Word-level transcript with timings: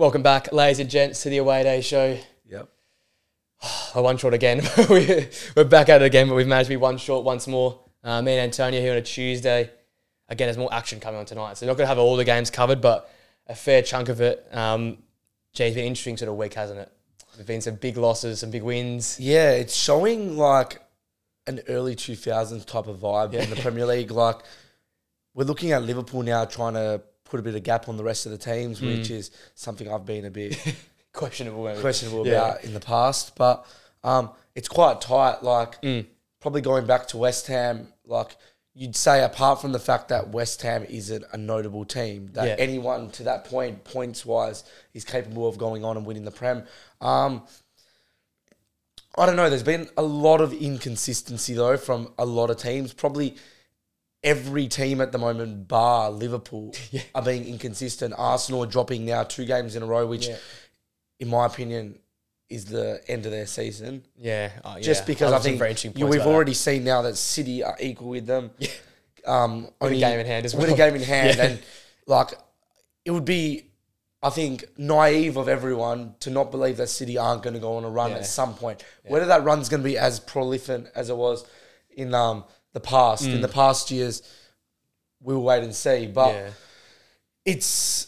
Welcome 0.00 0.22
back, 0.22 0.50
ladies 0.50 0.78
and 0.78 0.88
gents, 0.88 1.24
to 1.24 1.28
the 1.28 1.36
Away 1.36 1.62
Day 1.62 1.82
Show. 1.82 2.16
Yep. 2.48 2.70
I 3.94 4.00
one 4.00 4.16
short 4.16 4.32
again. 4.32 4.62
We- 4.88 5.28
We're 5.54 5.64
back 5.64 5.90
at 5.90 6.00
it 6.00 6.06
again, 6.06 6.26
but 6.26 6.36
we've 6.36 6.46
managed 6.46 6.68
to 6.68 6.72
be 6.72 6.78
one 6.78 6.96
short 6.96 7.22
once 7.22 7.46
more. 7.46 7.78
Uh, 8.02 8.22
me 8.22 8.32
and 8.32 8.40
Antonio 8.40 8.80
here 8.80 8.92
on 8.92 8.96
a 8.96 9.02
Tuesday. 9.02 9.70
Again, 10.30 10.46
there's 10.46 10.56
more 10.56 10.72
action 10.72 11.00
coming 11.00 11.20
on 11.20 11.26
tonight, 11.26 11.58
so 11.58 11.66
we're 11.66 11.72
not 11.72 11.76
going 11.76 11.84
to 11.84 11.88
have 11.88 11.98
all 11.98 12.16
the 12.16 12.24
games 12.24 12.48
covered, 12.48 12.80
but 12.80 13.12
a 13.46 13.54
fair 13.54 13.82
chunk 13.82 14.08
of 14.08 14.22
it. 14.22 14.48
Um, 14.52 15.02
Jay, 15.52 15.66
it's 15.66 15.74
been 15.74 15.84
an 15.84 15.88
interesting 15.88 16.16
sort 16.16 16.30
of 16.30 16.36
week, 16.36 16.54
hasn't 16.54 16.78
it? 16.80 16.90
There've 17.36 17.46
been 17.46 17.60
some 17.60 17.74
big 17.74 17.98
losses, 17.98 18.40
some 18.40 18.50
big 18.50 18.62
wins. 18.62 19.20
Yeah, 19.20 19.50
it's 19.50 19.76
showing 19.76 20.38
like 20.38 20.80
an 21.46 21.60
early 21.68 21.94
2000s 21.94 22.64
type 22.64 22.86
of 22.86 23.00
vibe 23.00 23.34
in 23.34 23.50
the 23.50 23.56
Premier 23.56 23.84
League. 23.84 24.10
Like, 24.12 24.38
we're 25.34 25.44
looking 25.44 25.72
at 25.72 25.82
Liverpool 25.82 26.22
now 26.22 26.46
trying 26.46 26.72
to 26.72 27.02
put 27.30 27.40
a 27.40 27.42
bit 27.42 27.54
of 27.54 27.62
gap 27.62 27.88
on 27.88 27.96
the 27.96 28.04
rest 28.04 28.26
of 28.26 28.32
the 28.32 28.38
teams, 28.38 28.82
which 28.82 29.10
is 29.10 29.30
something 29.54 29.90
I've 29.90 30.04
been 30.04 30.24
a 30.26 30.30
bit 30.30 30.58
Questionable. 31.12 31.74
questionable 31.80 32.26
Yeah. 32.26 32.32
about 32.48 32.64
in 32.64 32.74
the 32.74 32.80
past. 32.80 33.34
But 33.36 33.64
um, 34.04 34.30
it's 34.54 34.68
quite 34.68 35.00
tight. 35.00 35.42
Like, 35.42 35.80
Mm. 35.82 36.06
probably 36.40 36.60
going 36.60 36.86
back 36.86 37.06
to 37.08 37.16
West 37.16 37.46
Ham, 37.46 37.92
like, 38.04 38.36
you'd 38.74 38.96
say, 38.96 39.22
apart 39.24 39.60
from 39.60 39.72
the 39.72 39.78
fact 39.78 40.08
that 40.08 40.28
West 40.30 40.62
Ham 40.62 40.84
isn't 40.88 41.24
a 41.32 41.36
notable 41.36 41.84
team, 41.84 42.30
that 42.34 42.46
Yeah. 42.46 42.56
anyone 42.58 43.10
to 43.12 43.22
that 43.24 43.44
point, 43.44 43.84
points 43.84 44.24
wise, 44.26 44.64
is 44.94 45.04
capable 45.04 45.48
of 45.48 45.56
going 45.58 45.84
on 45.84 45.96
and 45.96 46.04
winning 46.06 46.24
the 46.24 46.30
Prem. 46.30 46.64
Um, 47.00 47.46
I 49.18 49.26
don't 49.26 49.36
know. 49.36 49.50
There's 49.50 49.62
been 49.64 49.88
a 49.96 50.02
lot 50.02 50.40
of 50.40 50.52
inconsistency 50.52 51.54
though 51.54 51.76
from 51.76 52.12
a 52.18 52.24
lot 52.24 52.50
of 52.50 52.58
teams. 52.58 52.92
Probably 52.92 53.36
every 54.22 54.68
team 54.68 55.00
at 55.00 55.12
the 55.12 55.18
moment, 55.18 55.66
bar 55.68 56.10
Liverpool, 56.10 56.74
are 57.14 57.22
being 57.22 57.44
inconsistent. 57.46 58.14
Arsenal 58.16 58.62
are 58.64 58.66
dropping 58.66 59.04
now 59.06 59.22
two 59.24 59.44
games 59.44 59.76
in 59.76 59.82
a 59.82 59.86
row, 59.86 60.06
which, 60.06 60.28
Yeah. 60.28 60.36
in 61.18 61.28
my 61.28 61.46
opinion, 61.46 61.98
is 62.48 62.64
the 62.66 63.00
end 63.08 63.26
of 63.26 63.32
their 63.32 63.46
season. 63.46 64.04
Yeah. 64.16 64.50
uh, 64.64 64.80
Just 64.80 65.02
yeah. 65.02 65.06
because 65.06 65.32
I 65.32 65.38
think 65.38 65.60
you, 65.96 66.06
we've 66.06 66.20
about 66.20 66.24
that. 66.28 66.34
already 66.34 66.54
seen 66.54 66.82
now 66.84 67.02
that 67.02 67.16
City 67.16 67.62
are 67.62 67.76
equal 67.80 68.08
with 68.08 68.26
them. 68.26 68.50
Um, 69.26 69.68
With 69.82 69.92
a 69.92 69.96
game 69.96 70.18
in 70.18 70.24
hand 70.24 70.46
as 70.46 70.54
With 70.54 70.70
a 70.70 70.74
game 70.74 70.94
in 70.94 71.02
hand, 71.14 71.36
Yeah. 71.36 71.44
and 71.44 71.62
like 72.06 72.32
it 73.04 73.10
would 73.10 73.26
be. 73.26 73.66
I 74.22 74.30
think 74.30 74.64
naive 74.78 75.36
of 75.36 75.46
everyone 75.46 76.14
to 76.20 76.30
not 76.30 76.50
believe 76.50 76.78
that 76.78 76.86
City 76.88 77.18
aren't 77.18 77.42
going 77.42 77.52
to 77.52 77.60
go 77.60 77.76
on 77.76 77.84
a 77.84 77.90
run 77.90 78.12
Yeah. 78.12 78.16
at 78.16 78.26
some 78.26 78.54
point. 78.54 78.82
Whether 79.06 79.26
that 79.26 79.44
run's 79.44 79.68
going 79.68 79.82
to 79.82 79.88
be 79.88 79.98
as 79.98 80.20
prolific 80.20 80.86
as 80.94 81.10
it 81.10 81.16
was 81.18 81.44
in 81.90 82.14
um, 82.14 82.44
the 82.72 82.80
past, 82.80 83.24
in 83.24 83.40
the 83.40 83.48
past 83.48 83.90
years, 83.90 84.22
we'll 85.20 85.42
wait 85.42 85.62
and 85.62 85.74
see. 85.74 86.06
But 86.06 86.28
Mm. 86.32 86.34
Yeah. 86.46 86.50
it's 87.44 88.06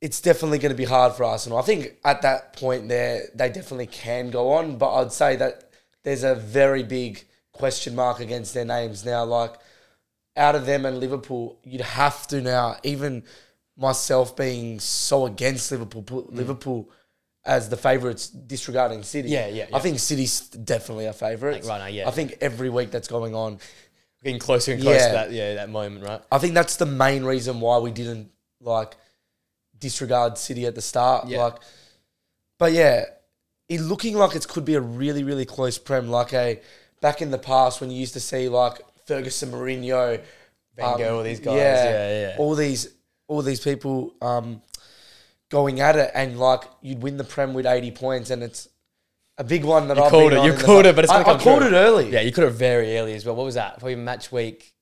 it's 0.00 0.20
definitely 0.20 0.58
going 0.58 0.72
to 0.72 0.76
be 0.76 0.84
hard 0.84 1.12
for 1.12 1.22
Arsenal. 1.24 1.58
I 1.58 1.62
think 1.62 1.96
at 2.04 2.22
that 2.22 2.54
point 2.54 2.88
there, 2.88 3.28
they 3.36 3.48
definitely 3.48 3.86
can 3.86 4.30
go 4.30 4.50
on, 4.54 4.76
but 4.76 4.92
I'd 4.96 5.12
say 5.12 5.36
that 5.36 5.70
there's 6.02 6.24
a 6.24 6.34
very 6.34 6.82
big 6.82 7.24
question 7.52 7.94
mark 7.94 8.18
against 8.18 8.52
their 8.52 8.64
names 8.64 9.04
now. 9.04 9.22
Like 9.24 9.54
out 10.36 10.56
of 10.56 10.66
them 10.66 10.84
and 10.86 10.98
Liverpool, 10.98 11.60
you'd 11.62 11.82
have 11.82 12.26
to 12.28 12.40
now, 12.40 12.76
even 12.82 13.22
myself 13.76 14.34
being 14.36 14.80
so 14.80 15.24
against 15.26 15.70
Liverpool, 15.70 16.02
put 16.02 16.32
Liverpool 16.34 16.90
as 17.44 17.68
the 17.68 17.76
favourites, 17.76 18.26
disregarding 18.28 19.04
City. 19.04 19.28
Mm. 19.28 19.32
Yeah, 19.32 19.46
yeah, 19.48 19.66
I 19.72 19.78
think 19.78 20.00
City's 20.00 20.40
definitely 20.48 21.06
a 21.06 21.12
favourite. 21.12 21.62
Like, 21.62 21.64
right 21.64 21.78
now, 21.78 21.86
yeah. 21.86 22.08
I 22.08 22.10
think 22.10 22.38
every 22.40 22.70
week 22.70 22.90
that's 22.90 23.08
going 23.08 23.36
on, 23.36 23.58
Getting 24.22 24.38
closer 24.38 24.72
and 24.72 24.82
closer 24.82 24.98
Yeah. 24.98 25.06
to 25.08 25.12
that, 25.12 25.32
yeah, 25.32 25.54
that 25.54 25.68
moment, 25.70 26.06
right? 26.06 26.20
I 26.30 26.38
think 26.38 26.54
that's 26.54 26.76
the 26.76 26.86
main 26.86 27.24
reason 27.24 27.60
why 27.60 27.78
we 27.78 27.90
didn't 27.90 28.30
like 28.60 28.96
disregard 29.78 30.38
City 30.38 30.64
at 30.66 30.74
the 30.74 30.82
start. 30.82 31.26
Yeah. 31.26 31.42
Like, 31.42 31.56
but 32.58 32.72
yeah, 32.72 33.04
it 33.68 33.80
looking 33.80 34.16
like 34.16 34.36
it 34.36 34.46
could 34.46 34.64
be 34.64 34.74
a 34.74 34.80
really, 34.80 35.24
really 35.24 35.44
close 35.44 35.76
prem. 35.78 36.08
Like 36.08 36.32
a 36.32 36.60
back 37.00 37.20
in 37.20 37.32
the 37.32 37.38
past 37.38 37.80
when 37.80 37.90
you 37.90 37.98
used 37.98 38.12
to 38.12 38.20
see 38.20 38.48
like 38.48 38.80
Ferguson, 39.06 39.50
Mourinho, 39.50 40.22
Wenger, 40.78 41.08
um, 41.08 41.14
all 41.16 41.22
these 41.24 41.40
guys. 41.40 41.56
Yeah, 41.56 42.20
yeah. 42.20 42.36
all 42.38 42.54
these, 42.54 42.88
all 43.26 43.42
these 43.42 43.60
people 43.60 44.14
um, 44.22 44.62
going 45.50 45.80
at 45.80 45.96
it, 45.96 46.12
and 46.14 46.38
like 46.38 46.62
you'd 46.80 47.02
win 47.02 47.16
the 47.16 47.24
prem 47.24 47.54
with 47.54 47.66
eighty 47.66 47.90
points, 47.90 48.30
and 48.30 48.42
it's 48.44 48.68
a 49.38 49.44
big 49.44 49.64
one 49.64 49.88
that 49.88 49.96
You 49.96 50.02
I've 50.04 50.10
called 50.10 50.32
it, 50.32 50.44
you 50.44 50.52
called 50.54 50.86
it, 50.86 50.94
but 50.94 51.04
it's 51.04 51.12
I, 51.12 51.20
I 51.20 51.24
called 51.24 51.40
true. 51.60 51.68
it 51.68 51.72
early. 51.72 52.10
Yeah, 52.10 52.20
you 52.20 52.32
could 52.32 52.44
have 52.44 52.54
very 52.54 52.96
early 52.98 53.14
as 53.14 53.24
well. 53.24 53.34
What 53.34 53.44
was 53.44 53.54
that? 53.54 53.78
Probably 53.78 53.96
match 53.96 54.30
week 54.30 54.74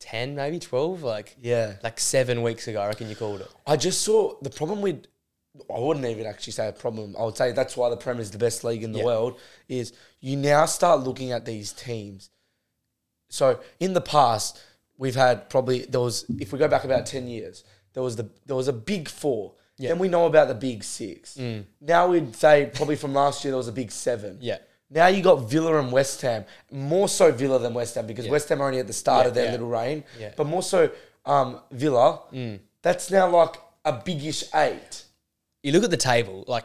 10, 0.00 0.34
maybe 0.34 0.58
12? 0.58 1.02
Like, 1.02 1.36
yeah. 1.40 1.74
like 1.82 1.98
seven 1.98 2.42
weeks 2.42 2.68
ago, 2.68 2.80
I 2.80 2.88
reckon 2.88 3.08
you 3.08 3.16
called 3.16 3.40
it. 3.40 3.48
I 3.66 3.76
just 3.76 4.02
saw 4.02 4.34
the 4.42 4.50
problem 4.50 4.82
with. 4.82 5.06
I 5.74 5.78
wouldn't 5.78 6.04
even 6.06 6.26
actually 6.26 6.52
say 6.52 6.68
a 6.68 6.72
problem. 6.72 7.14
I 7.18 7.24
would 7.24 7.36
say 7.36 7.52
that's 7.52 7.76
why 7.76 7.88
the 7.88 7.96
Prem 7.96 8.18
is 8.18 8.32
the 8.32 8.38
best 8.38 8.64
league 8.64 8.82
in 8.82 8.90
the 8.90 8.98
Yeah. 8.98 9.04
world. 9.04 9.38
Is 9.68 9.92
you 10.20 10.36
now 10.36 10.66
start 10.66 11.00
looking 11.00 11.30
at 11.30 11.44
these 11.44 11.72
teams. 11.72 12.30
So 13.30 13.60
in 13.78 13.92
the 13.94 14.00
past, 14.00 14.60
we've 14.98 15.14
had 15.14 15.48
probably 15.48 15.84
there 15.86 16.00
was 16.00 16.24
if 16.40 16.52
we 16.52 16.58
go 16.58 16.66
back 16.66 16.82
about 16.84 17.06
ten 17.06 17.28
years, 17.28 17.62
there 17.92 18.02
was 18.02 18.16
the 18.16 18.28
there 18.46 18.56
was 18.56 18.66
a 18.68 18.72
big 18.72 19.08
four. 19.08 19.54
Yeah. 19.78 19.86
Mm. 19.86 19.90
Then 19.92 19.98
we 19.98 20.08
know 20.08 20.26
about 20.26 20.48
the 20.48 20.54
big 20.54 20.84
six. 20.84 21.38
Now 21.80 22.08
we'd 22.08 22.34
say 22.36 22.70
probably 22.74 22.96
from 22.96 23.12
last 23.14 23.44
year 23.44 23.52
there 23.52 23.58
was 23.58 23.68
a 23.68 23.72
big 23.72 23.90
seven. 23.90 24.38
Yeah. 24.40 24.58
Now 24.90 25.06
you 25.08 25.22
got 25.22 25.48
Villa 25.50 25.78
and 25.80 25.90
West 25.90 26.20
Ham, 26.22 26.44
more 26.70 27.08
so 27.08 27.32
Villa 27.32 27.58
than 27.58 27.74
West 27.74 27.94
Ham 27.96 28.06
because 28.06 28.28
West 28.28 28.48
Ham 28.50 28.60
are 28.60 28.66
only 28.66 28.78
at 28.78 28.86
the 28.86 28.92
start 28.92 29.24
Yeah, 29.24 29.28
of 29.28 29.34
their 29.34 29.44
yeah. 29.46 29.50
little 29.52 29.68
reign. 29.68 30.04
Yeah. 30.20 30.30
Mm. 30.30 30.36
But 30.36 30.46
more 30.46 30.62
so 30.62 30.90
um, 31.26 31.60
Villa. 31.72 32.20
That's 32.82 33.10
now 33.10 33.28
like 33.30 33.54
a 33.84 33.92
biggish 33.94 34.44
eight. 34.54 35.04
You 35.62 35.72
look 35.72 35.82
at 35.84 35.90
the 35.90 35.96
table, 35.96 36.44
like, 36.46 36.64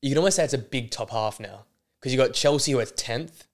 you 0.00 0.08
can 0.10 0.18
almost 0.18 0.36
say 0.36 0.44
it's 0.44 0.54
a 0.54 0.58
big 0.58 0.90
top 0.90 1.10
half 1.10 1.38
now. 1.38 1.64
Because 2.00 2.12
you 2.12 2.18
got 2.18 2.32
Chelsea 2.32 2.72
who 2.72 2.78
are 2.80 2.84
10th. 2.86 3.44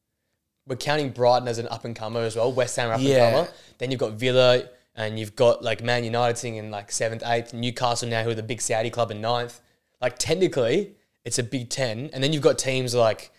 We're 0.67 0.77
counting 0.77 1.11
Brighton 1.11 1.49
as 1.49 1.59
an 1.59 1.67
up 1.69 1.85
and 1.85 1.97
comer 1.97 2.21
as 2.21 2.37
well. 2.37 2.53
West 2.53 2.77
Ham 2.77 2.91
are 2.91 2.93
up 2.95 2.99
and 3.01 3.09
Yeah. 3.09 3.31
comer. 3.33 3.49
Then 3.79 3.91
you've 3.91 4.01
got 4.01 4.13
Villa, 4.13 4.65
and 4.95 5.19
you've 5.19 5.35
got 5.37 5.63
like 5.63 5.83
Man 5.83 6.05
United 6.05 6.39
sitting 6.39 6.57
in 6.57 6.71
like 6.71 6.93
seventh, 6.93 7.23
eighth. 7.27 7.53
Newcastle 7.53 8.09
now, 8.09 8.23
who 8.23 8.31
are 8.31 8.35
the 8.35 8.43
big 8.43 8.61
Saudi 8.61 8.91
club 8.91 9.11
in 9.11 9.21
ninth. 9.21 9.61
Like 10.01 10.19
technically, 10.19 10.95
it's 11.25 11.39
a 11.39 11.43
big 11.43 11.71
ten. 11.71 12.11
And 12.13 12.23
then 12.23 12.33
you've 12.33 12.43
got 12.43 12.59
teams 12.59 12.95
like 12.95 13.31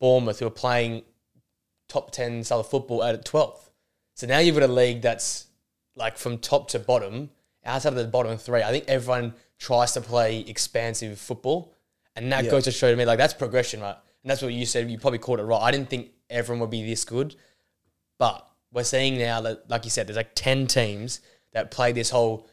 Bournemouth 0.00 0.38
who 0.38 0.46
are 0.46 0.50
playing 0.50 1.02
top 1.88 2.10
ten 2.10 2.44
style 2.44 2.60
of 2.60 2.68
football 2.68 3.02
at 3.02 3.24
twelfth. 3.24 3.70
So 4.14 4.26
now 4.26 4.38
you've 4.38 4.54
got 4.54 4.68
a 4.68 4.72
league 4.72 5.02
that's 5.02 5.46
like 5.96 6.16
from 6.16 6.38
top 6.38 6.68
to 6.68 6.78
bottom, 6.78 7.30
outside 7.64 7.90
of 7.90 7.96
the 7.96 8.04
bottom 8.04 8.36
three. 8.38 8.62
I 8.62 8.70
think 8.70 8.84
everyone 8.86 9.34
tries 9.58 9.92
to 9.92 10.00
play 10.00 10.40
expansive 10.40 11.18
football, 11.18 11.74
and 12.16 12.30
that 12.32 12.44
Yeah. 12.44 12.50
goes 12.50 12.64
to 12.64 12.70
show 12.70 12.90
to 12.90 12.96
me 12.96 13.04
like 13.04 13.18
that's 13.18 13.34
progression, 13.34 13.80
right? 13.80 13.96
And 14.22 14.30
that's 14.30 14.42
what 14.42 14.52
you 14.52 14.66
said. 14.66 14.90
You 14.90 14.98
probably 14.98 15.18
called 15.18 15.40
it 15.40 15.44
right. 15.44 15.60
I 15.60 15.70
didn't 15.70 15.88
think 15.88 16.10
everyone 16.28 16.60
would 16.60 16.70
be 16.70 16.84
this 16.84 17.04
good, 17.04 17.34
but 18.18 18.46
we're 18.72 18.84
seeing 18.84 19.18
now 19.18 19.40
that, 19.42 19.68
like 19.68 19.84
you 19.84 19.90
said, 19.90 20.06
there's 20.06 20.16
like 20.16 20.34
10 20.34 20.66
teams 20.66 21.20
that 21.52 21.70
play 21.70 21.92
this 21.92 22.10
whole 22.10 22.48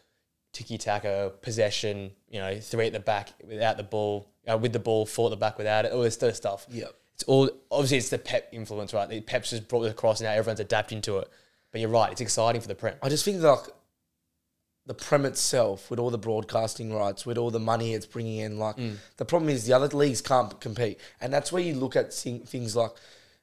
tiki 0.54 0.78
taka 0.78 1.32
possession, 1.42 2.12
you 2.30 2.40
know, 2.40 2.60
three 2.60 2.88
at 2.88 2.94
the 2.94 3.00
back 3.00 3.30
without 3.48 3.78
the 3.78 3.84
ball, 3.84 4.28
uh, 4.48 4.58
with 4.58 4.74
the 4.74 4.80
ball, 4.80 5.06
four 5.06 5.28
at 5.28 5.32
the 5.32 5.38
back 5.38 5.58
without 5.58 5.86
it, 5.86 5.92
all 5.92 6.02
this 6.02 6.16
sort 6.16 6.32
of 6.32 6.36
stuff. 6.36 6.66
Yep. 6.70 6.92
It's 7.14 7.24
all, 7.24 7.50
obviously, 7.72 7.98
it's 7.98 8.10
the 8.10 8.18
Pep 8.18 8.50
influence, 8.52 8.94
right? 8.94 9.10
The 9.10 9.22
Pep's 9.22 9.50
just 9.50 9.68
brought 9.68 9.84
it 9.84 9.92
across 9.92 10.20
and 10.20 10.28
now 10.28 10.34
everyone's 10.34 10.60
adapting 10.60 11.02
to 11.02 11.18
it. 11.20 11.30
But 11.72 11.82
you're 11.82 11.90
right, 11.90 12.12
it's 12.12 12.22
exciting 12.22 12.62
for 12.62 12.68
the 12.68 12.76
Prem. 12.76 12.96
I 13.04 13.10
just 13.10 13.26
think 13.26 13.42
like 13.42 13.60
the 14.86 14.94
Prem 14.94 15.26
itself, 15.26 15.92
with 15.92 16.00
all 16.00 16.10
the 16.10 16.18
broadcasting 16.18 16.94
rights, 16.94 17.26
with 17.26 17.38
all 17.38 17.52
the 17.52 17.60
money 17.60 17.94
it's 17.94 18.06
bringing 18.06 18.38
in, 18.38 18.58
like 18.58 18.78
the 19.18 19.26
problem 19.26 19.50
is 19.50 19.66
the 19.66 19.74
other 19.74 19.88
leagues 19.96 20.22
can't 20.22 20.60
compete, 20.62 21.00
and 21.20 21.34
that's 21.34 21.52
where 21.52 21.62
you 21.62 21.76
look 21.76 21.96
at 21.98 22.14
things 22.14 22.76
like, 22.76 22.92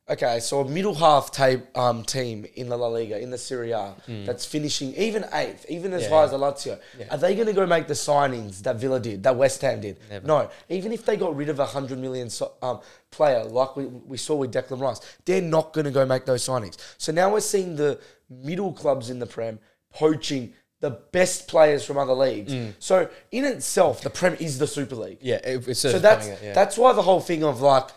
okay, 0.09 0.41
so 0.41 0.61
a 0.61 0.69
middle 0.69 0.95
half 0.95 1.31
tape, 1.31 1.63
um, 1.77 2.05
team 2.05 2.47
in 2.57 2.69
the 2.69 2.77
La 2.77 2.89
Liga, 2.89 3.19
in 3.19 3.31
the 3.31 3.39
Serie 3.39 3.73
A, 3.73 3.95
that's 4.07 4.45
finishing 4.45 4.95
even 4.95 5.25
eighth, 5.33 5.67
even 5.69 5.93
as 5.93 6.03
Yeah, 6.03 6.09
high 6.11 6.17
yeah. 6.17 6.25
as 6.25 6.31
the 6.31 6.39
Lazio, 6.39 6.81
are 7.11 7.19
they 7.19 7.35
going 7.35 7.47
to 7.47 7.53
go 7.53 7.67
make 7.67 7.87
the 7.87 7.95
signings 7.95 8.63
that 8.63 8.77
Villa 8.77 9.01
did, 9.01 9.23
that 9.23 9.37
West 9.37 9.61
Ham 9.63 9.81
did? 9.81 9.99
Never. 10.11 10.27
No, 10.27 10.51
even 10.69 10.93
if 10.93 11.05
they 11.05 11.17
got 11.17 11.35
rid 11.37 11.49
of 11.49 11.59
a 11.59 11.67
hundred 11.67 11.99
million 11.99 12.29
so, 12.31 12.53
um, 12.63 12.81
player 13.11 13.45
like 13.45 13.77
we, 13.77 13.87
we 13.87 14.17
saw 14.17 14.35
with 14.35 14.53
Declan 14.53 14.81
Rice, 14.81 15.01
they're 15.25 15.41
not 15.41 15.73
going 15.73 15.85
to 15.87 15.91
go 15.91 16.05
make 16.05 16.27
those 16.27 16.47
signings. 16.47 16.77
So 16.99 17.13
now 17.13 17.33
we're 17.33 17.41
seeing 17.41 17.77
the 17.77 17.99
middle 18.29 18.73
clubs 18.73 19.11
in 19.11 19.19
the 19.19 19.27
Prem 19.27 19.59
poaching 19.93 20.53
the 20.81 20.91
best 20.91 21.49
players 21.49 21.83
from 21.83 21.97
other 21.97 22.13
leagues. 22.13 22.53
So 22.79 23.09
in 23.31 23.45
itself, 23.47 24.03
the 24.03 24.11
Prem 24.11 24.35
is 24.35 24.59
the 24.59 24.67
Super 24.67 24.97
League. 24.97 25.19
Yeah, 25.23 25.37
it, 25.37 25.67
it's 25.67 25.81
So 25.81 25.99
that's 25.99 26.27
it, 26.27 26.39
yeah. 26.43 26.53
that's 26.53 26.77
why 26.77 26.93
the 26.93 27.01
whole 27.01 27.21
thing 27.21 27.43
of 27.43 27.63
like, 27.63 27.89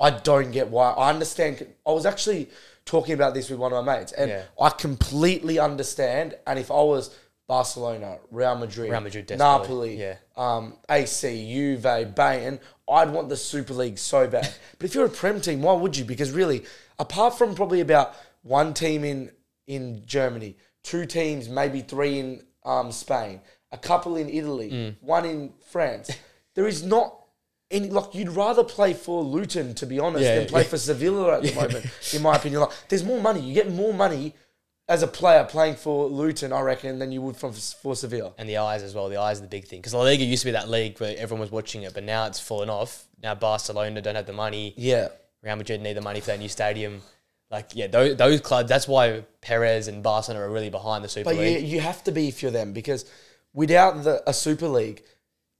I 0.00 0.10
don't 0.10 0.52
get 0.52 0.68
why. 0.68 0.90
I 0.92 1.10
understand. 1.10 1.66
I 1.86 1.90
was 1.92 2.06
actually 2.06 2.48
talking 2.84 3.14
about 3.14 3.34
this 3.34 3.50
with 3.50 3.58
one 3.58 3.72
of 3.72 3.84
my 3.84 3.98
mates, 3.98 4.12
and 4.12 4.30
Yeah. 4.30 4.42
I 4.60 4.70
completely 4.70 5.58
understand. 5.58 6.36
And 6.46 6.58
if 6.58 6.70
I 6.70 6.74
was 6.82 7.14
Barcelona, 7.48 8.18
Real 8.30 8.56
Madrid, 8.56 8.90
Real 8.90 9.00
Madrid 9.00 9.30
Napoli, 9.38 9.96
yeah. 9.98 10.16
um, 10.36 10.74
AC, 10.88 11.52
Juve, 11.52 11.82
Bayern, 11.82 12.60
I'd 12.90 13.10
want 13.10 13.28
the 13.28 13.36
Super 13.36 13.72
League 13.74 13.98
so 13.98 14.26
bad. 14.28 14.48
but 14.78 14.84
if 14.84 14.94
you're 14.94 15.06
a 15.06 15.10
Prem 15.10 15.40
team, 15.40 15.62
why 15.62 15.72
would 15.74 15.96
you? 15.96 16.04
Because 16.04 16.30
really, 16.30 16.64
apart 16.98 17.36
from 17.38 17.54
probably 17.54 17.80
about 17.80 18.14
one 18.42 18.74
team 18.74 19.04
in 19.04 19.30
in 19.66 20.02
Germany, 20.06 20.56
two 20.82 21.04
teams, 21.04 21.48
maybe 21.48 21.80
three 21.82 22.18
in 22.18 22.42
um, 22.64 22.90
Spain, 22.92 23.40
a 23.72 23.76
couple 23.78 24.16
in 24.16 24.28
Italy, 24.30 24.70
Mm. 24.70 24.96
one 25.02 25.24
in 25.26 25.52
France. 25.70 26.10
there 26.54 26.66
is 26.66 26.82
not 26.82 27.17
any 27.70 27.90
like 27.90 28.14
you'd 28.14 28.30
rather 28.30 28.64
play 28.64 28.94
for 28.94 29.22
Luton 29.22 29.74
to 29.74 29.86
be 29.86 29.98
honest 29.98 30.24
Yeah, 30.24 30.36
than 30.40 30.46
play 30.48 30.62
yeah. 30.62 30.68
for 30.68 30.78
Sevilla 30.78 31.36
at 31.36 31.42
the 31.42 31.54
moment. 31.54 31.86
In 32.14 32.22
my 32.22 32.36
opinion, 32.36 32.62
like 32.62 32.70
there's 32.88 33.04
more 33.04 33.20
money. 33.20 33.40
You 33.40 33.54
get 33.54 33.70
more 33.70 33.92
money 33.92 34.34
as 34.88 35.02
a 35.02 35.06
player 35.06 35.44
playing 35.44 35.76
for 35.76 36.06
Luton, 36.06 36.50
I 36.50 36.60
reckon, 36.62 36.98
than 36.98 37.12
you 37.12 37.20
would 37.20 37.36
from 37.36 37.52
for 37.52 37.94
Sevilla. 37.94 38.32
And 38.38 38.48
the 38.48 38.56
eyes 38.56 38.82
as 38.82 38.94
well. 38.94 39.10
The 39.10 39.18
eyes 39.20 39.38
are 39.38 39.42
the 39.42 39.48
big 39.48 39.66
thing 39.66 39.80
because 39.80 39.92
La 39.92 40.00
Liga 40.00 40.24
used 40.24 40.42
to 40.42 40.46
be 40.46 40.52
that 40.52 40.70
league 40.70 40.98
where 40.98 41.14
everyone 41.18 41.42
was 41.42 41.50
watching 41.50 41.82
it, 41.82 41.92
but 41.92 42.04
now 42.04 42.24
it's 42.26 42.40
fallen 42.40 42.70
off. 42.70 43.04
Now 43.22 43.34
Barcelona 43.34 44.00
don't 44.00 44.14
have 44.14 44.26
the 44.26 44.32
money. 44.32 44.72
Yeah. 44.76 45.08
Real 45.42 45.56
Madrid 45.56 45.82
need 45.82 45.92
the 45.94 46.00
money 46.00 46.20
for 46.20 46.28
that 46.28 46.38
new 46.38 46.48
stadium. 46.48 47.02
Like 47.50 47.70
yeah, 47.74 47.86
those, 47.86 48.16
those 48.16 48.40
clubs. 48.40 48.68
That's 48.70 48.88
why 48.88 49.24
Perez 49.42 49.88
and 49.88 50.02
Barcelona 50.02 50.44
are 50.46 50.50
really 50.50 50.70
behind 50.70 51.04
the 51.04 51.08
Super 51.08 51.24
But 51.30 51.36
you, 51.36 51.42
League. 51.42 51.66
you 51.68 51.80
have 51.80 52.02
to 52.04 52.12
be 52.12 52.28
if 52.28 52.42
you're 52.42 52.50
them 52.50 52.72
because 52.72 53.04
without 53.52 54.04
the 54.04 54.22
a 54.28 54.32
Super 54.34 54.68
League, 54.68 55.02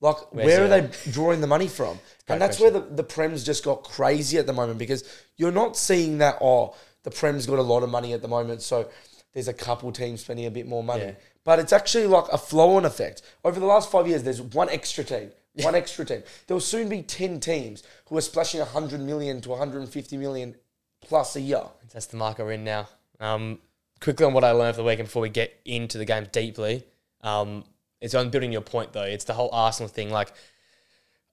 like 0.00 0.16
Where's 0.32 0.46
where 0.46 0.64
are 0.64 0.68
the- 0.68 0.88
they 0.88 1.10
drawing 1.10 1.40
the 1.40 1.46
money 1.46 1.68
from? 1.68 1.98
And 2.30 2.42
that's 2.42 2.60
where 2.60 2.70
the, 2.70 2.80
the 2.80 3.02
Prem's 3.02 3.42
just 3.42 3.64
got 3.64 3.84
crazy 3.84 4.36
at 4.36 4.46
the 4.46 4.52
moment 4.52 4.78
because 4.78 5.02
you're 5.38 5.50
not 5.50 5.78
seeing 5.78 6.18
that, 6.18 6.36
oh, 6.42 6.76
the 7.02 7.10
Prem's 7.10 7.46
got 7.46 7.58
a 7.58 7.62
lot 7.62 7.82
of 7.82 7.88
money 7.88 8.12
at 8.12 8.20
the 8.20 8.28
moment, 8.28 8.60
so 8.60 8.90
there's 9.32 9.48
a 9.48 9.54
couple 9.54 9.90
teams 9.92 10.20
spending 10.20 10.44
a 10.44 10.50
bit 10.50 10.66
more 10.66 10.84
money. 10.84 11.04
Yeah. 11.04 11.12
But 11.42 11.58
it's 11.58 11.72
actually 11.72 12.06
like 12.06 12.26
a 12.30 12.36
flow 12.36 12.76
on 12.76 12.84
effect. 12.84 13.22
Over 13.44 13.58
the 13.58 13.64
last 13.64 13.90
five 13.90 14.06
years, 14.06 14.24
there's 14.24 14.42
one 14.42 14.68
extra 14.68 15.04
team. 15.04 15.30
One 15.64 15.74
extra 15.74 16.04
team. 16.04 16.22
There 16.46 16.54
will 16.54 16.60
soon 16.60 16.88
be 16.88 17.02
10 17.02 17.40
teams 17.40 17.82
who 18.06 18.16
are 18.16 18.20
splashing 18.20 18.60
100 18.60 19.00
million 19.00 19.40
to 19.40 19.48
150 19.48 20.16
million 20.16 20.54
plus 21.00 21.34
a 21.34 21.40
year. 21.40 21.64
That's 21.92 22.06
the 22.06 22.16
market 22.16 22.44
we're 22.44 22.52
in 22.52 22.62
now. 22.62 22.88
Um, 23.18 23.58
quickly 24.00 24.24
on 24.24 24.34
what 24.34 24.44
I 24.44 24.52
learned 24.52 24.76
for 24.76 24.82
the 24.82 24.86
weekend 24.86 25.08
before 25.08 25.22
we 25.22 25.30
get 25.30 25.58
into 25.64 25.98
the 25.98 26.04
games 26.04 26.28
deeply. 26.28 26.84
Um, 27.22 27.64
it's 28.00 28.14
on 28.14 28.30
building 28.30 28.52
your 28.52 28.60
point 28.60 28.92
though. 28.92 29.02
It's 29.02 29.24
the 29.24 29.34
whole 29.34 29.50
Arsenal 29.52 29.88
thing. 29.88 30.10
Like, 30.10 30.32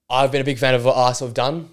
I've 0.08 0.30
been 0.32 0.40
a 0.40 0.44
big 0.44 0.58
fan 0.58 0.74
of 0.74 0.84
what 0.84 0.96
Arsenal 0.96 1.28
have 1.28 1.34
done, 1.34 1.70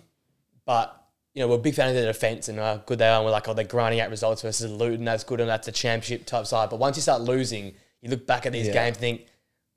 but 0.66 1.00
you 1.34 1.42
know 1.42 1.48
we're 1.48 1.56
a 1.56 1.60
big 1.60 1.76
fan 1.76 1.90
of 1.90 1.96
their 1.96 2.06
defense 2.06 2.48
and 2.48 2.60
how 2.60 2.78
good 2.78 3.00
they 3.00 3.08
are. 3.08 3.18
And 3.18 3.26
we're 3.26 3.32
like, 3.32 3.48
oh, 3.48 3.54
they're 3.54 3.66
grinding 3.66 4.00
out 4.00 4.10
results 4.10 4.42
versus 4.42 4.72
Luton. 4.72 5.06
That's 5.06 5.24
good 5.24 5.40
and 5.40 5.50
that's 5.50 5.68
a 5.68 5.72
championship 5.72 6.26
type 6.26 6.46
side. 6.46 6.70
But 6.70 6.80
once 6.80 6.96
you 6.98 7.02
start 7.02 7.22
losing, 7.22 7.74
you 8.02 8.10
look 8.10 8.26
back 8.28 8.46
at 8.46 8.52
these 8.52 8.68
Yeah. 8.68 8.74
games 8.74 8.98
and 8.98 9.02
think, 9.02 9.26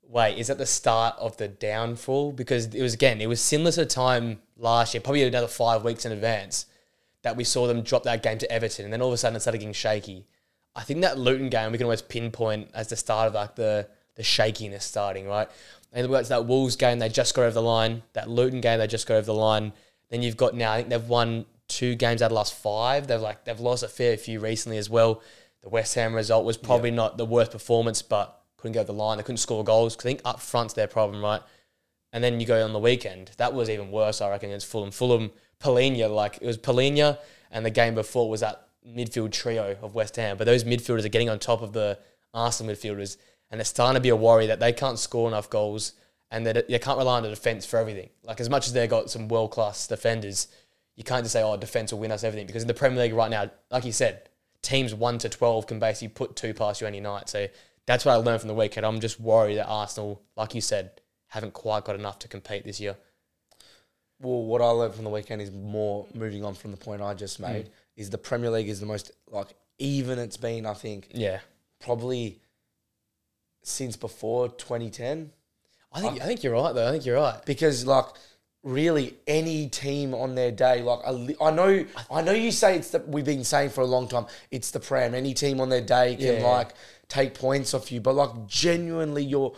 wait, 0.03 0.37
is 0.37 0.47
that 0.47 0.57
the 0.57 0.65
start 0.65 1.15
of 1.19 1.37
the 1.37 1.47
downfall? 1.47 2.31
Because 2.31 2.73
it 2.73 2.81
was 2.81 2.93
again, 2.93 3.21
it 3.21 3.27
was 3.27 3.41
similar 3.41 3.71
to 3.71 3.81
the 3.81 3.85
time 3.85 4.41
last 4.55 4.93
year, 4.93 5.01
probably 5.01 5.23
another 5.23 5.47
five 5.47 5.83
weeks 5.83 6.05
in 6.05 6.11
advance 6.11 6.65
that 7.23 7.35
we 7.35 7.43
saw 7.43 7.67
them 7.67 7.81
drop 7.81 8.03
that 8.03 8.23
game 8.23 8.37
to 8.37 8.49
Everton, 8.51 8.85
and 8.85 8.93
then 8.93 9.01
all 9.01 9.07
of 9.09 9.13
a 9.13 9.17
sudden 9.17 9.35
it 9.35 9.39
started 9.41 9.57
getting 9.57 9.73
shaky. 9.73 10.25
I 10.75 10.83
think 10.83 11.01
that 11.01 11.17
Luton 11.17 11.49
game 11.49 11.71
we 11.71 11.77
can 11.77 11.85
always 11.85 12.01
pinpoint 12.03 12.69
as 12.73 12.87
the 12.87 12.95
start 12.95 13.27
of 13.27 13.33
like 13.33 13.55
the 13.55 13.87
the 14.17 14.23
shakiness 14.23 14.83
starting, 14.83 15.27
right? 15.27 15.47
And 15.93 16.13
it's 16.13 16.29
that 16.29 16.45
Wolves 16.45 16.75
game 16.75 16.99
they 16.99 17.07
just 17.07 17.33
got 17.33 17.43
over 17.43 17.53
the 17.53 17.61
line, 17.61 18.03
that 18.13 18.29
Luton 18.29 18.59
game 18.59 18.79
they 18.79 18.87
just 18.87 19.07
got 19.07 19.15
over 19.15 19.25
the 19.25 19.33
line. 19.33 19.71
Then 20.09 20.21
you've 20.21 20.35
got 20.35 20.53
now 20.53 20.73
I 20.73 20.77
think 20.77 20.89
they've 20.89 21.07
won 21.07 21.45
two 21.69 21.95
games 21.95 22.21
out 22.21 22.25
of 22.25 22.31
the 22.31 22.35
last 22.35 22.53
five. 22.53 23.07
They've 23.07 23.21
like 23.21 23.45
they've 23.45 23.59
lost 23.59 23.83
a 23.83 23.87
fair 23.87 24.17
few 24.17 24.39
recently 24.39 24.77
as 24.77 24.89
well. 24.89 25.21
The 25.61 25.69
West 25.69 25.95
Ham 25.95 26.13
result 26.13 26.45
was 26.45 26.57
probably 26.57 26.91
not 26.91 27.17
the 27.17 27.25
worst 27.25 27.51
performance, 27.51 28.01
but 28.01 28.41
couldn't 28.57 28.73
go 28.73 28.81
over 28.81 28.87
the 28.87 28.93
line. 28.93 29.17
They 29.17 29.23
couldn't 29.23 29.37
score 29.37 29.63
goals. 29.63 29.95
I 29.97 30.01
think 30.01 30.21
up 30.25 30.39
front's 30.39 30.73
their 30.73 30.87
problem, 30.87 31.21
right? 31.21 31.41
And 32.11 32.23
then 32.23 32.39
you 32.39 32.47
go 32.47 32.63
on 32.63 32.73
the 32.73 32.79
weekend. 32.79 33.31
That 33.37 33.53
was 33.53 33.69
even 33.69 33.91
worse, 33.91 34.21
I 34.21 34.29
reckon, 34.29 34.49
against 34.49 34.67
Fulham. 34.67 34.91
Fulham, 34.91 35.31
Palhinha, 35.59 36.13
like 36.13 36.39
it 36.41 36.45
was 36.45 36.57
Palhinha, 36.57 37.19
and 37.51 37.65
the 37.65 37.69
game 37.69 37.95
before 37.95 38.29
was 38.29 38.41
that 38.41 38.67
midfield 38.87 39.31
trio 39.31 39.77
of 39.81 39.93
West 39.93 40.15
Ham. 40.15 40.37
But 40.37 40.45
those 40.45 40.63
midfielders 40.63 41.05
are 41.05 41.09
getting 41.09 41.29
on 41.29 41.39
top 41.39 41.61
of 41.61 41.73
the 41.73 41.99
Arsenal 42.33 42.73
midfielders, 42.73 43.17
and 43.51 43.61
it's 43.61 43.69
starting 43.69 43.95
to 43.95 44.01
be 44.01 44.09
a 44.09 44.15
worry 44.15 44.47
that 44.47 44.59
they 44.59 44.73
can't 44.73 44.99
score 44.99 45.27
enough 45.27 45.49
goals 45.49 45.93
and 46.31 46.45
that 46.45 46.69
you 46.69 46.79
can't 46.79 46.97
rely 46.97 47.17
on 47.17 47.23
the 47.23 47.29
defense 47.29 47.65
for 47.65 47.77
everything. 47.77 48.09
Like 48.23 48.39
as 48.41 48.49
much 48.49 48.67
as 48.67 48.73
they've 48.73 48.89
got 48.89 49.09
some 49.09 49.27
world 49.29 49.51
class 49.51 49.87
defenders, 49.87 50.47
you 50.95 51.03
can't 51.03 51.23
just 51.23 51.33
say, 51.33 51.41
"Oh, 51.43 51.55
defense 51.57 51.91
will 51.91 51.99
win 51.99 52.11
us 52.11 52.23
everything." 52.23 52.47
Because 52.47 52.63
in 52.63 52.67
the 52.67 52.73
Premier 52.73 53.01
League 53.03 53.13
right 53.13 53.29
now, 53.31 53.49
like 53.71 53.85
you 53.85 53.91
said, 53.91 54.29
teams 54.61 54.93
one 54.93 55.17
to 55.19 55.29
twelve 55.29 55.67
can 55.67 55.79
basically 55.79 56.09
put 56.09 56.35
two 56.35 56.53
past 56.53 56.81
you 56.81 56.87
any 56.87 56.99
night. 56.99 57.29
So 57.29 57.47
that's 57.85 58.03
what 58.03 58.11
I 58.13 58.15
learned 58.15 58.41
from 58.41 58.49
the 58.49 58.53
weekend. 58.55 58.85
I'm 58.85 58.99
just 58.99 59.19
worried 59.19 59.55
that 59.57 59.67
Arsenal, 59.67 60.21
like 60.35 60.53
you 60.55 60.61
said, 60.61 60.99
haven't 61.27 61.53
quite 61.53 61.85
got 61.85 61.95
enough 61.95 62.19
to 62.19 62.27
compete 62.27 62.65
this 62.65 62.79
year. 62.81 62.97
Well, 64.19 64.43
what 64.43 64.61
I 64.61 64.69
learned 64.69 64.95
from 64.95 65.03
the 65.03 65.09
weekend 65.11 65.41
is 65.41 65.51
more 65.51 66.07
moving 66.13 66.43
on 66.43 66.55
from 66.55 66.71
the 66.71 66.77
point 66.77 67.01
I 67.01 67.13
just 67.13 67.39
Mm. 67.39 67.47
made 67.53 67.69
is 67.95 68.09
the 68.09 68.17
Premier 68.17 68.49
League 68.49 68.67
is 68.67 68.79
the 68.79 68.85
most 68.85 69.11
like 69.29 69.49
even 69.77 70.17
it's 70.19 70.37
been. 70.37 70.65
I 70.65 70.73
think 70.73 71.09
Yeah, 71.13 71.39
probably 71.79 72.41
since 73.67 73.95
before 73.95 74.49
2010 74.49 75.31
I 75.93 76.01
think 76.01 76.21
I 76.21 76.25
think 76.25 76.43
you're 76.43 76.53
right 76.53 76.73
though. 76.73 76.87
I 76.87 76.91
think 76.91 77.05
you're 77.05 77.15
right. 77.17 77.43
because 77.45 77.85
like 77.85 78.05
really 78.63 79.15
any 79.27 79.67
team 79.69 80.13
on 80.13 80.35
their 80.35 80.51
day 80.51 80.81
like 80.81 80.99
a 81.05 81.13
li- 81.13 81.35
I 81.41 81.51
know 81.51 81.85
I 82.11 82.21
know 82.21 82.33
you 82.33 82.51
say 82.51 82.75
it's 82.75 82.89
the 82.91 82.99
we've 82.99 83.23
been 83.25 83.43
saying 83.43 83.69
for 83.69 83.81
a 83.81 83.85
long 83.85 84.07
time 84.07 84.25
it's 84.51 84.71
the 84.71 84.79
prem 84.79 85.13
any 85.15 85.33
team 85.33 85.61
on 85.61 85.69
their 85.69 85.81
day 85.81 86.15
can 86.15 86.41
Yeah. 86.41 86.47
like 86.47 86.69
take 87.07 87.33
points 87.33 87.73
off 87.73 87.91
you 87.91 88.01
but 88.01 88.13
like 88.15 88.47
genuinely 88.47 89.23
your 89.23 89.53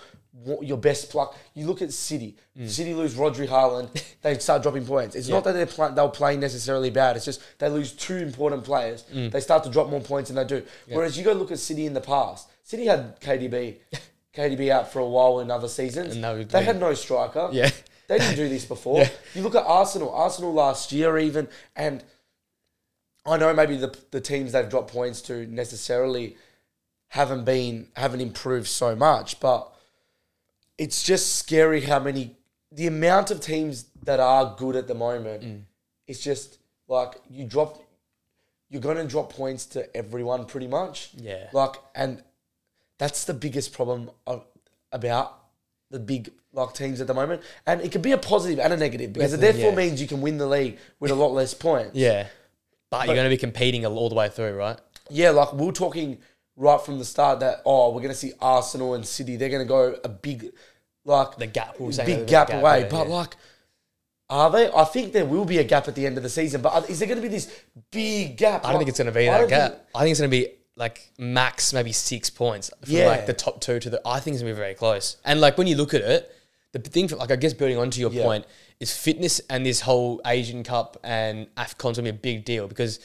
your 0.61 0.77
best 0.77 1.09
pluck 1.09 1.35
you 1.53 1.65
look 1.65 1.81
at 1.81 1.91
City 1.91 2.35
Mm. 2.57 2.69
City 2.69 2.93
lose 2.93 3.15
Rodri 3.15 3.47
Haaland 3.47 3.89
they 4.21 4.37
start 4.37 4.61
dropping 4.63 4.85
points 4.85 5.15
it's 5.15 5.27
not 5.29 5.43
that 5.45 5.53
they're 5.53 5.65
pl- 5.65 5.91
they'll 5.95 6.09
play 6.09 6.35
necessarily 6.37 6.89
bad 6.89 7.15
it's 7.15 7.25
just 7.25 7.41
they 7.57 7.69
lose 7.69 7.93
two 7.93 8.17
important 8.17 8.63
players 8.63 9.03
Mm. 9.13 9.31
they 9.31 9.39
start 9.39 9.63
to 9.63 9.69
drop 9.69 9.89
more 9.89 10.01
points 10.01 10.29
than 10.29 10.35
they 10.35 10.45
do 10.45 10.63
whereas 10.89 11.17
you 11.17 11.23
go 11.23 11.33
look 11.33 11.51
at 11.51 11.59
City 11.59 11.85
in 11.85 11.93
the 11.93 12.01
past 12.01 12.48
City 12.69 12.85
had 12.85 13.19
KDB 13.19 13.77
KDB 14.35 14.69
out 14.69 14.93
for 14.93 14.99
a 14.99 15.07
while 15.15 15.39
in 15.39 15.49
other 15.49 15.67
seasons 15.67 16.13
they- 16.43 16.43
they 16.59 16.63
had 16.65 16.79
no 16.79 16.93
striker 16.93 17.49
Yeah, 17.51 17.71
they 18.07 18.19
didn't 18.19 18.35
do 18.35 18.47
this 18.47 18.65
before. 18.65 18.99
Yeah. 19.01 19.09
You 19.33 19.41
look 19.41 19.55
at 19.55 19.65
Arsenal, 19.65 20.11
Arsenal 20.13 20.53
last 20.53 20.91
year 20.91 21.17
even, 21.17 21.47
and 21.75 22.03
I 23.25 23.37
know 23.37 23.53
maybe 23.53 23.75
the 23.77 23.91
the 24.11 24.21
teams 24.21 24.51
they've 24.51 24.69
dropped 24.69 24.91
points 24.93 25.21
to 25.23 25.47
necessarily 25.47 26.37
haven't 27.07 27.43
been 27.43 27.87
haven't 27.95 28.21
improved 28.21 28.67
so 28.67 28.95
much, 28.95 29.39
but 29.39 29.73
it's 30.77 31.01
just 31.03 31.35
scary 31.37 31.81
how 31.81 31.99
many 31.99 32.35
the 32.71 32.85
amount 32.85 33.31
of 33.31 33.41
teams 33.41 33.85
that 34.03 34.19
are 34.19 34.55
good 34.57 34.75
at 34.75 34.87
the 34.87 34.93
moment. 34.95 35.41
Mm. 35.43 35.61
It's 36.07 36.19
just 36.21 36.59
like 36.87 37.15
you 37.29 37.45
drop, 37.45 37.81
you're 38.69 38.81
going 38.81 38.97
to 38.97 39.05
drop 39.07 39.33
points 39.33 39.65
to 39.73 39.79
everyone 39.97 40.45
pretty 40.45 40.67
much. 40.67 41.09
yeah. 41.17 41.49
Like, 41.51 41.75
and 41.95 42.23
that's 42.99 43.23
the 43.23 43.33
biggest 43.33 43.73
problem 43.73 44.11
of, 44.27 44.45
about 44.91 45.39
the 45.89 45.99
big 45.99 46.31
like 46.53 46.73
teams 46.73 47.01
at 47.01 47.07
the 47.07 47.13
moment. 47.13 47.41
And 47.65 47.81
it 47.81 47.91
could 47.91 48.03
be 48.03 48.11
a 48.11 48.17
positive 48.17 48.59
and 48.59 48.71
a 48.71 48.77
negative 48.77 49.13
because 49.13 49.33
it 49.33 49.39
therefore 49.39 49.71
yeah. 49.71 49.75
means 49.75 49.99
you 49.99 50.07
can 50.07 50.21
win 50.21 50.37
the 50.37 50.47
league 50.47 50.77
with 50.99 51.09
a 51.09 51.15
lot 51.15 51.31
less 51.31 51.55
points. 51.55 51.95
Yeah. 51.95 52.27
But, 52.91 53.05
you're 53.05 53.15
going 53.15 53.29
to 53.29 53.35
be 53.35 53.37
competing 53.37 53.85
all 53.85 54.09
the 54.09 54.15
way 54.15 54.29
through, 54.29 54.53
right? 54.53 54.79
Yeah, 55.09 55.31
like 55.31 55.53
we 55.53 55.65
we're 55.65 55.71
talking 55.71 56.19
right 56.55 56.79
from 56.79 56.99
the 56.99 57.05
start 57.05 57.39
that 57.39 57.61
oh, 57.65 57.91
we're 57.93 58.01
gonna 58.01 58.13
see 58.13 58.33
Arsenal 58.39 58.93
and 58.93 59.05
City. 59.05 59.37
They're 59.37 59.49
gonna 59.49 59.65
go 59.65 59.95
a 60.03 60.09
big, 60.09 60.51
like 61.03 61.37
The 61.37 61.47
gap, 61.47 61.79
we 61.79 61.87
were 61.87 61.91
saying 61.91 62.19
big 62.19 62.27
gap, 62.27 62.49
gap, 62.49 62.61
away. 62.61 62.81
yeah, 62.81 62.89
but 62.89 63.07
yeah. 63.07 63.15
like, 63.15 63.35
are 64.29 64.51
they? 64.51 64.71
I 64.71 64.83
think 64.83 65.13
there 65.13 65.25
will 65.25 65.45
be 65.45 65.57
a 65.57 65.63
gap 65.63 65.87
at 65.87 65.95
the 65.95 66.05
end 66.05 66.17
of 66.17 66.23
the 66.23 66.29
season. 66.29 66.61
But 66.61 66.73
are- 66.73 66.85
is 66.85 66.99
there 66.99 67.07
gonna 67.07 67.21
be 67.21 67.27
this 67.27 67.51
big 67.91 68.37
gap? 68.37 68.63
I 68.65 68.71
don't 68.71 68.79
think 68.79 68.89
it's 68.89 68.99
going 68.99 69.11
to 69.11 69.11
be 69.11 69.27
I 69.27 69.39
that 69.39 69.49
gap. 69.49 69.71
think- 69.71 69.83
I 69.95 69.99
think 70.01 70.11
it's 70.11 70.19
going 70.19 70.29
to 70.29 70.37
be 70.37 70.53
like 70.79 71.11
max 71.19 71.73
maybe 71.73 71.91
six 71.91 72.29
points 72.29 72.71
from 72.83 72.91
Yeah. 72.93 73.07
like 73.07 73.25
the 73.27 73.33
top 73.33 73.61
two 73.61 73.79
to 73.81 73.89
the. 73.89 74.01
I 74.05 74.19
think 74.19 74.33
it's 74.35 74.41
going 74.41 74.53
to 74.53 74.55
be 74.55 74.59
very 74.61 74.73
close. 74.73 75.17
And 75.25 75.39
like 75.41 75.57
when 75.57 75.67
you 75.67 75.75
look 75.75 75.93
at 75.93 76.01
it, 76.01 76.33
the 76.71 76.79
thing, 76.79 77.07
for, 77.07 77.17
like 77.17 77.31
I 77.31 77.35
guess 77.35 77.53
building 77.53 77.77
onto 77.77 77.99
your 77.99 78.11
Yeah. 78.11 78.23
point, 78.23 78.45
is 78.79 78.95
fitness 78.95 79.41
and 79.49 79.65
this 79.65 79.81
whole 79.81 80.21
Asian 80.25 80.63
Cup 80.63 80.97
and 81.03 81.47
AFCON's 81.55 81.97
to 81.97 82.01
be 82.01 82.09
a 82.09 82.13
big 82.13 82.45
deal 82.45 82.67
because 82.67 82.99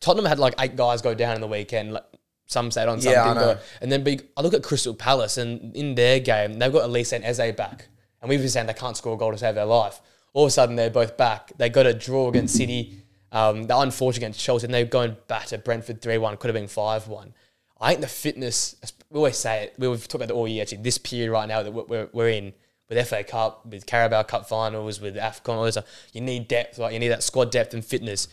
Tottenham 0.00 0.26
had 0.26 0.38
like 0.38 0.54
eight 0.60 0.76
guys 0.76 1.02
go 1.02 1.12
down 1.12 1.34
in 1.34 1.40
the 1.40 1.48
weekend. 1.48 1.92
Like 1.92 2.04
some 2.46 2.70
stayed 2.70 2.86
on, 2.88 3.00
some 3.00 3.12
Yeah, 3.12 3.24
I 3.24 3.28
didn't 3.34 3.42
know. 3.48 3.54
go. 3.54 3.60
And 3.82 3.90
then 3.92 4.04
big, 4.04 4.26
I 4.36 4.42
look 4.42 4.54
at 4.54 4.62
Crystal 4.62 4.94
Palace 4.94 5.36
and 5.38 5.74
in 5.74 5.96
their 5.96 6.20
game, 6.20 6.54
they've 6.54 6.72
got 6.72 6.88
Olise 6.88 7.12
and 7.12 7.24
Eze 7.24 7.52
back. 7.56 7.88
And 8.22 8.28
we've 8.28 8.38
been 8.40 8.48
saying 8.48 8.66
they 8.68 8.74
can't 8.74 8.96
score 8.96 9.14
a 9.14 9.18
goal 9.18 9.32
to 9.32 9.38
save 9.38 9.54
their 9.56 9.64
life. 9.64 10.00
All 10.34 10.44
of 10.44 10.48
a 10.48 10.50
sudden, 10.52 10.76
they're 10.76 10.88
both 10.90 11.16
back. 11.16 11.52
They 11.58 11.68
got 11.68 11.86
a 11.86 11.94
draw 11.94 12.28
against 12.28 12.54
City. 12.56 13.02
Um, 13.32 13.64
they're 13.64 13.76
unfortunate 13.82 14.18
against 14.24 14.40
Chelsea, 14.40 14.64
and 14.66 14.74
they're 14.74 14.84
going 14.84 15.16
back 15.26 15.46
to 15.46 15.58
Brentford 15.58 16.00
3 16.00 16.18
1. 16.18 16.36
Could 16.38 16.48
have 16.48 16.54
been 16.54 16.68
5 16.68 17.08
1. 17.08 17.34
I 17.80 17.90
think 17.90 18.00
the 18.00 18.08
fitness, 18.08 18.74
we 19.10 19.18
always 19.18 19.36
say 19.36 19.64
it, 19.64 19.74
we've 19.78 20.00
talked 20.08 20.16
about 20.16 20.30
it 20.30 20.34
all 20.34 20.48
year, 20.48 20.62
actually, 20.62 20.78
this 20.78 20.98
period 20.98 21.30
right 21.30 21.46
now 21.46 21.62
that 21.62 21.70
we're- 21.72 22.08
we're, 22.12 22.28
in, 22.28 22.52
with 22.88 23.06
FA 23.06 23.22
Cup, 23.22 23.64
with 23.66 23.86
Carabao 23.86 24.22
Cup 24.24 24.48
finals, 24.48 25.00
with 25.00 25.14
AFCON, 25.16 25.54
all 25.56 25.64
this 25.64 25.74
stuff, 25.74 25.86
you 26.12 26.20
need 26.20 26.48
depth, 26.48 26.78
right? 26.78 26.92
You 26.92 26.98
need 26.98 27.08
that 27.08 27.22
squad 27.22 27.50
depth 27.52 27.74
and 27.74 27.84
fitness. 27.84 28.26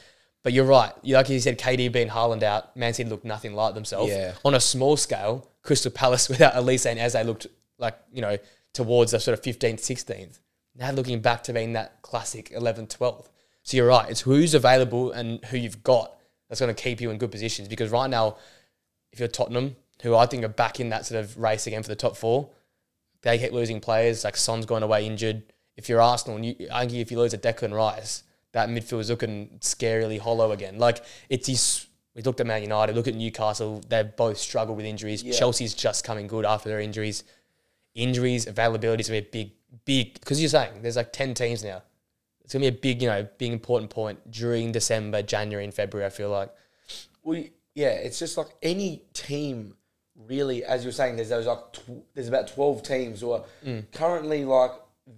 But 0.43 0.53
you're 0.53 0.65
right. 0.65 0.93
Like 1.03 1.27
you 1.29 1.39
said, 1.39 1.59
KDB 1.59 2.03
and 2.03 2.11
Haaland 2.11 2.43
out. 2.43 2.75
Man 2.77 2.93
City 2.93 3.09
looked 3.09 3.25
nothing 3.25 3.53
like 3.53 3.73
themselves. 3.73 4.11
Yeah. 4.11 4.33
On 4.45 4.53
a 4.53 4.59
small 4.59 4.95
scale, 4.95 5.49
Crystal 5.63 5.91
Palace 5.91 6.29
without 6.33 6.53
Olise 6.53 6.85
and 6.85 6.99
Eze 6.99 7.15
looked 7.25 7.47
like 7.79 7.97
you 8.13 8.21
know 8.21 8.37
towards 8.73 9.11
the 9.11 9.19
sort 9.19 9.37
of 9.37 9.43
15th, 9.43 9.79
16th. 9.81 10.39
Now 10.75 10.91
looking 10.91 11.19
back 11.19 11.43
to 11.43 11.53
being 11.53 11.73
that 11.73 12.01
classic 12.03 12.51
11th, 12.51 12.95
12th. 12.97 13.25
So 13.65 13.77
you're 13.77 13.88
right. 13.88 14.10
It's 14.10 14.22
who's 14.22 14.53
available 14.53 15.12
and 15.12 15.43
who 15.45 15.57
you've 15.57 15.84
got 15.84 16.15
that's 16.48 16.62
going 16.62 16.74
to 16.74 16.81
keep 16.81 17.01
you 17.01 17.10
in 17.10 17.17
good 17.17 17.31
positions. 17.31 17.67
Because 17.67 17.91
right 17.91 18.10
now, 18.10 18.38
if 19.12 19.19
you're 19.19 19.27
Tottenham, 19.27 19.75
who 20.03 20.15
I 20.15 20.27
think 20.27 20.43
are 20.45 20.50
back 20.50 20.79
in 20.79 20.89
that 20.89 21.07
sort 21.07 21.24
of 21.24 21.36
race 21.38 21.65
again 21.65 21.81
for 21.81 21.89
the 21.89 21.95
top 21.95 22.15
four, 22.15 22.50
they 23.24 23.39
keep 23.39 23.51
losing 23.51 23.81
players. 23.81 24.24
Like 24.24 24.38
Son's 24.38 24.67
going 24.67 24.84
away 24.84 25.07
injured. 25.07 25.41
if 25.75 25.89
you're 25.89 26.00
Arsenal, 26.01 26.38
and 26.38 26.45
you, 26.45 26.67
I 26.72 26.81
think 26.86 26.93
if 26.93 27.12
you 27.12 27.17
lose 27.17 27.34
a 27.34 27.39
Declan 27.39 27.74
Rice, 27.74 28.24
that 28.51 28.69
midfield 28.69 29.00
is 29.00 29.10
looking 29.10 29.57
scarily 29.62 30.19
hollow 30.19 30.51
again. 30.51 30.77
Like 30.77 31.03
it's 31.27 31.48
his. 31.48 31.88
We 32.13 32.22
looked 32.22 32.39
at 32.39 32.48
Man 32.48 32.62
United, 32.62 32.95
look 32.95 33.10
at 33.10 33.15
Newcastle. 33.15 33.81
They've 33.89 34.15
both 34.15 34.38
struggled 34.38 34.77
with 34.77 34.86
injuries. 34.86 35.22
Yeah. 35.22 35.34
Chelsea's 35.34 35.74
just 35.74 36.05
coming 36.05 36.27
good 36.27 36.45
after 36.45 36.69
their 36.69 36.79
injuries. 36.79 37.25
Injuries, 37.93 38.48
availability 38.48 39.01
is 39.01 39.10
going 39.10 39.22
to 39.25 39.29
be 39.31 39.39
a 39.39 39.43
big, 39.43 39.51
big. 39.84 40.13
Because 40.13 40.39
you're 40.39 40.50
saying 40.50 40.81
there's 40.81 40.95
like 40.95 41.12
ten 41.12 41.34
teams 41.34 41.63
now. 41.63 41.81
It's 42.45 42.53
going 42.53 42.63
to 42.63 42.71
be 42.71 42.77
a 42.77 42.79
big, 42.79 43.01
you 43.01 43.09
know, 43.09 43.27
big 43.37 43.51
important 43.51 43.89
point 43.89 44.31
during 44.31 44.71
December, 44.71 45.21
January, 45.21 45.65
and 45.65 45.73
February. 45.73 46.05
I 46.05 46.09
feel 46.09 46.29
like. 46.29 46.53
Well, 47.23 47.43
yeah, 47.73 47.89
it's 47.89 48.19
just 48.19 48.37
like 48.37 48.47
any 48.61 49.01
team, 49.13 49.75
really. 50.27 50.63
As 50.63 50.83
you're 50.83 50.93
saying, 50.93 51.15
there's 51.17 51.29
those 51.29 51.47
like 51.47 51.73
tw- 51.73 52.05
there's 52.13 52.27
about 52.29 52.47
twelve 52.47 52.83
teams 52.83 53.19
who 53.21 53.31
are 53.31 53.43
Mm. 53.65 53.91
currently 53.91 54.45
like 54.45 54.71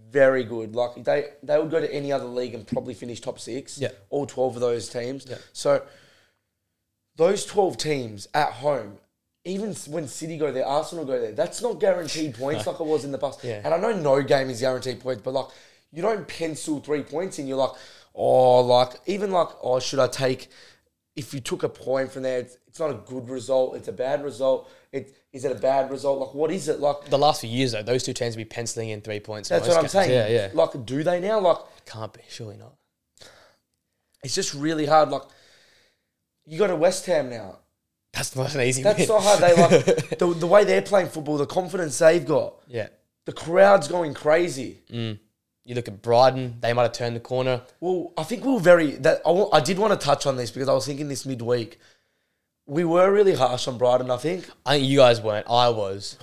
very 0.09 0.43
good. 0.43 0.73
Like 0.75 1.03
they 1.03 1.25
they 1.43 1.57
would 1.59 1.69
go 1.69 1.79
to 1.81 1.93
any 1.93 2.11
other 2.11 2.25
league 2.25 2.53
and 2.55 2.65
probably 2.65 2.93
finish 2.93 3.19
top 3.21 3.39
six. 3.39 3.77
Yeah. 3.77 3.89
all 4.09 4.25
twelve 4.25 4.55
of 4.55 4.61
those 4.61 4.89
teams. 4.89 5.25
Yeah. 5.29 5.37
So 5.53 5.83
those 7.15 7.45
twelve 7.45 7.77
teams 7.77 8.27
at 8.33 8.51
home. 8.53 8.97
Even 9.45 9.73
when 9.89 10.07
City 10.09 10.37
go 10.37 10.51
there, 10.51 10.65
Arsenal 10.65 11.05
go 11.05 11.19
there. 11.21 11.31
That's 11.31 11.61
not 11.61 11.79
guaranteed 11.79 12.35
points 12.35 12.67
like 12.67 12.79
it 12.81 12.85
was 12.85 13.05
in 13.05 13.11
the 13.13 13.17
past. 13.17 13.43
Yeah. 13.43 13.61
And 13.63 13.73
I 13.73 13.77
know 13.77 13.93
no 13.93 14.21
game 14.21 14.49
is 14.49 14.59
guaranteed 14.59 14.99
points, 14.99 15.21
but 15.23 15.33
like 15.33 15.45
you 15.97 16.03
don't 16.03 16.27
pencil 16.27 16.79
three 16.79 17.01
points 17.01 17.39
and 17.39 17.47
you're 17.47 17.57
like, 17.57 17.71
oh, 18.13 18.61
like 18.61 18.91
even 19.07 19.31
like, 19.31 19.47
oh, 19.63 19.79
should 19.79 19.97
I 19.99 20.07
take? 20.07 20.49
If 21.15 21.33
you 21.33 21.39
took 21.39 21.63
a 21.63 21.69
point 21.69 22.11
from 22.11 22.21
there, 22.21 22.37
it's, 22.37 22.57
it's 22.67 22.79
not 22.79 22.91
a 22.91 22.93
good 22.93 23.27
result. 23.27 23.75
It's 23.75 23.87
a 23.87 23.91
bad 23.91 24.23
result. 24.23 24.69
It 24.91 25.17
is 25.33 25.43
it 25.43 25.51
a 25.51 25.55
bad 25.55 25.89
result? 25.89 26.19
Like 26.19 26.33
what 26.35 26.51
is 26.51 26.67
it? 26.67 26.79
Like 26.79 27.05
The 27.09 27.17
last 27.17 27.41
few 27.41 27.49
years, 27.49 27.71
though, 27.71 27.81
those 27.81 28.03
two 28.03 28.13
teams 28.13 28.35
be 28.35 28.45
penciling 28.45 28.89
in 28.89 29.01
three 29.01 29.19
points. 29.19 29.49
that's 29.49 29.67
what 29.67 29.75
I'm 29.77 29.83
games. 29.83 29.91
saying. 29.93 30.11
Yeah, 30.11 30.27
yeah. 30.27 30.49
Like 30.53 30.85
do 30.85 31.03
they 31.03 31.19
now? 31.19 31.39
Like 31.39 31.57
Can't 31.87 32.13
be. 32.13 32.21
Surely 32.29 32.57
not. 32.57 32.75
it's 34.23 34.35
just 34.35 34.53
really 34.53 34.85
hard. 34.85 35.09
Like 35.09 35.23
you 36.45 36.59
go 36.59 36.67
to 36.67 36.75
West 36.75 37.07
Ham 37.07 37.31
now. 37.31 37.57
That's 38.13 38.35
not 38.35 38.53
an 38.53 38.61
easy 38.61 38.83
That's 38.83 38.99
win. 38.99 39.07
not 39.07 39.23
hard. 39.23 39.39
They 39.39 39.55
like 39.61 40.09
the, 40.19 40.27
the 40.33 40.47
way 40.47 40.63
they're 40.63 40.83
playing 40.83 41.09
football, 41.09 41.37
the 41.37 41.47
confidence 41.47 41.97
they've 41.97 42.25
got. 42.25 42.53
yeah. 42.67 42.89
The 43.25 43.33
crowd's 43.33 43.87
going 43.89 44.13
crazy. 44.13 44.83
Mm. 44.89 45.19
You 45.67 45.75
look 45.75 45.89
at 45.89 46.01
Brighton, 46.01 46.55
they 46.61 46.71
might 46.71 46.83
have 46.83 46.93
turned 46.93 47.13
the 47.17 47.19
corner. 47.19 47.61
Well, 47.81 48.13
I 48.17 48.23
think 48.23 48.45
we 48.45 48.55
are 48.55 48.59
very 48.59 48.91
that 48.91 49.21
I, 49.25 49.59
did 49.59 49.77
want 49.77 49.99
to 49.99 50.03
touch 50.03 50.25
on 50.25 50.37
this 50.37 50.49
because 50.49 50.69
I 50.69 50.73
was 50.73 50.85
thinking 50.85 51.09
this 51.09 51.25
midweek. 51.25 51.77
We 52.65 52.85
were 52.85 53.11
really 53.11 53.35
harsh 53.35 53.67
on 53.67 53.77
Brighton. 53.77 54.09
I 54.09 54.15
think 54.15 54.49
I 54.65 54.75
think 54.77 54.87
you 54.87 54.99
guys 54.99 55.19
weren't. 55.19 55.45
I 55.49 55.67
was. 55.67 56.17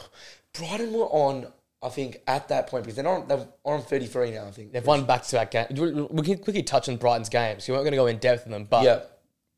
Brighton 0.54 0.94
were 0.94 1.04
on. 1.04 1.46
I 1.82 1.90
think 1.90 2.22
at 2.26 2.48
that 2.48 2.68
point 2.68 2.84
because 2.84 2.96
they're 2.96 3.06
on 3.06 3.28
they're 3.28 3.46
on 3.64 3.82
thirty 3.82 4.06
three 4.06 4.30
now. 4.30 4.46
I 4.46 4.50
think 4.50 4.72
They've 4.72 4.86
won 4.86 5.04
back 5.04 5.24
to 5.24 5.36
back 5.36 5.50
games. 5.50 5.78
We 5.78 6.22
can 6.22 6.38
quickly 6.38 6.62
touch 6.62 6.88
on 6.88 6.96
Brighton's 6.96 7.28
games. 7.28 7.68
You 7.68 7.74
weren't 7.74 7.84
going 7.84 7.92
to 7.92 7.98
go 7.98 8.06
in 8.06 8.16
depth 8.16 8.46
on 8.46 8.52
them, 8.52 8.64
but 8.64 8.82
Yeah. 8.82 9.00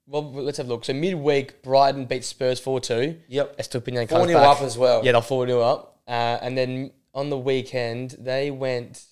well, 0.09 0.33
let's 0.33 0.59
have 0.59 0.66
a 0.66 0.69
look. 0.71 0.85
So 0.85 0.95
midweek, 0.95 1.62
Brighton 1.62 2.07
beat 2.07 2.25
Spurs 2.25 2.59
4 2.59 2.81
2. 2.81 3.21
Yep. 3.28 3.57
Estupiñán 3.59 4.09
Four 4.09 4.19
comes 4.19 4.28
nil 4.31 4.40
back. 4.40 4.57
up 4.57 4.62
as 4.62 4.76
well. 4.76 5.05
Yeah, 5.05 5.12
they're 5.12 5.23
4 5.23 5.47
0 5.47 5.61
up. 5.61 6.00
Uh, 6.09 6.38
and 6.43 6.59
then 6.59 6.90
on 7.14 7.31
the 7.31 7.38
weekend, 7.38 8.16
they 8.19 8.50
went. 8.50 9.05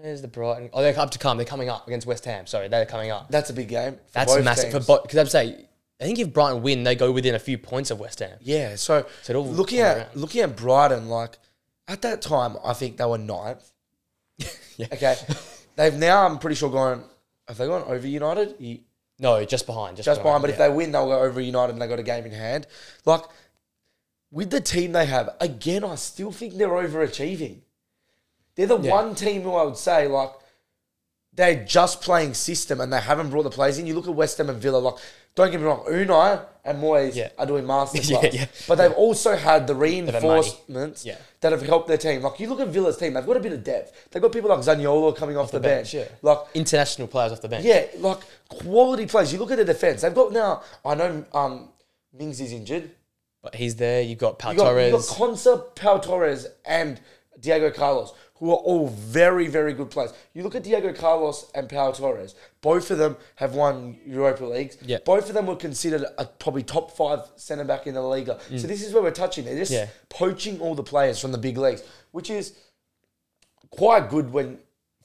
Where's 0.00 0.22
the 0.22 0.28
Brighton? 0.28 0.70
Oh, 0.72 0.80
they're 0.82 0.98
up 0.98 1.10
to 1.10 1.18
come. 1.18 1.36
They're 1.38 1.46
coming 1.46 1.68
up 1.68 1.86
against 1.86 2.06
West 2.06 2.24
Ham. 2.24 2.46
Sorry, 2.46 2.68
they're 2.68 2.86
coming 2.86 3.10
up. 3.10 3.30
That's 3.30 3.50
a 3.50 3.52
big 3.52 3.68
game. 3.68 3.94
for 3.94 4.00
That's 4.12 4.34
both 4.34 4.44
massive 4.44 4.72
teams. 4.72 4.86
for 4.86 5.00
because 5.02 5.18
I'd 5.18 5.28
say 5.30 5.64
I 6.00 6.04
think 6.04 6.18
if 6.20 6.32
Brighton 6.32 6.62
win, 6.62 6.84
they 6.84 6.94
go 6.94 7.10
within 7.10 7.34
a 7.34 7.38
few 7.40 7.58
points 7.58 7.90
of 7.90 7.98
West 7.98 8.20
Ham. 8.20 8.38
Yeah, 8.40 8.76
so, 8.76 9.06
So 9.22 9.32
it 9.32 9.36
all 9.36 9.46
looking 9.46 9.78
come 9.78 9.86
at 9.88 9.96
around. 9.96 10.08
looking 10.14 10.42
at 10.42 10.56
Brighton, 10.56 11.08
like 11.08 11.38
at 11.88 12.02
that 12.02 12.22
time, 12.22 12.56
I 12.64 12.72
think 12.74 12.96
they 12.96 13.04
were 13.04 13.18
ninth. 13.18 13.70
Yeah. 14.76 14.86
Okay, 14.92 15.16
they've 15.74 15.94
now 15.94 16.24
I'm 16.24 16.38
pretty 16.38 16.54
sure 16.54 16.70
gone. 16.70 17.02
Have 17.48 17.56
they 17.56 17.66
gone 17.66 17.82
over 17.88 18.06
United? 18.06 18.54
Ye- 18.60 18.84
No, 19.18 19.44
just 19.44 19.66
behind. 19.66 19.96
Just, 19.96 20.06
Just 20.06 20.22
behind, 20.22 20.40
but 20.42 20.50
if 20.50 20.56
yeah. 20.58 20.68
they 20.68 20.72
win, 20.72 20.92
they'll 20.92 21.06
go 21.08 21.18
over 21.18 21.40
United 21.40 21.72
and 21.72 21.82
they 21.82 21.88
got 21.88 21.98
a 21.98 22.04
game 22.04 22.24
in 22.24 22.30
hand. 22.30 22.68
Like 23.04 23.22
with 24.30 24.50
the 24.50 24.60
team 24.60 24.92
they 24.92 25.06
have, 25.06 25.30
again, 25.40 25.82
I 25.82 25.96
still 25.96 26.30
think 26.30 26.54
they're 26.56 26.68
overachieving. 26.68 27.62
They're 28.58 28.66
the 28.66 28.76
Yeah. 28.78 28.90
one 28.90 29.14
team 29.14 29.42
who 29.42 29.54
I 29.54 29.62
would 29.62 29.76
say 29.78 30.08
like 30.08 30.32
they're 31.32 31.64
just 31.64 32.00
playing 32.02 32.34
system 32.34 32.80
and 32.80 32.92
they 32.92 33.00
haven't 33.00 33.30
brought 33.30 33.44
the 33.44 33.50
players 33.50 33.78
in. 33.78 33.86
You 33.86 33.94
look 33.94 34.08
at 34.08 34.14
West 34.14 34.36
Ham 34.38 34.50
and 34.50 34.60
Villa, 34.60 34.78
like 34.78 34.94
don't 35.36 35.52
get 35.52 35.60
me 35.60 35.66
wrong, 35.66 35.84
Unai 35.88 36.44
and 36.64 36.82
Moyes 36.82 37.14
Yeah. 37.14 37.28
are 37.38 37.46
doing 37.46 37.64
masterclass. 37.64 38.10
Yeah, 38.24 38.30
yeah. 38.32 38.46
But 38.66 38.74
they've 38.78 38.92
also 38.92 39.36
had 39.36 39.68
the 39.68 39.74
reinforcements 39.76 41.06
that 41.40 41.52
have 41.52 41.62
helped 41.62 41.86
their 41.86 41.96
team. 41.96 42.22
Like 42.22 42.40
you 42.40 42.48
look 42.48 42.58
at 42.58 42.66
Villa's 42.68 42.96
team, 42.96 43.14
they've 43.14 43.24
got 43.24 43.36
a 43.36 43.40
bit 43.40 43.52
of 43.52 43.62
depth. 43.62 44.08
They've 44.10 44.20
got 44.20 44.32
people 44.32 44.50
like 44.50 44.58
Zaniolo 44.58 45.14
coming 45.14 45.36
off, 45.36 45.52
the, 45.52 45.60
bench. 45.60 45.94
yeah. 45.94 46.06
Like 46.22 46.38
international 46.54 47.06
players 47.06 47.30
off 47.30 47.40
the 47.40 47.48
bench. 47.48 47.64
yeah, 47.64 47.86
like 47.98 48.18
quality 48.48 49.06
players. 49.06 49.32
You 49.32 49.38
look 49.38 49.52
at 49.52 49.58
the 49.58 49.64
defense. 49.64 50.00
They've 50.02 50.12
got 50.14 50.32
now. 50.32 50.62
I 50.84 50.96
know 50.96 51.24
um, 51.32 51.68
Mings 52.12 52.40
is 52.40 52.50
injured. 52.52 52.90
But 53.40 53.54
he's 53.54 53.76
there. 53.76 54.02
You've 54.02 54.18
got 54.18 54.40
Pau 54.40 54.50
You 54.50 54.56
got, 54.58 54.70
you 54.76 54.90
got 54.90 55.04
Torres. 55.04 55.10
Konsa, 55.44 55.74
Pau 55.76 55.98
Torres, 55.98 56.48
and 56.64 57.00
Diego 57.38 57.70
Carlos, 57.70 58.12
who 58.38 58.50
are 58.50 58.56
all 58.56 58.88
very, 58.88 59.46
very 59.48 59.72
good 59.72 59.90
players. 59.90 60.12
You 60.34 60.42
look 60.42 60.54
at 60.54 60.62
Diego 60.62 60.92
Carlos 60.92 61.50
and 61.54 61.68
Pau 61.68 61.90
Torres. 61.92 62.34
Both 62.60 62.90
of 62.90 62.98
them 62.98 63.16
have 63.36 63.54
won 63.54 63.98
Europa 64.06 64.44
Leagues. 64.44 64.76
Yeah. 64.84 64.98
Both 65.04 65.28
of 65.28 65.34
them 65.34 65.46
were 65.46 65.56
considered 65.56 66.04
a 66.18 66.24
probably 66.24 66.62
top 66.62 66.96
five 66.96 67.20
centre 67.36 67.64
back 67.64 67.86
in 67.86 67.94
the 67.94 68.00
Liga. 68.02 68.38
So 68.56 68.66
this 68.66 68.82
is 68.84 68.92
where 68.94 69.02
we're 69.02 69.10
touching. 69.10 69.44
They're 69.44 69.56
just 69.58 69.72
Mm. 69.72 69.74
Yeah. 69.74 69.86
poaching 70.08 70.60
all 70.60 70.74
the 70.74 70.82
players 70.84 71.18
from 71.20 71.32
the 71.32 71.38
big 71.38 71.58
leagues, 71.58 71.82
which 72.12 72.30
is 72.30 72.54
quite 73.70 74.08
good 74.10 74.32
when 74.32 74.58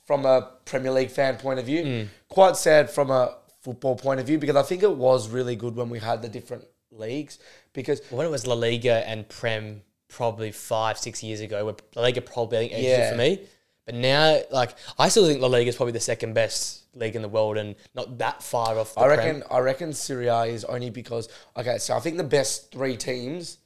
from 0.05 0.25
a 0.25 0.51
Premier 0.65 0.91
League 0.91 1.09
fan 1.11 1.37
point 1.37 1.59
of 1.59 1.65
view. 1.65 1.83
Mm. 1.83 2.07
Quite 2.29 2.57
sad 2.57 2.89
from 2.89 3.09
a 3.09 3.37
football 3.61 3.95
point 3.95 4.19
of 4.19 4.27
view 4.27 4.37
because 4.37 4.55
I 4.57 4.63
think 4.63 4.83
it 4.83 4.95
was 4.95 5.29
really 5.29 5.55
good 5.55 5.75
when 5.75 5.89
we 5.89 5.99
had 5.99 6.21
the 6.21 6.27
different 6.29 6.65
leagues 6.91 7.39
because 7.73 8.01
when 8.09 8.27
it 8.27 8.29
was 8.29 8.45
La 8.45 8.53
Liga 8.55 9.07
and 9.07 9.27
Prem 9.29 9.81
probably 10.13 10.51
five, 10.51 10.97
six 10.97 11.21
years 11.23 11.41
ago, 11.41 11.65
where 11.65 11.75
La 11.95 12.03
Liga 12.03 12.21
probably 12.21 12.57
I 12.57 12.69
think 12.69 12.83
Yeah. 12.83 13.11
for 13.11 13.17
me. 13.17 13.41
But 13.85 13.95
now, 13.95 14.39
like, 14.49 14.75
I 14.97 15.09
still 15.09 15.25
think 15.27 15.41
La 15.41 15.47
Liga 15.47 15.67
is 15.67 15.75
probably 15.75 15.91
the 15.91 15.99
second 15.99 16.33
best 16.33 16.83
league 16.95 17.15
in 17.15 17.21
the 17.21 17.27
world 17.29 17.57
and 17.57 17.75
not 17.95 18.19
that 18.19 18.41
far 18.43 18.77
off 18.77 18.93
the 18.93 19.01
I 19.01 19.07
Prem. 19.07 19.17
reckon 19.17 19.43
I 19.49 19.59
reckon 19.59 19.93
Serie 19.93 20.27
A 20.27 20.43
is 20.43 20.63
only 20.63 20.89
because 20.89 21.27
okay, 21.57 21.79
so 21.79 21.95
I 21.95 21.99
think 21.99 22.17
the 22.17 22.23
best 22.23 22.71
three 22.71 22.95
teams 22.95 23.57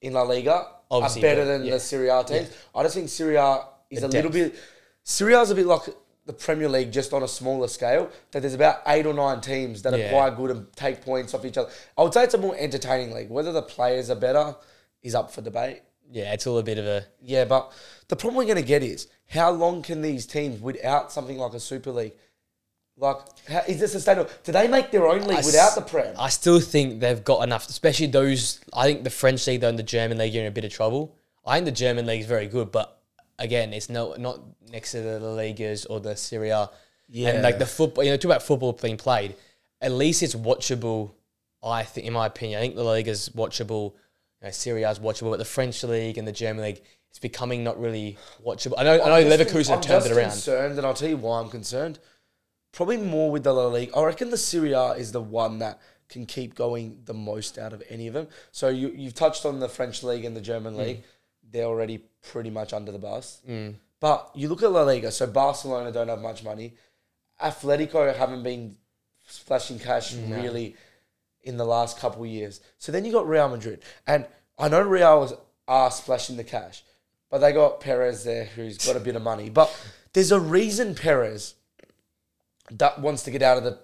in 0.00 0.12
La 0.14 0.22
Liga 0.22 0.66
Obviously, 0.90 1.20
are 1.20 1.22
better 1.22 1.44
than 1.44 1.64
yeah. 1.64 1.72
the 1.74 1.80
Serie 1.80 2.08
A 2.08 2.24
teams. 2.24 2.50
I 2.74 2.82
just 2.82 2.94
think 2.94 3.08
Serie 3.10 3.36
A 3.36 3.64
is 3.90 4.00
The 4.00 4.06
a 4.06 4.08
little 4.08 4.30
bit 4.30 4.54
Serie 5.04 5.34
A 5.34 5.40
is 5.42 5.50
a 5.50 5.54
bit 5.54 5.66
like 5.66 5.82
the 6.26 6.32
Premier 6.32 6.68
League 6.70 6.90
just 6.90 7.12
on 7.12 7.22
a 7.22 7.28
smaller 7.28 7.68
scale. 7.68 8.10
That 8.32 8.40
there's 8.40 8.54
about 8.54 8.80
eight 8.88 9.04
or 9.06 9.12
nine 9.14 9.40
teams 9.42 9.82
that 9.82 9.92
are 9.94 10.08
quite 10.08 10.36
good 10.36 10.50
and 10.50 10.72
take 10.72 11.02
points 11.02 11.34
off 11.34 11.44
each 11.44 11.58
other. 11.58 11.70
I 11.98 12.02
would 12.02 12.14
say 12.14 12.24
it's 12.24 12.34
a 12.34 12.38
more 12.38 12.56
entertaining 12.58 13.12
league. 13.14 13.28
Whether 13.30 13.52
the 13.52 13.62
players 13.62 14.08
are 14.10 14.14
better 14.16 14.56
is 15.04 15.14
up 15.14 15.30
for 15.30 15.40
debate. 15.42 15.82
Yeah, 16.10 16.32
it's 16.32 16.46
all 16.46 16.58
a 16.58 16.62
bit 16.62 16.78
of 16.78 16.86
a. 16.86 17.04
Yeah, 17.22 17.44
but 17.44 17.72
the 18.08 18.16
problem 18.16 18.36
we're 18.36 18.44
going 18.44 18.56
to 18.56 18.62
get 18.62 18.82
is 18.82 19.06
how 19.28 19.50
long 19.52 19.82
can 19.82 20.02
these 20.02 20.26
teams 20.26 20.60
without 20.60 21.12
something 21.12 21.38
like 21.38 21.52
a 21.54 21.60
Super 21.60 21.92
League? 21.92 22.12
Like, 22.96 23.16
how, 23.48 23.62
is 23.66 23.80
this 23.80 23.92
sustainable? 23.92 24.30
Do 24.44 24.52
they 24.52 24.68
make 24.68 24.90
their 24.92 25.06
own 25.08 25.22
league 25.22 25.36
I 25.38 25.40
s- 25.40 25.46
without 25.46 25.74
the 25.74 25.80
Prem? 25.82 26.14
I 26.18 26.28
still 26.28 26.60
think 26.60 27.00
they've 27.00 27.22
got 27.24 27.42
enough, 27.42 27.68
especially 27.68 28.06
those. 28.06 28.60
I 28.72 28.84
think 28.84 29.02
the 29.04 29.10
French 29.10 29.46
league 29.46 29.60
though 29.62 29.68
and 29.68 29.78
the 29.78 29.82
German 29.82 30.18
league 30.18 30.34
are 30.36 30.40
in 30.40 30.46
a 30.46 30.50
bit 30.50 30.64
of 30.64 30.72
trouble. 30.72 31.16
I 31.44 31.56
think 31.56 31.64
the 31.66 31.72
German 31.72 32.06
league 32.06 32.20
is 32.20 32.26
very 32.26 32.46
good, 32.46 32.70
but 32.70 33.00
again, 33.38 33.72
it's 33.72 33.88
no 33.90 34.14
not 34.14 34.40
next 34.70 34.92
to 34.92 35.00
the 35.00 35.18
La 35.18 35.36
Ligas 35.36 35.86
or 35.90 36.00
the 36.00 36.14
Serie 36.16 36.50
A. 36.50 36.70
Yeah. 37.08 37.30
and 37.30 37.42
like 37.42 37.58
the 37.58 37.66
football, 37.66 38.04
you 38.04 38.10
know, 38.10 38.16
talk 38.16 38.26
about 38.26 38.42
football 38.42 38.72
being 38.72 38.96
played. 38.96 39.34
At 39.80 39.92
least 39.92 40.22
it's 40.22 40.34
watchable. 40.34 41.12
I 41.62 41.82
think, 41.82 42.06
in 42.06 42.12
my 42.12 42.26
opinion, 42.26 42.58
I 42.58 42.62
think 42.62 42.76
the 42.76 42.84
league 42.84 43.08
is 43.08 43.28
watchable. 43.30 43.94
Know, 44.44 44.50
Serie 44.50 44.84
A's 44.84 44.98
watchable, 44.98 45.30
but 45.30 45.38
the 45.38 45.44
French 45.44 45.82
league 45.84 46.18
and 46.18 46.26
the 46.28 46.32
German 46.32 46.62
league, 46.64 46.82
it's 47.10 47.18
becoming 47.18 47.64
not 47.64 47.78
really 47.80 48.16
watchable. 48.44 48.74
I 48.78 48.84
know, 48.84 48.94
I 48.94 49.08
know, 49.08 49.14
I'm 49.14 49.26
Leverkusen 49.26 49.70
I'm 49.70 49.76
have 49.76 49.82
turned 49.82 50.06
it 50.06 50.12
around. 50.12 50.30
concerned, 50.30 50.76
and 50.78 50.86
I'll 50.86 50.94
tell 50.94 51.08
you 51.08 51.16
why 51.16 51.40
I'm 51.40 51.48
concerned. 51.50 51.98
Probably 52.72 52.96
more 52.96 53.30
with 53.30 53.44
the 53.44 53.52
La 53.52 53.66
Liga. 53.66 53.96
I 53.96 54.02
reckon 54.04 54.30
the 54.30 54.36
Serie 54.36 54.72
A 54.72 54.92
is 54.92 55.12
the 55.12 55.20
one 55.20 55.60
that 55.60 55.80
can 56.08 56.26
keep 56.26 56.54
going 56.54 57.00
the 57.04 57.14
most 57.14 57.56
out 57.56 57.72
of 57.72 57.82
any 57.88 58.06
of 58.08 58.14
them. 58.14 58.26
So 58.52 58.68
you, 58.68 58.88
you've 58.94 59.14
touched 59.14 59.46
on 59.46 59.60
the 59.60 59.68
French 59.68 60.02
league 60.02 60.24
and 60.24 60.36
the 60.36 60.40
Mm. 60.40 60.44
German 60.44 60.76
league. 60.76 61.02
They're 61.50 61.64
already 61.66 61.98
pretty 62.30 62.50
much 62.50 62.72
under 62.72 62.90
the 62.90 62.98
bus. 62.98 63.40
But 64.00 64.30
you 64.34 64.48
look 64.48 64.62
at 64.62 64.72
La 64.72 64.82
Liga. 64.82 65.10
So 65.12 65.26
Barcelona 65.26 65.92
don't 65.92 66.08
have 66.08 66.20
much 66.20 66.42
money. 66.42 66.74
Atletico 67.42 68.14
haven't 68.14 68.42
been 68.42 68.76
splashing 69.26 69.78
cash 69.78 70.14
really 70.14 70.76
in 71.44 71.56
the 71.56 71.64
last 71.64 71.98
couple 71.98 72.22
of 72.22 72.28
years. 72.28 72.60
So 72.78 72.90
then 72.92 73.04
you 73.04 73.12
got 73.12 73.28
Real 73.28 73.48
Madrid, 73.48 73.82
and 74.06 74.26
I 74.58 74.68
know 74.68 74.82
Real 74.82 75.20
was 75.20 75.34
are 75.66 75.90
splashing 75.90 76.36
the 76.36 76.44
cash, 76.44 76.82
but 77.30 77.38
they 77.38 77.52
got 77.52 77.80
Perez 77.80 78.24
there 78.24 78.44
who's 78.44 78.78
got 78.78 78.96
a 78.96 79.00
bit 79.00 79.16
of 79.16 79.22
money. 79.22 79.50
But 79.50 79.74
there's 80.12 80.32
a 80.32 80.40
reason 80.40 80.94
Perez 80.94 81.54
that 82.70 83.00
wants 83.00 83.22
to 83.24 83.30
get 83.30 83.42
out 83.42 83.58
of 83.58 83.64
the 83.64 83.78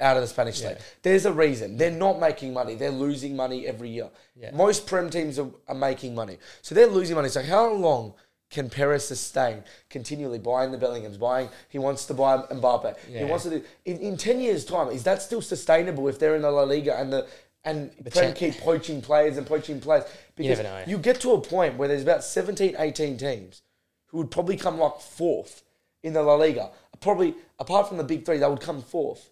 out 0.00 0.16
of 0.16 0.22
the 0.22 0.28
Spanish 0.28 0.62
league. 0.62 0.78
There's 1.02 1.24
a 1.24 1.32
reason. 1.32 1.76
They're 1.76 1.90
not 1.90 2.18
making 2.18 2.52
money. 2.52 2.74
They're 2.74 2.90
losing 2.90 3.36
money 3.36 3.66
every 3.66 3.90
year. 3.90 4.10
Yeah. 4.34 4.50
Most 4.52 4.86
Prem 4.86 5.08
teams 5.08 5.38
are, 5.38 5.48
are 5.68 5.74
making 5.74 6.14
money. 6.14 6.38
So 6.62 6.74
they're 6.74 6.88
losing 6.88 7.14
money. 7.14 7.28
So 7.28 7.42
how 7.42 7.72
long 7.72 8.14
can 8.54 8.70
Perez 8.70 9.08
sustain 9.08 9.64
continually 9.90 10.38
buying 10.38 10.70
the 10.70 10.78
Bellinghams, 10.78 11.18
buying? 11.18 11.48
He 11.68 11.78
wants 11.78 12.06
to 12.06 12.14
buy 12.14 12.38
Mbappe. 12.38 12.96
He 13.00 13.24
wants 13.24 13.44
to 13.44 13.50
do 13.50 13.64
in, 13.84 13.98
in 13.98 14.16
ten 14.16 14.40
years' 14.40 14.64
time. 14.64 14.88
Is 14.88 15.02
that 15.02 15.20
still 15.20 15.42
sustainable 15.42 16.06
if 16.08 16.20
they're 16.20 16.36
in 16.36 16.42
the 16.42 16.50
La 16.50 16.62
Liga 16.62 16.96
and 16.96 17.12
the 17.12 17.26
and 17.64 17.90
Prem 18.12 18.32
keep 18.32 18.58
poaching 18.58 19.02
players 19.02 19.36
and 19.36 19.46
poaching 19.46 19.80
players? 19.80 20.04
Because 20.36 20.60
know. 20.60 20.84
you 20.86 20.98
get 20.98 21.20
to 21.22 21.32
a 21.32 21.40
point 21.40 21.76
where 21.76 21.88
there's 21.88 22.02
about 22.02 22.22
17, 22.22 22.76
18 22.78 23.16
teams 23.16 23.62
who 24.06 24.18
would 24.18 24.30
probably 24.30 24.56
come 24.56 24.78
like 24.78 25.00
fourth 25.00 25.64
in 26.04 26.12
the 26.12 26.22
La 26.22 26.34
Liga. 26.34 26.70
Probably 27.00 27.34
apart 27.58 27.88
from 27.88 27.96
the 27.96 28.04
big 28.04 28.24
three, 28.24 28.38
they 28.38 28.46
would 28.46 28.60
come 28.60 28.82
fourth. 28.82 29.30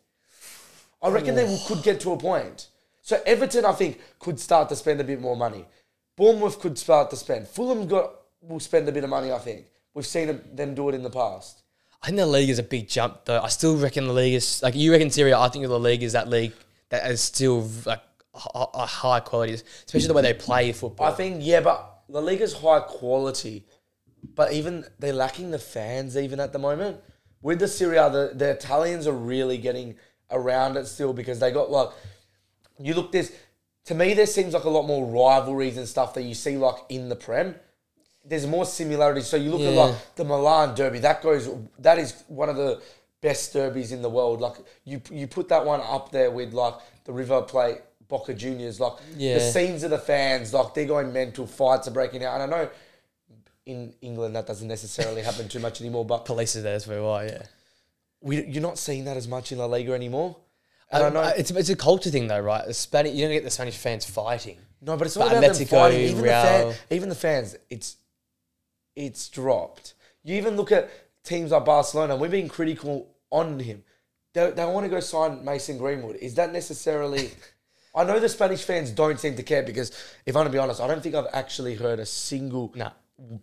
I 1.00 1.10
reckon 1.10 1.36
they 1.36 1.58
could 1.66 1.84
get 1.84 2.00
to 2.00 2.12
a 2.12 2.16
point. 2.16 2.68
So 3.02 3.20
Everton, 3.24 3.64
I 3.64 3.72
think, 3.72 4.00
could 4.18 4.40
start 4.40 4.68
to 4.70 4.76
spend 4.76 5.00
a 5.00 5.04
bit 5.04 5.20
more 5.20 5.36
money. 5.36 5.64
Bournemouth 6.16 6.60
could 6.60 6.78
start 6.78 7.10
to 7.10 7.16
spend. 7.16 7.48
Fulham 7.48 7.86
got 7.86 8.14
will 8.42 8.60
spend 8.60 8.88
a 8.88 8.92
bit 8.92 9.04
of 9.04 9.10
money. 9.10 9.32
I 9.32 9.38
think 9.38 9.66
we've 9.94 10.06
seen 10.06 10.40
them- 10.54 10.74
do 10.74 10.88
it 10.88 10.94
in 10.94 11.02
the 11.02 11.10
past. 11.10 11.62
I 12.02 12.06
think 12.06 12.18
the 12.18 12.26
league 12.26 12.50
is 12.50 12.58
a 12.58 12.64
big 12.64 12.88
jump, 12.88 13.24
though. 13.24 13.40
I 13.40 13.48
still 13.48 13.76
reckon 13.76 14.06
the 14.06 14.12
league 14.12 14.34
is 14.34 14.62
like 14.62 14.74
you 14.74 14.90
reckon 14.90 15.10
Serie 15.10 15.30
A. 15.30 15.38
I 15.38 15.48
think 15.48 15.64
the 15.66 15.78
league 15.78 16.02
is 16.02 16.14
that 16.14 16.28
league 16.28 16.52
that 16.88 17.08
is 17.08 17.20
still 17.20 17.68
like 17.86 18.02
a 18.54 18.66
a 18.74 18.86
high 18.86 19.20
quality, 19.20 19.54
especially 19.54 20.08
the 20.08 20.14
way 20.14 20.22
they 20.22 20.34
play 20.34 20.72
football. 20.72 21.06
I 21.06 21.12
think 21.12 21.38
yeah, 21.40 21.60
but 21.60 22.02
the 22.08 22.20
league 22.20 22.40
is 22.40 22.54
high 22.54 22.80
quality, 22.80 23.64
but 24.34 24.52
even 24.52 24.84
they're 24.98 25.12
lacking 25.12 25.52
the 25.52 25.58
fans 25.60 26.16
even 26.16 26.40
at 26.40 26.52
the 26.52 26.58
moment. 26.58 26.98
With 27.40 27.58
the 27.58 27.68
Serie 27.68 27.96
A, 27.96 28.08
the, 28.10 28.32
the 28.34 28.50
Italians 28.50 29.06
are 29.06 29.12
really 29.12 29.58
getting 29.58 29.96
around 30.30 30.76
it 30.76 30.86
still 30.86 31.12
because 31.12 31.38
they 31.38 31.50
got 31.50 31.70
like 31.70 31.90
you 32.78 32.94
look 32.94 33.12
this 33.12 33.32
to 33.84 33.94
me 33.94 34.14
there 34.14 34.26
seems 34.26 34.54
like 34.54 34.64
a 34.64 34.70
lot 34.70 34.86
more 34.86 35.06
rivalries 35.06 35.76
and 35.76 35.86
stuff 35.86 36.14
that 36.14 36.22
you 36.22 36.34
see 36.34 36.56
like 36.56 36.76
in 36.88 37.08
the 37.08 37.16
Prem. 37.16 37.54
There's 38.24 38.46
more 38.46 38.64
similarities. 38.64 39.26
So 39.26 39.36
you 39.36 39.50
look 39.50 39.60
at 39.62 39.72
Yeah. 39.72 39.82
like 39.84 40.14
the 40.14 40.24
Milan 40.24 40.74
derby, 40.74 41.00
that 41.00 41.22
goes 41.22 41.48
that 41.80 41.98
is 41.98 42.14
one 42.28 42.48
of 42.48 42.56
the 42.56 42.80
best 43.20 43.52
derbies 43.52 43.92
in 43.92 44.02
the 44.02 44.10
world. 44.10 44.40
Like 44.40 44.56
you 44.84 45.00
you 45.10 45.26
put 45.26 45.48
that 45.48 45.64
one 45.64 45.80
up 45.80 46.10
there 46.12 46.30
with 46.30 46.52
like 46.52 46.74
the 47.04 47.12
River 47.12 47.42
Plate 47.42 47.78
Boca 48.08 48.34
Juniors, 48.34 48.78
like 48.78 48.92
Yeah. 49.16 49.34
the 49.38 49.40
scenes 49.52 49.82
of 49.82 49.90
the 49.90 49.98
fans, 49.98 50.52
like 50.54 50.72
they're 50.74 50.84
going 50.86 51.12
mental, 51.12 51.46
fights 51.46 51.88
are 51.88 51.92
breaking 51.92 52.24
out. 52.24 52.40
And 52.40 52.52
I 52.54 52.56
know 52.64 52.70
in 53.66 53.94
England 54.02 54.34
that 54.36 54.46
doesn't 54.46 54.68
necessarily 54.68 55.22
happen 55.28 55.48
too 55.48 55.60
much 55.60 55.80
anymore, 55.80 56.04
but 56.04 56.24
Police 56.24 56.56
is 56.56 56.62
there 56.62 56.74
as 56.74 56.86
well. 56.86 57.24
Yeah, 57.24 57.42
we, 58.20 58.44
you're 58.46 58.62
not 58.62 58.78
seeing 58.78 59.04
that 59.04 59.16
as 59.16 59.26
much 59.28 59.52
in 59.52 59.58
La 59.58 59.66
Liga 59.66 59.92
anymore. 59.94 60.36
And 60.90 61.02
I 61.04 61.06
Um, 61.06 61.14
know 61.14 61.22
it's 61.22 61.50
it's 61.50 61.70
a 61.70 61.76
culture 61.76 62.10
thing 62.10 62.28
though, 62.28 62.40
right? 62.40 62.66
The 62.66 62.74
Spanish 62.74 63.14
you 63.14 63.24
don't 63.24 63.32
get 63.34 63.44
the 63.44 63.50
Spanish 63.50 63.76
fans 63.76 64.04
fighting. 64.04 64.58
no, 64.80 64.96
but 64.96 65.06
it's 65.06 65.16
not 65.16 65.28
but 65.30 65.38
about 65.38 65.54
them 65.54 65.66
Atletico, 65.66 65.70
fighting. 65.70 66.00
Even 66.02 66.16
the, 66.18 66.22
Real- 66.22 66.42
fan, 66.42 66.74
even 66.90 67.08
the 67.08 67.14
fans, 67.14 67.56
it's 67.70 67.96
it's 68.96 69.28
dropped. 69.28 69.94
You 70.22 70.36
even 70.36 70.56
look 70.56 70.72
at 70.72 70.90
teams 71.24 71.50
like 71.50 71.64
Barcelona. 71.64 72.16
We've 72.16 72.30
been 72.30 72.48
critical 72.48 73.08
on 73.30 73.58
him. 73.60 73.82
They, 74.34 74.50
they 74.50 74.64
want 74.64 74.84
to 74.84 74.90
go 74.90 75.00
sign 75.00 75.44
Mason 75.44 75.78
Greenwood. 75.78 76.16
Is 76.16 76.34
that 76.36 76.52
necessarily? 76.52 77.30
I 77.94 78.04
know 78.04 78.18
the 78.18 78.28
Spanish 78.28 78.62
fans 78.62 78.90
don't 78.90 79.20
seem 79.20 79.36
to 79.36 79.42
care 79.42 79.62
because, 79.62 79.92
if 80.24 80.34
I'm 80.36 80.44
to 80.46 80.50
be 80.50 80.58
honest, 80.58 80.80
I 80.80 80.86
don't 80.86 81.02
think 81.02 81.14
I've 81.14 81.26
actually 81.32 81.74
heard 81.74 81.98
a 82.00 82.06
single 82.06 82.72
Nah. 82.74 82.92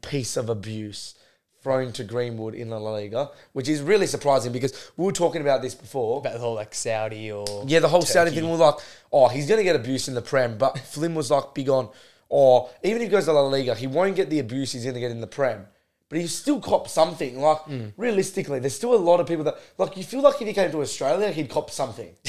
piece 0.02 0.38
of 0.38 0.50
abuse 0.50 1.14
thrown 1.62 1.92
to 1.92 2.04
Greenwood 2.04 2.56
in 2.56 2.70
La 2.70 2.78
Liga, 2.78 3.30
which 3.54 3.68
is 3.70 3.82
really 3.82 4.08
surprising 4.08 4.52
because 4.52 4.92
we 4.98 5.06
were 5.06 5.12
talking 5.12 5.42
about 5.42 5.62
this 5.62 5.76
before. 5.76 6.20
About 6.20 6.34
the 6.34 6.40
whole 6.40 6.56
like 6.56 6.74
Saudi 6.74 7.32
or 7.32 7.46
Yeah, 7.68 7.80
the 7.80 7.88
whole 7.90 8.02
Saudi 8.02 8.32
Turkey. 8.32 8.42
thing 8.42 8.50
was 8.50 8.60
like, 8.62 8.76
oh, 9.12 9.28
he's 9.28 9.46
going 9.48 9.60
to 9.60 9.64
get 9.64 9.76
abuse 9.76 10.08
in 10.08 10.16
the 10.16 10.22
Prem, 10.22 10.58
but 10.58 10.80
Flynn 10.88 11.14
was 11.16 11.30
like 11.30 11.54
big 11.54 11.70
on, 11.70 11.90
or 12.30 12.70
even 12.84 13.02
if 13.02 13.08
he 13.08 13.12
goes 13.12 13.26
to 13.26 13.34
La 13.34 13.42
Liga, 13.42 13.76
he 13.76 13.88
won't 13.88 14.16
get 14.16 14.30
the 14.30 14.40
abuse 14.40 14.72
he's 14.72 14.84
going 14.84 14.94
to 14.94 15.00
get 15.02 15.12
in 15.12 15.20
the 15.22 15.28
Prem. 15.28 15.66
But 16.10 16.20
he 16.20 16.28
still 16.28 16.60
cop 16.60 16.88
something. 16.88 17.40
Like, 17.40 17.60
Hmm. 17.62 17.88
realistically, 17.98 18.60
there's 18.60 18.76
still 18.76 18.94
a 18.94 18.98
lot 18.98 19.20
of 19.20 19.28
people 19.28 19.44
that, 19.44 19.58
like, 19.78 19.96
you 19.98 20.04
feel 20.04 20.22
like 20.22 20.42
if 20.42 20.48
he 20.48 20.54
came 20.54 20.72
to 20.72 20.82
Australia, 20.82 21.30
he'd 21.32 21.50
cop 21.50 21.70
something. 21.70 22.16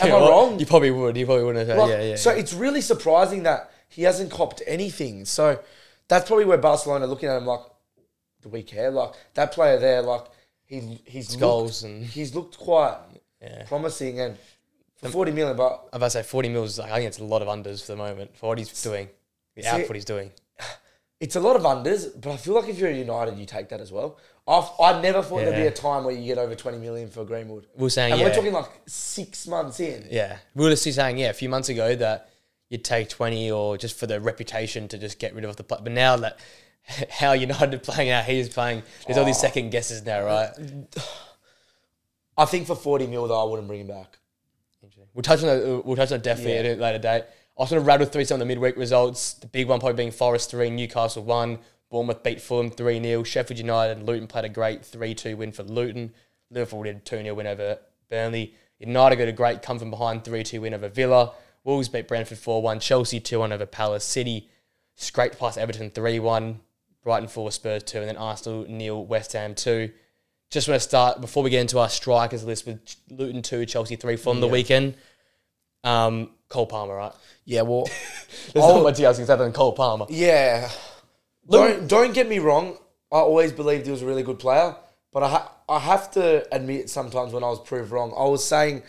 Am 0.00 0.08
I 0.08 0.10
wrong? 0.10 0.58
You 0.58 0.66
probably 0.66 0.90
would. 0.90 1.16
You 1.16 1.24
probably 1.26 1.44
wouldn't 1.44 1.68
have. 1.68 1.78
Like, 1.78 1.90
yeah, 1.90 2.02
yeah. 2.02 2.16
so 2.16 2.32
yeah. 2.32 2.38
it's 2.38 2.52
really 2.52 2.80
surprising 2.80 3.44
that 3.44 3.70
he 3.88 4.02
hasn't 4.02 4.30
copped 4.30 4.62
anything. 4.66 5.24
So 5.24 5.58
that's 6.08 6.26
probably 6.26 6.44
where 6.44 6.58
Barcelona 6.58 7.04
are 7.04 7.08
looking 7.08 7.28
at 7.28 7.36
him 7.36 7.46
like, 7.46 7.60
do 8.42 8.48
we 8.48 8.62
care? 8.62 8.90
Like, 8.90 9.12
that 9.34 9.52
player 9.52 9.78
there, 9.78 10.02
like, 10.02 10.24
he, 10.66 11.00
he's 11.04 11.30
looked, 11.30 11.40
goals 11.40 11.82
and- 11.84 12.04
he's 12.04 12.34
looked 12.34 12.58
quite 12.58 12.98
promising 13.68 14.20
and 14.20 14.36
for 14.96 15.08
40 15.08 15.32
million, 15.32 15.56
but 15.56 15.88
about 15.92 16.06
to 16.06 16.10
say 16.10 16.22
40 16.22 16.48
mils. 16.48 16.78
Like, 16.78 16.90
I 16.90 16.96
think 16.96 17.08
it's 17.08 17.18
a 17.18 17.24
lot 17.24 17.42
of 17.42 17.48
unders 17.48 17.80
for 17.84 17.92
the 17.92 17.96
moment 17.98 18.36
for 18.36 18.48
what 18.48 18.58
he's 18.58 18.82
doing, 18.82 19.08
the 19.54 19.62
See- 19.62 19.68
output 19.68 19.96
he's 19.96 20.04
doing. 20.04 20.30
It's 21.18 21.34
a 21.34 21.40
lot 21.40 21.56
of 21.56 21.62
unders, 21.62 22.08
but 22.20 22.30
I 22.30 22.36
feel 22.36 22.52
like 22.52 22.68
if 22.68 22.78
you're 22.78 22.90
United, 22.90 23.38
you 23.38 23.46
take 23.46 23.70
that 23.70 23.80
as 23.80 23.90
well. 23.90 24.18
I've, 24.46 24.68
I 24.78 25.00
never 25.00 25.22
thought 25.22 25.38
there'd 25.38 25.56
be 25.56 25.66
a 25.66 25.70
time 25.70 26.04
where 26.04 26.14
you 26.14 26.26
get 26.26 26.36
over 26.36 26.54
20 26.54 26.76
million 26.76 27.08
for 27.08 27.24
Greenwood. 27.24 27.66
We 27.74 27.84
were 27.84 27.88
saying, 27.88 28.12
And 28.12 28.20
yeah, 28.20 28.26
we're 28.28 28.34
talking 28.34 28.52
like 28.52 28.68
six 28.86 29.46
months 29.46 29.80
in. 29.80 30.08
yeah. 30.10 30.36
We 30.54 30.64
were 30.64 30.70
just 30.72 30.82
saying, 30.84 31.16
yeah, 31.16 31.30
a 31.30 31.32
few 31.32 31.48
months 31.48 31.70
ago 31.70 31.94
that 31.96 32.28
you'd 32.68 32.84
take 32.84 33.08
20 33.08 33.50
or 33.50 33.78
just 33.78 33.98
for 33.98 34.06
the 34.06 34.20
reputation 34.20 34.88
to 34.88 34.98
just 34.98 35.18
get 35.18 35.34
rid 35.34 35.46
of 35.46 35.56
the 35.56 35.64
play. 35.64 35.78
But 35.82 35.92
now 35.92 36.16
that 36.18 36.38
how 37.10 37.32
United 37.32 37.72
are 37.72 37.78
playing, 37.78 38.10
how 38.10 38.20
he's 38.20 38.50
playing, 38.50 38.82
there's 39.06 39.16
all 39.16 39.22
Oh. 39.22 39.26
these 39.26 39.40
second 39.40 39.70
guesses 39.70 40.04
now, 40.04 40.22
right? 40.22 40.50
I 42.36 42.44
think 42.44 42.66
for 42.66 42.76
40 42.76 43.06
mil, 43.06 43.26
though, 43.26 43.40
I 43.40 43.48
wouldn't 43.48 43.68
bring 43.68 43.80
him 43.80 43.86
back. 43.88 44.18
We'll 45.16 45.22
touch 45.22 45.42
on 45.42 45.46
that. 45.46 45.82
We'll 45.86 45.96
touch 45.96 46.12
on 46.12 46.18
it 46.18 46.22
definitely 46.22 46.52
Yeah. 46.52 46.72
at 46.72 46.78
a 46.78 46.80
later 46.80 46.98
date. 46.98 47.24
I'll 47.58 47.66
sort 47.66 47.80
of 47.80 47.86
rattle 47.86 48.06
through 48.06 48.26
some 48.26 48.34
of 48.34 48.40
the 48.40 48.44
midweek 48.46 48.76
results. 48.76 49.32
The 49.32 49.46
big 49.46 49.66
one 49.66 49.80
probably 49.80 49.96
being 49.96 50.10
Forest 50.10 50.50
three, 50.50 50.68
Newcastle 50.68 51.22
one, 51.24 51.58
Bournemouth 51.90 52.22
beat 52.22 52.38
Fulham 52.42 52.70
three 52.70 53.02
0 53.02 53.22
Sheffield 53.22 53.58
United 53.58 53.96
and 53.96 54.06
Luton 54.06 54.26
played 54.26 54.44
a 54.44 54.50
great 54.50 54.84
three 54.84 55.14
two 55.14 55.38
win 55.38 55.52
for 55.52 55.62
Luton. 55.62 56.12
Liverpool 56.50 56.82
did 56.82 57.06
two 57.06 57.16
0 57.22 57.34
win 57.34 57.46
over 57.46 57.78
Burnley. 58.10 58.54
United 58.78 59.16
got 59.16 59.26
a 59.28 59.32
great 59.32 59.62
come 59.62 59.78
from 59.78 59.90
behind 59.90 60.22
three 60.22 60.42
two 60.42 60.60
win 60.60 60.74
over 60.74 60.90
Villa. 60.90 61.32
Wolves 61.64 61.88
beat 61.88 62.06
Brentford 62.06 62.36
four 62.36 62.60
one. 62.60 62.78
Chelsea 62.78 63.18
two 63.18 63.38
one 63.38 63.52
over 63.52 63.64
Palace. 63.64 64.04
City 64.04 64.50
scraped 64.96 65.38
past 65.38 65.56
Everton 65.56 65.88
three 65.88 66.18
one. 66.18 66.60
Brighton 67.02 67.28
four 67.28 67.50
Spurs 67.52 67.84
two, 67.84 68.00
and 68.00 68.08
then 68.08 68.16
Arsenal 68.18 68.66
nil 68.68 69.06
West 69.06 69.32
Ham 69.32 69.54
two. 69.54 69.92
Just 70.50 70.68
want 70.68 70.80
to 70.80 70.88
start 70.88 71.20
before 71.20 71.42
we 71.42 71.50
get 71.50 71.60
into 71.60 71.78
our 71.78 71.88
strikers 71.88 72.44
list 72.44 72.66
with 72.66 72.78
Luton 73.10 73.42
two, 73.42 73.66
Chelsea 73.66 73.96
three 73.96 74.16
from 74.16 74.40
the 74.40 74.46
weekend. 74.48 74.94
Um, 75.84 76.30
Cole 76.48 76.66
Palmer, 76.66 76.94
right? 76.96 77.12
Yeah, 77.44 77.62
well, 77.62 77.84
There's 78.52 78.64
Oh. 78.64 78.76
not 78.76 78.82
much 78.84 79.00
else 79.00 79.18
except 79.18 79.38
than 79.40 79.52
Cole 79.52 79.72
Palmer. 79.72 80.06
yeah. 80.08 80.70
Don't, 81.48 81.86
don't 81.86 82.12
get 82.12 82.28
me 82.28 82.40
wrong. 82.40 82.76
I 83.12 83.18
always 83.18 83.52
believed 83.52 83.86
he 83.86 83.92
was 83.92 84.02
a 84.02 84.06
really 84.06 84.24
good 84.24 84.40
player, 84.40 84.74
but 85.12 85.22
I, 85.22 85.28
ha- 85.28 85.52
I 85.68 85.78
have 85.78 86.10
to 86.12 86.44
admit 86.52 86.90
sometimes 86.90 87.32
when 87.32 87.44
I 87.44 87.48
was 87.48 87.60
proved 87.60 87.92
wrong, 87.92 88.12
I 88.16 88.24
was 88.24 88.44
saying 88.44 88.82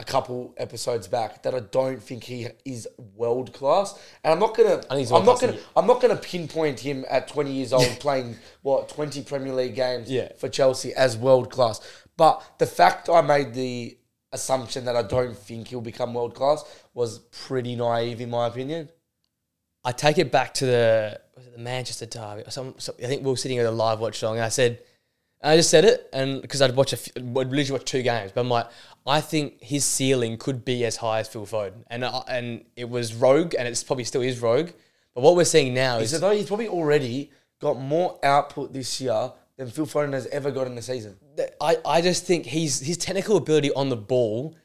a 0.00 0.04
couple 0.04 0.54
episodes 0.56 1.08
back 1.08 1.42
that 1.42 1.54
I 1.54 1.60
don't 1.60 2.00
think 2.02 2.24
he 2.24 2.46
is 2.64 2.86
world 3.16 3.52
class, 3.52 3.98
and 4.22 4.32
I'm 4.32 4.38
not 4.38 4.56
gonna. 4.56 4.80
I'm 4.90 5.24
not 5.24 5.40
gonna. 5.40 5.58
I'm 5.76 5.86
not 5.86 6.00
gonna 6.00 6.16
pinpoint 6.16 6.78
him 6.80 7.04
at 7.10 7.26
20 7.28 7.52
years 7.52 7.72
old 7.72 7.98
playing 8.00 8.36
what 8.62 8.88
20 8.88 9.22
Premier 9.22 9.52
League 9.52 9.74
games 9.74 10.10
Yeah. 10.10 10.28
for 10.38 10.48
Chelsea 10.48 10.94
as 10.94 11.16
world 11.16 11.50
class. 11.50 11.80
But 12.16 12.42
the 12.58 12.66
fact 12.66 13.08
I 13.08 13.20
made 13.22 13.54
the 13.54 13.96
assumption 14.32 14.84
that 14.84 14.94
I 14.96 15.02
don't 15.02 15.36
think 15.36 15.68
he'll 15.68 15.80
become 15.80 16.14
world 16.14 16.34
class 16.34 16.64
was 16.94 17.18
pretty 17.18 17.74
naive 17.76 18.20
in 18.20 18.30
my 18.30 18.46
opinion. 18.46 18.90
I 19.84 19.92
take 19.92 20.18
it 20.18 20.30
back 20.30 20.54
to 20.54 20.66
the 20.66 21.20
was 21.36 21.46
it 21.46 21.52
the 21.56 21.58
Manchester 21.62 22.06
derby. 22.06 22.42
Some, 22.50 22.74
some, 22.78 22.94
I 23.02 23.06
think 23.06 23.24
we 23.24 23.30
were 23.30 23.36
sitting 23.36 23.58
at 23.58 23.66
a 23.66 23.70
live 23.70 24.00
watch 24.00 24.18
song 24.18 24.34
and 24.36 24.44
I 24.44 24.48
said, 24.48 24.80
I 25.42 25.56
just 25.56 25.70
said 25.70 25.84
it, 25.84 26.08
and 26.12 26.42
because 26.42 26.60
I'd 26.62 26.74
watch 26.74 26.92
a, 26.92 26.96
few, 26.96 27.12
I'd 27.16 27.24
literally 27.24 27.70
watch 27.70 27.84
two 27.84 28.02
games, 28.02 28.32
but 28.32 28.40
I'm 28.40 28.48
like, 28.48 28.66
I 29.06 29.20
think 29.20 29.62
his 29.62 29.84
ceiling 29.84 30.36
could 30.36 30.64
be 30.64 30.84
as 30.84 30.96
high 30.96 31.20
as 31.20 31.28
Phil 31.28 31.46
Foden, 31.46 31.84
and 31.88 32.04
I, 32.04 32.22
and 32.28 32.64
it 32.76 32.88
was 32.90 33.14
rogue, 33.14 33.54
and 33.56 33.68
it's 33.68 33.84
probably 33.84 34.04
still 34.04 34.22
is 34.22 34.40
rogue. 34.40 34.70
But 35.14 35.22
what 35.22 35.36
we're 35.36 35.44
seeing 35.44 35.74
now 35.74 35.98
Is 35.98 36.12
is 36.12 36.18
it 36.18 36.20
though? 36.20 36.32
He's 36.32 36.46
probably 36.46 36.68
already 36.68 37.30
got 37.60 37.78
more 37.80 38.18
output 38.22 38.72
this 38.72 39.00
year 39.00 39.32
than 39.56 39.68
Phil 39.70 39.86
Foden 39.86 40.12
has 40.12 40.26
ever 40.28 40.50
got 40.50 40.66
in 40.66 40.74
the 40.76 40.82
season. 40.82 41.16
that 41.36 41.56
I, 41.60 41.76
I 41.84 42.00
just 42.00 42.24
think 42.24 42.46
he's 42.46 42.80
his 42.80 42.96
technical 42.96 43.36
ability 43.36 43.72
on 43.72 43.88
the 43.88 43.96
ball, 43.96 44.56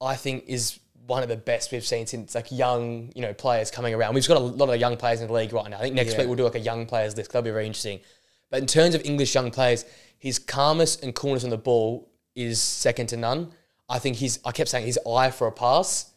I 0.00 0.16
think 0.16 0.44
is 0.46 0.78
one 1.06 1.22
of 1.22 1.28
the 1.28 1.36
best 1.36 1.72
we've 1.72 1.84
seen 1.84 2.06
since 2.06 2.34
like 2.34 2.52
young, 2.52 3.10
you 3.14 3.22
know, 3.22 3.32
players 3.34 3.70
coming 3.70 3.94
around. 3.94 4.14
We've 4.14 4.26
got 4.28 4.36
a 4.36 4.40
lot 4.40 4.68
of 4.68 4.78
young 4.78 4.96
players 4.96 5.20
in 5.22 5.26
the 5.28 5.32
league 5.32 5.52
right 5.52 5.68
now. 5.70 5.78
I 5.78 5.80
think 5.80 5.94
next 5.94 6.12
Yeah. 6.12 6.18
week 6.20 6.26
we'll 6.28 6.36
do 6.36 6.44
like 6.44 6.54
a 6.54 6.60
young 6.60 6.86
players 6.86 7.16
list. 7.16 7.32
That'll 7.32 7.42
be 7.44 7.50
very 7.50 7.66
interesting. 7.66 8.00
But 8.50 8.60
in 8.60 8.66
terms 8.66 8.94
of 8.94 9.04
English 9.04 9.34
young 9.34 9.50
players, 9.50 9.84
his 10.18 10.38
calmness 10.38 10.96
and 10.96 11.14
coolness 11.14 11.44
on 11.44 11.50
the 11.50 11.58
ball 11.58 12.10
is 12.34 12.60
second 12.60 13.08
to 13.08 13.16
none. 13.16 13.52
I 13.88 13.98
think 13.98 14.16
he's 14.16 14.38
I 14.44 14.52
kept 14.52 14.70
saying 14.70 14.86
his 14.86 14.98
eye 15.08 15.30
for 15.30 15.46
a 15.46 15.52
pass 15.52 16.12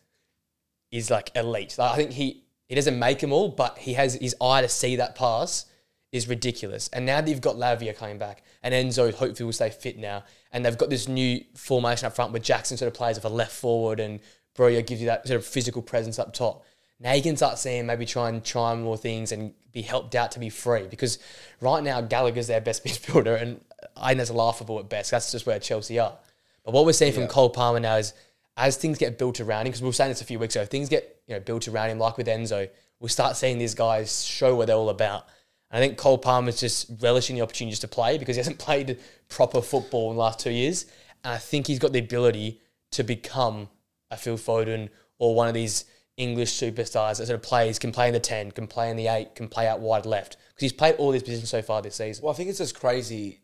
is 0.92 1.10
like 1.10 1.32
elite. 1.36 1.76
Like, 1.78 1.92
I 1.92 1.96
think 1.96 2.12
he 2.12 2.44
he 2.68 2.76
doesn't 2.76 2.98
make 2.98 3.20
them 3.20 3.32
all, 3.32 3.50
but 3.50 3.78
he 3.78 3.94
has 3.94 4.16
his 4.16 4.36
eye 4.42 4.62
to 4.62 4.70
see 4.70 4.96
that 4.96 5.16
pass 5.16 5.66
is 6.12 6.28
ridiculous. 6.28 6.90
And 6.94 7.06
now 7.06 7.22
that 7.22 7.30
you've 7.30 7.42
got 7.42 7.56
Lavia 7.56 7.96
coming 7.96 8.20
back, 8.20 8.44
and 8.62 8.74
Enzo 8.74 9.12
hopefully 9.14 9.46
will 9.46 9.54
stay 9.54 9.72
fit 9.72 9.98
now, 9.98 10.24
and 10.52 10.64
they've 10.64 10.78
got 10.78 10.90
this 10.90 11.08
new 11.08 11.44
formation 11.56 12.06
up 12.06 12.16
front 12.16 12.32
where 12.32 12.40
Jackson 12.40 12.78
sort 12.78 12.88
of 12.88 12.94
plays 12.94 13.16
with 13.16 13.26
a 13.26 13.30
left 13.30 13.52
forward, 13.52 14.00
and 14.00 14.20
Broja 14.56 14.86
gives 14.86 15.02
you 15.02 15.08
that 15.08 15.28
sort 15.28 15.40
of 15.40 15.46
physical 15.46 15.82
presence 15.82 16.20
up 16.20 16.34
top. 16.34 16.64
Now 17.00 17.14
you 17.14 17.22
can 17.22 17.36
start 17.36 17.58
seeing 17.60 17.86
maybe 17.86 18.06
try 18.06 18.30
and 18.30 18.44
try 18.44 18.76
more 18.76 18.98
things 18.98 19.32
and 19.32 19.54
be 19.72 19.82
helped 19.82 20.16
out 20.16 20.32
to 20.32 20.40
be 20.40 20.50
free. 20.50 20.88
Because 20.88 21.20
right 21.60 21.84
now 21.84 22.02
Gallagher's 22.02 22.48
their 22.48 22.62
best 22.62 22.84
midfielder, 22.86 23.42
and 23.42 23.64
I 23.98 24.10
think 24.10 24.20
that's 24.20 24.32
laughable 24.32 24.80
at 24.80 24.90
best. 24.90 25.12
That's 25.12 25.32
just 25.32 25.46
where 25.46 25.60
Chelsea 25.60 26.00
are. 26.00 26.18
But 26.64 26.74
what 26.74 26.86
we're 26.86 26.94
seeing 26.94 27.14
from 27.14 27.28
Cole 27.28 27.50
Palmer 27.50 27.80
now 27.80 27.98
is 27.98 28.14
as 28.56 28.78
things 28.78 28.98
get 28.98 29.18
built 29.18 29.40
around 29.40 29.62
him, 29.62 29.72
because 29.72 29.82
we 29.82 29.88
were 29.88 29.94
saying 29.94 30.12
this 30.12 30.22
a 30.22 30.26
few 30.26 30.40
weeks 30.40 30.56
ago, 30.56 30.64
if 30.64 30.70
things 30.70 30.90
get 30.90 31.22
you 31.28 31.34
know 31.34 31.40
built 31.40 31.68
around 31.68 31.90
him, 31.90 32.00
like 32.00 32.18
with 32.18 32.28
Enzo, 32.28 32.70
we'll 33.00 33.10
start 33.10 33.36
seeing 33.36 33.58
these 33.58 33.76
guys 33.76 34.24
show 34.24 34.56
what 34.56 34.68
they're 34.68 34.76
all 34.76 34.90
about. 34.90 35.28
And 35.72 35.84
I 35.84 35.88
think 35.88 35.98
Cole 35.98 36.20
Palmer's 36.20 36.60
just 36.60 36.90
relishing 37.00 37.36
the 37.36 37.42
opportunity 37.42 37.72
just 37.72 37.82
to 37.82 37.88
play 37.88 38.18
because 38.18 38.36
he 38.36 38.40
hasn't 38.40 38.60
played 38.60 39.00
proper 39.28 39.62
football 39.62 40.12
in 40.12 40.16
the 40.16 40.22
last 40.22 40.40
two 40.40 40.52
years. 40.52 40.86
And 41.24 41.34
I 41.34 41.38
think 41.38 41.68
he's 41.68 41.80
got 41.80 41.94
the 41.94 42.00
ability 42.00 42.62
to 42.92 43.04
become 43.04 43.70
a 44.12 44.18
Phil 44.18 44.38
Foden 44.38 44.90
or 45.18 45.36
one 45.36 45.48
of 45.48 45.54
these 45.54 45.86
English 46.18 46.52
superstars 46.54 47.18
that 47.18 47.28
sort 47.28 47.32
of 47.32 47.42
plays, 47.42 47.80
can 47.80 47.92
play 47.92 48.08
in 48.08 48.14
the 48.14 48.20
10, 48.20 48.52
can 48.52 48.68
play 48.68 48.90
in 48.90 48.98
the 48.98 49.08
8, 49.08 49.36
can 49.36 49.48
play 49.48 49.68
out 49.68 49.80
wide 49.80 50.06
left. 50.06 50.38
Because 50.50 50.62
he's 50.62 50.74
played 50.74 50.96
all 50.96 51.12
these 51.12 51.24
positions 51.24 51.50
so 51.50 51.62
far 51.62 51.82
this 51.82 51.96
season. 51.96 52.24
Well, 52.24 52.34
I 52.34 52.38
think 52.38 52.50
it's 52.50 52.60
just 52.60 52.80
crazy 52.80 53.40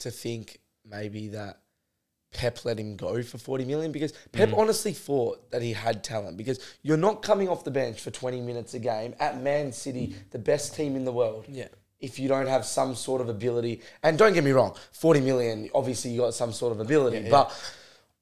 to 0.00 0.10
think 0.10 0.58
maybe 0.88 1.28
that 1.28 1.58
Pep 2.32 2.64
let 2.64 2.78
him 2.78 2.96
go 2.96 3.22
for 3.22 3.36
40 3.36 3.64
million 3.66 3.92
because 3.92 4.12
Pep 4.32 4.48
Mm. 4.50 4.58
honestly 4.58 4.92
thought 4.92 5.50
that 5.50 5.60
he 5.60 5.72
had 5.74 6.02
talent 6.02 6.36
because 6.38 6.58
you're 6.82 6.96
not 6.96 7.20
coming 7.20 7.48
off 7.48 7.62
the 7.64 7.70
bench 7.70 8.00
for 8.00 8.10
20 8.10 8.40
minutes 8.40 8.72
a 8.74 8.78
game 8.78 9.14
at 9.20 9.40
Man 9.42 9.70
City, 9.72 10.14
the 10.30 10.38
best 10.38 10.74
team 10.74 10.96
in 10.96 11.04
the 11.04 11.12
world. 11.12 11.44
Yeah. 11.48 11.68
If 12.00 12.18
you 12.18 12.28
don't 12.28 12.46
have 12.48 12.64
some 12.64 12.94
sort 12.94 13.20
of 13.20 13.28
ability, 13.28 13.80
and 14.02 14.16
don't 14.18 14.32
get 14.32 14.44
me 14.44 14.50
wrong, 14.52 14.74
40 14.92 15.20
million, 15.20 15.68
obviously 15.74 16.10
you 16.12 16.20
got 16.20 16.32
some 16.34 16.52
sort 16.52 16.72
of 16.72 16.80
ability, 16.80 17.18
Yeah, 17.18 17.22
yeah. 17.24 17.30
but 17.30 17.72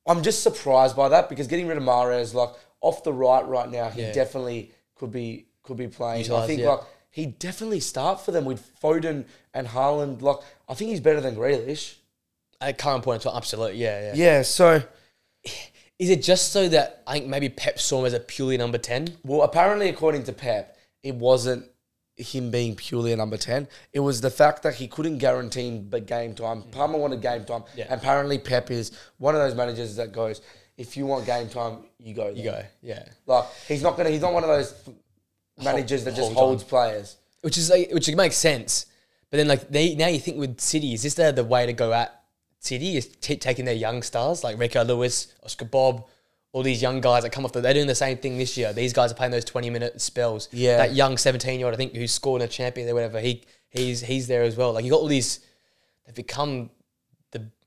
I'm 0.06 0.22
just 0.22 0.42
surprised 0.42 0.96
by 0.96 1.08
that 1.10 1.28
because 1.28 1.46
getting 1.46 1.66
rid 1.68 1.76
of 1.78 1.84
Mahrez, 1.84 2.34
like 2.34 2.50
off 2.80 3.02
the 3.04 3.12
right 3.12 3.46
right 3.46 3.70
now, 3.70 3.88
he 3.90 4.02
Yeah. 4.02 4.12
definitely 4.12 4.72
could 4.94 5.10
be 5.12 5.46
could 5.62 5.76
be 5.76 5.88
playing. 5.88 6.30
I 6.32 6.46
think 6.46 6.60
yeah. 6.60 6.70
like 6.70 6.80
he 7.10 7.26
definitely 7.26 7.80
start 7.80 8.20
for 8.20 8.32
them 8.32 8.44
with 8.44 8.70
Foden 8.80 9.26
and 9.52 9.68
Haaland. 9.68 10.22
Like 10.22 10.38
I 10.68 10.74
think 10.74 10.90
he's 10.90 11.00
better 11.00 11.20
than 11.20 11.36
Grealish. 11.36 11.96
At 12.60 12.78
current 12.78 13.02
point 13.04 13.24
in 13.24 13.30
time, 13.30 13.36
absolutely. 13.36 13.78
Yeah, 13.78 14.00
yeah. 14.00 14.12
Yeah. 14.14 14.42
So 14.42 14.82
Is 15.98 16.08
it 16.10 16.22
just 16.22 16.52
so 16.52 16.68
that 16.68 17.02
I 17.06 17.14
think 17.14 17.26
maybe 17.26 17.48
Pep 17.48 17.78
saw 17.78 18.00
him 18.00 18.06
as 18.06 18.12
a 18.14 18.20
purely 18.20 18.56
number 18.56 18.78
10? 18.78 19.18
well, 19.24 19.42
apparently 19.42 19.88
according 19.88 20.24
to 20.24 20.32
Pep, 20.32 20.76
it 21.02 21.14
wasn't 21.14 21.66
him 22.16 22.50
being 22.50 22.76
purely 22.76 23.12
a 23.12 23.16
number 23.16 23.38
ten. 23.38 23.66
It 23.94 24.00
was 24.00 24.20
the 24.20 24.30
fact 24.30 24.62
that 24.64 24.74
he 24.74 24.88
couldn't 24.88 25.18
guarantee 25.18 25.68
him 25.68 25.88
the 25.90 26.00
game 26.00 26.34
time. 26.34 26.60
Hmm. 26.62 26.70
Palmer 26.70 26.98
wanted 26.98 27.22
game 27.22 27.44
time. 27.44 27.64
Yeah. 27.74 27.86
And 27.88 28.00
apparently 28.00 28.38
Pep 28.38 28.70
is 28.70 28.92
one 29.18 29.34
of 29.34 29.40
those 29.40 29.54
managers 29.54 29.96
that 29.96 30.12
goes, 30.12 30.42
if 30.76 30.96
you 30.96 31.06
want 31.06 31.26
game 31.26 31.48
time, 31.48 31.78
you 31.98 32.14
go. 32.14 32.28
You 32.28 32.44
go, 32.44 32.62
yeah. 32.82 33.04
Like 33.26 33.46
he's 33.68 33.82
not 33.82 33.96
gonna. 33.96 34.10
He's 34.10 34.22
not 34.22 34.32
one 34.32 34.44
of 34.44 34.48
those 34.48 34.74
managers 35.62 36.04
that 36.04 36.14
just 36.14 36.32
hold 36.32 36.36
on. 36.36 36.44
holds 36.44 36.64
players. 36.64 37.16
which 37.42 37.58
is 37.58 37.70
like, 37.70 37.90
which 37.92 38.12
makes 38.14 38.36
sense. 38.36 38.86
But 39.30 39.36
then 39.38 39.48
like 39.48 39.68
they 39.68 39.94
now 39.94 40.08
you 40.08 40.18
think 40.18 40.38
with 40.38 40.60
City, 40.60 40.92
is 40.92 41.02
this 41.02 41.14
the, 41.14 41.32
the 41.32 41.44
way 41.44 41.66
to 41.66 41.72
go 41.72 41.92
at 41.92 42.22
City? 42.58 42.96
Is 42.96 43.06
t- 43.06 43.36
taking 43.36 43.64
their 43.64 43.74
young 43.74 44.02
stars 44.02 44.42
like 44.42 44.58
Rico 44.58 44.82
Lewis, 44.84 45.32
Oscar 45.44 45.66
Bobb, 45.66 46.06
all 46.52 46.62
these 46.62 46.82
young 46.82 47.00
guys 47.00 47.22
that 47.22 47.30
come 47.30 47.44
off 47.44 47.52
the 47.52 47.60
they're 47.60 47.74
doing 47.74 47.86
the 47.86 47.94
same 47.94 48.18
thing 48.18 48.38
this 48.38 48.56
year. 48.56 48.72
These 48.72 48.92
guys 48.92 49.12
are 49.12 49.14
playing 49.14 49.32
those 49.32 49.44
twenty 49.44 49.70
minute 49.70 50.00
spells. 50.00 50.48
Yeah. 50.52 50.78
that 50.78 50.94
young 50.94 51.16
seventeen 51.16 51.60
year 51.60 51.66
old 51.66 51.74
I 51.74 51.76
think 51.76 51.94
who 51.94 52.06
scored 52.06 52.42
in 52.42 52.48
a 52.48 52.50
champion 52.50 52.88
or 52.88 52.94
whatever. 52.94 53.20
He 53.20 53.44
he's 53.68 54.00
he's 54.00 54.26
there 54.26 54.42
as 54.42 54.56
well. 54.56 54.72
Like 54.72 54.84
you 54.84 54.90
got 54.90 55.00
all 55.00 55.06
these. 55.06 55.40
They've 56.06 56.14
become 56.14 56.70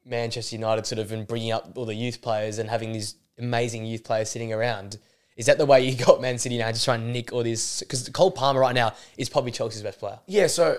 Manchester 0.06 0.56
United 0.56 0.86
sort 0.86 1.00
of 1.00 1.12
and 1.12 1.28
bringing 1.28 1.52
up 1.52 1.72
all 1.76 1.86
the 1.86 1.96
youth 1.96 2.22
players 2.22 2.60
and 2.60 2.70
having 2.70 2.92
these 2.92 3.16
amazing 3.38 3.86
youth 3.86 4.04
players 4.04 4.30
sitting 4.30 4.54
around. 4.54 4.98
Is 5.36 5.48
that 5.48 5.58
the 5.58 5.66
way 5.66 5.82
you 5.88 5.96
got 6.06 6.22
Man 6.22 6.38
City 6.38 6.58
now? 6.58 6.72
Just 6.72 6.86
trying 6.86 7.02
to 7.02 7.08
nick 7.08 7.34
all 7.34 7.44
these 7.44 7.80
because 7.80 8.08
Cole 8.10 8.32
Palmer 8.32 8.60
right 8.60 8.76
now 8.76 8.94
is 9.18 9.30
probably 9.30 9.52
Chelsea's 9.52 9.82
best 9.82 10.00
player. 10.00 10.20
Yeah, 10.28 10.48
so 10.48 10.78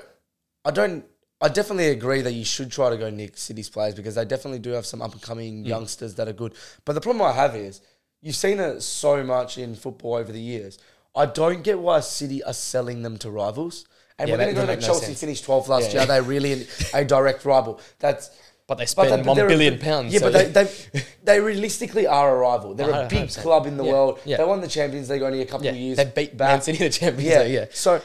I 0.64 0.70
don't. 0.70 1.04
I 1.40 1.48
definitely 1.48 1.88
agree 1.88 2.22
that 2.22 2.32
you 2.32 2.44
should 2.44 2.70
try 2.70 2.88
to 2.90 2.96
go 2.96 3.10
Nick 3.10 3.36
City's 3.36 3.68
players 3.68 3.94
because 3.94 4.14
they 4.14 4.24
definitely 4.24 4.60
do 4.60 4.70
have 4.70 4.86
some 4.86 5.02
up 5.02 5.12
and 5.12 5.20
coming 5.20 5.64
mm. 5.64 5.66
youngsters 5.66 6.14
that 6.14 6.28
are 6.28 6.32
good. 6.32 6.54
But 6.84 6.94
the 6.94 7.00
problem 7.00 7.22
I 7.22 7.32
have 7.32 7.54
is 7.54 7.80
you've 8.22 8.36
seen 8.36 8.60
it 8.60 8.80
so 8.80 9.22
much 9.24 9.58
in 9.58 9.74
football 9.74 10.14
over 10.14 10.32
the 10.32 10.40
years. 10.40 10.78
I 11.14 11.26
don't 11.26 11.62
get 11.62 11.78
why 11.78 12.00
City 12.00 12.42
are 12.44 12.54
selling 12.54 13.02
them 13.02 13.18
to 13.18 13.30
rivals. 13.30 13.84
And 14.18 14.28
Yeah, 14.28 14.36
we're 14.36 14.44
going 14.44 14.54
to 14.54 14.66
go 14.66 14.74
to 14.74 14.80
Chelsea 14.80 15.06
sense. 15.06 15.20
finished 15.20 15.44
12th 15.44 15.68
last 15.68 15.82
Yeah, 15.82 15.88
year. 15.90 16.00
yeah. 16.00 16.06
They're 16.06 16.22
really 16.22 16.66
a 16.94 17.04
direct 17.04 17.44
rival. 17.44 17.80
That's 17.98 18.30
But 18.66 18.78
they 18.78 18.86
spend 18.86 19.10
they- 19.12 19.28
one 19.28 19.36
they're 19.36 19.46
a- 19.46 19.48
billion 19.48 19.78
pounds. 19.78 20.12
Yeah, 20.12 20.20
so 20.20 20.32
but 20.32 20.54
they, 20.54 20.64
they 20.64 21.02
they 21.24 21.40
realistically 21.40 22.06
are 22.06 22.34
a 22.34 22.38
rival. 22.38 22.74
They're 22.74 22.90
a 22.90 23.08
100%. 23.08 23.10
big 23.10 23.28
club 23.30 23.66
in 23.66 23.76
the 23.76 23.84
Yeah, 23.84 23.92
world. 23.92 24.20
yeah. 24.24 24.36
They 24.38 24.44
won 24.44 24.60
the 24.60 24.68
Champions 24.68 25.10
League 25.10 25.22
only 25.22 25.42
a 25.42 25.46
couple 25.46 25.68
of 25.68 25.76
years 25.76 25.96
they 25.98 26.04
beat 26.06 26.36
back. 26.36 26.48
Man 26.50 26.62
City 26.62 26.78
in 26.84 26.90
the 26.90 26.96
Champions 26.98 27.30
Yeah, 27.30 27.42
League. 27.42 27.52
Yeah, 27.52 27.64
So 27.72 28.00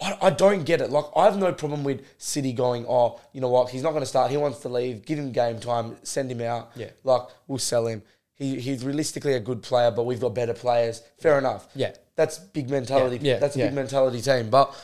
I, 0.00 0.16
I 0.22 0.30
don't 0.30 0.64
get 0.64 0.80
it. 0.80 0.90
Like 0.90 1.04
I 1.14 1.24
have 1.24 1.36
no 1.36 1.52
problem 1.52 1.84
with 1.84 2.02
City 2.16 2.52
going. 2.54 2.86
Oh, 2.88 3.20
you 3.32 3.40
know 3.42 3.48
what? 3.50 3.68
He's 3.70 3.82
not 3.82 3.90
going 3.90 4.02
to 4.02 4.06
start. 4.06 4.30
He 4.30 4.36
wants 4.38 4.60
to 4.60 4.68
leave. 4.68 5.04
Give 5.04 5.18
him 5.18 5.30
game 5.32 5.60
time. 5.60 5.96
Send 6.04 6.30
him 6.32 6.40
out. 6.40 6.70
Yeah. 6.74 6.90
Like 7.04 7.22
we'll 7.46 7.58
sell 7.58 7.86
him. 7.86 8.02
He, 8.34 8.60
he's 8.60 8.84
realistically 8.84 9.34
a 9.34 9.40
good 9.40 9.62
player, 9.62 9.90
but 9.90 10.04
we've 10.06 10.20
got 10.20 10.32
better 10.34 10.54
players. 10.54 11.02
Fair 11.20 11.36
enough. 11.38 11.66
Yeah. 11.74 11.92
That's 12.14 12.38
big 12.38 12.70
mentality. 12.70 13.18
Yeah, 13.20 13.38
That's 13.40 13.56
a 13.56 13.58
big 13.58 13.74
mentality 13.74 14.20
team. 14.22 14.48
But 14.48 14.74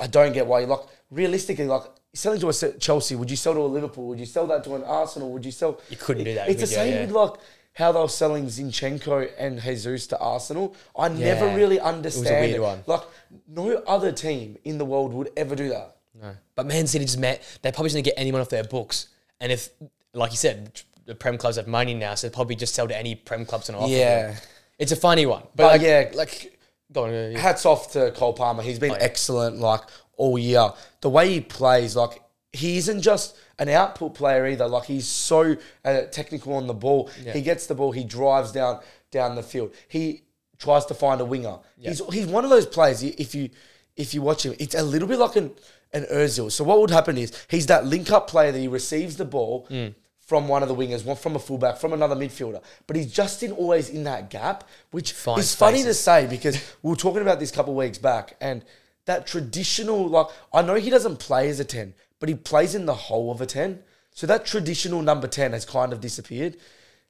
I 0.00 0.06
don't 0.06 0.32
get 0.32 0.46
why 0.46 0.60
like 0.64 0.80
realistically 1.10 1.66
like 1.66 1.82
selling 2.14 2.40
to 2.40 2.48
a 2.48 2.52
Chelsea. 2.78 3.14
Would 3.14 3.30
you 3.30 3.36
sell 3.36 3.54
to 3.54 3.60
a 3.60 3.66
Liverpool? 3.66 4.06
Would 4.08 4.20
you 4.20 4.26
sell 4.26 4.46
that 4.48 4.64
to 4.64 4.74
an 4.74 4.84
Arsenal? 4.84 5.30
Would 5.32 5.44
you 5.44 5.52
sell? 5.52 5.80
You 5.88 5.96
couldn't 5.96 6.24
do 6.24 6.34
that, 6.34 6.48
It's 6.48 6.60
the 6.60 6.66
same 6.66 6.94
Yeah. 6.94 7.00
with 7.02 7.10
like 7.12 7.32
how 7.74 7.90
they 7.90 8.00
were 8.00 8.08
selling 8.08 8.46
Zinchenko 8.46 9.30
and 9.38 9.60
Jesus 9.60 10.06
to 10.08 10.18
Arsenal. 10.18 10.74
I 10.96 11.08
never 11.08 11.46
Yeah. 11.46 11.54
really 11.54 11.76
It 11.76 11.82
was 11.82 11.92
a 11.92 11.94
understand 11.96 12.50
weird 12.50 12.60
one. 12.60 12.84
Like 12.86 13.02
no 13.48 13.70
other 13.86 14.12
team 14.12 14.58
in 14.64 14.78
the 14.78 14.84
world 14.84 15.14
would 15.14 15.30
ever 15.36 15.54
do 15.54 15.70
that. 15.70 15.96
No. 16.20 16.36
But 16.54 16.66
Man 16.66 16.86
City 16.86 17.06
just 17.06 17.18
met. 17.18 17.42
They 17.62 17.72
probably 17.72 17.90
to 17.90 18.02
get 18.02 18.14
anyone 18.18 18.42
off 18.42 18.50
their 18.50 18.64
books. 18.64 19.08
And 19.40 19.50
if, 19.50 19.70
like 20.12 20.30
you 20.30 20.36
said, 20.36 20.82
the 21.06 21.14
Prem 21.14 21.38
clubs 21.38 21.56
have 21.56 21.66
money 21.66 21.94
now, 21.94 22.14
so 22.14 22.26
they'll 22.28 22.34
probably 22.34 22.56
just 22.56 22.74
sell 22.74 22.86
to 22.86 22.96
any 22.96 23.14
Prem 23.14 23.46
clubs 23.46 23.70
on 23.70 23.76
offer. 23.76 23.88
Yeah. 23.88 24.36
It's 24.78 24.92
a 24.92 24.96
funny 24.96 25.26
one. 25.26 25.42
But, 25.42 25.56
But 25.56 25.66
like, 25.72 25.80
yeah, 25.80 26.10
like, 26.14 26.58
on. 26.94 27.10
yeah. 27.10 27.38
hats 27.38 27.64
off 27.64 27.92
to 27.92 28.10
Cole 28.12 28.34
Palmer. 28.34 28.62
He's 28.62 28.78
been 28.78 28.90
oh, 28.92 28.96
yeah. 28.96 29.02
excellent 29.02 29.58
like 29.58 29.80
all 30.22 30.38
year. 30.38 30.70
The 31.00 31.10
way 31.10 31.30
he 31.34 31.40
plays, 31.40 31.96
like 31.96 32.22
he 32.52 32.76
isn't 32.76 33.02
just 33.02 33.36
an 33.58 33.68
output 33.68 34.14
player 34.14 34.46
either. 34.46 34.68
Like 34.68 34.84
he's 34.84 35.06
so 35.06 35.56
uh, 35.84 36.02
technical 36.10 36.54
on 36.54 36.66
the 36.66 36.74
ball. 36.74 37.10
Yeah. 37.24 37.32
He 37.32 37.42
gets 37.42 37.66
the 37.66 37.74
ball. 37.74 37.92
He 37.92 38.04
drives 38.04 38.52
down 38.52 38.80
down 39.10 39.34
the 39.34 39.42
field. 39.42 39.74
He 39.88 40.22
tries 40.58 40.84
to 40.86 40.94
find 40.94 41.20
a 41.20 41.24
winger. 41.24 41.58
He's 41.78 42.00
he's 42.12 42.26
one 42.26 42.44
of 42.44 42.50
those 42.50 42.66
players. 42.66 43.02
If 43.02 43.34
you 43.34 43.50
if 43.96 44.14
you 44.14 44.22
watch 44.22 44.46
him, 44.46 44.54
it's 44.58 44.74
a 44.74 44.82
little 44.82 45.08
bit 45.08 45.18
like 45.18 45.36
an 45.36 45.50
an 45.92 46.04
Özil. 46.04 46.50
So 46.52 46.64
what 46.64 46.80
would 46.80 46.90
happen 46.90 47.18
is 47.18 47.32
he's 47.48 47.66
that 47.66 47.84
link 47.84 48.10
up 48.10 48.28
player 48.28 48.52
that 48.52 48.58
he 48.58 48.68
receives 48.68 49.16
the 49.16 49.24
ball. 49.24 49.66
Mm. 49.68 49.94
From 50.20 50.48
one 50.48 50.62
of 50.62 50.68
the 50.68 50.74
wingers, 50.74 51.04
one 51.04 51.16
from 51.16 51.36
a 51.36 51.38
fullback, 51.38 51.76
from 51.76 51.92
another 51.92 52.14
midfielder, 52.14 52.62
but 52.86 52.96
he's 52.96 53.12
just 53.12 53.42
in 53.42 53.52
always 53.52 53.90
in 53.90 54.04
that 54.04 54.30
gap, 54.30 54.64
which 54.90 55.12
Finds 55.12 55.44
is 55.44 55.54
funny 55.54 55.82
to 55.82 55.92
say 55.92 56.26
because 56.26 56.56
we 56.80 56.90
were 56.90 56.96
talking 56.96 57.20
about 57.20 57.38
this 57.38 57.50
a 57.50 57.54
couple 57.54 57.72
of 57.74 57.76
weeks 57.76 57.98
back, 57.98 58.36
and 58.40 58.64
that 59.06 59.26
traditional 59.26 60.08
like 60.08 60.26
I 60.52 60.62
know 60.62 60.74
he 60.74 60.90
doesn't 60.90 61.18
play 61.18 61.48
as 61.48 61.60
a 61.60 61.64
ten, 61.64 61.94
but 62.20 62.28
he 62.28 62.34
plays 62.34 62.74
in 62.74 62.86
the 62.86 62.94
hole 62.94 63.30
of 63.30 63.40
a 63.40 63.46
ten. 63.46 63.80
So 64.14 64.26
that 64.26 64.44
traditional 64.44 65.02
number 65.02 65.26
ten 65.26 65.52
has 65.52 65.64
kind 65.64 65.92
of 65.92 66.00
disappeared, 66.00 66.56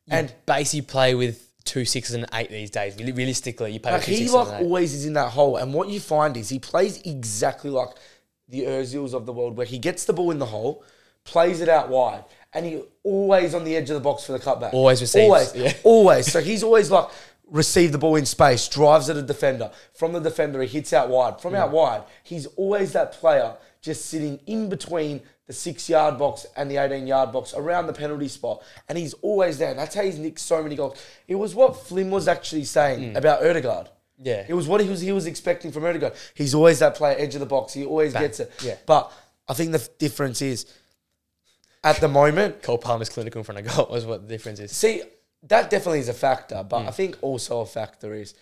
and 0.09 0.33
basically 0.47 0.83
play 0.83 1.15
with 1.15 1.49
two 1.65 1.85
sixes 1.85 2.15
and 2.15 2.27
eight 2.35 2.51
these 2.51 2.71
days. 2.71 2.97
Realistically, 2.97 3.73
you 3.73 3.81
play 3.81 3.93
like 3.93 4.01
with 4.01 4.07
two 4.07 4.25
he 4.25 4.29
like 4.29 4.61
always 4.61 4.95
is 4.95 5.07
in 5.07 5.15
that 5.15 5.31
hole. 5.31 5.57
And 5.57 5.75
what 5.75 5.89
you 5.89 6.01
find 6.01 6.37
is 6.37 6.49
he 6.49 6.59
plays 6.59 7.01
exactly 7.03 7.71
like 7.71 7.91
the 8.49 8.63
Özils 8.63 9.15
of 9.15 9.27
the 9.27 9.33
world, 9.33 9.57
where 9.57 9.67
he 9.67 9.79
gets 9.79 10.05
the 10.05 10.13
ball 10.13 10.31
in 10.31 10.39
the 10.39 10.47
hole, 10.47 10.85
plays 11.25 11.61
it 11.61 11.69
out 11.69 11.89
wide, 11.89 12.25
and 12.53 12.67
he 12.67 12.83
always 13.03 13.55
on 13.55 13.65
the 13.65 13.77
edge 13.77 13.91
of 13.91 13.95
the 13.95 14.01
box 14.01 14.25
for 14.25 14.33
the 14.33 14.39
cutback. 14.39 14.73
Always 14.73 15.01
receives, 15.01 15.25
Always, 15.25 15.55
yeah. 15.55 15.73
always. 15.85 16.31
So 16.31 16.41
he's 16.41 16.63
always 16.63 16.91
like 16.91 17.09
receive 17.53 17.93
the 17.93 17.99
ball 17.99 18.17
in 18.17 18.27
space, 18.27 18.67
drives 18.67 19.09
at 19.09 19.17
a 19.17 19.23
defender. 19.23 19.71
From 19.95 20.13
the 20.13 20.21
defender, 20.21 20.61
he 20.63 20.69
hits 20.69 20.93
out 20.93 21.09
wide. 21.09 21.41
From 21.41 21.55
out 21.55 21.71
wide, 21.71 22.03
he's 22.25 22.47
always 22.47 22.93
that 22.95 23.13
player 23.13 23.55
just 23.83 24.07
sitting 24.07 24.41
in 24.47 24.69
between 24.69 25.21
the 25.47 25.53
six 25.53 25.89
yard 25.89 26.19
box 26.19 26.47
and 26.57 26.71
the 26.71 26.79
18 26.79 27.07
yard 27.07 27.31
box 27.31 27.53
around 27.55 27.87
the 27.87 27.93
penalty 27.93 28.29
spot. 28.29 28.63
And 28.89 28.97
he's 28.97 29.13
always 29.15 29.59
there. 29.59 29.75
That's 29.75 29.95
how 29.95 30.03
he's 30.03 30.19
nicked 30.19 30.41
so 30.41 30.63
many 30.63 30.77
goals. 30.77 31.01
It 31.29 31.35
was 31.35 31.55
what 31.55 31.77
Flynn 31.77 32.11
was 32.11 32.27
actually 32.27 32.65
saying 32.65 33.11
hmm. 33.11 33.17
about 33.17 33.43
Ødegaard. 33.43 33.89
Yeah. 34.19 34.47
It 34.49 34.55
was 34.55 34.67
what 34.67 34.81
he 34.81 34.89
was 34.89 35.01
he 35.01 35.13
was 35.13 35.27
expecting 35.27 35.73
from 35.73 35.83
Ødegaard. 35.83 36.17
He's 36.35 36.55
always 36.55 36.79
that 36.79 36.95
player, 36.95 37.17
edge 37.19 37.35
of 37.35 37.41
the 37.41 37.47
box. 37.47 37.75
He 37.75 37.85
always 37.85 38.13
gets 38.15 38.41
it. 38.41 38.51
Yeah. 38.63 38.77
But 38.87 39.13
I 39.49 39.55
think 39.55 39.73
the 39.73 39.89
difference 39.99 40.41
is 40.41 40.67
at 41.85 41.97
the 41.97 42.09
moment, 42.09 42.63
Cole 42.63 42.79
Palmer's 42.79 43.09
clinical 43.09 43.41
in 43.41 43.45
front 43.45 43.67
of 43.67 43.77
goal 43.77 43.89
was 43.91 44.07
what 44.07 44.23
the 44.23 44.29
difference 44.29 44.61
is. 44.61 44.73
See, 44.73 45.03
that 45.45 45.71
definitely 45.71 46.01
is 46.01 46.09
a 46.09 46.15
factor, 46.15 46.65
but 46.69 46.83
mm. 46.83 46.89
I 46.89 46.91
think 46.91 47.19
also 47.21 47.61
a 47.61 47.67
factor 47.67 48.15
is 48.15 48.35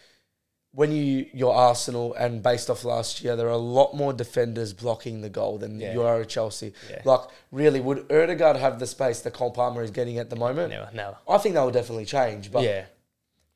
when 0.72 0.92
you 0.92 1.26
you're 1.32 1.52
Arsenal 1.52 2.14
and 2.14 2.42
based 2.42 2.70
off 2.70 2.84
last 2.84 3.22
year, 3.22 3.34
there 3.36 3.48
are 3.48 3.50
a 3.50 3.56
lot 3.56 3.94
more 3.94 4.12
defenders 4.12 4.72
blocking 4.72 5.20
the 5.20 5.28
goal 5.28 5.58
than 5.58 5.80
Yeah. 5.80 5.92
you 5.92 6.02
are 6.02 6.20
at 6.20 6.28
Chelsea. 6.28 6.72
Yeah. 6.88 7.02
Like, 7.04 7.20
really, 7.50 7.80
would 7.80 8.08
Ødegaard 8.08 8.58
have 8.58 8.78
the 8.78 8.86
space 8.86 9.20
that 9.20 9.32
Cole 9.32 9.50
Palmer 9.50 9.82
is 9.82 9.90
getting 9.90 10.18
at 10.18 10.30
the 10.30 10.36
moment? 10.36 10.70
Never, 10.70 10.90
never. 10.94 11.16
I 11.28 11.38
think 11.38 11.54
that 11.56 11.62
will 11.62 11.72
definitely 11.72 12.04
change. 12.04 12.52
But 12.52 12.62
Yeah. 12.62 12.84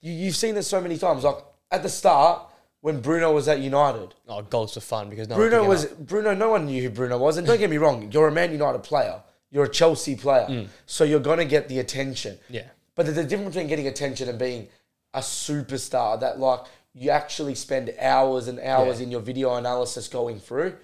you, 0.00 0.12
you've 0.12 0.36
seen 0.36 0.54
this 0.54 0.66
so 0.66 0.80
many 0.80 0.98
times. 0.98 1.22
Like 1.22 1.38
at 1.70 1.82
the 1.82 1.88
start, 1.88 2.50
when 2.80 3.00
Bruno 3.00 3.32
was 3.32 3.48
at 3.48 3.60
United. 3.60 4.14
Oh, 4.28 4.42
goals 4.42 4.74
for 4.74 4.80
fun 4.80 5.08
because 5.08 5.26
no 5.28 5.36
Bruno 5.36 5.64
was 5.64 5.86
up. 5.86 5.98
Bruno. 5.98 6.34
No 6.34 6.50
one 6.50 6.66
knew 6.66 6.82
who 6.82 6.90
Bruno 6.90 7.16
was, 7.16 7.38
and 7.38 7.46
don't 7.46 7.58
get 7.58 7.70
me 7.70 7.78
wrong, 7.78 8.10
you're 8.12 8.28
a 8.28 8.32
Man 8.32 8.52
United 8.52 8.82
player. 8.82 9.22
You're 9.50 9.64
a 9.64 9.70
Chelsea 9.70 10.16
player, 10.16 10.46
mm. 10.46 10.68
so 10.84 11.04
you're 11.04 11.20
gonna 11.20 11.44
get 11.44 11.68
the 11.68 11.78
attention. 11.78 12.38
yeah. 12.50 12.66
But 12.94 13.06
there's 13.06 13.18
a 13.18 13.24
difference 13.24 13.54
between 13.54 13.68
getting 13.68 13.86
attention 13.86 14.28
and 14.28 14.38
being 14.38 14.68
a 15.12 15.20
superstar 15.20 16.18
that 16.20 16.38
like 16.38 16.60
you 16.92 17.10
actually 17.10 17.54
spend 17.54 17.92
hours 18.00 18.48
and 18.48 18.58
hours 18.60 18.98
Yeah. 18.98 19.04
in 19.06 19.10
your 19.10 19.20
video 19.20 19.54
analysis 19.56 20.08
going 20.08 20.38
through. 20.38 20.76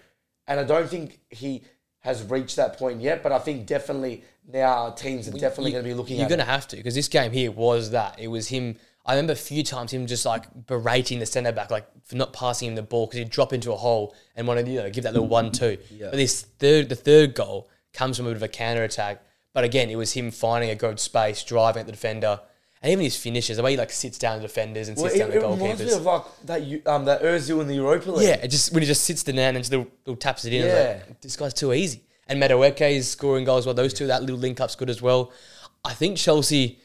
And 0.46 0.58
I 0.58 0.64
don't 0.64 0.88
think 0.88 1.20
he 1.30 1.62
has 2.00 2.22
reached 2.24 2.56
that 2.56 2.78
point 2.78 3.00
yet, 3.00 3.22
but 3.22 3.30
I 3.30 3.38
think 3.38 3.66
definitely 3.66 4.24
now 4.50 4.90
teams 4.90 5.28
are 5.28 5.32
definitely 5.32 5.70
going 5.72 5.84
to 5.84 5.88
be 5.88 5.94
looking 5.94 6.16
at 6.16 6.20
You're 6.20 6.28
going 6.28 6.40
to 6.40 6.44
have 6.44 6.66
to 6.68 6.76
because 6.76 6.94
this 6.94 7.08
game 7.08 7.30
here 7.30 7.52
was 7.52 7.90
that. 7.90 8.18
It 8.18 8.28
was 8.28 8.48
him. 8.48 8.76
I 9.06 9.12
remember 9.14 9.32
a 9.34 9.36
few 9.36 9.62
times 9.62 9.92
him 9.92 10.06
just 10.06 10.26
like 10.26 10.66
berating 10.66 11.20
the 11.20 11.26
centre 11.26 11.52
back, 11.52 11.70
like 11.70 11.86
for 12.04 12.16
not 12.16 12.32
passing 12.32 12.68
him 12.68 12.74
the 12.74 12.82
ball 12.82 13.06
because 13.06 13.18
he'd 13.18 13.30
drop 13.30 13.52
into 13.52 13.72
a 13.72 13.76
hole 13.76 14.14
and 14.34 14.48
wanted 14.48 14.66
you 14.66 14.78
know 14.80 14.90
give 14.90 15.04
that 15.04 15.12
little 15.12 15.28
one 15.28 15.52
two. 15.52 15.78
Yeah. 15.90 16.06
But 16.10 16.16
this 16.16 16.42
third, 16.42 16.88
the 16.88 16.96
third 16.96 17.34
goal 17.34 17.68
comes 17.92 18.16
from 18.16 18.26
a 18.26 18.30
bit 18.30 18.36
of 18.36 18.42
a 18.42 18.48
counter 18.48 18.82
attack. 18.82 19.22
But 19.52 19.64
again, 19.64 19.90
it 19.90 19.96
was 19.96 20.12
him 20.12 20.30
finding 20.30 20.70
a 20.70 20.74
good 20.76 21.00
space, 21.00 21.42
driving 21.42 21.80
at 21.80 21.86
the 21.86 21.92
defender, 21.92 22.40
and 22.82 22.92
even 22.92 23.04
his 23.04 23.16
finishes, 23.16 23.56
the 23.56 23.62
way 23.62 23.72
he 23.72 23.76
like 23.76 23.90
sits 23.90 24.16
down 24.16 24.36
the 24.38 24.42
defenders 24.46 24.88
and 24.88 24.96
Well, 24.96 25.06
sits 25.06 25.16
it, 25.16 25.18
down 25.18 25.28
it 25.30 25.40
the 25.40 25.48
reminds 25.48 25.80
me 25.80 25.86
goalkeepers. 25.86 25.96
of 25.96 26.02
like 26.04 26.22
that 26.46 26.86
um 26.86 27.04
that 27.06 27.22
Özil 27.22 27.60
in 27.60 27.66
the 27.68 27.74
Europa 27.74 28.10
League. 28.12 28.28
Yeah, 28.28 28.36
it 28.36 28.48
just 28.48 28.72
when 28.72 28.82
he 28.82 28.86
just 28.86 29.04
sits 29.04 29.22
down 29.22 29.36
and 29.38 29.58
just 29.58 29.70
little, 29.70 29.88
little 30.06 30.16
taps 30.16 30.44
it 30.44 30.52
in. 30.52 30.64
Yeah. 30.66 31.00
like, 31.08 31.20
this 31.20 31.36
guy's 31.36 31.52
too 31.54 31.72
easy. 31.72 32.04
And 32.26 32.40
Madueke 32.40 32.92
is 32.92 33.10
scoring 33.10 33.44
goals 33.44 33.66
well. 33.66 33.74
Those 33.74 33.92
two, 33.92 34.06
that 34.06 34.22
little 34.22 34.38
link 34.38 34.60
up's 34.60 34.76
good 34.76 34.88
as 34.88 35.02
well. 35.02 35.32
I 35.84 35.92
think 35.94 36.16
Chelsea. 36.16 36.78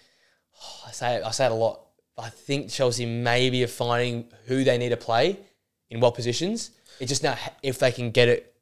I 0.88 0.92
say 0.92 1.16
it, 1.16 1.24
I 1.24 1.32
say 1.32 1.46
it 1.46 1.52
a 1.52 1.56
lot. 1.56 1.82
I 2.18 2.30
think 2.30 2.70
Chelsea 2.72 3.06
maybe 3.06 3.64
are 3.64 3.68
finding 3.68 4.26
who 4.48 4.64
they 4.64 4.78
need 4.78 4.90
to 4.90 4.98
play 4.98 5.38
in 5.90 6.00
what 6.00 6.16
positions. 6.16 6.72
It's 7.00 7.10
just 7.10 7.24
now 7.24 7.38
if 7.62 7.78
they 7.80 7.92
can 7.92 8.12
get 8.12 8.28
it 8.28 8.54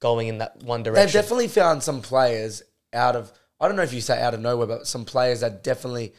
going 0.00 0.28
in 0.28 0.38
that 0.38 0.62
one 0.64 0.82
direction. 0.82 1.06
They've 1.06 1.12
definitely 1.12 1.48
found 1.48 1.82
some 1.82 2.02
players 2.02 2.62
out 2.92 3.16
of 3.16 3.32
I 3.60 3.68
don't 3.68 3.76
know 3.76 3.82
if 3.82 3.92
you 3.92 4.00
say 4.00 4.20
out 4.20 4.34
of 4.34 4.40
nowhere, 4.40 4.66
but 4.66 4.86
some 4.88 5.04
players 5.04 5.40
that 5.40 5.62
definitely 5.62 6.14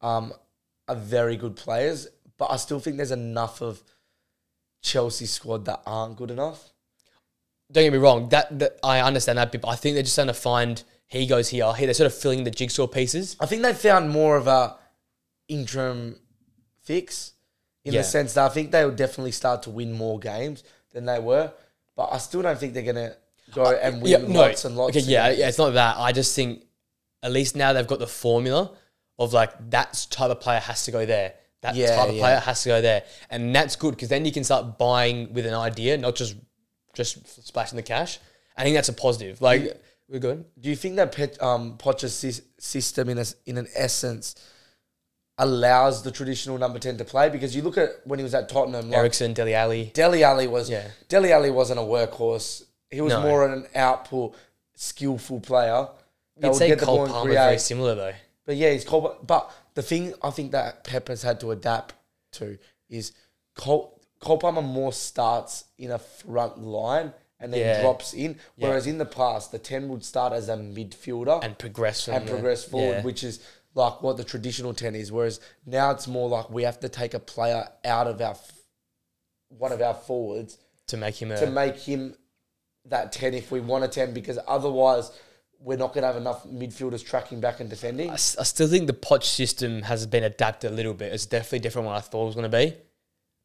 um, 0.00 0.32
are 0.88 0.96
very 0.96 1.36
good 1.36 1.54
players. 1.54 2.08
But 2.36 2.50
I 2.50 2.56
still 2.56 2.80
think 2.80 2.96
there's 2.96 3.12
enough 3.12 3.60
of 3.62 3.82
Chelsea 4.82 5.26
squad 5.26 5.64
that 5.66 5.82
aren't 5.86 6.16
good 6.16 6.30
enough. 6.32 6.72
Don't 7.70 7.84
get 7.84 7.92
me 7.92 7.98
wrong. 7.98 8.28
That, 8.30 8.58
that 8.58 8.78
I 8.82 9.00
understand 9.00 9.38
that, 9.38 9.52
but 9.52 9.68
I 9.68 9.76
think 9.76 9.94
they're 9.94 10.02
just 10.02 10.14
trying 10.16 10.26
to 10.28 10.34
find. 10.34 10.82
He 11.06 11.26
goes 11.26 11.48
here. 11.48 11.72
Here 11.74 11.86
they're 11.86 11.94
sort 11.94 12.06
of 12.12 12.18
filling 12.18 12.44
the 12.44 12.50
jigsaw 12.50 12.86
pieces. 12.86 13.36
I 13.40 13.46
think 13.46 13.62
they 13.62 13.72
found 13.72 14.10
more 14.10 14.36
of 14.36 14.46
a 14.46 14.76
interim 15.48 16.18
fix 16.82 17.32
in 17.84 17.94
Yeah. 17.94 18.00
the 18.00 18.04
sense 18.04 18.34
that 18.34 18.44
I 18.50 18.52
think 18.52 18.72
they 18.72 18.84
will 18.84 18.94
definitely 18.94 19.32
start 19.32 19.62
to 19.62 19.70
win 19.70 19.92
more 19.92 20.18
games 20.18 20.64
than 20.92 21.06
they 21.06 21.18
were. 21.18 21.52
But 21.96 22.10
I 22.12 22.18
still 22.18 22.42
don't 22.42 22.58
think 22.58 22.74
they're 22.74 22.82
gonna 22.82 23.14
go 23.52 23.64
and 23.72 24.02
win 24.02 24.32
lots 24.32 24.64
and 24.64 24.76
lots. 24.76 24.96
Okay, 24.96 25.06
yeah, 25.06 25.28
games. 25.28 25.38
yeah. 25.40 25.48
It's 25.48 25.58
not 25.58 25.70
that. 25.74 25.96
I 25.98 26.12
just 26.12 26.34
think 26.36 26.64
at 27.22 27.32
least 27.32 27.56
now 27.56 27.72
they've 27.72 27.86
got 27.86 27.98
the 27.98 28.06
formula 28.06 28.72
of 29.18 29.32
like 29.32 29.52
that 29.70 30.06
type 30.10 30.30
of 30.30 30.40
player 30.40 30.60
has 30.60 30.84
to 30.84 30.90
go 30.92 31.04
there. 31.06 31.34
That 31.62 31.74
Yeah, 31.74 31.96
type 31.96 32.08
of 32.10 32.14
yeah. 32.14 32.20
player 32.22 32.36
has 32.38 32.62
to 32.62 32.68
go 32.68 32.80
there, 32.80 33.02
and 33.30 33.54
that's 33.54 33.74
good 33.76 33.90
because 33.90 34.08
then 34.08 34.24
you 34.24 34.30
can 34.32 34.44
start 34.44 34.78
buying 34.78 35.32
with 35.34 35.44
an 35.46 35.54
idea, 35.54 35.96
not 35.98 36.14
just 36.14 36.36
just 36.94 37.46
splashing 37.46 37.76
the 37.76 37.82
cash. 37.82 38.18
I 38.56 38.62
think 38.62 38.74
that's 38.76 38.88
a 38.88 38.92
positive. 38.92 39.40
Like 39.40 39.80
we're 40.08 40.20
good. 40.20 40.44
Do 40.60 40.68
you 40.70 40.76
think 40.76 40.96
that 40.96 41.12
Pet, 41.12 41.40
um, 41.42 41.76
sys- 41.78 42.42
system, 42.58 43.08
in 43.08 43.18
a, 43.18 43.24
in 43.44 43.58
an 43.58 43.68
essence, 43.74 44.34
allows 45.36 46.02
the 46.02 46.10
traditional 46.10 46.58
number 46.58 46.78
ten 46.78 46.96
to 46.98 47.04
play? 47.04 47.28
Because 47.28 47.54
you 47.54 47.62
look 47.62 47.76
at 47.78 47.90
when 48.04 48.18
he 48.18 48.22
was 48.22 48.34
at 48.34 48.48
Tottenham, 48.48 48.90
like 48.90 48.98
Eriksen, 48.98 49.32
Dele 49.34 49.54
Alli. 49.54 49.90
Dele 49.94 50.22
Alli 50.22 50.46
was. 50.46 50.70
Yeah. 50.70 50.88
Dele 51.08 51.32
Alli 51.32 51.50
wasn't 51.50 51.78
a 51.78 51.82
workhorse. 51.82 52.64
He 52.90 53.00
was 53.00 53.12
No. 53.12 53.22
more 53.22 53.46
an 53.46 53.66
output, 53.74 54.34
skillful 54.74 55.40
player. 55.40 55.88
that 56.36 56.46
You'd 56.46 56.48
would 56.50 56.58
say 56.58 56.68
get 56.68 56.78
the 56.78 56.86
ball 56.86 56.96
Cole 56.98 57.04
and 57.06 57.12
Palmer 57.14 57.32
very 57.32 57.58
similar 57.58 57.94
though. 57.96 58.14
But 58.46 58.56
yeah, 58.56 58.70
he's 58.70 58.84
Cole. 58.84 59.16
But 59.22 59.50
the 59.74 59.82
thing 59.82 60.14
I 60.22 60.30
think 60.30 60.52
that 60.52 60.84
Pep 60.84 61.08
has 61.08 61.22
had 61.22 61.40
to 61.40 61.50
adapt 61.50 61.94
to 62.34 62.58
is 62.88 63.12
Cole, 63.56 64.00
Cole 64.20 64.38
Palmer 64.38 64.62
more 64.62 64.92
starts 64.92 65.64
in 65.78 65.90
a 65.90 65.98
front 65.98 66.58
line 66.62 67.12
and 67.40 67.52
then 67.52 67.60
Yeah. 67.60 67.82
drops 67.82 68.14
in. 68.14 68.38
Whereas 68.56 68.86
in 68.86 68.98
the 68.98 69.04
past, 69.04 69.50
the 69.52 69.58
10 69.58 69.88
would 69.88 70.04
start 70.04 70.32
as 70.32 70.48
a 70.48 70.54
midfielder 70.56 71.42
And 71.42 71.58
progress 71.58 72.04
from 72.04 72.24
progress 72.26 72.64
forward, 72.64 72.98
yeah. 72.98 73.02
which 73.02 73.22
is 73.24 73.40
like 73.74 74.00
what 74.02 74.16
the 74.16 74.24
traditional 74.24 74.74
10 74.74 74.94
is. 74.94 75.10
Whereas 75.12 75.40
now 75.66 75.90
it's 75.90 76.06
more 76.06 76.28
like 76.28 76.50
we 76.50 76.62
have 76.62 76.78
to 76.80 76.88
take 76.88 77.14
a 77.14 77.20
player 77.20 77.68
out 77.84 78.06
of 78.06 78.20
our 78.20 78.30
f- 78.32 78.52
one 79.48 79.72
of 79.72 79.80
our 79.82 79.94
forwards 79.94 80.58
to 80.88 80.96
make 80.96 81.20
him 81.20 81.32
a 81.32 81.38
to 81.38 81.50
make 81.50 81.76
him 81.76 82.14
that 82.88 83.12
10 83.12 83.34
if 83.34 83.50
we 83.50 83.60
want 83.60 83.84
a 83.84 83.88
10 83.88 84.14
because 84.14 84.38
otherwise 84.46 85.10
we're 85.60 85.78
not 85.78 85.92
going 85.92 86.02
to 86.02 86.06
have 86.06 86.16
enough 86.16 86.46
midfielders 86.46 87.04
tracking 87.04 87.40
back 87.40 87.60
and 87.60 87.68
defending. 87.68 88.10
I 88.10 88.16
still 88.16 88.68
think 88.68 88.86
the 88.86 88.92
Poch 88.92 89.24
system 89.24 89.82
has 89.82 90.06
been 90.06 90.24
adapted 90.24 90.70
a 90.70 90.74
little 90.74 90.94
bit. 90.94 91.12
It's 91.12 91.26
definitely 91.26 91.60
different 91.60 91.84
than 91.86 91.92
what 91.92 91.98
I 91.98 92.00
thought 92.00 92.22
it 92.22 92.26
was 92.26 92.34
going 92.36 92.50
to 92.50 92.56
be. 92.56 92.74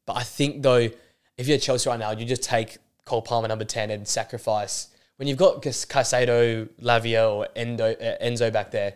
But 0.06 0.18
I 0.18 0.24
think 0.24 0.62
though, 0.62 0.90
if 1.38 1.48
you're 1.48 1.58
Chelsea 1.58 1.90
right 1.90 1.98
now, 2.00 2.12
you 2.12 2.26
just 2.26 2.44
take 2.44 2.78
Cole 3.06 3.22
Palmer 3.22 3.48
number 3.48 3.66
ten 3.66 3.90
and 3.90 4.08
sacrifice 4.08 4.90
when 5.18 5.28
you've 5.28 5.38
got 5.38 5.62
Cas- 5.62 5.86
Caicedo, 5.86 6.70
Lavia, 6.82 7.32
or 7.32 7.48
Endo, 7.56 7.92
uh, 7.94 8.18
Enzo 8.24 8.52
back 8.52 8.72
there. 8.72 8.94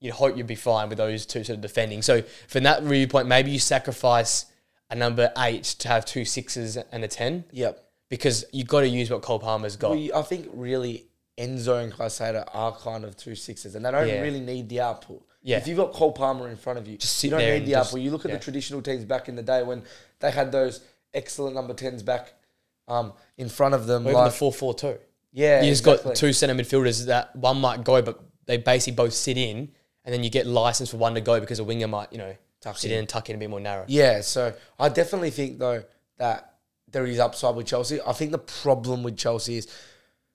You'd 0.00 0.14
hope 0.14 0.36
you'd 0.36 0.46
be 0.46 0.54
fine 0.54 0.88
with 0.88 0.98
those 0.98 1.26
two 1.26 1.44
sort 1.44 1.56
of 1.56 1.60
defending. 1.60 2.02
So 2.02 2.22
from 2.48 2.64
that 2.64 2.82
viewpoint, 2.82 3.28
maybe 3.28 3.50
you 3.50 3.58
sacrifice 3.58 4.46
a 4.90 4.94
number 4.94 5.32
eight 5.38 5.64
to 5.64 5.88
have 5.88 6.04
two 6.04 6.24
sixes 6.24 6.76
and 6.76 7.04
a 7.04 7.08
ten 7.08 7.44
Yep. 7.52 7.81
Because 8.12 8.44
you've 8.52 8.68
got 8.68 8.80
to 8.82 8.88
use 8.88 9.10
what 9.10 9.22
Cole 9.22 9.38
Palmer's 9.38 9.74
got. 9.76 9.92
We, 9.92 10.12
I 10.12 10.20
think 10.20 10.46
really 10.52 11.06
Enzo 11.38 11.82
and 11.82 11.90
Caicedo 11.90 12.46
are 12.52 12.76
kind 12.76 13.04
of 13.06 13.16
two 13.16 13.34
sixes, 13.34 13.74
and 13.74 13.86
they 13.86 13.90
don't 13.90 14.06
Yeah. 14.06 14.20
really 14.20 14.40
need 14.40 14.68
the 14.68 14.82
output. 14.82 15.22
Yeah. 15.42 15.56
If 15.56 15.66
you've 15.66 15.78
got 15.78 15.94
Cole 15.94 16.12
Palmer 16.12 16.50
in 16.50 16.56
front 16.58 16.78
of 16.78 16.86
you, 16.86 16.98
Just 16.98 17.24
you 17.24 17.30
don't 17.30 17.38
there 17.38 17.52
need 17.54 17.58
and 17.60 17.66
the 17.66 17.70
just- 17.72 17.88
output. 17.88 18.02
You 18.02 18.10
look 18.10 18.26
at 18.26 18.30
yeah. 18.30 18.36
the 18.36 18.42
traditional 18.44 18.82
teams 18.82 19.06
back 19.06 19.30
in 19.30 19.34
the 19.36 19.42
day 19.42 19.62
when 19.62 19.82
they 20.20 20.30
had 20.30 20.52
those 20.52 20.82
excellent 21.14 21.54
number 21.54 21.72
tens 21.72 22.02
back 22.02 22.34
um, 22.86 23.14
in 23.38 23.48
front 23.48 23.74
of 23.74 23.86
them. 23.86 24.02
Or 24.06 24.10
even 24.10 24.20
like, 24.20 24.30
the 24.32 24.36
four 24.36 24.52
four 24.52 24.74
two. 24.74 24.98
yeah, 25.32 25.62
you 25.62 25.70
just 25.70 25.80
exactly. 25.80 26.10
got 26.10 26.16
two 26.16 26.34
centre 26.34 26.54
midfielders 26.54 27.06
that 27.06 27.34
one 27.34 27.58
might 27.62 27.82
go, 27.82 28.02
but 28.02 28.20
they 28.44 28.58
basically 28.58 28.94
both 28.94 29.14
sit 29.14 29.38
in, 29.38 29.70
and 30.04 30.12
then 30.12 30.22
you 30.22 30.28
get 30.28 30.46
license 30.46 30.90
for 30.90 30.98
one 30.98 31.14
to 31.14 31.22
go 31.22 31.40
because 31.40 31.60
a 31.60 31.64
winger 31.64 31.88
might, 31.88 32.12
you 32.12 32.18
know, 32.18 32.36
Tuck 32.60 32.76
sit 32.76 32.90
in. 32.90 32.96
in 32.96 32.98
and 33.00 33.08
tuck 33.08 33.30
in 33.30 33.36
a 33.36 33.38
bit 33.38 33.48
more 33.48 33.58
narrow. 33.58 33.86
Yeah, 33.88 34.20
so 34.20 34.52
I 34.78 34.90
definitely 34.90 35.30
think 35.30 35.58
though 35.58 35.82
that 36.18 36.51
there 36.92 37.04
is 37.06 37.18
upside 37.18 37.54
with 37.56 37.66
Chelsea. 37.66 38.00
I 38.06 38.12
think 38.12 38.30
the 38.32 38.38
problem 38.38 39.02
with 39.02 39.16
Chelsea 39.16 39.56
is 39.58 39.66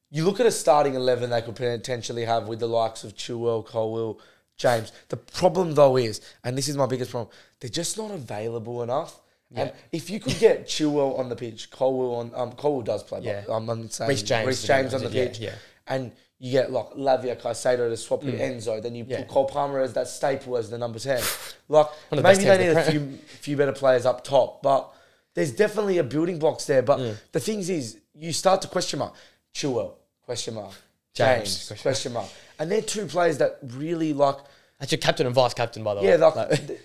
you 0.09 0.23
look 0.25 0.39
at 0.39 0.45
a 0.45 0.51
starting 0.51 0.95
eleven 0.95 1.29
they 1.29 1.41
could 1.41 1.55
potentially 1.55 2.25
have 2.25 2.47
with 2.47 2.59
the 2.59 2.67
likes 2.67 3.03
of 3.03 3.15
Chilwell, 3.15 3.65
Colwill, 3.65 4.19
James. 4.57 4.91
The 5.09 5.17
problem 5.17 5.73
though 5.75 5.97
is, 5.97 6.21
and 6.43 6.57
this 6.57 6.67
is 6.67 6.77
my 6.77 6.85
biggest 6.85 7.11
problem, 7.11 7.33
they're 7.59 7.69
just 7.69 7.97
not 7.97 8.11
available 8.11 8.83
enough. 8.83 9.19
And 9.55 9.71
if 9.93 10.09
you 10.09 10.19
could 10.19 10.37
get 10.39 10.67
Chilwell 10.73 11.17
on 11.17 11.29
the 11.29 11.35
pitch, 11.35 11.71
Colwill 11.71 12.15
on 12.15 12.31
um 12.35 12.51
Colwill 12.53 12.81
does 12.81 13.03
play, 13.03 13.21
Yeah. 13.21 13.43
but 13.47 13.53
I'm, 13.53 13.69
I'm 13.69 13.89
saying 13.89 14.09
Reece 14.09 14.23
James 14.23 14.47
Reece 14.47 14.63
James 14.63 14.93
on 14.93 14.99
the 15.01 15.05
honest, 15.07 15.15
yeah, 15.15 15.25
pitch, 15.27 15.39
yeah. 15.39 15.55
and 15.87 16.11
you 16.39 16.51
get 16.51 16.71
like 16.71 16.89
Lavia 16.91 17.35
Caicedo 17.41 17.89
to 17.89 17.97
swap 17.97 18.23
with 18.23 18.39
Enzo, 18.39 18.81
then 18.81 18.93
you 18.93 19.05
Mm. 19.05 19.09
Yeah. 19.09 19.17
put 19.19 19.27
Cole 19.29 19.45
Palmer 19.45 19.79
as 19.79 19.93
that 19.93 20.07
staple 20.07 20.55
as 20.57 20.69
the 20.69 20.77
number 20.77 20.99
ten. 20.99 21.21
Like 21.69 21.87
maybe 22.11 22.43
they 22.45 22.57
need 22.57 22.77
a 22.77 22.83
few 22.91 23.17
few 23.25 23.57
better 23.57 23.71
players 23.73 24.05
up 24.05 24.23
top, 24.23 24.61
but 24.61 24.93
there's 25.37 25.51
definitely 25.51 25.99
a 25.99 26.03
building 26.03 26.39
blocks 26.39 26.65
there. 26.65 26.81
But 26.81 26.99
the 27.31 27.39
things 27.39 27.69
is, 27.69 27.99
you 28.15 28.33
start 28.33 28.63
to 28.63 28.67
question 28.67 28.97
mark 28.97 29.13
Chilwell, 29.53 29.93
question 30.23 30.55
mark 30.55 30.73
James, 31.13 31.67
James, 31.69 31.81
question 31.83 32.13
mark, 32.13 32.27
and 32.57 32.71
they're 32.71 32.81
two 32.81 33.05
players 33.05 33.37
that 33.37 33.59
really 33.61 34.13
like. 34.13 34.37
That's 34.79 34.91
your 34.91 34.97
captain 34.99 35.27
and 35.27 35.35
vice 35.35 35.53
captain, 35.53 35.83
by 35.83 35.93
the 35.93 36.01
Yeah, 36.01 36.15
way. 36.15 36.17
like, 36.17 36.67
th- 36.67 36.79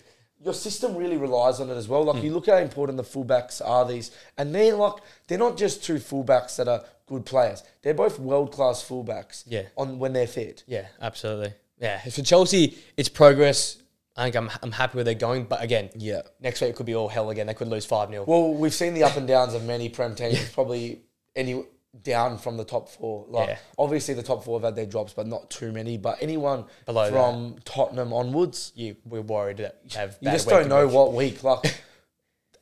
your 0.44 0.52
system 0.52 0.96
really 0.96 1.16
relies 1.16 1.60
on 1.60 1.70
it 1.70 1.74
as 1.76 1.88
well. 1.88 2.04
Like 2.04 2.16
Hmm. 2.18 2.26
you 2.26 2.34
look 2.34 2.46
how 2.46 2.56
important 2.58 2.98
the 2.98 3.04
fullbacks 3.04 3.62
are. 3.64 3.86
These 3.86 4.10
and 4.36 4.54
they're 4.54 4.74
like 4.74 4.96
they're 5.28 5.38
not 5.38 5.56
just 5.56 5.82
two 5.82 5.94
fullbacks 5.96 6.56
that 6.56 6.68
are 6.68 6.84
good 7.06 7.24
players. 7.24 7.62
They're 7.80 7.94
both 7.94 8.18
world 8.18 8.52
class 8.52 8.82
fullbacks. 8.86 9.44
Yeah. 9.46 9.62
on 9.78 9.98
when 9.98 10.12
they're 10.12 10.26
fit. 10.26 10.62
yeah, 10.66 10.88
absolutely. 11.00 11.54
Yeah, 11.80 11.98
for 12.10 12.22
Chelsea, 12.22 12.76
it's 12.98 13.08
progress. 13.08 13.78
I 14.16 14.24
think 14.24 14.36
I'm, 14.36 14.50
I'm 14.62 14.72
happy 14.72 14.96
where 14.96 15.04
they're 15.04 15.14
going, 15.14 15.44
but 15.44 15.62
again, 15.62 15.90
Yeah. 15.96 16.22
next 16.40 16.60
week 16.60 16.70
it 16.70 16.76
could 16.76 16.86
be 16.86 16.94
all 16.94 17.08
hell 17.08 17.30
again. 17.30 17.46
They 17.46 17.54
could 17.54 17.68
lose 17.68 17.86
five 17.86 18.10
0 18.10 18.24
Well, 18.26 18.52
we've 18.54 18.74
seen 18.74 18.92
the 18.94 19.04
up 19.04 19.16
and 19.16 19.26
downs 19.26 19.54
of 19.54 19.64
many 19.64 19.88
Prem 19.88 20.14
teams. 20.14 20.50
Probably 20.50 21.00
any 21.34 21.64
down 22.02 22.36
from 22.38 22.56
the 22.56 22.64
top 22.64 22.88
four. 22.90 23.26
Like 23.28 23.48
Yeah. 23.48 23.58
obviously 23.78 24.14
the 24.14 24.22
top 24.22 24.44
four 24.44 24.58
have 24.58 24.64
had 24.64 24.76
their 24.76 24.86
drops, 24.86 25.12
but 25.14 25.26
not 25.26 25.50
too 25.50 25.72
many. 25.72 25.96
But 25.96 26.18
anyone 26.20 26.64
Below 26.86 27.10
from 27.10 27.56
Tottenham 27.64 28.12
onwards, 28.12 28.72
You 28.74 28.96
we're 29.06 29.22
worried 29.22 29.58
that 29.58 29.80
you 29.84 30.30
just 30.30 30.48
don't 30.48 30.68
know 30.68 30.86
what 30.88 31.12
week. 31.12 31.42
Like 31.44 31.74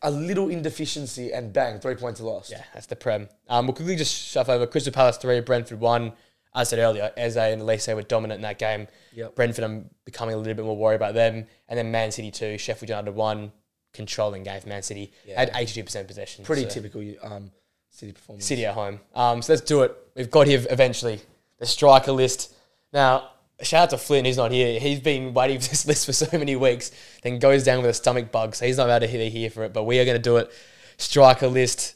a 0.03 0.11
little 0.11 0.49
indeficiency 0.49 1.31
and 1.33 1.53
bang, 1.53 1.79
three 1.79 1.95
points 1.95 2.21
lost. 2.21 2.51
Yeah, 2.51 2.63
that's 2.73 2.87
the 2.87 2.97
prem. 2.97 3.29
Um, 3.49 3.67
we'll 3.67 3.75
quickly 3.75 3.97
just 3.97 4.15
shove 4.15 4.49
over 4.49 4.67
Crystal 4.67 4.93
Palace 4.93 5.19
three, 5.19 5.41
Brentford 5.41 5.79
one. 5.79 6.13
As 6.55 6.69
I 6.69 6.71
said 6.71 6.79
earlier, 6.81 7.13
Eze 7.17 7.37
and 7.37 7.63
Olise 7.63 7.95
were 7.95 8.03
dominant 8.03 8.39
in 8.39 8.43
that 8.43 8.59
game. 8.59 8.89
Yep. 9.15 9.37
Brentford, 9.37 9.65
I'm 9.65 9.89
becoming 10.05 10.35
a 10.35 10.39
little 10.39 10.55
bit 10.55 10.65
more 10.65 10.77
worried 10.77 10.97
about 10.97 11.15
them. 11.15 11.47
And 11.69 11.79
then 11.79 11.91
Man 11.93 12.11
City 12.11 12.31
two, 12.31 12.59
Sheffield 12.59 12.89
United 12.91 13.15
one. 13.15 13.53
controlling 13.93 14.43
game 14.45 14.61
for 14.61 14.69
Man 14.69 14.83
City. 14.83 15.13
Yeah. 15.27 15.39
Had 15.39 15.53
82% 15.53 16.07
possession. 16.07 16.45
Pretty 16.45 16.63
so- 16.63 16.69
typical 16.71 17.03
um, 17.23 17.51
City 17.89 18.13
performance. 18.13 18.47
City 18.47 18.65
at 18.67 18.75
home. 18.75 19.01
Um, 19.15 19.43
so 19.43 19.53
let's 19.53 19.63
do 19.63 19.83
it. 19.83 19.97
We've 20.17 20.31
got 20.31 20.47
here 20.47 20.65
eventually 20.71 21.21
the 21.59 21.67
striker 21.67 22.13
list. 22.13 22.55
Now, 22.93 23.31
shout 23.63 23.83
out 23.85 23.91
to 23.91 23.99
Flynn, 23.99 24.25
he's 24.25 24.37
not 24.37 24.51
here. 24.53 24.81
He's 24.81 25.01
been 25.01 25.35
waiting 25.35 25.61
for 25.61 25.69
this 25.69 25.87
list 25.91 26.07
for 26.07 26.13
so 26.13 26.27
many 26.39 26.57
weeks, 26.57 26.91
then 27.23 27.39
goes 27.39 27.63
down 27.65 27.81
with 27.83 27.91
a 27.91 27.95
stomach 27.95 28.33
bug, 28.33 28.55
so 28.55 28.65
he's 28.67 28.77
not 28.79 28.89
able 28.89 29.07
to 29.07 29.13
be 29.13 29.29
here 29.29 29.51
for 29.51 29.65
it. 29.65 29.73
But 29.73 29.85
we 29.85 29.99
are 30.01 30.05
going 30.05 30.17
to 30.17 30.23
do 30.23 30.37
it. 30.39 30.51
Striker 30.97 31.49
list. 31.49 31.95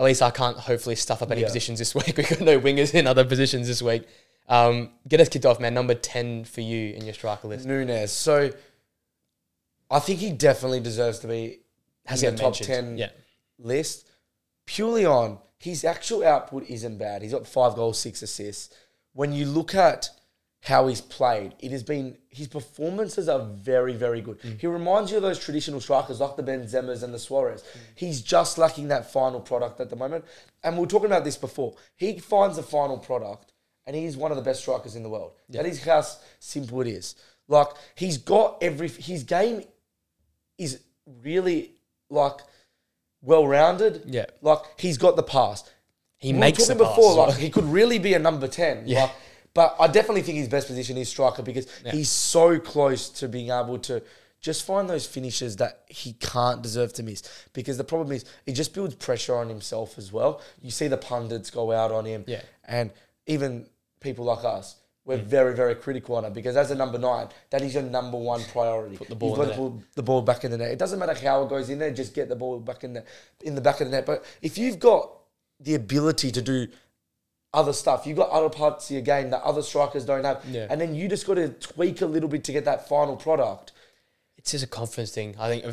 At 0.00 0.04
least 0.04 0.22
I 0.22 0.30
can't 0.30 0.56
hopefully 0.56 0.96
stuff 0.96 1.20
up 1.22 1.30
any 1.30 1.42
Yeah. 1.42 1.48
positions 1.48 1.78
this 1.78 1.94
week. 1.94 2.16
We've 2.16 2.28
got 2.28 2.40
no 2.40 2.58
wingers 2.58 2.94
in 2.94 3.06
other 3.06 3.24
positions 3.24 3.66
this 3.68 3.82
week. 3.82 4.08
Um, 4.48 4.92
get 5.06 5.20
us 5.20 5.28
kicked 5.28 5.44
off, 5.46 5.60
man. 5.60 5.74
Number 5.74 5.94
10 5.94 6.44
for 6.44 6.62
you 6.62 6.94
in 6.94 7.04
your 7.04 7.12
striker 7.14 7.46
list. 7.48 7.68
Núñez. 7.68 8.08
So 8.08 8.50
I 9.90 9.98
think 10.00 10.20
he 10.20 10.32
definitely 10.32 10.80
deserves 10.80 11.18
to 11.20 11.26
be 11.28 11.60
Has 12.06 12.22
in 12.22 12.30
got 12.30 12.36
the 12.36 12.42
top 12.42 12.52
mentioned. 12.52 12.66
10 12.68 12.98
Yeah. 12.98 13.08
list 13.58 14.08
purely 14.64 15.04
on 15.04 15.38
his 15.58 15.84
actual 15.84 16.24
output 16.24 16.64
isn't 16.70 16.96
bad. 16.96 17.20
He's 17.22 17.32
got 17.32 17.46
five 17.46 17.74
goals, 17.74 17.98
six 17.98 18.22
assists. 18.22 18.74
When 19.12 19.32
you 19.34 19.44
look 19.44 19.74
at 19.74 20.08
how 20.62 20.86
he's 20.88 21.00
played, 21.00 21.54
it 21.60 21.70
has 21.72 21.82
been 21.82 22.18
his 22.28 22.46
performances 22.46 23.28
are 23.28 23.40
very, 23.40 23.94
very 23.94 24.20
good. 24.20 24.38
Mm. 24.42 24.60
He 24.60 24.66
reminds 24.66 25.10
you 25.10 25.16
of 25.16 25.22
those 25.22 25.38
traditional 25.38 25.80
strikers 25.80 26.20
like 26.20 26.36
the 26.36 26.42
Benzemas 26.42 27.02
and 27.02 27.14
the 27.14 27.18
Suarez. 27.18 27.64
He's 27.94 28.20
just 28.20 28.58
lacking 28.58 28.88
that 28.88 29.10
final 29.10 29.40
product 29.40 29.80
at 29.80 29.88
the 29.88 29.96
moment. 29.96 30.24
And 30.62 30.74
we 30.74 30.82
were 30.82 30.86
talking 30.86 31.06
about 31.06 31.24
this 31.24 31.36
before. 31.38 31.76
He 31.96 32.18
finds 32.18 32.58
a 32.58 32.62
final 32.62 32.98
product 32.98 33.52
and 33.86 33.96
he's 33.96 34.16
one 34.18 34.30
of 34.32 34.36
the 34.36 34.42
best 34.42 34.60
strikers 34.60 34.96
in 34.96 35.02
the 35.02 35.08
world. 35.08 35.32
That 35.48 35.64
is 35.64 35.82
how 35.82 36.04
simple 36.38 36.82
it 36.82 36.88
is. 36.88 37.14
Like 37.48 37.68
he's 37.94 38.18
got 38.18 38.58
every 38.62 38.88
his 38.88 39.22
game 39.24 39.64
is 40.58 40.80
really 41.22 41.72
like 42.10 42.36
well 43.22 43.46
rounded. 43.46 44.02
Yeah. 44.06 44.26
Like 44.42 44.58
he's 44.78 44.98
got 44.98 45.16
the 45.16 45.22
pass. 45.22 45.64
He 46.18 46.34
We 46.34 46.38
makes 46.38 46.66
the 46.66 46.74
talking 46.74 46.86
pass 46.86 46.96
before, 46.96 47.10
as 47.12 47.16
well. 47.16 47.28
like 47.28 47.38
he 47.38 47.48
could 47.50 47.64
really 47.64 47.98
be 47.98 48.12
a 48.12 48.18
number 48.18 48.46
ten. 48.46 48.82
Yeah. 48.86 49.04
Like, 49.04 49.10
but 49.54 49.76
I 49.80 49.86
definitely 49.86 50.22
think 50.22 50.38
his 50.38 50.48
best 50.48 50.66
position 50.66 50.96
is 50.96 51.08
striker 51.08 51.42
because 51.42 51.66
he's 51.90 52.08
so 52.08 52.58
close 52.58 53.08
to 53.10 53.28
being 53.28 53.50
able 53.50 53.78
to 53.80 54.02
just 54.40 54.64
find 54.64 54.88
those 54.88 55.06
finishes 55.06 55.56
that 55.56 55.82
he 55.86 56.14
can't 56.14 56.62
deserve 56.62 56.92
to 56.94 57.02
miss. 57.02 57.22
Because 57.52 57.76
the 57.76 57.84
problem 57.84 58.12
is 58.12 58.24
it 58.46 58.52
just 58.52 58.72
builds 58.72 58.94
pressure 58.94 59.36
on 59.36 59.48
himself 59.48 59.98
as 59.98 60.12
well. 60.12 60.40
You 60.62 60.70
see 60.70 60.88
the 60.88 60.96
pundits 60.96 61.50
go 61.50 61.72
out 61.72 61.92
on 61.92 62.04
him. 62.06 62.24
Yeah. 62.26 62.42
And 62.64 62.90
even 63.26 63.66
people 64.00 64.24
like 64.24 64.44
us, 64.44 64.76
we're 65.04 65.18
Mm. 65.18 65.24
very, 65.24 65.54
very 65.54 65.74
critical 65.74 66.14
on 66.16 66.24
it 66.24 66.32
because 66.32 66.56
as 66.56 66.70
a 66.70 66.74
number 66.74 66.98
nine, 66.98 67.28
that 67.50 67.62
is 67.62 67.74
your 67.74 67.82
number 67.82 68.16
one 68.16 68.42
priority. 68.44 68.96
Put 68.96 69.08
the 69.08 69.14
ball 69.14 69.30
You've 69.30 69.38
got 69.38 69.48
the 69.48 69.54
to 69.54 69.70
put 69.70 69.94
the 69.94 70.02
ball 70.02 70.22
back 70.22 70.44
in 70.44 70.50
the 70.52 70.58
net. 70.58 70.70
It 70.70 70.78
doesn't 70.78 70.98
matter 70.98 71.14
how 71.14 71.42
it 71.42 71.48
goes 71.48 71.68
in 71.68 71.78
there, 71.78 71.90
just 71.90 72.14
get 72.14 72.28
the 72.28 72.36
ball 72.36 72.60
back 72.60 72.84
in 72.84 72.92
the 72.92 73.04
in 73.42 73.54
the 73.54 73.60
back 73.60 73.80
of 73.80 73.88
the 73.88 73.96
net. 73.96 74.06
But 74.06 74.24
if 74.40 74.56
you've 74.56 74.78
got 74.78 75.10
the 75.58 75.74
ability 75.74 76.30
to 76.32 76.40
do 76.42 76.68
other 77.52 77.72
stuff, 77.72 78.06
you've 78.06 78.16
got 78.16 78.30
other 78.30 78.48
parts 78.48 78.88
of 78.90 78.94
your 78.94 79.02
game 79.02 79.30
that 79.30 79.42
other 79.42 79.62
strikers 79.62 80.04
don't 80.04 80.24
have, 80.24 80.44
Yeah. 80.50 80.66
and 80.70 80.80
then 80.80 80.94
you 80.94 81.08
just 81.08 81.26
got 81.26 81.34
to 81.34 81.48
tweak 81.48 82.00
a 82.00 82.06
little 82.06 82.28
bit 82.28 82.44
to 82.44 82.52
get 82.52 82.64
that 82.66 82.88
final 82.88 83.16
product. 83.16 83.72
It's 84.38 84.52
just 84.52 84.64
a 84.64 84.68
confidence 84.68 85.10
thing. 85.10 85.34
I 85.38 85.48
think 85.60 85.64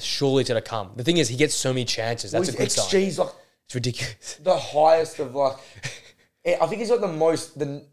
surely 0.00 0.42
it's 0.42 0.50
going 0.50 0.62
to 0.62 0.68
come. 0.68 0.90
The 0.96 1.04
thing 1.04 1.16
is, 1.16 1.28
he 1.28 1.36
gets 1.36 1.54
so 1.54 1.70
many 1.72 1.84
chances. 1.84 2.32
That's 2.32 2.48
Well, 2.48 2.54
a 2.54 2.58
good 2.58 2.64
his 2.64 2.74
sign. 2.74 2.86
XG's 2.86 3.18
like 3.18 3.28
It's 3.66 3.74
ridiculous. 3.74 4.38
the 4.42 4.58
highest 4.58 5.18
of 5.20 5.34
like. 5.34 5.56
I 6.60 6.66
think 6.66 6.80
he's 6.80 6.90
got 6.90 7.00
the 7.00 7.08
most 7.08 7.58
the 7.58 7.84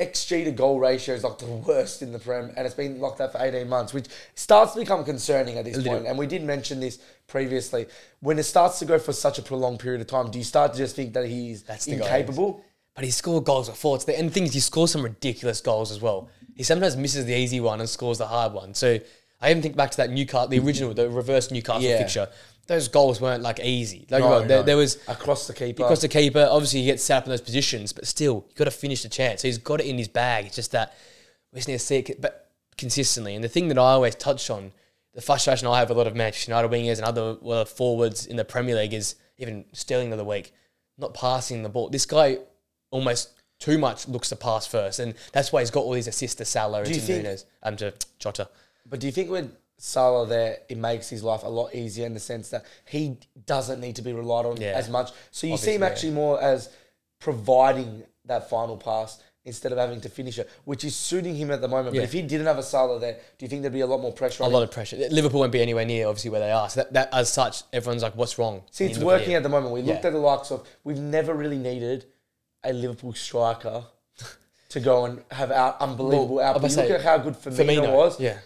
XG 0.00 0.44
to 0.44 0.50
goal 0.50 0.80
ratio 0.80 1.14
is 1.14 1.22
like 1.24 1.38
the 1.38 1.46
worst 1.46 2.00
in 2.02 2.10
the 2.12 2.18
Prem, 2.18 2.52
and 2.56 2.66
it's 2.66 2.74
been 2.74 3.00
like 3.00 3.18
that 3.18 3.32
for 3.32 3.38
eighteen 3.42 3.68
months, 3.68 3.92
which 3.92 4.06
starts 4.34 4.72
to 4.72 4.80
become 4.80 5.04
concerning 5.04 5.58
at 5.58 5.64
this 5.66 5.82
point. 5.82 6.06
And 6.06 6.16
we 6.18 6.26
did 6.26 6.42
mention 6.42 6.80
this 6.80 6.98
previously. 7.26 7.86
When 8.20 8.38
it 8.38 8.44
starts 8.44 8.78
to 8.80 8.84
go 8.86 8.98
for 8.98 9.12
such 9.12 9.38
a 9.38 9.42
prolonged 9.42 9.80
period 9.80 10.00
of 10.00 10.06
time, 10.06 10.30
do 10.30 10.38
you 10.38 10.44
start 10.44 10.72
to 10.72 10.78
just 10.78 10.96
think 10.96 11.12
that 11.14 11.26
he's 11.26 11.62
That's 11.62 11.86
guy. 11.86 11.92
incapable? 11.94 12.64
But 12.94 13.04
he 13.04 13.10
scored 13.10 13.44
goals 13.44 13.68
before. 13.68 13.96
It's 13.96 14.04
the, 14.04 14.18
and 14.18 14.28
the 14.30 14.32
thing 14.32 14.44
is, 14.44 14.54
he 14.54 14.60
scores 14.60 14.90
some 14.90 15.02
ridiculous 15.02 15.60
goals 15.60 15.90
as 15.92 16.00
well. 16.00 16.28
He 16.56 16.62
sometimes 16.64 16.96
misses 16.96 17.24
the 17.24 17.34
easy 17.34 17.60
one 17.60 17.80
and 17.80 17.88
scores 17.88 18.18
the 18.18 18.26
hard 18.26 18.52
one. 18.52 18.74
So 18.74 18.98
I 19.40 19.50
even 19.50 19.62
think 19.62 19.76
back 19.76 19.90
to 19.92 19.96
that 19.98 20.10
Newcastle, 20.10 20.48
the 20.48 20.58
original, 20.58 20.92
the 20.92 21.08
reverse 21.08 21.50
Newcastle 21.50 21.82
Yeah. 21.82 21.98
fixture. 21.98 22.28
Those 22.66 22.88
goals 22.88 23.20
weren't 23.20 23.42
like 23.42 23.58
easy. 23.60 24.06
Like, 24.10 24.20
No, 24.22 24.28
well, 24.28 24.38
there, 24.44 24.58
no. 24.58 24.62
there 24.62 24.76
was 24.76 24.98
across 25.08 25.46
the 25.46 25.52
keeper. 25.54 25.82
because 25.82 26.00
the 26.00 26.08
keeper 26.08 26.46
obviously 26.50 26.80
he 26.80 26.86
gets 26.86 27.02
set 27.02 27.18
up 27.18 27.24
in 27.24 27.30
those 27.30 27.40
positions, 27.40 27.92
but 27.92 28.06
still 28.06 28.44
you 28.48 28.54
got 28.54 28.64
to 28.64 28.70
finish 28.70 29.02
the 29.02 29.08
chance. 29.08 29.42
So 29.42 29.48
he's 29.48 29.58
got 29.58 29.80
it 29.80 29.86
in 29.86 29.98
his 29.98 30.08
bag. 30.08 30.46
It's 30.46 30.56
just 30.56 30.72
that 30.72 30.94
we 31.52 31.58
just 31.58 31.68
need 31.68 31.74
to 31.74 31.78
see 31.80 31.96
it, 31.98 32.20
but 32.20 32.48
consistently. 32.76 33.34
And 33.34 33.42
the 33.42 33.48
thing 33.48 33.68
that 33.68 33.78
I 33.78 33.92
always 33.92 34.14
touch 34.14 34.50
on, 34.50 34.72
the 35.14 35.20
frustration 35.20 35.66
I 35.66 35.78
have 35.80 35.90
a 35.90 35.94
lot 35.94 36.06
of 36.06 36.14
Manchester 36.14 36.52
United 36.52 36.70
wingers 36.70 36.98
and 36.98 37.04
other 37.04 37.36
well, 37.40 37.64
forwards 37.64 38.26
in 38.26 38.36
the 38.36 38.44
Premier 38.44 38.76
League 38.76 38.94
is 38.94 39.16
even 39.38 39.64
Sterling 39.72 40.12
of 40.12 40.18
the 40.18 40.24
week, 40.24 40.52
not 40.96 41.12
passing 41.14 41.62
the 41.64 41.68
ball. 41.68 41.88
This 41.88 42.06
guy 42.06 42.38
almost 42.92 43.30
too 43.58 43.78
much 43.78 44.06
looks 44.08 44.28
to 44.28 44.36
pass 44.36 44.66
first, 44.66 45.00
and 45.00 45.14
that's 45.32 45.52
why 45.52 45.60
he's 45.60 45.70
got 45.70 45.80
all 45.80 45.92
these 45.92 46.06
assists 46.06 46.36
to 46.36 46.44
Salah 46.44 46.82
and 46.82 46.86
to 46.94 47.00
think- 47.00 47.26
Núñez, 47.26 47.44
um, 47.62 47.76
to 47.76 47.92
Jota. 48.18 48.48
But 48.86 49.00
do 49.00 49.06
you 49.06 49.12
think 49.12 49.30
with 49.30 49.50
Salah 49.82 50.26
there, 50.26 50.58
it 50.68 50.76
makes 50.76 51.08
his 51.08 51.22
life 51.22 51.42
a 51.42 51.48
lot 51.48 51.74
easier 51.74 52.04
in 52.04 52.12
the 52.12 52.20
sense 52.20 52.50
that 52.50 52.64
he 52.84 53.16
doesn't 53.46 53.80
need 53.80 53.96
to 53.96 54.02
be 54.02 54.12
relied 54.12 54.44
on 54.44 54.60
Yeah. 54.60 54.72
as 54.72 54.90
much? 54.90 55.10
So 55.30 55.46
you 55.46 55.56
see 55.56 55.74
him 55.74 55.82
Obviously, 55.82 55.82
yeah. 55.82 55.86
actually 55.86 56.10
more 56.12 56.42
as 56.42 56.68
providing 57.18 58.02
that 58.26 58.50
final 58.50 58.76
pass 58.76 59.22
instead 59.46 59.72
of 59.72 59.78
having 59.78 60.00
to 60.02 60.08
finish 60.10 60.38
it, 60.38 60.48
which 60.64 60.84
is 60.84 60.94
suiting 60.94 61.34
him 61.34 61.50
at 61.50 61.62
the 61.62 61.68
moment. 61.68 61.94
Yeah. 61.94 62.02
But 62.02 62.04
if 62.04 62.12
he 62.12 62.20
didn't 62.22 62.46
have 62.46 62.58
a 62.58 62.62
Salah 62.62 63.00
there, 63.00 63.14
do 63.14 63.44
you 63.44 63.48
think 63.48 63.62
there'd 63.62 63.72
be 63.72 63.80
a 63.80 63.86
lot 63.86 64.00
more 64.00 64.12
pressure 64.12 64.42
A 64.42 64.46
lot 64.46 64.58
him? 64.58 64.64
of 64.64 64.70
pressure. 64.70 64.96
Liverpool 65.10 65.40
won't 65.40 65.52
be 65.52 65.62
anywhere 65.62 65.86
near 65.86 66.08
obviously 66.08 66.30
where 66.30 66.40
they 66.40 66.50
are. 66.50 66.68
So 66.68 66.80
that, 66.82 66.92
that 66.92 67.08
as 67.14 67.32
such, 67.32 67.62
everyone's 67.72 68.02
like, 68.02 68.14
"What's 68.16 68.38
wrong?" 68.38 68.62
See, 68.70 68.84
it's 68.84 68.98
working 68.98 69.34
at 69.34 69.42
the 69.42 69.48
moment. 69.48 69.72
We 69.72 69.82
looked 69.82 70.04
at 70.04 70.12
the 70.12 70.18
likes 70.18 70.50
of, 70.50 70.66
we've 70.84 70.98
never 70.98 71.32
really 71.34 71.58
needed 71.58 72.04
a 72.62 72.72
Liverpool 72.74 73.14
striker 73.14 73.84
to 74.68 74.78
go 74.80 75.06
and 75.06 75.22
have 75.30 75.50
out 75.50 75.80
unbelievable 75.80 76.36
Well, 76.36 76.46
output. 76.54 76.70
You 76.70 76.76
look 76.76 76.90
at 76.90 77.00
how 77.02 77.18
good 77.18 77.34
Firmino, 77.34 77.64
Firmino 77.86 77.96
was. 77.96 78.20
Yeah. 78.20 78.38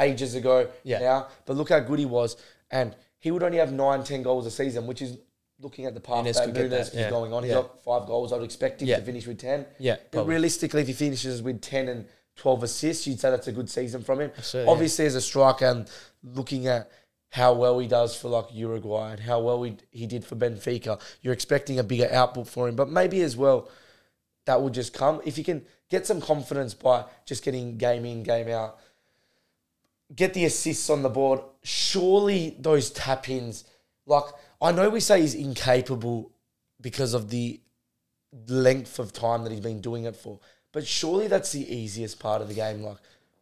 Ages 0.00 0.34
ago 0.34 0.68
Yeah. 0.82 0.98
now. 1.00 1.28
But 1.46 1.56
look 1.56 1.68
how 1.68 1.80
good 1.80 1.98
he 1.98 2.06
was. 2.06 2.36
And 2.70 2.96
he 3.18 3.30
would 3.30 3.42
only 3.42 3.58
have 3.58 3.72
nine, 3.72 4.02
ten 4.02 4.22
goals 4.22 4.46
a 4.46 4.50
season, 4.50 4.86
which 4.86 5.02
is 5.02 5.18
looking 5.60 5.84
at 5.84 5.92
the 5.94 6.00
path 6.00 6.24
Núñez 6.24 6.34
that 6.34 6.54
Núñez 6.54 6.80
is 6.88 6.94
yeah. 6.94 7.10
going 7.10 7.32
on. 7.34 7.42
He's 7.42 7.50
Yeah. 7.50 7.56
got 7.62 7.82
five 7.84 8.06
goals. 8.06 8.32
I'd 8.32 8.42
expect 8.42 8.80
him 8.80 8.88
Yeah. 8.88 8.96
to 8.96 9.02
finish 9.02 9.26
with 9.26 9.38
10. 9.38 9.66
Yeah, 9.78 9.96
But 9.96 10.10
probably. 10.12 10.30
realistically, 10.34 10.80
if 10.82 10.86
he 10.88 10.94
finishes 10.94 11.42
with 11.42 11.60
10 11.60 11.88
and 11.88 12.06
12 12.36 12.62
assists, 12.62 13.06
you'd 13.06 13.20
say 13.20 13.30
that's 13.30 13.46
a 13.48 13.52
good 13.52 13.68
season 13.68 14.02
from 14.02 14.20
him. 14.22 14.32
Absolutely. 14.38 14.72
Obviously, 14.72 15.04
as 15.04 15.14
a 15.14 15.20
striker, 15.20 15.66
and 15.66 15.86
looking 16.22 16.66
at 16.66 16.90
how 17.32 17.52
well 17.52 17.78
he 17.78 17.86
does 17.86 18.16
for 18.16 18.28
like 18.28 18.46
Uruguay 18.52 19.10
and 19.12 19.20
how 19.20 19.40
well 19.40 19.62
he, 19.62 19.76
he 19.90 20.06
did 20.06 20.24
for 20.24 20.34
Benfica, 20.36 20.98
you're 21.20 21.34
expecting 21.34 21.78
a 21.78 21.82
bigger 21.84 22.08
output 22.10 22.48
for 22.48 22.66
him. 22.66 22.74
But 22.74 22.88
maybe 22.88 23.20
as 23.20 23.36
well, 23.36 23.68
that 24.46 24.62
will 24.62 24.70
just 24.70 24.94
come. 24.94 25.20
If 25.26 25.36
you 25.36 25.44
can 25.44 25.64
get 25.90 26.06
some 26.06 26.20
confidence 26.22 26.72
by 26.72 27.04
just 27.26 27.44
getting 27.44 27.76
game 27.76 28.04
in, 28.06 28.22
game 28.22 28.48
out, 28.48 28.78
get 30.14 30.34
the 30.34 30.44
assists 30.44 30.90
on 30.90 31.02
the 31.02 31.08
board, 31.08 31.40
surely 31.62 32.56
those 32.58 32.90
tap 32.90 33.28
ins, 33.28 33.64
like 34.06 34.24
I 34.60 34.72
know 34.72 34.90
we 34.90 35.00
say 35.00 35.20
he's 35.20 35.34
incapable 35.34 36.32
because 36.80 37.14
of 37.14 37.30
the 37.30 37.60
length 38.48 38.98
of 38.98 39.12
time 39.12 39.44
that 39.44 39.52
he's 39.52 39.60
been 39.60 39.80
doing 39.80 40.04
it 40.04 40.16
for, 40.16 40.40
but 40.72 40.86
surely 40.86 41.28
that's 41.28 41.52
the 41.52 41.74
easiest 41.74 42.18
part 42.18 42.42
of 42.42 42.48
the 42.48 42.54
game. 42.54 42.82
Like 42.82 42.98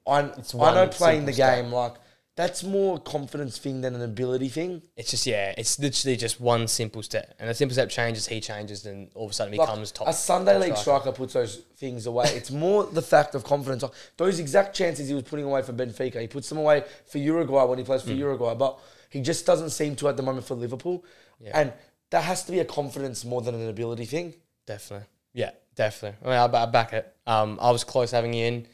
I, 0.06 0.20
I 0.20 0.74
know 0.74 0.88
playing 0.88 1.26
the 1.26 1.32
game, 1.32 1.72
like 1.72 1.94
that's 2.38 2.62
more 2.62 2.98
a 2.98 3.00
confidence 3.00 3.58
thing 3.58 3.80
than 3.80 3.96
an 3.96 4.02
ability 4.02 4.48
thing. 4.48 4.80
It's 4.96 5.10
just 5.10 5.26
yeah, 5.26 5.52
it's 5.58 5.76
literally 5.80 6.16
just 6.16 6.40
one 6.40 6.68
simple 6.68 7.02
step, 7.02 7.34
and 7.40 7.50
a 7.50 7.54
simple 7.54 7.74
step 7.74 7.88
changes, 7.90 8.28
he 8.28 8.40
changes, 8.40 8.86
and 8.86 9.10
all 9.16 9.24
of 9.24 9.32
a 9.32 9.34
sudden 9.34 9.52
he 9.54 9.58
Like, 9.58 9.66
becomes 9.68 9.90
top. 9.90 10.06
a 10.06 10.12
Sunday 10.12 10.52
top 10.52 10.62
league 10.62 10.76
striker 10.76 11.10
puts 11.10 11.32
those 11.32 11.56
things 11.78 12.06
away. 12.06 12.26
It's 12.28 12.52
more 12.52 12.84
the 12.84 13.02
fact 13.02 13.34
of 13.34 13.42
confidence. 13.42 13.82
Those 14.16 14.38
exact 14.38 14.76
chances 14.76 15.08
he 15.08 15.14
was 15.14 15.24
putting 15.24 15.46
away 15.46 15.62
for 15.62 15.72
Benfica, 15.72 16.20
he 16.20 16.28
puts 16.28 16.48
them 16.48 16.58
away 16.58 16.84
for 17.06 17.18
Uruguay 17.18 17.64
when 17.64 17.76
he 17.78 17.84
plays 17.84 18.02
for 18.02 18.12
Uruguay, 18.12 18.54
but 18.54 18.78
he 19.10 19.20
just 19.20 19.44
doesn't 19.44 19.70
seem 19.70 19.96
to 19.96 20.08
at 20.08 20.16
the 20.16 20.22
moment 20.22 20.46
for 20.46 20.54
Liverpool. 20.54 21.04
And 21.52 21.72
that 22.10 22.22
has 22.22 22.44
to 22.44 22.52
be 22.52 22.60
a 22.60 22.64
confidence 22.64 23.24
more 23.24 23.42
than 23.42 23.56
an 23.56 23.68
ability 23.68 24.04
thing. 24.04 24.34
Definitely. 24.64 25.08
Yeah, 25.32 25.50
definitely. 25.74 26.18
I 26.22 26.24
mean, 26.46 26.54
I, 26.54 26.62
I 26.62 26.66
back 26.66 26.92
it. 26.92 27.12
Um, 27.26 27.58
I 27.60 27.72
was 27.72 27.82
close 27.82 28.12
having 28.12 28.32
you 28.32 28.44
in. 28.46 28.66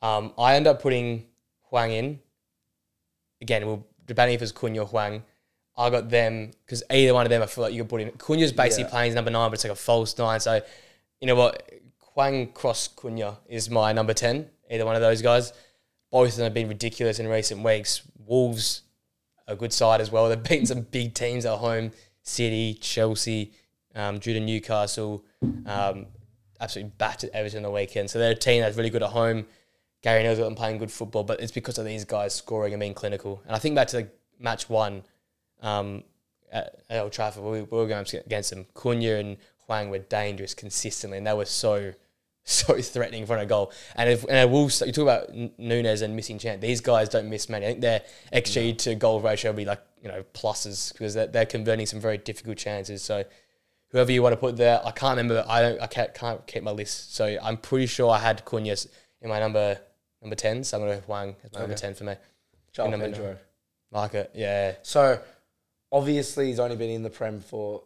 Um, 0.00 0.32
I 0.38 0.54
end 0.56 0.66
up 0.66 0.80
putting 0.80 1.26
Hwang 1.70 1.92
in. 1.92 2.20
Again, 3.44 3.66
we're 3.66 3.78
debating 4.06 4.34
if 4.34 4.42
it's 4.42 4.52
Cunha 4.52 4.78
or 4.80 4.86
Hwang. 4.86 5.22
I 5.76 5.90
got 5.90 6.08
them 6.08 6.52
because 6.64 6.82
either 6.90 7.12
one 7.12 7.26
of 7.26 7.30
them 7.30 7.42
I 7.42 7.46
feel 7.46 7.62
like 7.62 7.74
you 7.74 7.82
could 7.82 7.90
put 7.90 8.00
in. 8.00 8.10
Cunha's 8.12 8.52
basically 8.52 8.84
Yeah. 8.84 8.90
playing 8.90 9.08
as 9.10 9.14
number 9.14 9.30
nine, 9.30 9.50
but 9.50 9.54
it's 9.54 9.64
like 9.64 9.72
a 9.72 9.76
false 9.76 10.16
nine. 10.16 10.40
So, 10.40 10.62
you 11.20 11.26
know 11.26 11.34
what? 11.34 11.70
Hwang 12.14 12.52
cross 12.52 12.88
Cunha 12.88 13.36
is 13.48 13.68
my 13.68 13.92
number 13.92 14.14
10. 14.14 14.48
Either 14.70 14.86
one 14.86 14.96
of 14.96 15.02
those 15.02 15.20
guys. 15.20 15.52
Both 16.10 16.30
of 16.30 16.36
them 16.36 16.44
have 16.44 16.54
been 16.54 16.68
ridiculous 16.68 17.18
in 17.18 17.26
recent 17.28 17.62
weeks. 17.62 18.00
Wolves, 18.24 18.82
a 19.46 19.54
good 19.56 19.72
side 19.74 20.00
as 20.00 20.10
well. 20.10 20.28
They've 20.30 20.42
beaten 20.42 20.64
some 20.66 20.80
big 20.82 21.12
teams 21.12 21.44
at 21.44 21.58
home 21.58 21.92
City, 22.22 22.74
Chelsea, 22.80 23.52
um, 23.94 24.18
due 24.20 24.32
to 24.32 24.40
Newcastle. 24.40 25.22
Um, 25.66 26.06
absolutely 26.60 26.92
battered 26.96 27.30
Everton 27.34 27.58
on 27.58 27.62
the 27.64 27.70
weekend. 27.70 28.08
So 28.10 28.18
they're 28.18 28.30
a 28.32 28.34
team 28.34 28.62
that's 28.62 28.76
really 28.78 28.88
good 28.90 29.02
at 29.02 29.10
home. 29.10 29.44
Gary 30.04 30.22
got 30.22 30.36
them 30.36 30.54
playing 30.54 30.76
good 30.76 30.92
football, 30.92 31.24
but 31.24 31.40
it's 31.40 31.50
because 31.50 31.78
of 31.78 31.86
these 31.86 32.04
guys 32.04 32.34
scoring 32.34 32.74
and 32.74 32.80
being 32.80 32.92
clinical. 32.92 33.40
And 33.46 33.56
I 33.56 33.58
think 33.58 33.74
back 33.74 33.88
to 33.88 33.96
the 33.96 34.08
match 34.38 34.68
one 34.68 35.02
um, 35.62 36.04
at, 36.52 36.78
at 36.90 37.00
Old 37.00 37.10
Trafford, 37.10 37.42
we, 37.42 37.62
we 37.62 37.78
were 37.78 37.86
going 37.86 38.04
against 38.26 38.50
them. 38.50 38.66
Cunha 38.74 39.18
and 39.18 39.38
Hwang 39.64 39.88
were 39.88 40.00
dangerous 40.00 40.52
consistently, 40.52 41.16
and 41.16 41.26
they 41.26 41.32
were 41.32 41.46
so 41.46 41.94
so 42.44 42.78
threatening 42.82 43.22
in 43.22 43.26
front 43.26 43.40
of 43.40 43.48
goal. 43.48 43.72
And 43.96 44.10
if 44.10 44.24
and 44.24 44.36
I 44.36 44.44
will 44.44 44.64
you 44.64 44.92
talk 44.92 44.98
about 44.98 45.32
Núñez 45.32 46.02
and 46.02 46.14
missing 46.14 46.38
chance. 46.38 46.60
These 46.60 46.82
guys 46.82 47.08
don't 47.08 47.30
miss 47.30 47.48
many. 47.48 47.64
I 47.64 47.68
think 47.70 47.80
their 47.80 48.02
xG 48.30 48.76
to 48.76 48.94
goal 48.96 49.22
ratio 49.22 49.52
will 49.52 49.56
be 49.56 49.64
like 49.64 49.80
you 50.02 50.08
know 50.08 50.22
pluses 50.34 50.92
because 50.92 51.14
they're, 51.14 51.28
they're 51.28 51.46
converting 51.46 51.86
some 51.86 52.00
very 52.00 52.18
difficult 52.18 52.58
chances. 52.58 53.02
So 53.02 53.24
whoever 53.88 54.12
you 54.12 54.22
want 54.22 54.34
to 54.34 54.36
put 54.36 54.58
there, 54.58 54.82
I 54.84 54.90
can't 54.90 55.16
remember. 55.16 55.46
I 55.48 55.62
don't. 55.62 55.80
I 55.80 55.86
can't, 55.86 56.12
can't 56.12 56.46
keep 56.46 56.62
my 56.62 56.72
list. 56.72 57.14
So 57.14 57.38
I'm 57.42 57.56
pretty 57.56 57.86
sure 57.86 58.10
I 58.10 58.18
had 58.18 58.44
Cunha 58.44 58.86
in 59.22 59.30
my 59.30 59.40
number 59.40 59.80
number 60.24 60.36
ten. 60.36 60.64
So 60.64 60.78
I'm 60.78 60.84
gonna 60.86 61.00
Hwang 61.02 61.36
as 61.44 61.52
my 61.52 61.60
number 61.60 61.74
Okay. 61.74 61.80
ten 61.80 61.94
for 61.94 62.04
me. 62.04 62.14
João 62.74 62.90
number 62.90 63.08
Pedro. 63.10 63.36
Like 63.92 64.14
it, 64.14 64.30
yeah. 64.34 64.74
So 64.82 65.20
obviously 65.92 66.46
he's 66.46 66.58
only 66.58 66.76
been 66.76 66.90
in 66.90 67.02
the 67.02 67.10
Prem 67.10 67.40
for 67.40 67.84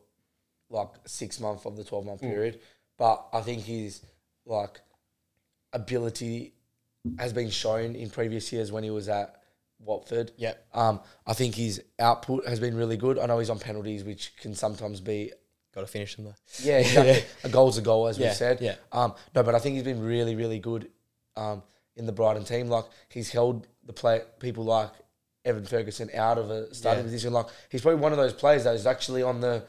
like 0.71 0.89
six 1.07 1.41
months 1.41 1.67
of 1.67 1.77
the 1.77 1.85
twelve 1.85 2.07
month 2.07 2.23
Mm. 2.23 2.31
period, 2.31 2.61
but 2.97 3.27
I 3.33 3.41
think 3.43 3.63
his 3.65 4.03
like 4.47 4.81
ability 5.73 6.55
has 7.19 7.33
been 7.33 7.51
shown 7.51 7.95
in 7.95 8.11
previous 8.11 8.53
years 8.53 8.73
when 8.73 8.83
he 8.85 8.91
was 8.91 9.09
at 9.09 9.35
Watford. 9.81 10.33
Yep. 10.37 10.67
Um, 10.75 11.01
I 11.27 11.33
think 11.35 11.55
his 11.55 11.83
output 11.99 12.47
has 12.47 12.59
been 12.61 12.77
really 12.77 12.97
good. 12.97 13.19
I 13.19 13.27
know 13.27 13.39
he's 13.39 13.51
on 13.51 13.59
penalties, 13.59 14.05
which 14.05 14.33
can 14.41 14.55
sometimes 14.55 15.01
be 15.01 15.33
Got 15.75 15.83
to 15.83 15.87
finish 15.87 16.17
them 16.17 16.25
though. 16.25 16.35
yeah, 16.63 16.79
exactly. 16.79 17.25
a 17.45 17.49
goal's 17.51 17.77
a 17.79 17.83
goal, 17.83 18.09
as 18.09 18.19
Yeah, 18.19 18.31
we 18.31 18.35
said. 18.35 18.61
yeah. 18.61 18.77
Um, 18.91 19.15
no, 19.35 19.43
but 19.43 19.55
I 19.55 19.59
think 19.59 19.75
he's 19.75 19.85
been 19.85 20.03
really, 20.03 20.35
really 20.35 20.59
good 20.59 20.89
um, 21.37 21.63
in 21.99 22.07
the 22.07 22.13
Brighton 22.13 22.45
team. 22.45 22.69
Like 22.69 22.85
he's 23.09 23.31
held 23.31 23.67
the 23.85 23.93
play 23.93 24.23
people 24.41 24.65
like 24.65 24.91
Evan 25.45 25.65
Ferguson 25.67 26.11
out 26.15 26.39
of 26.39 26.51
a 26.51 26.73
starting 26.75 27.05
Yeah. 27.05 27.07
position. 27.11 27.33
Like 27.33 27.47
he's 27.69 27.83
probably 27.83 28.01
one 28.01 28.13
of 28.13 28.19
those 28.19 28.33
players 28.33 28.65
that 28.65 28.75
is 28.75 28.87
actually 28.87 29.23
on 29.23 29.41
the 29.41 29.65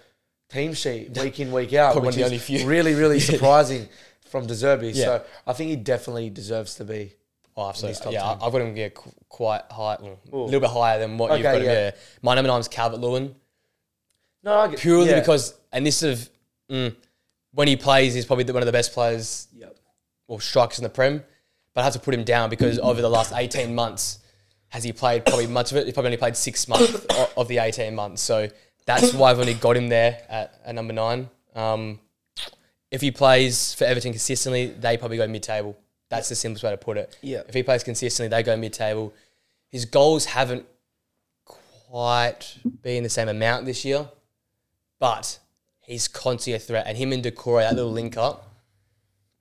team 0.49 0.73
sheet 0.73 1.17
week 1.17 1.39
in, 1.39 1.51
week 1.51 1.73
out, 1.73 2.01
which 2.01 2.15
the 2.15 2.21
is 2.21 2.25
only 2.25 2.37
few. 2.39 2.65
really, 2.65 2.93
really 2.95 3.19
surprising 3.31 3.87
from 4.29 4.45
De 4.47 4.53
Zerbi. 4.53 4.93
Yeah. 4.95 5.05
So 5.05 5.25
I 5.47 5.53
think 5.53 5.69
he 5.71 5.75
definitely 5.75 6.29
deserves 6.29 6.75
to 6.75 6.85
be. 6.85 7.13
Oh, 7.57 7.73
top 7.73 8.13
yeah, 8.13 8.21
10. 8.21 8.37
I've 8.41 8.51
got 8.53 8.61
him 8.61 8.77
yeah, 8.77 8.87
qu- 8.87 9.11
quite 9.27 9.63
high, 9.69 9.97
well, 9.99 10.17
a 10.31 10.37
little 10.45 10.61
bit 10.61 10.69
higher 10.69 10.97
than 10.97 11.17
what 11.17 11.31
you've 11.31 11.39
Okay, 11.45 11.55
got 11.55 11.55
him 11.61 11.65
yeah. 11.65 11.73
there. 11.73 11.93
My 12.21 12.33
number 12.35 12.47
nine 12.47 12.61
is 12.61 12.69
Calvert 12.69 13.01
Lewin, 13.01 13.35
No, 14.43 14.57
I 14.59 14.67
get, 14.69 14.79
purely 14.79 15.09
yeah. 15.09 15.19
because, 15.19 15.55
and 15.73 15.85
this 15.85 16.01
of, 16.01 16.29
mm, 16.71 16.95
when 17.51 17.67
he 17.67 17.75
plays, 17.75 18.13
he's 18.13 18.25
probably 18.25 18.45
the- 18.45 18.53
one 18.53 18.61
of 18.61 18.65
the 18.65 18.71
best 18.71 18.93
players 18.93 19.49
Yep. 19.53 19.75
or 20.29 20.39
strikers 20.39 20.79
in 20.79 20.83
the 20.83 20.89
Prem. 20.89 21.21
But 21.79 21.83
I 21.83 21.85
have 21.85 21.93
to 21.93 21.99
put 21.99 22.13
him 22.13 22.25
down 22.25 22.49
because 22.49 22.77
over 22.77 23.01
the 23.01 23.07
last 23.07 23.31
18 23.33 23.73
months, 23.73 24.19
has 24.67 24.83
he 24.83 24.91
played 24.91 25.25
probably 25.25 25.47
much 25.47 25.71
of 25.71 25.77
it? 25.77 25.87
He 25.87 25.93
probably 25.93 26.09
only 26.09 26.17
played 26.17 26.35
six 26.35 26.67
months 26.67 27.05
of 27.37 27.47
the 27.47 27.59
18 27.59 27.95
months. 27.95 28.21
So 28.21 28.49
that's 28.85 29.13
why 29.13 29.31
I've 29.31 29.39
only 29.39 29.53
got 29.53 29.77
him 29.77 29.87
there 29.87 30.21
at, 30.27 30.59
at 30.65 30.75
number 30.75 30.91
nine. 30.91 31.29
Um, 31.55 32.01
if 32.91 32.99
he 32.99 33.11
plays 33.11 33.75
for 33.75 33.85
Everton 33.85 34.11
consistently, 34.11 34.65
they 34.65 34.97
probably 34.97 35.15
go 35.15 35.25
mid 35.25 35.41
table. 35.41 35.77
That's 36.09 36.27
the 36.27 36.35
simplest 36.35 36.65
way 36.65 36.71
to 36.71 36.75
put 36.75 36.97
it. 36.97 37.17
Yeah. 37.21 37.43
If 37.47 37.53
he 37.53 37.63
plays 37.63 37.81
consistently, 37.81 38.27
they 38.27 38.43
go 38.43 38.57
mid 38.57 38.73
table. 38.73 39.13
His 39.69 39.85
goals 39.85 40.25
haven't 40.25 40.65
quite 41.45 42.57
been 42.81 43.03
the 43.03 43.09
same 43.09 43.29
amount 43.29 43.67
this 43.67 43.85
year, 43.85 44.05
but 44.99 45.39
he's 45.79 46.09
constantly 46.09 46.57
a 46.57 46.59
threat. 46.59 46.87
And 46.87 46.97
him 46.97 47.13
and 47.13 47.23
Doucouré, 47.23 47.61
that 47.61 47.75
little 47.77 47.93
link 47.93 48.17
up, 48.17 48.53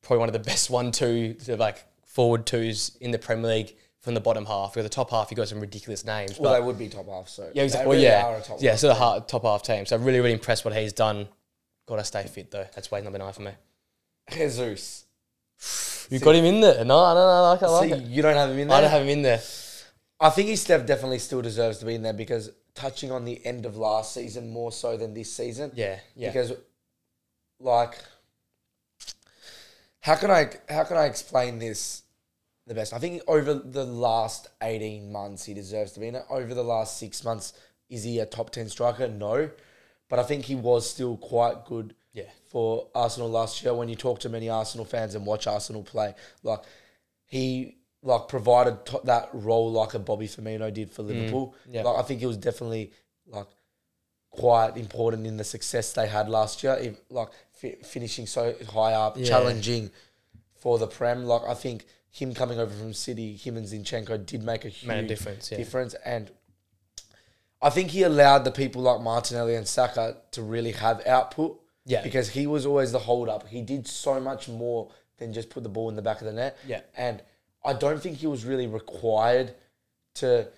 probably 0.02 0.20
one 0.20 0.28
of 0.28 0.34
the 0.34 0.38
best 0.38 0.70
one 0.70 0.92
two 0.92 1.34
like 1.48 1.84
forward 2.18 2.46
twos 2.46 2.96
in 3.00 3.12
the 3.12 3.18
Premier 3.18 3.48
League 3.48 3.76
from 4.00 4.14
the 4.14 4.20
bottom 4.20 4.44
half. 4.44 4.72
Because 4.72 4.82
the 4.82 4.88
top 4.88 5.12
half, 5.12 5.30
you 5.30 5.36
got 5.36 5.46
some 5.46 5.60
ridiculous 5.60 6.04
names. 6.04 6.36
Well, 6.36 6.52
but 6.52 6.58
they 6.58 6.66
would 6.66 6.76
be 6.76 6.88
top 6.88 7.08
half. 7.08 7.28
So 7.28 7.44
yeah, 7.44 7.50
they 7.54 7.64
exactly. 7.66 7.92
really 7.94 8.08
Well, 8.08 8.26
are 8.26 8.32
yeah, 8.32 8.38
a 8.38 8.42
top 8.42 8.58
yeah. 8.60 8.70
half 8.72 8.78
So 8.80 8.88
the 8.88 9.24
top 9.28 9.42
half 9.44 9.62
team. 9.62 9.86
So 9.86 9.94
I'm 9.94 10.02
really, 10.02 10.18
really 10.18 10.32
impressed 10.32 10.64
what 10.64 10.74
he's 10.74 10.92
done. 10.92 11.28
Got 11.86 11.96
to 11.98 12.04
stay 12.04 12.24
fit 12.24 12.50
though. 12.50 12.66
That's 12.74 12.90
why 12.90 12.98
he's 12.98 13.04
number 13.04 13.20
nine 13.20 13.32
for 13.32 13.42
me. 13.42 13.52
Jesus. 14.32 15.04
You 16.10 16.18
got 16.20 16.34
him 16.36 16.46
in 16.46 16.62
there? 16.62 16.86
No, 16.86 17.00
I 17.00 17.12
don't 17.12 17.22
know. 17.22 17.28
I 17.28 17.50
like, 17.50 17.62
I 17.62 17.66
like 17.66 17.90
See, 17.90 17.96
it. 17.96 18.08
you 18.08 18.22
don't 18.22 18.34
have 18.34 18.48
him 18.48 18.58
in 18.60 18.68
there. 18.68 18.78
I 18.78 18.80
don't 18.80 18.90
have 18.90 19.02
him 19.02 19.10
in 19.10 19.20
there. 19.20 19.42
I 20.18 20.30
think 20.30 20.48
his 20.48 20.62
Steph 20.62 20.86
definitely 20.86 21.18
still 21.18 21.42
deserves 21.42 21.76
to 21.80 21.84
be 21.84 21.96
in 21.96 22.02
there 22.02 22.14
because 22.14 22.50
touching 22.74 23.12
on 23.12 23.26
the 23.26 23.44
end 23.44 23.66
of 23.66 23.76
last 23.76 24.14
season 24.14 24.48
more 24.48 24.72
so 24.72 24.96
than 24.96 25.12
this 25.12 25.30
season. 25.30 25.70
Yeah, 25.74 25.98
yeah. 26.16 26.28
Because 26.28 26.54
like 27.60 27.98
how 30.00 30.16
can 30.16 30.30
I 30.30 30.48
how 30.70 30.84
can 30.84 30.96
I 30.96 31.04
explain 31.04 31.58
this 31.58 32.04
the 32.68 32.74
best? 32.74 32.92
I 32.92 32.98
think 32.98 33.22
over 33.26 33.54
the 33.54 33.84
last 33.84 34.48
18 34.62 35.10
months 35.10 35.44
he 35.44 35.54
deserves 35.54 35.92
to 35.92 36.00
be 36.00 36.08
in 36.08 36.14
it. 36.14 36.24
Over 36.30 36.54
the 36.54 36.62
last 36.62 36.98
6 36.98 37.24
months 37.24 37.52
is 37.88 38.04
he 38.04 38.18
a 38.20 38.26
top 38.26 38.50
10 38.50 38.68
striker? 38.68 39.08
No. 39.08 39.50
But 40.08 40.18
I 40.18 40.22
think 40.22 40.44
he 40.44 40.54
was 40.54 40.88
still 40.88 41.16
quite 41.16 41.64
good 41.66 41.94
yeah. 42.12 42.30
for 42.50 42.88
Arsenal 42.94 43.30
last 43.30 43.62
year. 43.62 43.74
When 43.74 43.88
you 43.88 43.94
talk 43.96 44.20
to 44.20 44.28
many 44.28 44.48
Arsenal 44.48 44.84
fans 44.84 45.14
and 45.14 45.26
watch 45.26 45.46
Arsenal 45.46 45.82
play, 45.82 46.14
like 46.42 46.60
he 47.26 47.76
like 48.02 48.28
provided 48.28 48.86
to 48.86 49.00
that 49.04 49.28
role 49.32 49.72
like 49.72 49.94
a 49.94 49.98
Bobby 49.98 50.28
Firmino 50.28 50.72
did 50.72 50.90
for 50.90 51.02
mm. 51.02 51.08
Liverpool. 51.08 51.54
yeah. 51.68 51.82
Like 51.82 51.98
I 51.98 52.02
think 52.02 52.20
he 52.20 52.26
was 52.26 52.36
definitely 52.36 52.92
like 53.26 53.48
quite 54.30 54.76
important 54.76 55.26
in 55.26 55.36
the 55.36 55.44
success 55.44 55.92
they 55.92 56.06
had 56.06 56.28
last 56.28 56.62
year. 56.62 56.76
If, 56.80 57.00
like 57.10 57.28
fi- 57.52 57.76
finishing 57.82 58.26
so 58.26 58.54
high 58.72 58.92
up, 58.92 59.16
Yeah. 59.16 59.26
challenging 59.26 59.90
for 60.54 60.78
the 60.78 60.86
Prem. 60.86 61.24
Like 61.24 61.42
I 61.46 61.54
think 61.54 61.86
him 62.20 62.34
coming 62.34 62.58
over 62.58 62.74
from 62.74 62.92
City, 62.92 63.36
him 63.36 63.56
and 63.56 63.66
Zinchenko 63.66 64.26
did 64.26 64.42
make 64.42 64.64
a 64.64 64.68
huge 64.68 64.88
Made 64.88 65.04
a 65.04 65.08
difference, 65.08 65.50
yeah. 65.50 65.58
difference 65.58 65.94
and. 66.04 66.30
I 67.60 67.70
think 67.70 67.90
he 67.90 68.04
allowed 68.04 68.44
the 68.44 68.52
people 68.52 68.82
like 68.82 69.00
Martinelli 69.00 69.56
and 69.56 69.66
Saka 69.66 70.18
to 70.30 70.42
really 70.42 70.70
have 70.72 71.04
output. 71.06 71.60
Yeah. 71.84 72.02
Because 72.02 72.28
he 72.28 72.46
was 72.46 72.66
always 72.66 72.92
the 72.92 72.98
hold 72.98 73.28
up. 73.28 73.48
He 73.48 73.62
did 73.62 73.88
so 73.88 74.20
much 74.20 74.46
more 74.48 74.90
than 75.16 75.32
just 75.32 75.48
put 75.50 75.62
the 75.62 75.68
ball 75.68 75.88
in 75.88 75.96
the 75.96 76.02
back 76.02 76.20
of 76.20 76.26
the 76.26 76.32
net. 76.32 76.56
Yeah. 76.66 76.82
And 76.96 77.22
I 77.64 77.72
don't 77.72 78.00
think 78.00 78.18
he 78.18 78.26
was 78.26 78.44
really 78.44 78.66
required 78.66 79.54
to 80.16 80.48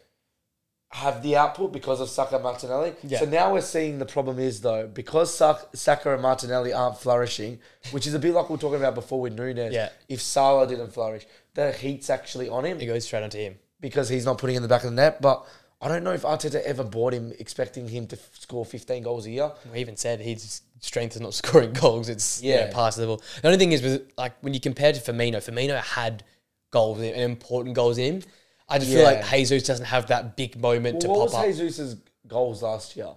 have 0.92 1.22
the 1.22 1.36
output 1.36 1.72
because 1.72 2.00
of 2.00 2.08
Saka 2.08 2.34
and 2.34 2.42
Martinelli. 2.42 2.94
Yeah. 3.04 3.20
So 3.20 3.26
now 3.26 3.52
we're 3.52 3.60
seeing 3.60 4.00
the 4.00 4.06
problem 4.06 4.40
is 4.40 4.60
though, 4.60 4.88
because 4.88 5.32
Saka, 5.32 5.74
Saka 5.76 6.12
and 6.12 6.20
Martinelli 6.20 6.72
aren't 6.72 6.98
flourishing, 6.98 7.60
which 7.92 8.08
is 8.08 8.14
a 8.14 8.18
bit 8.18 8.34
like 8.34 8.50
we 8.50 8.56
were 8.56 8.60
talking 8.60 8.80
about 8.80 8.96
before 8.96 9.20
with 9.20 9.36
Núñez. 9.36 9.72
Yeah. 9.72 9.90
If 10.08 10.20
Salah 10.20 10.66
didn't 10.66 10.92
flourish, 10.92 11.26
the 11.54 11.72
heat's 11.72 12.10
actually 12.10 12.48
on 12.48 12.64
him 12.64 12.80
It 12.80 12.86
goes 12.86 13.04
straight 13.04 13.22
onto 13.22 13.38
him. 13.38 13.58
because 13.80 14.08
he's 14.08 14.24
not 14.24 14.38
putting 14.38 14.56
in 14.56 14.62
the 14.62 14.68
back 14.68 14.84
of 14.84 14.90
the 14.90 14.96
net. 14.96 15.20
But 15.20 15.44
I 15.80 15.88
don't 15.88 16.04
know 16.04 16.12
if 16.12 16.22
Arteta 16.22 16.62
ever 16.62 16.84
bought 16.84 17.12
him 17.14 17.32
expecting 17.38 17.88
him 17.88 18.06
to 18.08 18.16
f- 18.16 18.30
score 18.38 18.64
15 18.64 19.02
goals 19.02 19.26
a 19.26 19.30
year. 19.30 19.50
We 19.72 19.78
even 19.80 19.96
said 19.96 20.20
his 20.20 20.62
strength 20.80 21.14
is 21.16 21.20
not 21.22 21.34
scoring 21.42 21.72
goals. 21.72 22.08
It's 22.08 22.42
yeah, 22.42 22.66
Yeah. 22.66 22.72
past 22.72 22.96
the 22.96 23.02
level. 23.02 23.22
The 23.42 23.48
only 23.48 23.58
thing 23.58 23.72
is 23.72 23.82
with 23.82 24.12
like 24.18 24.34
when 24.42 24.54
you 24.54 24.60
compare 24.60 24.92
to 24.92 25.00
Firmino, 25.00 25.36
Firmino 25.36 25.80
had 25.80 26.22
goals 26.70 27.00
and 27.00 27.14
important 27.16 27.74
goals 27.74 27.98
in 27.98 28.14
him. 28.16 28.22
I 28.68 28.78
just 28.78 28.92
feel 28.92 29.02
like 29.02 29.26
Jesus 29.28 29.64
doesn't 29.64 29.86
have 29.86 30.06
that 30.08 30.36
big 30.36 30.56
moment 30.60 31.00
to 31.00 31.08
Well, 31.08 31.20
what 31.20 31.32
pop 31.32 31.46
was 31.46 31.58
up. 31.60 31.66
Jesus' 31.66 31.96
goals 32.28 32.62
last 32.62 32.94
year? 32.96 33.08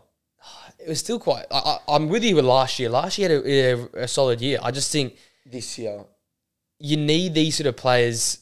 It 0.79 0.89
was 0.89 0.99
still 0.99 1.19
quite. 1.19 1.45
I, 1.51 1.77
I'm 1.87 2.09
with 2.09 2.23
you 2.23 2.35
with 2.35 2.45
last 2.45 2.79
year. 2.79 2.89
Last 2.89 3.17
year 3.19 3.29
had 3.29 3.45
a, 3.45 3.99
a, 3.99 4.03
a 4.03 4.07
solid 4.07 4.41
year. 4.41 4.57
I 4.63 4.71
just 4.71 4.91
think 4.91 5.15
This 5.45 5.77
year. 5.77 6.03
You 6.83 6.97
need 6.97 7.33
these 7.33 7.55
sort 7.55 7.65
of 7.65 7.77
players 7.77 8.39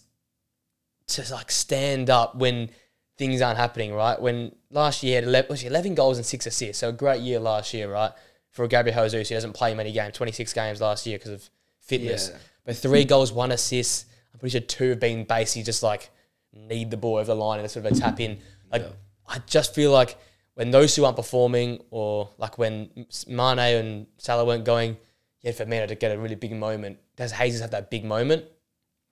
to 1.05 1.23
like 1.31 1.51
stand 1.51 2.09
up 2.09 2.35
when 2.35 2.71
things 3.15 3.39
aren't 3.39 3.59
happening, 3.59 3.93
right? 3.93 4.19
When 4.19 4.55
last 4.71 5.03
year 5.03 5.11
he 5.11 5.15
had 5.15 5.23
11, 5.25 5.49
was 5.49 5.61
he 5.61 5.67
11 5.67 5.93
goals 5.93 6.17
and 6.17 6.25
six 6.25 6.47
assists, 6.47 6.79
so 6.79 6.89
a 6.89 6.91
great 6.91 7.21
year 7.21 7.39
last 7.39 7.71
year, 7.71 7.91
right? 7.91 8.11
For 8.49 8.67
Gabriel 8.67 9.03
Jesus, 9.03 9.29
who 9.29 9.35
doesn't 9.35 9.53
play 9.53 9.75
many 9.75 9.91
games, 9.91 10.15
26 10.15 10.53
games 10.53 10.81
last 10.81 11.05
year 11.05 11.19
because 11.19 11.31
of 11.31 11.49
fitness. 11.81 12.29
Yeah. 12.31 12.39
But 12.65 12.77
three 12.77 13.05
goals, 13.05 13.31
one 13.31 13.51
assist. 13.51 14.07
I'm 14.33 14.39
pretty 14.39 14.57
sure 14.57 14.61
two 14.61 14.89
have 14.89 14.99
been 14.99 15.23
basically 15.23 15.63
just 15.63 15.83
like 15.83 16.09
need 16.51 16.89
the 16.89 16.97
ball 16.97 17.17
over 17.17 17.25
the 17.25 17.35
line 17.35 17.59
and 17.59 17.69
sort 17.69 17.85
of 17.85 17.91
a 17.91 17.95
tap 17.95 18.19
in. 18.19 18.39
Like 18.71 18.85
I 19.27 19.37
just 19.45 19.75
feel 19.75 19.91
like 19.91 20.17
when 20.55 20.71
those 20.71 20.95
two 20.95 21.05
aren't 21.05 21.15
performing, 21.15 21.79
or 21.91 22.29
like 22.39 22.57
when 22.57 22.89
Mane 23.27 23.59
and 23.59 24.07
Salah 24.17 24.45
weren't 24.45 24.65
going, 24.65 24.97
yeah, 25.41 25.51
for 25.51 25.65
Mane 25.65 25.87
to 25.87 25.95
get 25.95 26.11
a 26.11 26.19
really 26.19 26.35
big 26.35 26.53
moment. 26.53 26.97
Does 27.21 27.31
Jesus 27.37 27.61
have 27.61 27.71
that 27.71 27.89
big 27.91 28.03
moment? 28.03 28.45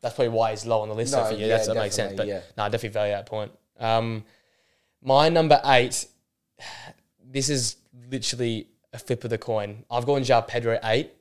That's 0.01 0.15
probably 0.15 0.29
why 0.29 0.51
he's 0.51 0.65
low 0.65 0.81
on 0.81 0.89
the 0.89 0.95
list 0.95 1.13
No, 1.13 1.25
for 1.25 1.33
you. 1.33 1.41
yeah, 1.41 1.47
That's, 1.49 1.67
that 1.67 1.75
makes 1.75 1.95
sense. 1.95 2.13
But 2.15 2.25
definitely, 2.25 2.49
no, 2.57 2.63
I 2.63 2.69
definitely 2.69 2.89
value 2.93 3.13
that 3.13 3.25
point. 3.25 3.51
Um, 3.79 4.23
my 5.03 5.29
number 5.29 5.61
eight, 5.65 6.05
this 7.23 7.49
is 7.49 7.75
literally 8.09 8.67
a 8.93 8.97
flip 8.99 9.23
of 9.23 9.29
the 9.29 9.37
coin. 9.37 9.85
I've 9.91 10.05
gone 10.05 10.21
João 10.23 10.47
Pedro 10.47 10.79
eight 10.83 11.11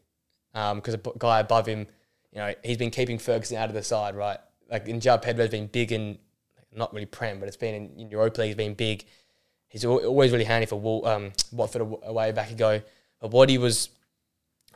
because 0.52 0.94
a 0.94 1.00
guy 1.18 1.40
above 1.40 1.66
him, 1.66 1.86
you 2.32 2.38
know, 2.38 2.54
he's 2.64 2.76
been 2.78 2.90
keeping 2.90 3.18
Ferguson 3.18 3.56
out 3.56 3.68
of 3.68 3.74
the 3.74 3.82
side, 3.82 4.14
right? 4.14 4.38
Like, 4.70 4.86
in 4.88 5.00
João 5.00 5.20
Pedro's 5.20 5.50
been 5.50 5.66
big 5.66 5.92
in, 5.92 6.18
not 6.74 6.92
really 6.92 7.06
Prem, 7.06 7.38
but 7.40 7.48
it's 7.48 7.56
been 7.56 7.74
in, 7.74 8.00
in 8.00 8.10
Europa 8.10 8.40
League, 8.40 8.48
he's 8.48 8.56
been 8.56 8.74
big. 8.74 9.04
He's 9.68 9.84
always 9.84 10.32
really 10.32 10.44
handy 10.44 10.66
for 10.66 10.76
Wal- 10.76 11.06
um, 11.06 11.32
Watford 11.52 11.82
aw- 11.82 12.00
away 12.08 12.32
back 12.32 12.50
ago. 12.50 12.80
But 13.20 13.32
what 13.32 13.48
he 13.50 13.58
was, 13.58 13.90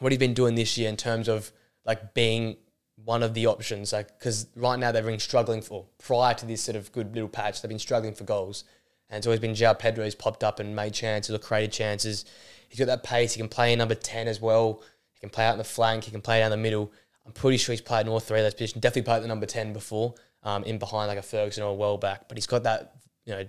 what 0.00 0.12
he's 0.12 0.18
been 0.18 0.34
doing 0.34 0.54
this 0.54 0.76
year 0.76 0.88
in 0.88 0.96
terms 0.96 1.28
of 1.28 1.50
like 1.84 2.14
being 2.14 2.56
one 3.04 3.22
of 3.22 3.34
the 3.34 3.46
options. 3.46 3.92
Like 3.92 4.18
because 4.18 4.46
right 4.56 4.78
now 4.78 4.92
they've 4.92 5.04
been 5.04 5.18
struggling 5.18 5.62
for 5.62 5.86
prior 5.98 6.34
to 6.34 6.46
this 6.46 6.62
sort 6.62 6.76
of 6.76 6.92
good 6.92 7.14
little 7.14 7.28
patch, 7.28 7.62
they've 7.62 7.68
been 7.68 7.78
struggling 7.78 8.14
for 8.14 8.24
goals. 8.24 8.64
And 9.08 9.18
it's 9.18 9.26
always 9.26 9.40
been 9.40 9.52
João 9.52 9.78
Pedro 9.78 10.04
who's 10.04 10.14
popped 10.14 10.42
up 10.42 10.58
and 10.58 10.74
made 10.74 10.94
chances 10.94 11.34
or 11.34 11.38
created 11.38 11.72
chances. 11.72 12.24
He's 12.68 12.78
got 12.78 12.86
that 12.86 13.02
pace. 13.02 13.34
He 13.34 13.38
can 13.38 13.48
play 13.48 13.72
in 13.72 13.78
number 13.78 13.94
ten 13.94 14.26
as 14.26 14.40
well. 14.40 14.82
He 15.12 15.20
can 15.20 15.28
play 15.28 15.44
out 15.44 15.52
in 15.52 15.58
the 15.58 15.64
flank. 15.64 16.04
He 16.04 16.10
can 16.10 16.22
play 16.22 16.40
down 16.40 16.50
the 16.50 16.56
middle. 16.56 16.90
I'm 17.26 17.32
pretty 17.32 17.58
sure 17.58 17.72
he's 17.72 17.82
played 17.82 18.06
in 18.06 18.08
all 18.12 18.20
three 18.20 18.38
of 18.38 18.44
those 18.44 18.54
positions. 18.54 18.80
Definitely 18.80 19.02
played 19.02 19.22
the 19.22 19.28
number 19.28 19.46
ten 19.46 19.72
before, 19.72 20.14
um, 20.42 20.64
in 20.64 20.78
behind 20.78 21.08
like 21.08 21.18
a 21.18 21.22
Ferguson 21.22 21.62
or 21.62 21.70
a 21.70 21.74
Welbeck. 21.74 22.28
But 22.28 22.38
he's 22.38 22.46
got 22.46 22.62
that 22.62 22.94
you 23.26 23.34
know 23.34 23.46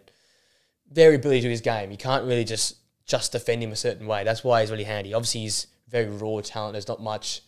variability 0.91 1.41
to 1.41 1.49
his 1.49 1.61
game. 1.61 1.91
You 1.91 1.97
can't 1.97 2.25
really 2.25 2.43
just 2.43 2.77
just 3.05 3.31
defend 3.31 3.63
him 3.63 3.71
a 3.71 3.75
certain 3.75 4.05
way. 4.05 4.23
That's 4.23 4.43
why 4.43 4.61
he's 4.61 4.71
really 4.71 4.83
handy. 4.83 5.13
Obviously, 5.13 5.41
he's 5.41 5.67
very 5.87 6.07
raw 6.07 6.41
talent. 6.41 6.73
There's 6.73 6.87
not 6.87 7.01
much 7.01 7.41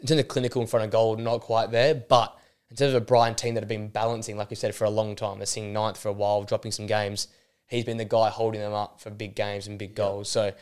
in 0.00 0.06
terms 0.06 0.20
of 0.20 0.28
clinical 0.28 0.62
in 0.62 0.68
front 0.68 0.84
of 0.84 0.90
goal, 0.90 1.16
not 1.16 1.40
quite 1.40 1.70
there. 1.70 1.94
But 1.94 2.36
in 2.70 2.76
terms 2.76 2.94
of 2.94 3.02
a 3.02 3.04
Brighton 3.04 3.34
team 3.34 3.54
that 3.54 3.60
have 3.62 3.68
been 3.68 3.88
balancing, 3.88 4.36
like 4.36 4.50
we 4.50 4.56
said, 4.56 4.74
for 4.74 4.84
a 4.84 4.90
long 4.90 5.14
time, 5.16 5.38
they're 5.38 5.46
seeing 5.46 5.72
ninth 5.72 5.98
for 5.98 6.08
a 6.08 6.12
while, 6.12 6.42
dropping 6.44 6.72
some 6.72 6.86
games. 6.86 7.28
He's 7.66 7.84
been 7.84 7.96
the 7.98 8.04
guy 8.04 8.28
holding 8.30 8.60
them 8.60 8.72
up 8.72 9.00
for 9.00 9.10
big 9.10 9.34
games 9.34 9.66
and 9.66 9.78
big 9.78 9.94
goals. 9.94 10.28
So 10.30 10.52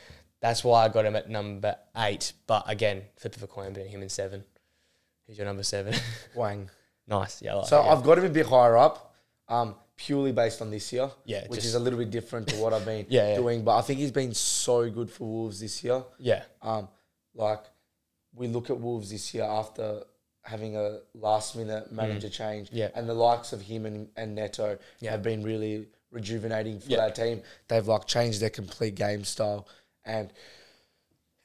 that's 0.40 0.62
why 0.64 0.84
I 0.84 0.88
got 0.88 1.04
him 1.04 1.16
at 1.16 1.28
number 1.28 1.76
eight. 1.96 2.32
But 2.46 2.64
again, 2.68 3.02
flip 3.16 3.36
of 3.36 3.42
a 3.42 3.46
coin 3.46 3.72
between 3.72 3.90
him 3.92 4.02
and 4.02 4.10
seven. 4.10 4.44
Who's 5.26 5.38
your 5.38 5.46
number 5.46 5.62
seven? 5.62 5.94
Hwang. 6.34 6.70
nice. 7.06 7.40
Yeah. 7.42 7.54
Like 7.54 7.66
So 7.68 7.80
it, 7.80 7.84
yeah. 7.84 7.92
I've 7.92 8.02
got 8.02 8.18
him 8.18 8.24
a 8.24 8.28
bit 8.30 8.46
higher 8.46 8.76
up, 8.76 9.14
um, 9.48 9.74
purely 9.96 10.32
based 10.32 10.60
on 10.62 10.70
this 10.70 10.92
year. 10.92 11.10
Yeah, 11.24 11.46
which 11.48 11.64
is 11.64 11.74
a 11.74 11.78
little 11.78 11.98
bit 11.98 12.10
different 12.10 12.48
to 12.48 12.56
what 12.56 12.72
I've 12.72 12.84
been 12.84 13.06
Yeah, 13.10 13.28
yeah. 13.30 13.36
doing. 13.36 13.62
But 13.64 13.76
I 13.78 13.82
think 13.82 14.00
he's 14.00 14.10
been 14.12 14.34
so 14.34 14.88
good 14.90 15.10
for 15.10 15.24
Wolves 15.24 15.60
this 15.60 15.84
year. 15.84 16.02
yeah. 16.18 16.42
Um, 16.62 16.88
like 17.34 17.62
we 18.34 18.46
look 18.48 18.70
at 18.70 18.78
Wolves 18.78 19.10
this 19.10 19.34
year 19.34 19.44
after 19.44 20.02
having 20.44 20.76
a 20.76 21.00
last 21.14 21.54
minute 21.56 21.92
manager 21.92 22.28
change, 22.28 22.68
Mm. 22.70 22.74
Yeah. 22.76 22.90
and 22.94 23.08
the 23.08 23.14
likes 23.14 23.52
of 23.52 23.60
him 23.62 23.84
and, 23.86 24.08
and 24.16 24.34
Neto 24.34 24.78
Yeah. 25.00 25.10
have 25.12 25.22
been 25.22 25.42
really 25.42 25.88
rejuvenating 26.10 26.80
for 26.80 26.88
Yeah. 26.90 26.96
that 26.98 27.14
team. 27.14 27.42
They've 27.68 27.86
like 27.86 28.06
changed 28.06 28.40
their 28.40 28.50
complete 28.50 28.94
game 28.94 29.24
style, 29.24 29.68
and 30.04 30.32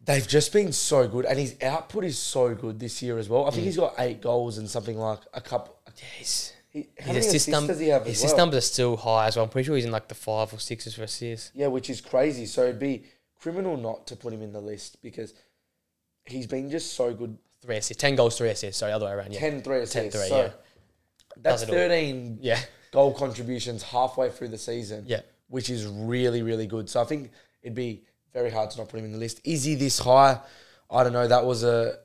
they've 0.03 0.27
just 0.27 0.53
been 0.53 0.71
so 0.71 1.07
good. 1.07 1.25
And 1.25 1.37
his 1.39 1.55
output 1.61 2.03
is 2.05 2.17
so 2.17 2.53
good 2.55 2.79
this 2.79 3.01
year 3.01 3.17
as 3.17 3.27
well. 3.29 3.45
I 3.45 3.49
think 3.51 3.63
Mm. 3.63 3.65
he's 3.65 3.77
got 3.77 3.95
eight 3.99 4.21
goals 4.21 4.57
and 4.57 4.69
something 4.69 4.97
like 4.97 5.19
a 5.33 5.41
couple. 5.41 5.75
He's, 6.17 6.53
He, 6.69 6.87
his 6.97 7.25
assist, 7.27 7.47
num- 7.49 7.67
he 7.79 7.87
have 7.87 8.05
his 8.05 8.17
as 8.17 8.17
assist 8.19 8.33
well? 8.35 8.45
numbers 8.45 8.57
are 8.57 8.67
still 8.67 8.97
high 8.97 9.27
as 9.27 9.35
well. 9.35 9.45
I'm 9.45 9.49
pretty 9.49 9.65
sure 9.65 9.75
he's 9.75 9.85
in 9.85 9.91
like 9.91 10.07
the 10.07 10.15
five 10.15 10.53
or 10.53 10.59
sixes 10.59 10.93
for 10.95 11.03
assists. 11.03 11.51
Yeah, 11.53 11.67
which 11.67 11.89
is 11.89 12.01
crazy. 12.01 12.45
So 12.45 12.63
it'd 12.63 12.79
be 12.79 13.05
criminal 13.39 13.77
not 13.77 14.07
to 14.07 14.15
put 14.15 14.33
him 14.33 14.41
in 14.41 14.51
the 14.51 14.59
list 14.61 15.01
because 15.01 15.33
he's 16.25 16.47
been 16.47 16.69
just 16.69 16.93
so 16.93 17.13
good. 17.13 17.37
Three 17.61 17.77
assists. 17.77 17.99
Ten 18.01 18.15
goals, 18.15 18.37
three 18.37 18.49
assists. 18.49 18.79
Sorry, 18.79 18.91
other 18.91 19.05
way 19.05 19.11
around. 19.13 19.33
Yeah. 19.33 19.39
10 19.39 19.61
3 19.61 19.77
assists. 19.79 20.15
three, 20.19 20.27
so 20.29 20.37
yeah. 20.43 20.49
that's 21.37 21.61
Does 21.61 21.69
13 21.69 22.37
Yeah. 22.41 22.59
goal 22.91 23.13
contributions 23.13 23.81
halfway 23.83 24.29
through 24.29 24.49
the 24.49 24.57
season. 24.57 25.05
Yeah. 25.07 25.21
Which 25.47 25.69
is 25.69 25.85
really, 25.87 26.41
really 26.41 26.67
good. 26.67 26.89
So 26.89 27.01
I 27.01 27.05
think 27.05 27.31
it'd 27.63 27.75
be 27.75 28.03
very 28.33 28.49
hard 28.51 28.69
to 28.71 28.77
not 28.77 28.89
put 28.89 28.99
him 28.99 29.05
in 29.05 29.11
the 29.13 29.17
list. 29.17 29.41
Is 29.43 29.63
he 29.63 29.75
this 29.75 29.99
high? 29.99 30.39
I 30.91 31.03
don't 31.03 31.13
know. 31.13 31.27
That 31.27 31.45
was 31.45 31.63
a 31.63 31.97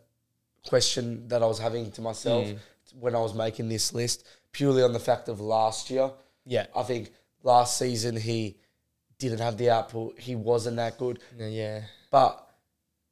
question 0.66 1.28
that 1.28 1.42
I 1.42 1.46
was 1.46 1.58
having 1.58 1.90
to 1.92 2.00
myself 2.00 2.46
Mm. 2.46 2.58
when 2.98 3.14
I 3.14 3.20
was 3.20 3.34
making 3.34 3.68
this 3.68 3.92
list, 3.92 4.26
purely 4.52 4.82
on 4.82 4.92
the 4.92 4.98
fact 5.00 5.28
of 5.28 5.40
last 5.40 5.90
year. 5.90 6.10
Yeah. 6.46 6.66
I 6.74 6.82
think 6.82 7.12
last 7.42 7.76
season 7.78 8.16
he 8.16 8.56
didn't 9.18 9.38
have 9.40 9.56
the 9.58 9.70
output. 9.70 10.18
He 10.18 10.34
wasn't 10.36 10.76
that 10.76 10.98
good. 10.98 11.20
Yeah. 11.36 11.82
But 12.10 12.46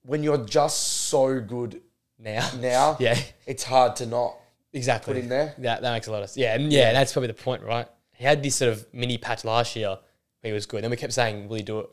when 0.02 0.22
you're 0.22 0.44
just 0.46 0.78
so 1.08 1.40
good 1.40 1.80
Now. 2.18 2.48
now, 2.60 2.96
Yeah. 3.00 3.18
it's 3.46 3.64
hard 3.64 3.96
to 3.96 4.06
not 4.06 4.36
Exactly. 4.72 5.14
put 5.14 5.22
in 5.22 5.28
there. 5.28 5.54
That 5.58 5.82
that 5.82 5.92
makes 5.92 6.06
a 6.06 6.12
lot 6.12 6.22
of 6.22 6.30
sense. 6.30 6.36
yeah, 6.38 6.54
and 6.54 6.72
yeah, 6.72 6.92
that's 6.92 7.12
probably 7.12 7.28
the 7.28 7.34
point, 7.34 7.62
right? 7.62 7.86
He 8.12 8.24
had 8.24 8.42
this 8.42 8.56
sort 8.56 8.72
of 8.72 8.86
mini 8.92 9.16
patch 9.18 9.44
last 9.44 9.74
year 9.76 9.98
he 10.42 10.52
was 10.52 10.66
good. 10.66 10.82
Then 10.84 10.90
we 10.90 10.96
kept 10.96 11.12
saying, 11.12 11.48
Will 11.48 11.56
he 11.56 11.62
do 11.62 11.80
it 11.80 11.90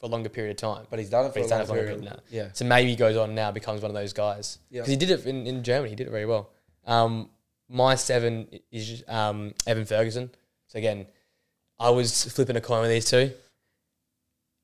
for 0.00 0.06
a 0.06 0.08
longer 0.08 0.28
period 0.30 0.52
of 0.52 0.56
time? 0.56 0.86
But 0.90 0.98
he's 0.98 1.10
done 1.10 1.26
it 1.26 1.32
for 1.32 1.38
he's 1.40 1.46
a 1.46 1.50
done 1.50 1.58
long 1.60 1.64
it 1.66 1.68
for 1.68 1.76
a 1.78 1.82
period. 1.84 2.02
now. 2.04 2.18
Yeah. 2.30 2.48
So 2.54 2.64
maybe 2.64 2.90
he 2.90 2.96
goes 2.96 3.16
on 3.16 3.34
now, 3.34 3.50
becomes 3.52 3.82
one 3.82 3.90
of 3.90 3.94
those 3.94 4.12
guys. 4.14 4.58
Yeah. 4.70 4.80
Because 4.80 4.90
he 4.90 4.96
did 4.96 5.10
it 5.10 5.26
in, 5.26 5.46
in 5.46 5.62
Germany, 5.62 5.90
he 5.90 5.96
did 5.96 6.06
it 6.06 6.10
very 6.10 6.24
well. 6.26 6.50
Um, 6.86 7.28
my 7.68 7.94
seven 7.94 8.48
is 8.70 9.04
um, 9.06 9.54
Evan 9.66 9.84
Ferguson. 9.84 10.30
So 10.68 10.78
again, 10.78 11.06
I 11.78 11.90
was 11.90 12.24
flipping 12.32 12.56
a 12.56 12.60
coin 12.60 12.80
with 12.80 12.90
these 12.90 13.04
two. 13.04 13.32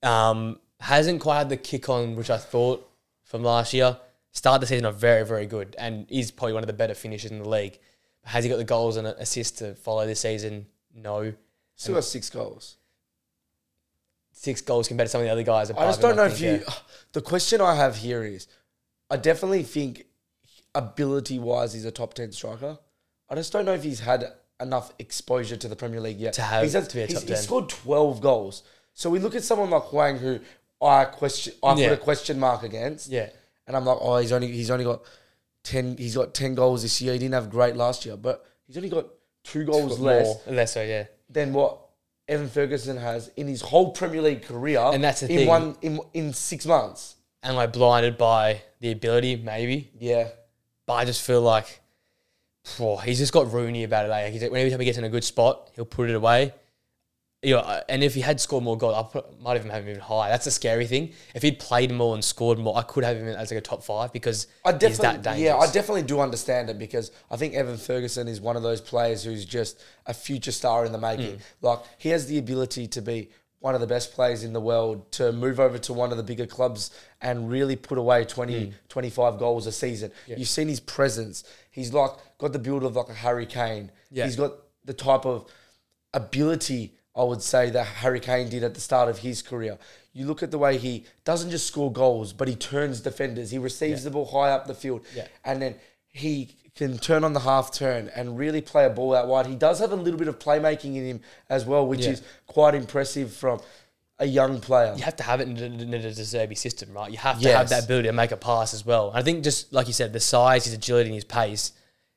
Um, 0.03 0.59
hasn't 0.81 1.21
quite 1.21 1.39
had 1.39 1.49
the 1.49 1.57
kick 1.57 1.89
on 1.89 2.15
which 2.17 2.31
I 2.31 2.39
thought 2.39 2.89
from 3.25 3.43
last 3.43 3.73
year. 3.75 3.97
Start 4.33 4.61
the 4.61 4.67
season 4.67 4.85
off 4.87 4.95
very, 4.97 5.25
very 5.25 5.47
good, 5.47 5.75
and 5.79 6.07
is 6.11 6.31
probably 6.31 6.53
one 6.53 6.63
of 6.63 6.67
the 6.67 6.73
better 6.73 6.95
finishers 6.95 7.31
in 7.31 7.39
the 7.43 7.49
league. 7.49 7.79
Has 8.25 8.45
he 8.45 8.51
got 8.51 8.57
the 8.59 8.65
goals 8.65 8.97
and 8.97 9.07
assists 9.07 9.59
to 9.59 9.75
follow 9.75 10.07
this 10.07 10.21
season? 10.21 10.67
No. 10.95 11.33
Still 11.77 11.95
got 11.95 12.05
six 12.05 12.29
goals. 12.31 12.77
Six 14.33 14.61
goals 14.61 14.87
compared 14.87 15.07
to 15.07 15.11
some 15.11 15.21
of 15.21 15.27
the 15.27 15.33
other 15.33 15.43
guys. 15.43 15.71
I 15.71 15.75
just 15.87 16.01
don't 16.01 16.17
know 16.17 16.25
if 16.27 16.41
you. 16.41 16.63
The 17.15 17.23
question 17.23 17.63
I 17.63 17.75
have 17.75 17.97
here 17.97 18.23
is, 18.23 18.47
I 19.11 19.17
definitely 19.17 19.63
think 19.63 20.05
ability 20.75 21.39
wise 21.39 21.73
he's 21.73 21.87
a 21.87 21.91
top 21.91 22.13
ten 22.13 22.33
striker. 22.33 22.79
I 23.31 23.35
just 23.35 23.51
don't 23.51 23.65
know 23.65 23.73
if 23.73 23.83
he's 23.83 24.01
had 24.01 24.27
enough 24.61 24.93
exposure 24.99 25.57
to 25.57 25.69
the 25.69 25.75
Premier 25.75 26.01
League 26.01 26.19
yet 26.19 26.35
To 26.35 26.43
have- 26.43 26.63
He's 26.65 26.75
had- 26.75 26.89
to 26.91 26.97
be 26.97 27.03
a 27.03 27.07
he's- 27.07 27.21
top 27.21 27.29
He 27.29 27.35
10. 27.35 27.43
scored 27.43 27.69
twelve 27.71 28.21
goals. 28.21 28.63
So 28.93 29.09
we 29.09 29.21
look 29.21 29.35
at 29.35 29.43
someone 29.43 29.71
like 29.71 29.85
Hwang, 29.85 30.19
who 30.19 30.41
I 30.81 31.05
question, 31.07 31.55
I 31.63 31.75
Yeah. 31.75 31.89
put 31.91 31.99
a 31.99 32.03
question 32.03 32.39
mark 32.39 32.63
against, 32.63 33.09
Yeah. 33.09 33.31
and 33.67 33.77
I'm 33.77 33.85
like, 33.85 33.99
oh, 34.01 34.19
he's 34.19 34.33
only 34.33 34.49
he's 34.53 34.71
only 34.71 34.85
got 34.85 35.03
ten. 35.65 35.97
He's 35.97 36.15
got 36.15 36.35
ten 36.35 36.55
goals 36.55 36.83
this 36.83 37.01
year. 37.01 37.13
He 37.15 37.19
didn't 37.19 37.35
have 37.35 37.51
great 37.51 37.77
last 37.77 38.07
year, 38.07 38.17
but 38.17 38.45
he's 38.67 38.77
only 38.77 38.89
got 38.89 39.07
two 39.45 39.65
goals 39.65 39.99
less 39.99 40.27
More, 40.47 40.55
less 40.55 40.77
yeah. 40.77 41.05
than 41.29 41.53
what 41.53 41.79
Evan 42.29 42.49
Ferguson 42.49 42.97
has 42.99 43.31
in 43.37 43.49
his 43.49 43.61
whole 43.63 43.91
Premier 43.93 44.23
League 44.23 44.43
career. 44.43 44.81
And 44.81 45.03
that's 45.03 45.21
the 45.21 45.31
in 45.31 45.37
thing. 45.39 45.49
one 45.49 45.77
in 45.83 46.01
in 46.15 46.33
six 46.33 46.65
months. 46.67 47.17
Am 47.43 47.57
I 47.57 47.67
blinded 47.67 48.19
by 48.19 48.63
the 48.81 48.91
ability? 48.93 49.37
Maybe. 49.37 49.91
Yeah, 49.99 50.29
But 50.87 50.95
I 50.95 51.05
just 51.05 51.23
feel 51.23 51.41
like 51.41 51.81
oh, 52.81 52.97
he's 52.99 53.19
just 53.19 53.33
got 53.33 53.53
Rooney 53.53 53.85
about 53.85 54.07
it. 54.07 54.09
Like 54.09 54.33
he's, 54.33 54.43
whenever 54.43 54.71
time 54.71 54.79
he 54.81 54.85
gets 54.85 54.99
in 54.99 55.05
a 55.05 55.09
good 55.09 55.25
spot, 55.25 55.71
he'll 55.75 55.85
put 55.87 56.11
it 56.11 56.15
away. 56.17 56.53
You 57.43 57.55
know, 57.55 57.61
uh, 57.61 57.83
and 57.89 58.03
if 58.03 58.15
he 58.15 58.21
had 58.21 58.41
scored 58.41 58.65
more 58.65 58.77
goals, 58.77 58.97
I 58.97 59.03
put, 59.05 59.41
might 59.41 59.57
even 59.57 59.71
have 59.71 59.85
him 59.85 59.91
even 59.91 60.01
higher. 60.01 60.29
That's 60.29 60.45
the 60.47 60.51
scary 60.51 60.89
thing. 60.89 61.13
If 61.37 61.43
he'd 61.43 61.61
played 61.61 61.93
more 61.93 62.15
and 62.15 62.25
scored 62.25 62.59
more, 62.59 62.77
I 62.77 62.83
could 62.83 63.05
have 63.05 63.17
him 63.17 63.29
as 63.29 63.53
like 63.53 63.59
a 63.59 63.61
top 63.61 63.85
five 63.85 64.13
because 64.13 64.49
I 64.65 64.73
he's 64.73 64.99
that 64.99 65.23
dangerous. 65.23 65.39
yeah 65.39 65.57
I 65.57 65.71
definitely 65.71 66.03
do 66.03 66.19
understand 66.19 66.69
it 66.69 66.81
because 66.81 67.13
I 67.31 67.37
think 67.37 67.55
Evan 67.55 67.77
Ferguson 67.77 68.27
is 68.27 68.41
one 68.41 68.57
of 68.57 68.65
those 68.65 68.81
players 68.81 69.23
who's 69.23 69.45
just 69.45 69.81
a 70.07 70.15
future 70.15 70.51
star 70.51 70.85
in 70.85 70.91
the 70.91 70.99
making. 70.99 71.37
Mm. 71.37 71.41
Like 71.63 71.79
he 71.99 72.09
has 72.09 72.27
the 72.27 72.39
ability 72.39 72.89
to 72.89 73.01
be 73.01 73.31
one 73.61 73.75
of 73.77 73.81
the 73.81 73.87
best 73.87 74.15
players 74.15 74.43
in 74.43 74.53
the 74.53 74.61
world 74.61 75.11
to 75.13 75.31
move 75.31 75.61
over 75.61 75.79
to 75.79 75.93
one 75.93 76.11
of 76.11 76.17
the 76.17 76.25
bigger 76.25 76.47
clubs 76.47 76.91
and 77.21 77.49
really 77.49 77.77
put 77.77 77.99
away 77.99 78.25
20 78.25 78.53
Mm. 78.67 78.73
25 78.89 79.39
goals 79.39 79.65
a 79.69 79.73
season. 79.73 80.11
You've 80.27 80.49
seen 80.49 80.67
his 80.67 80.81
presence. 80.81 81.45
He's 81.71 81.93
like 81.93 82.11
got 82.39 82.53
the 82.53 82.59
build 82.59 82.83
of 82.83 82.97
like 82.97 83.09
a 83.11 83.15
Harry 83.15 83.47
Kane. 83.47 83.93
Yeah. 84.11 84.25
He's 84.25 84.35
got 84.35 84.55
the 84.85 84.93
type 84.95 85.25
of 85.25 85.47
ability 86.15 86.95
I 87.19 87.25
would 87.25 87.43
say 87.43 87.71
that 87.71 87.85
Harry 87.87 88.21
Kane 88.21 88.49
did 88.49 88.63
at 88.63 88.75
the 88.75 88.81
start 88.81 89.09
of 89.09 89.19
his 89.19 89.43
career. 89.43 89.77
You 90.13 90.27
look 90.27 90.43
at 90.43 90.51
the 90.51 90.59
way 90.59 90.79
he 90.79 91.05
doesn't 91.25 91.51
just 91.51 91.67
score 91.67 91.93
goals, 91.93 92.33
but 92.33 92.47
he 92.49 92.55
turns 92.55 93.01
defenders. 93.01 93.51
He 93.51 93.59
receives 93.59 94.05
the 94.05 94.11
ball 94.11 94.27
high 94.27 94.51
up 94.51 94.67
the 94.67 94.75
field, 94.75 95.05
Yeah. 95.15 95.27
and 95.45 95.61
then 95.61 95.75
he 96.07 96.55
can 96.77 96.97
turn 96.99 97.25
on 97.25 97.33
the 97.33 97.41
half 97.41 97.73
turn 97.73 98.09
and 98.15 98.39
really 98.39 98.61
play 98.61 98.85
a 98.85 98.91
ball 98.91 99.15
out 99.15 99.27
wide. 99.27 99.47
He 99.47 99.57
does 99.57 99.81
have 99.81 99.91
a 99.91 99.97
little 99.97 100.19
bit 100.19 100.29
of 100.29 100.39
playmaking 100.39 100.97
in 100.97 101.05
him 101.05 101.21
as 101.51 101.65
well, 101.65 101.85
which 101.87 102.01
Yeah. 102.05 102.13
is 102.13 102.23
quite 102.47 102.75
impressive 102.77 103.33
from 103.33 103.61
a 104.21 104.27
young 104.27 104.61
player. 104.61 104.95
you 104.97 105.03
have 105.05 105.17
to 105.17 105.23
have 105.25 105.41
it 105.41 105.49
in 105.49 105.57
in 105.57 105.91
the 105.91 105.99
De 105.99 106.55
system, 106.57 106.93
right? 106.93 107.11
You 107.11 107.19
have 107.19 107.41
to 107.41 107.53
have 107.53 107.69
that 107.69 107.85
ability 107.85 108.09
to 108.09 108.13
make 108.13 108.33
a 108.33 108.37
pass 108.37 108.75
as 108.75 108.85
well. 108.87 109.09
And 109.11 109.19
I 109.19 109.23
think 109.23 109.45
just 109.45 109.73
like 109.73 109.87
you 109.89 109.93
said, 109.93 110.13
the 110.13 110.21
size, 110.21 110.65
his 110.65 110.75
agility, 110.75 111.09
and 111.11 111.15
his 111.15 111.25
pace, 111.25 111.73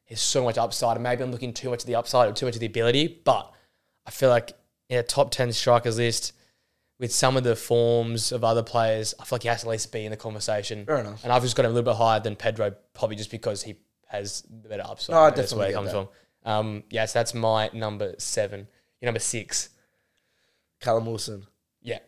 there's 0.07 0.21
so 0.21 0.43
much 0.43 0.57
upside. 0.57 0.97
And 0.97 1.03
maybe 1.03 1.23
I'm 1.23 1.31
looking 1.31 1.53
too 1.53 1.69
much 1.69 1.81
at 1.81 1.85
the 1.87 1.95
upside 1.95 2.29
or 2.29 2.33
too 2.33 2.45
much 2.47 2.55
of 2.55 2.59
the 2.59 2.65
ability, 2.65 3.21
but 3.23 3.51
I 4.05 4.11
feel 4.11 4.29
like 4.29 4.53
in 4.91 4.97
a 4.99 5.03
top 5.03 5.31
ten 5.31 5.51
strikers 5.53 5.97
list 5.97 6.33
with 6.99 7.11
some 7.11 7.35
of 7.35 7.43
the 7.43 7.55
forms 7.55 8.31
of 8.31 8.43
other 8.43 8.61
players, 8.61 9.15
I 9.19 9.25
feel 9.25 9.37
like 9.37 9.43
he 9.43 9.47
has 9.49 9.61
to 9.61 9.67
at 9.67 9.71
least 9.71 9.91
be 9.91 10.05
in 10.05 10.11
the 10.11 10.17
conversation. 10.17 10.85
Fair 10.85 10.99
enough. 10.99 11.23
And 11.23 11.33
I've 11.33 11.41
just 11.41 11.55
got 11.55 11.65
him 11.65 11.71
a 11.71 11.73
little 11.73 11.91
bit 11.91 11.97
higher 11.97 12.19
than 12.19 12.35
Pedro, 12.35 12.75
probably 12.93 13.15
just 13.15 13.31
because 13.31 13.63
he 13.63 13.75
has 14.09 14.41
the 14.41 14.69
better 14.69 14.83
upside. 14.85 15.13
No, 15.15 15.21
I 15.21 15.29
That's 15.31 15.53
where 15.53 15.69
it 15.69 15.71
definitely 15.71 15.73
comes 15.73 16.07
get 16.07 16.09
from. 16.43 16.51
Um, 16.53 16.83
yeah, 16.91 17.05
so 17.05 17.17
that's 17.17 17.33
my 17.33 17.69
number 17.73 18.13
seven. 18.19 18.67
Your 18.99 19.07
number 19.07 19.19
six. 19.19 19.69
Callum 20.79 21.05
Wilson. 21.05 21.47
Yeah. 21.81 21.99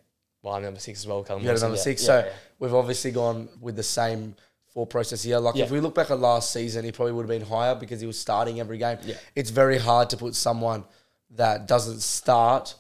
Well, 0.42 0.54
I'm 0.54 0.64
number 0.64 0.80
six 0.80 1.00
as 1.00 1.08
well. 1.08 1.24
Callum 1.24 1.42
You 1.42 1.50
Wilson, 1.50 1.70
number 1.70 1.78
yeah. 1.78 1.84
six. 1.84 2.02
Yeah, 2.04 2.08
so 2.08 2.26
yeah. 2.26 2.34
we've 2.60 2.74
obviously 2.76 3.12
gone 3.12 3.50
with 3.62 3.76
the 3.76 3.84
same 3.84 4.36
thought 4.74 4.90
process 4.90 5.24
here. 5.24 5.40
Like 5.40 5.56
if 5.56 5.72
we 5.72 5.80
look 5.80 5.96
back 5.96 6.12
at 6.12 6.20
last 6.20 6.52
season, 6.52 6.84
he 6.84 6.92
probably 6.92 7.14
would 7.14 7.24
have 7.24 7.40
been 7.40 7.48
higher 7.48 7.74
because 7.74 8.02
he 8.02 8.08
was 8.08 8.20
starting 8.20 8.60
every 8.60 8.78
game. 8.78 8.98
Yeah. 9.04 9.16
It's 9.36 9.50
very 9.50 9.78
hard 9.78 10.10
to 10.12 10.18
put 10.18 10.36
someone 10.36 10.84
that 11.36 11.68
doesn't 11.68 12.02
start 12.02 12.76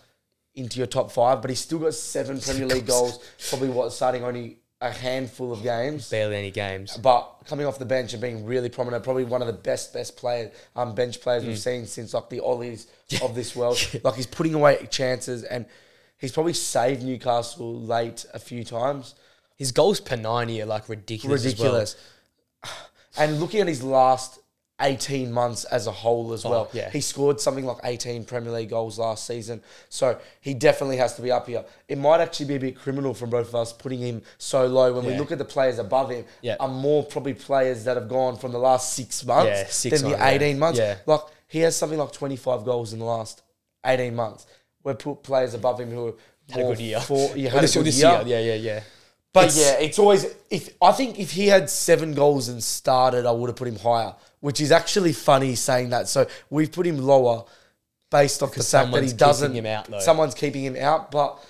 into 0.55 0.77
your 0.77 0.87
top 0.87 1.11
five, 1.11 1.41
but 1.41 1.49
he's 1.49 1.59
still 1.59 1.79
got 1.79 1.93
seven 1.93 2.39
Premier 2.39 2.67
League 2.67 2.85
goals. 2.85 3.19
Probably 3.49 3.69
what 3.69 3.91
starting 3.91 4.23
only 4.23 4.57
a 4.81 4.91
handful 4.91 5.51
of 5.53 5.63
games. 5.63 6.09
Barely 6.09 6.35
any 6.35 6.51
games. 6.51 6.97
But 6.97 7.23
coming 7.45 7.65
off 7.65 7.79
the 7.79 7.85
bench 7.85 8.13
and 8.13 8.21
being 8.21 8.45
really 8.45 8.69
prominent, 8.69 9.03
probably 9.03 9.23
one 9.23 9.41
of 9.41 9.47
the 9.47 9.53
best 9.53 9.93
best 9.93 10.17
players, 10.17 10.51
um, 10.75 10.93
bench 10.93 11.21
players 11.21 11.43
Mm. 11.43 11.47
we've 11.47 11.59
seen 11.59 11.85
since 11.87 12.13
like 12.13 12.29
the 12.29 12.41
Ollies 12.41 12.87
of 13.21 13.33
this 13.33 13.55
world. 13.55 13.77
Like 14.03 14.15
he's 14.15 14.27
putting 14.27 14.53
away 14.53 14.85
chances 14.91 15.43
and 15.43 15.65
he's 16.17 16.31
probably 16.33 16.53
saved 16.53 17.01
Newcastle 17.01 17.79
late 17.81 18.25
a 18.33 18.39
few 18.39 18.63
times. 18.63 19.15
His 19.55 19.71
goals 19.71 19.99
per 20.01 20.15
90 20.17 20.61
are 20.61 20.65
like 20.65 20.89
ridiculous. 20.89 21.45
as 21.45 21.57
well. 21.57 21.73
Ridiculous. 21.73 21.95
And 23.15 23.39
looking 23.39 23.61
at 23.61 23.67
his 23.67 23.83
last 23.83 24.39
18 24.81 25.31
months 25.31 25.63
as 25.65 25.85
a 25.87 25.91
whole 25.91 26.33
as 26.33 26.43
oh, 26.45 26.49
well, 26.49 26.67
Oh, 26.67 26.69
yeah. 26.77 26.89
he 26.89 26.99
scored 26.99 27.39
something 27.39 27.65
like 27.65 27.77
18 27.83 28.25
Premier 28.25 28.51
League 28.51 28.69
goals 28.71 28.97
last 28.97 29.25
season. 29.27 29.61
So 29.89 30.19
he 30.41 30.53
definitely 30.53 30.97
has 30.97 31.15
to 31.15 31.21
be 31.21 31.31
up 31.31 31.47
here. 31.47 31.63
It 31.87 31.97
might 31.97 32.19
actually 32.21 32.47
be 32.47 32.55
a 32.55 32.59
bit 32.59 32.77
criminal 32.79 33.13
from 33.13 33.29
both 33.29 33.49
of 33.49 33.55
us 33.55 33.71
putting 33.71 33.99
him 33.99 34.21
so 34.37 34.65
low 34.65 34.91
when 34.93 35.05
we 35.05 35.15
look 35.15 35.31
at 35.31 35.37
the 35.37 35.45
players 35.45 35.77
above 35.79 36.09
him. 36.09 36.25
Yeah. 36.41 36.55
Are 36.59 36.67
more 36.67 37.03
probably 37.03 37.35
players 37.35 37.83
that 37.85 37.97
have 37.97 38.09
gone 38.09 38.35
from 38.37 38.51
the 38.51 38.57
last 38.59 38.93
six 38.95 39.23
months 39.25 39.47
Yeah, 39.47 39.65
six 39.67 40.01
than 40.01 40.11
the 40.11 40.17
months, 40.17 40.31
yeah. 40.31 40.35
18 40.47 40.59
months. 40.59 40.79
Yeah. 40.79 40.97
Like 41.05 41.21
he 41.47 41.59
has 41.59 41.75
something 41.75 41.99
like 41.99 42.11
25 42.11 42.65
goals 42.65 42.93
in 42.93 42.99
the 42.99 43.05
last 43.05 43.43
18 43.85 44.15
months. 44.15 44.47
We 44.83 44.93
put 44.95 45.23
players 45.23 45.53
above 45.53 45.79
him 45.79 45.91
who 45.91 46.17
Had 46.49 46.61
a 46.61 46.63
good 46.63 46.79
year. 46.79 46.97
Yeah, 46.97 47.05
Well, 47.09 47.27
had 47.29 47.63
a 47.63 47.67
good 47.67 47.85
this 47.85 48.01
year. 48.01 48.11
year. 48.11 48.23
Yeah, 48.25 48.39
yeah, 48.39 48.55
yeah. 48.55 48.83
But 49.33 49.55
yeah, 49.55 49.79
it's 49.79 49.97
always 49.99 50.25
if 50.49 50.69
I 50.81 50.91
think 50.91 51.19
if 51.19 51.31
he 51.31 51.47
had 51.47 51.69
seven 51.69 52.13
goals 52.13 52.49
and 52.49 52.63
started, 52.63 53.25
I 53.25 53.31
would 53.31 53.49
have 53.49 53.55
put 53.55 53.67
him 53.67 53.77
higher. 53.77 54.13
Which 54.41 54.59
is 54.59 54.71
actually 54.71 55.13
funny 55.13 55.55
saying 55.55 55.89
that. 55.91 56.07
So 56.09 56.27
we've 56.49 56.71
put 56.71 56.85
him 56.85 56.97
lower 56.97 57.45
based 58.11 58.43
off 58.43 58.53
the 58.53 58.61
fact 58.63 58.91
that 58.91 59.03
he 59.03 59.13
doesn't. 59.13 59.51
keeping 59.51 59.65
him 59.65 59.65
out, 59.65 59.89
though. 59.89 59.99
Someone's 59.99 60.35
keeping 60.35 60.63
him 60.65 60.75
out, 60.75 61.11
but 61.11 61.43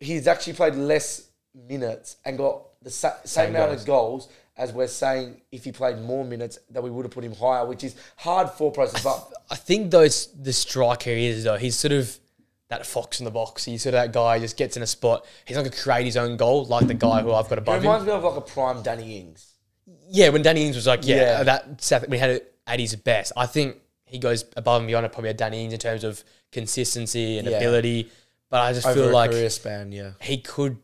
he's 0.00 0.26
actually 0.26 0.54
played 0.54 0.74
less 0.74 1.28
minutes 1.54 2.16
and 2.24 2.36
got 2.36 2.62
the 2.82 2.90
sa- 2.90 3.14
same, 3.24 3.46
Same 3.46 3.50
amount 3.54 3.70
goals. 3.70 3.80
of 3.80 3.86
goals 3.86 4.28
as 4.56 4.72
we're 4.72 4.88
saying 4.88 5.40
if 5.52 5.64
he 5.64 5.72
played 5.72 5.98
more 5.98 6.24
minutes 6.24 6.58
that 6.70 6.82
we 6.82 6.90
would 6.90 7.04
have 7.04 7.12
put 7.12 7.24
him 7.24 7.34
higher, 7.34 7.64
which 7.64 7.84
is 7.84 7.94
hard 8.16 8.50
for 8.50 8.70
process. 8.72 9.02
But 9.02 9.32
I 9.50 9.54
think 9.54 9.90
those 9.90 10.26
the 10.32 10.52
striker 10.52 11.10
is 11.10 11.44
though. 11.44 11.56
He's 11.56 11.76
sort 11.76 11.92
of 11.92 12.18
that 12.70 12.86
fox 12.86 13.18
in 13.20 13.24
the 13.24 13.30
box. 13.30 13.64
He's 13.66 13.82
sort 13.82 13.94
of 13.94 14.00
that 14.02 14.12
guy 14.12 14.36
who 14.38 14.44
just 14.44 14.56
gets 14.56 14.76
in 14.76 14.82
a 14.82 14.86
spot. 14.86 15.26
He's 15.44 15.56
not 15.56 15.64
gonna 15.64 15.76
create 15.76 16.06
his 16.06 16.16
own 16.16 16.36
goal 16.36 16.64
like 16.64 16.86
the 16.86 16.94
guy 16.94 17.20
who 17.20 17.32
I've 17.34 17.48
got 17.48 17.58
above 17.58 17.76
him. 17.76 17.82
reminds 17.82 18.06
me 18.06 18.12
of 18.12 18.24
like 18.24 18.36
a 18.36 18.40
prime 18.40 18.82
Danny 18.82 19.18
Ings. 19.18 19.54
Yeah, 20.08 20.30
when 20.30 20.42
Danny 20.42 20.64
Ings 20.66 20.76
was 20.76 20.86
like, 20.86 21.06
yeah, 21.06 21.16
Yeah. 21.16 21.42
that 21.44 21.82
South, 21.82 22.08
we 22.08 22.18
had 22.18 22.30
it 22.30 22.54
at 22.66 22.80
his 22.80 22.94
best. 22.96 23.32
I 23.36 23.46
think 23.46 23.76
he 24.06 24.18
goes 24.18 24.44
above 24.56 24.80
and 24.82 24.88
beyond 24.88 25.04
it 25.06 25.12
probably 25.12 25.30
a 25.30 25.34
Danny 25.34 25.62
Ings 25.64 25.72
in 25.72 25.78
terms 25.78 26.02
of 26.04 26.24
consistency 26.52 27.38
and 27.38 27.46
Yeah. 27.48 27.56
ability. 27.58 28.10
But 28.50 28.60
I 28.62 28.72
just 28.72 28.86
Over 28.86 28.94
feel 29.02 29.10
a 29.10 29.12
like 29.12 29.30
career 29.30 29.50
span, 29.50 29.92
yeah. 29.92 30.12
he 30.20 30.38
could 30.38 30.78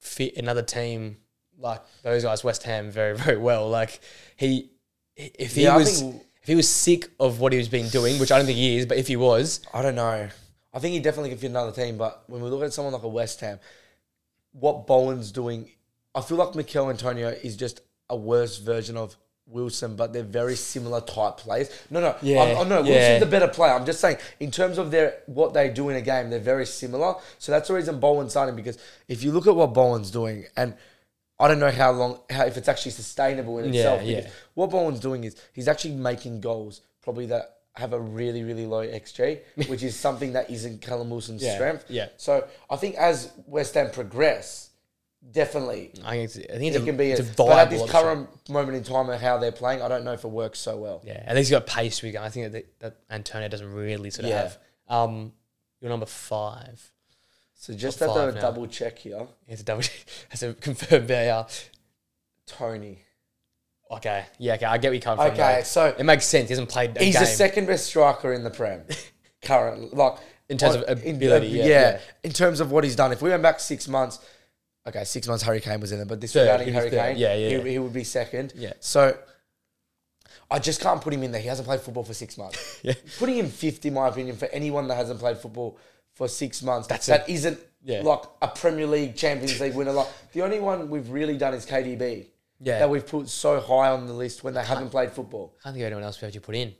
fit 0.00 0.36
another 0.36 0.62
team 0.62 1.18
like 1.58 1.80
those 2.02 2.24
guys, 2.24 2.42
West 2.42 2.62
Ham, 2.64 2.90
very 2.90 3.16
very 3.24 3.36
well. 3.38 3.68
Like 3.68 4.00
he, 4.36 4.70
if 5.16 5.54
he 5.54 5.62
Yeah, 5.64 5.74
I 5.74 5.76
was, 5.78 6.00
think- 6.00 6.22
if 6.42 6.48
he 6.48 6.54
was 6.54 6.68
sick 6.68 7.08
of 7.20 7.38
what 7.40 7.52
he 7.52 7.58
was 7.58 7.68
been 7.68 7.88
doing, 7.88 8.18
which 8.18 8.32
I 8.32 8.36
don't 8.38 8.46
think 8.46 8.58
he 8.58 8.76
is, 8.78 8.86
but 8.86 8.96
if 8.98 9.06
he 9.08 9.16
was, 9.16 9.60
I 9.72 9.80
don't 9.82 9.94
know. 9.94 10.28
I 10.72 10.78
think 10.78 10.94
he 10.94 11.00
definitely 11.00 11.30
can 11.30 11.38
fit 11.38 11.50
another 11.50 11.72
team, 11.72 11.98
but 11.98 12.24
when 12.28 12.40
we 12.42 12.48
look 12.48 12.62
at 12.62 12.72
someone 12.72 12.94
like 12.94 13.02
a 13.02 13.08
West 13.08 13.40
Ham, 13.40 13.58
what 14.52 14.86
Bowen's 14.86 15.32
doing, 15.32 15.70
I 16.14 16.20
feel 16.20 16.36
like 16.38 16.54
Michail 16.54 16.90
Antonio 16.90 17.28
is 17.28 17.56
just 17.56 17.80
a 18.08 18.16
worse 18.16 18.58
version 18.58 18.96
of 18.96 19.16
Wilson, 19.46 19.96
but 19.96 20.12
they're 20.12 20.22
very 20.22 20.54
similar 20.56 21.00
type 21.00 21.36
players. 21.38 21.68
No, 21.90 22.00
no, 22.00 22.16
Yeah, 22.22 22.42
I'm, 22.42 22.56
I'm- 22.58 22.68
no. 22.68 22.82
yeah. 22.82 22.90
Wilson's 23.18 23.20
the 23.20 23.30
better 23.30 23.48
player. 23.48 23.72
I'm 23.72 23.84
just 23.86 24.00
saying, 24.00 24.16
in 24.40 24.50
terms 24.50 24.78
of 24.78 24.90
their 24.90 25.18
what 25.26 25.52
they 25.52 25.68
do 25.68 25.88
in 25.88 25.96
a 25.96 26.00
game, 26.00 26.30
they're 26.30 26.38
very 26.38 26.64
similar. 26.66 27.14
So 27.38 27.52
that's 27.52 27.68
the 27.68 27.74
reason 27.74 27.98
Bowen's 28.00 28.30
starting 28.30 28.56
because 28.56 28.78
if 29.08 29.22
you 29.22 29.32
look 29.32 29.46
at 29.46 29.54
what 29.56 29.74
Bowen's 29.74 30.10
doing, 30.10 30.44
and 30.56 30.74
I 31.38 31.48
don't 31.48 31.58
know 31.58 31.70
how 31.70 31.90
long, 31.92 32.20
how 32.30 32.46
if 32.46 32.56
it's 32.56 32.68
actually 32.68 32.92
sustainable 32.92 33.58
in 33.58 33.74
itself. 33.74 34.02
yeah. 34.04 34.16
because 34.20 34.32
what 34.54 34.70
Bowen's 34.70 35.00
doing 35.00 35.24
is 35.24 35.36
he's 35.52 35.68
actually 35.68 35.94
making 35.94 36.40
goals, 36.40 36.80
probably 37.02 37.26
that 37.26 37.56
have 37.74 37.92
a 37.94 38.00
really, 38.00 38.42
really 38.44 38.66
low 38.66 38.86
XG, 38.86 39.40
which 39.68 39.82
is 39.82 39.96
something 39.96 40.34
that 40.34 40.50
isn't 40.50 40.82
Callum 40.82 41.08
Wilson's 41.10 41.42
Yeah, 41.42 41.54
strength. 41.54 41.86
yeah. 41.88 42.08
So 42.18 42.46
I 42.68 42.76
think 42.76 42.96
as 42.96 43.32
West 43.46 43.74
Ham 43.74 43.90
progress, 43.90 44.70
definitely 45.30 45.92
I 46.04 46.10
think 46.16 46.24
it's, 46.24 46.36
I 46.38 46.58
think 46.58 46.74
it 46.74 46.82
a, 46.82 46.84
can 46.84 46.96
be. 46.96 47.12
A, 47.12 47.18
a 47.20 47.22
but 47.36 47.48
at 47.58 47.70
this 47.70 47.80
option. 47.82 47.92
current 48.00 48.48
moment 48.50 48.76
in 48.76 48.84
time 48.84 49.08
of 49.08 49.20
how 49.20 49.38
they're 49.38 49.52
playing, 49.52 49.80
I 49.82 49.88
don't 49.88 50.04
know 50.04 50.12
if 50.12 50.24
it 50.24 50.28
works 50.28 50.58
so 50.58 50.76
well. 50.76 51.00
Yeah, 51.04 51.22
at 51.26 51.34
least 51.34 51.48
he's 51.48 51.58
got 51.58 51.66
pace 51.66 51.96
to 51.98 52.02
be 52.02 52.10
going. 52.12 52.26
I 52.26 52.28
think 52.28 52.52
that, 52.52 52.78
that 52.80 52.96
Antonio 53.10 53.48
doesn't 53.48 53.72
really 53.72 54.10
sort 54.10 54.24
of 54.24 54.30
Yeah. 54.30 54.42
have. 54.42 54.58
Um, 54.88 55.32
you're 55.80 55.90
number 55.90 56.06
five. 56.06 56.92
So 57.54 57.72
just 57.74 58.00
Top 58.00 58.08
at 58.08 58.14
the 58.14 58.20
five 58.20 58.34
now. 58.34 58.40
double 58.40 58.66
check 58.66 58.98
here, 58.98 59.26
It's 59.48 59.62
a 59.62 59.64
double. 59.64 59.82
check. 59.82 60.04
That's 60.30 60.42
a 60.42 60.52
confirmed 60.54 61.08
there. 61.08 61.46
Toney. 62.46 62.98
Okay, 63.92 64.24
yeah, 64.38 64.54
okay, 64.54 64.66
I 64.66 64.78
get 64.78 64.88
where 64.88 64.94
you 64.94 65.00
come 65.00 65.18
from. 65.18 65.26
Okay, 65.28 65.56
though. 65.58 65.62
so 65.64 65.86
it 65.98 66.04
makes 66.04 66.24
sense. 66.24 66.48
He 66.48 66.52
hasn't 66.52 66.68
played 66.68 66.96
a 66.96 67.04
he's 67.04 67.14
game 67.14 67.20
the 67.22 67.26
second 67.26 67.66
best 67.66 67.86
striker 67.86 68.32
in 68.32 68.42
the 68.44 68.50
Prem 68.50 68.82
current, 69.42 69.94
like 69.94 70.16
in 70.48 70.58
terms 70.58 70.76
on- 70.76 70.84
of 70.84 71.04
ability. 71.06 71.60
uh, 71.60 71.66
yeah, 71.66 71.66
yeah. 71.66 72.00
in 72.24 72.32
terms 72.32 72.60
of 72.60 72.70
what 72.70 72.84
he's 72.84 72.96
done. 72.96 73.12
If 73.12 73.22
we 73.22 73.30
went 73.30 73.42
back 73.42 73.60
six 73.60 73.88
months, 73.88 74.18
okay, 74.86 75.04
six 75.04 75.26
months 75.28 75.42
Hurricane 75.42 75.80
was 75.80 75.92
in 75.92 75.98
there, 75.98 76.06
but 76.06 76.20
this 76.20 76.32
Third, 76.32 76.60
regarding 76.60 76.72
Harry 76.74 77.18
Yeah, 77.18 77.34
yeah, 77.34 77.62
he, 77.62 77.70
he 77.72 77.78
would 77.78 77.92
be 77.92 78.04
second. 78.04 78.52
Yeah. 78.56 78.72
So 78.80 79.16
I 80.50 80.58
just 80.58 80.80
can't 80.80 81.00
put 81.00 81.12
him 81.14 81.22
in 81.22 81.32
there. 81.32 81.40
He 81.40 81.48
hasn't 81.48 81.66
played 81.66 81.80
football 81.80 82.04
for 82.04 82.14
six 82.14 82.36
months. 82.38 82.80
Yeah. 82.82 82.94
Putting 83.18 83.36
him 83.36 83.48
fifth, 83.48 83.84
in 83.86 83.94
my 83.94 84.08
opinion, 84.08 84.36
for 84.36 84.46
anyone 84.46 84.88
that 84.88 84.96
hasn't 84.96 85.20
played 85.20 85.38
football 85.38 85.78
for 86.14 86.28
six 86.28 86.62
months, 86.62 86.88
That's 86.88 87.06
that 87.06 87.28
isn't 87.28 87.58
Yeah. 87.84 88.02
like 88.02 88.22
a 88.42 88.48
Premier 88.48 88.86
League, 88.86 89.16
Champions 89.16 89.60
League 89.60 89.74
winner. 89.74 89.92
Like 89.92 90.08
the 90.32 90.42
only 90.42 90.60
one 90.60 90.90
we've 90.90 91.08
really 91.10 91.36
done 91.38 91.54
is 91.54 91.64
KDB. 91.64 92.26
Yeah. 92.64 92.78
That 92.78 92.90
we've 92.90 93.06
put 93.06 93.28
so 93.28 93.60
high 93.60 93.90
on 93.90 94.06
the 94.06 94.12
list 94.12 94.44
when 94.44 94.54
they 94.54 94.64
haven't 94.64 94.90
played 94.90 95.10
football. 95.12 95.54
I 95.60 95.62
can't 95.64 95.74
think 95.74 95.82
of 95.82 95.86
anyone 95.86 96.04
else 96.04 96.20
we 96.22 96.30
to 96.30 96.40
put 96.40 96.54
in. 96.54 96.74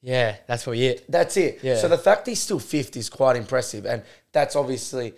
Yeah, 0.00 0.34
that's 0.48 0.64
probably 0.64 0.86
it. 0.86 1.04
That's 1.08 1.36
it. 1.36 1.60
Yeah. 1.62 1.76
So 1.76 1.86
the 1.88 1.96
fact 1.98 2.26
he's 2.26 2.40
still 2.40 2.58
fifth 2.58 2.96
is 2.96 3.08
quite 3.08 3.36
impressive, 3.36 3.86
and 3.86 4.02
that's 4.32 4.56
obviously 4.56 5.14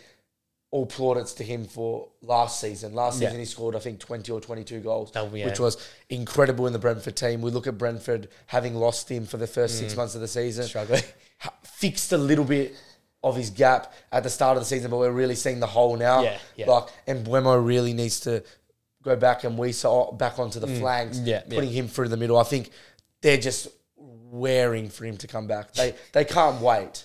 all 0.71 0.85
plaudits 0.85 1.33
to 1.35 1.45
him 1.45 1.65
for 1.65 2.09
last 2.21 2.61
season. 2.61 2.93
Last 2.95 3.19
Yeah. 3.21 3.29
season 3.29 3.39
he 3.41 3.47
scored, 3.47 3.77
I 3.77 3.79
think, 3.79 3.99
twenty 3.99 4.31
or 4.31 4.41
twenty-two 4.43 4.81
goals, 4.81 5.11
Oh, 5.17 5.31
yeah. 5.33 5.47
which 5.47 5.59
was 5.59 5.79
incredible 6.11 6.67
in 6.67 6.75
the 6.75 6.79
Brentford 6.79 7.17
team. 7.17 7.41
We 7.41 7.51
look 7.51 7.67
at 7.67 7.79
Brentford 7.79 8.29
having 8.47 8.75
lost 8.75 9.09
him 9.11 9.25
for 9.25 9.39
the 9.39 9.47
first 9.47 9.77
Mm. 9.77 9.79
six 9.79 9.97
months 9.97 10.15
of 10.15 10.21
the 10.21 10.29
season, 10.29 10.67
Struggling. 10.67 11.03
fixed 11.63 12.13
a 12.13 12.19
little 12.19 12.45
bit 12.45 12.75
of 13.23 13.37
his 13.37 13.49
gap 13.51 13.95
at 14.13 14.23
the 14.23 14.29
start 14.31 14.57
of 14.59 14.63
the 14.63 14.67
season, 14.69 14.91
but 14.91 14.99
we're 14.99 15.11
really 15.11 15.35
seeing 15.35 15.61
the 15.61 15.67
hole 15.67 15.97
now. 15.97 16.23
Yeah, 16.23 16.39
yeah. 16.57 16.71
Like, 16.71 16.89
and 17.07 17.27
Mbeumo 17.27 17.65
really 17.65 17.95
needs 17.95 18.21
to 18.21 18.43
go 19.05 19.17
back 19.17 19.45
and 19.45 19.57
we 19.59 19.73
saw 19.73 20.11
back 20.13 20.39
onto 20.39 20.59
the 20.61 20.67
flanks, 20.67 21.19
Mm. 21.19 21.27
Yeah, 21.27 21.43
yeah. 21.47 21.55
putting 21.55 21.71
him 21.71 21.89
through 21.89 22.09
the 22.09 22.17
middle. 22.17 22.39
I 22.39 22.43
think 22.45 22.71
they're 23.21 23.37
just 23.39 23.69
wearing 23.97 24.89
for 24.89 25.05
him 25.05 25.17
to 25.19 25.27
come 25.27 25.47
back. 25.47 25.73
They 25.75 25.95
they 26.13 26.25
can't 26.25 26.61
wait. 26.61 27.05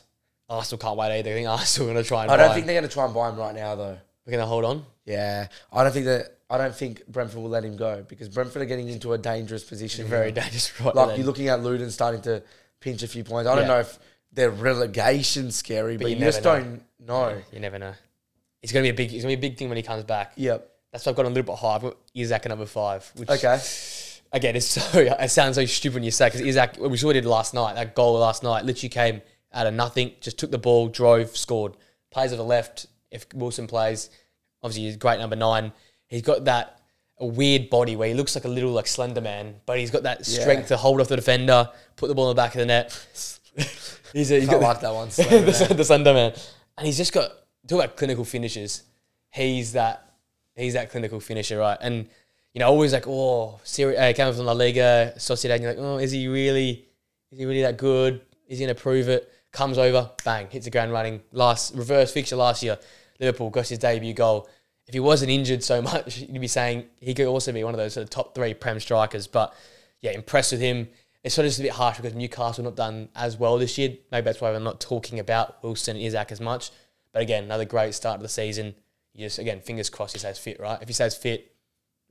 Arsenal 0.50 0.80
can't 0.80 0.98
wait 0.98 1.20
either. 1.20 1.30
I 1.32 1.34
think 1.34 1.48
Arsenal 1.48 1.90
are 1.90 1.94
going 1.94 2.04
to 2.04 2.08
try 2.08 2.24
and 2.24 2.32
I 2.32 2.38
buy 2.38 2.38
don't 2.44 2.50
him. 2.52 2.56
think 2.56 2.66
they're 2.68 2.80
going 2.82 2.90
to 2.90 2.94
try 2.94 3.06
and 3.06 3.14
buy 3.14 3.30
him 3.30 3.36
right 3.38 3.54
now, 3.54 3.76
though. 3.76 3.98
We're 4.26 4.32
going 4.32 4.40
to 4.42 4.48
hold 4.48 4.66
on. 4.66 4.86
Yeah, 5.06 5.48
I 5.72 5.84
don't 5.84 5.92
think 5.92 6.06
that. 6.06 6.36
I 6.52 6.58
don't 6.58 6.74
think 6.74 7.06
Brentford 7.08 7.42
will 7.44 7.50
let 7.50 7.64
him 7.64 7.78
go 7.78 8.04
because 8.08 8.28
Brentford 8.28 8.64
are 8.64 8.66
getting 8.66 8.90
into 8.90 9.14
a 9.14 9.18
dangerous 9.20 9.64
position. 9.64 10.08
Very 10.08 10.32
dangerous 10.32 10.80
right 10.82 10.96
Like 10.96 11.10
then. 11.10 11.18
you're 11.18 11.28
looking 11.28 11.48
at 11.48 11.62
Luton 11.62 11.92
starting 11.92 12.22
to 12.24 12.42
pinch 12.80 13.04
a 13.04 13.08
few 13.08 13.24
points. 13.24 13.48
I 13.48 13.54
don't 13.54 13.66
Yeah. 13.66 13.68
know 13.76 13.80
if 13.82 14.00
they're 14.34 14.50
relegation 14.50 15.52
scary, 15.52 15.98
but, 15.98 16.10
you 16.10 16.16
you, 16.18 16.26
just 16.26 16.44
know. 16.44 16.56
don't 16.60 16.84
know. 17.00 17.40
You 17.54 17.60
never 17.60 17.78
know. 17.78 17.94
It's 18.64 18.72
going 18.74 18.84
to 18.84 18.92
be 18.92 18.96
a 18.96 18.98
big. 18.98 19.14
It's 19.14 19.24
going 19.24 19.36
to 19.36 19.40
be 19.40 19.48
a 19.48 19.50
big 19.52 19.60
thing 19.60 19.70
when 19.70 19.78
he 19.78 19.84
comes 19.84 20.04
back. 20.04 20.34
Yep. 20.38 20.68
That's 20.92 21.06
why 21.06 21.12
I've 21.12 21.16
got 21.16 21.26
little 21.26 21.44
bit 21.44 21.56
high. 21.56 21.76
I've 21.76 21.82
got 21.82 21.98
Isak 22.14 22.46
at 22.46 22.50
number 22.50 22.66
five. 22.66 23.12
Which, 23.16 23.30
Okay. 23.30 23.60
Again, 24.32 24.56
it's 24.56 24.68
so 24.68 25.00
it 25.00 25.30
sounds 25.30 25.56
so 25.56 25.66
stupid 25.66 25.96
when 25.96 26.04
you 26.04 26.12
say 26.12 26.28
because 26.28 26.42
Isak. 26.42 26.78
We 26.80 26.98
saw 26.98 27.08
what 27.08 27.16
he 27.16 27.22
did 27.22 27.28
last 27.28 27.54
night. 27.54 27.76
That 27.76 27.96
goal 27.96 28.14
last 28.20 28.44
night 28.44 28.66
literally 28.66 28.90
came 28.90 29.22
out 29.54 29.68
of 29.68 29.74
nothing. 29.74 30.12
Just 30.22 30.38
took 30.38 30.52
the 30.52 30.58
ball, 30.58 30.88
drove, 30.88 31.36
scored. 31.36 31.76
Plays 32.12 32.32
the 32.32 32.44
left. 32.44 32.88
If 33.12 33.26
Wilson 33.34 33.66
plays, 33.68 34.10
obviously 34.62 34.84
he's 34.86 34.98
great 34.98 35.20
number 35.20 35.36
nine. 35.36 35.72
He's 36.08 36.22
got 36.22 36.46
that 36.46 36.80
a 37.20 37.26
weird 37.26 37.70
body 37.70 37.96
where 37.96 38.08
he 38.08 38.14
looks 38.14 38.36
like 38.36 38.46
a 38.46 38.50
little 38.50 38.72
like 38.72 38.88
slender 38.88 39.20
man, 39.22 39.56
but 39.66 39.78
he's 39.78 39.92
got 39.92 40.04
that 40.04 40.26
strength 40.26 40.70
to 40.70 40.78
hold 40.78 41.02
off 41.02 41.08
the 41.10 41.16
defender, 41.16 41.70
put 41.98 42.08
the 42.08 42.16
ball 42.16 42.30
in 42.30 42.36
the 42.36 42.42
back 42.42 42.54
of 42.56 42.60
the 42.60 42.66
net. 42.66 42.92
he's, 44.14 44.32
a, 44.32 44.40
he's 44.40 44.50
got 44.50 44.62
like 44.62 44.80
that 44.82 44.94
one. 44.94 45.08
the, 45.08 45.14
Slender 45.14 45.68
man. 45.68 45.78
the 45.78 45.84
slender 45.84 46.14
man, 46.14 46.34
and 46.78 46.86
he's 46.88 46.98
just 46.98 47.12
got 47.12 47.32
talk 47.68 47.84
about 47.84 47.98
clinical 47.98 48.24
finishes. 48.24 48.84
He's 49.32 49.74
that 49.74 50.09
he's 50.60 50.74
that 50.74 50.92
clinical 50.92 51.20
finisher, 51.20 51.58
right? 51.58 51.78
And 51.82 52.08
you 52.54 52.60
know, 52.60 52.68
always 52.68 52.94
like, 52.94 53.08
oh, 53.08 53.60
Siri, 53.64 53.96
uh, 53.96 54.14
coming 54.14 54.34
from 54.34 54.46
La 54.46 54.54
Liga, 54.54 55.14
Sociedad, 55.18 55.56
and 55.56 55.64
you're 55.64 55.74
like, 55.74 55.82
oh, 55.82 55.98
is 55.98 56.12
he 56.12 56.28
really, 56.28 56.86
is 57.32 57.38
he 57.38 57.46
really 57.46 57.62
that 57.62 57.78
good? 57.78 58.22
Is 58.48 58.60
he 58.60 58.66
gonna 58.66 58.76
prove 58.76 59.08
it? 59.08 59.32
Comes 59.52 59.78
over, 59.78 60.12
bang, 60.24 60.48
hits 60.50 60.66
the 60.66 60.72
ground 60.72 60.92
running. 60.92 61.22
Last 61.32 61.76
reverse 61.76 62.12
fixture 62.12 62.36
last 62.36 62.64
year, 62.64 62.78
Liverpool 63.20 63.50
got 63.50 63.68
his 63.68 63.80
debut 63.80 64.14
goal. 64.14 64.50
If 64.88 64.94
he 64.94 65.00
wasn't 65.00 65.32
injured 65.32 65.64
so 65.64 65.82
much, 65.84 66.20
you'd 66.20 66.42
be 66.42 66.48
saying 66.48 66.86
he 67.00 67.14
could 67.14 67.28
also 67.28 67.52
be 67.52 67.64
one 67.64 67.74
of 67.74 67.78
those 67.78 67.94
sort 67.94 68.04
of 68.04 68.10
top 68.10 68.34
three 68.34 68.54
prem 68.54 68.80
strikers. 68.80 69.28
But 69.28 69.54
yeah, 70.02 70.12
impressed 70.12 70.52
with 70.52 70.62
him. 70.62 70.90
It's 71.24 71.36
sort 71.36 71.46
of 71.46 71.50
just 71.50 71.60
a 71.60 71.64
bit 71.64 71.74
harsh 71.74 71.98
because 71.98 72.16
Newcastle 72.16 72.64
not 72.64 72.76
done 72.76 73.10
as 73.16 73.38
well 73.38 73.58
this 73.58 73.78
year. 73.78 73.98
Maybe 74.12 74.26
that's 74.26 74.40
why 74.40 74.52
we're 74.52 74.60
not 74.60 74.80
talking 74.80 75.20
about 75.20 75.62
Wilson 75.62 75.98
and 75.98 76.06
Isak 76.06 76.32
as 76.32 76.40
much. 76.40 76.72
But 77.12 77.22
again, 77.22 77.44
another 77.44 77.66
great 77.66 77.94
start 77.94 78.20
to 78.20 78.24
the 78.24 78.30
season. 78.30 78.76
Just 79.20 79.40
again, 79.40 79.62
fingers 79.62 79.90
crossed 79.90 80.14
he 80.14 80.20
stays 80.20 80.38
fit, 80.38 80.60
right? 80.60 80.82
If 80.82 80.88
he 80.88 80.94
stays 80.94 81.16
fit, 81.16 81.52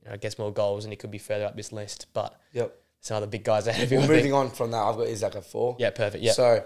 you 0.03 0.09
know, 0.09 0.17
gets 0.17 0.37
more 0.39 0.51
goals 0.53 0.85
and 0.85 0.91
he 0.91 0.97
could 0.97 1.11
be 1.11 1.17
further 1.17 1.45
up 1.45 1.55
this 1.55 1.71
list. 1.71 2.07
But 2.13 2.39
Yep. 2.53 2.75
some 3.01 3.17
other 3.17 3.27
big 3.27 3.43
guys 3.43 3.67
ahead 3.67 3.91
of. 3.91 3.99
Well, 3.99 4.07
moving 4.07 4.33
on 4.33 4.49
from 4.49 4.71
that, 4.71 4.77
I've 4.77 4.97
got 4.97 5.07
Isak 5.07 5.35
at 5.35 5.45
four. 5.45 5.75
Yeah, 5.79 5.89
perfect. 5.89 6.23
Yeah, 6.23 6.33
So 6.33 6.65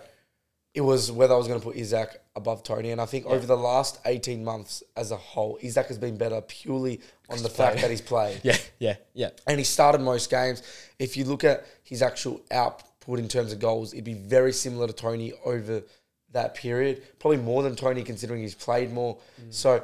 it 0.73 0.81
was 0.81 1.11
whether 1.11 1.33
I 1.33 1.37
was 1.37 1.47
going 1.47 1.59
to 1.59 1.63
put 1.65 1.75
Isak 1.75 2.19
above 2.35 2.63
Toney, 2.63 2.91
and 2.91 2.99
I 2.99 3.05
think 3.05 3.25
over 3.27 3.45
the 3.45 3.57
last 3.57 3.99
eighteen 4.05 4.43
months 4.43 4.81
as 4.97 5.11
a 5.11 5.17
whole, 5.17 5.59
Isak 5.61 5.87
has 5.87 5.97
been 5.99 6.17
better 6.17 6.41
purely 6.41 6.99
on 7.29 7.41
the 7.43 7.49
fact 7.49 7.81
that 7.81 7.91
he's 7.91 8.01
played. 8.01 8.39
yeah, 8.43 8.57
yeah, 8.79 8.95
yeah. 9.13 9.29
and 9.47 9.59
he 9.59 9.63
started 9.63 10.01
most 10.01 10.29
games. 10.31 10.63
If 10.97 11.15
you 11.15 11.25
look 11.25 11.43
at 11.43 11.65
his 11.83 12.01
actual 12.01 12.41
output 12.51 13.19
in 13.19 13.27
terms 13.27 13.53
of 13.53 13.59
goals, 13.59 13.93
it'd 13.93 14.03
be 14.05 14.15
very 14.15 14.51
similar 14.51 14.87
to 14.87 14.93
Toney 14.93 15.33
over 15.45 15.83
that 16.31 16.55
period. 16.55 17.03
Probably 17.19 17.37
more 17.37 17.61
than 17.61 17.75
Toney, 17.75 18.01
considering 18.01 18.41
he's 18.41 18.55
played 18.55 18.91
more. 18.91 19.17
Mm. 19.39 19.53
So 19.53 19.83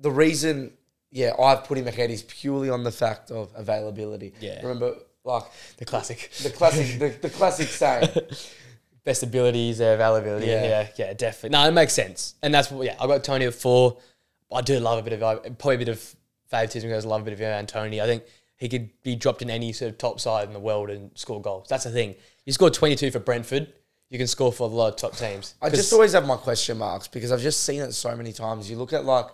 the 0.00 0.10
reason, 0.10 0.72
yeah, 1.10 1.32
I've 1.38 1.64
put 1.64 1.78
him 1.78 1.86
ahead 1.86 2.10
is 2.10 2.22
purely 2.22 2.70
on 2.70 2.84
the 2.84 2.92
fact 2.92 3.30
of 3.30 3.50
availability. 3.54 4.32
Yeah. 4.40 4.60
remember, 4.62 4.94
like 5.24 5.44
The 5.76 5.84
classic. 5.84 6.30
the 6.42 6.50
classic, 6.50 6.98
the, 6.98 7.08
the 7.20 7.30
classic 7.30 7.68
saying. 7.68 8.08
best 9.04 9.22
abilities, 9.22 9.78
their 9.78 9.94
availability. 9.94 10.46
Yeah. 10.46 10.64
Yeah. 10.64 10.88
yeah, 10.96 11.12
definitely. 11.14 11.50
No, 11.58 11.66
it 11.68 11.72
makes 11.72 11.92
sense, 11.92 12.34
and 12.42 12.52
that's 12.52 12.70
what. 12.70 12.86
Yeah, 12.86 12.96
I 13.00 13.06
got 13.06 13.24
Toney 13.24 13.46
at 13.46 13.54
four. 13.54 13.98
I 14.52 14.60
do 14.62 14.78
love 14.80 14.98
a 14.98 15.02
bit 15.02 15.12
of 15.14 15.22
uh, 15.22 15.36
probably 15.58 15.76
a 15.76 15.78
bit 15.78 15.88
of 15.88 16.16
favoritism 16.48 16.90
because 16.90 17.06
I 17.06 17.08
love 17.08 17.22
a 17.22 17.24
bit 17.24 17.40
of 17.40 17.66
Toney. 17.66 18.00
I 18.00 18.06
think 18.06 18.24
he 18.56 18.68
could 18.68 18.90
be 19.02 19.16
dropped 19.16 19.42
in 19.42 19.50
any 19.50 19.72
sort 19.72 19.92
of 19.92 19.98
top 19.98 20.20
side 20.20 20.48
in 20.48 20.52
the 20.52 20.60
world 20.60 20.90
and 20.90 21.10
score 21.14 21.40
goals. 21.40 21.66
That's 21.68 21.84
the 21.84 21.90
thing. 21.90 22.14
You 22.44 22.52
scored 22.52 22.74
twenty 22.74 22.96
two 22.96 23.10
for 23.10 23.20
Brentford. 23.20 23.72
You 24.10 24.18
can 24.18 24.26
score 24.26 24.52
for 24.52 24.64
a 24.64 24.66
lot 24.66 24.88
of 24.88 24.96
top 24.96 25.16
teams. 25.16 25.54
I 25.62 25.70
just 25.70 25.92
always 25.92 26.12
have 26.14 26.26
my 26.26 26.36
question 26.36 26.78
marks 26.78 27.06
because 27.06 27.30
I've 27.30 27.40
just 27.40 27.62
seen 27.62 27.80
it 27.80 27.92
so 27.92 28.14
many 28.16 28.32
times. 28.32 28.68
You 28.68 28.76
look 28.76 28.92
at 28.92 29.04
like 29.04 29.26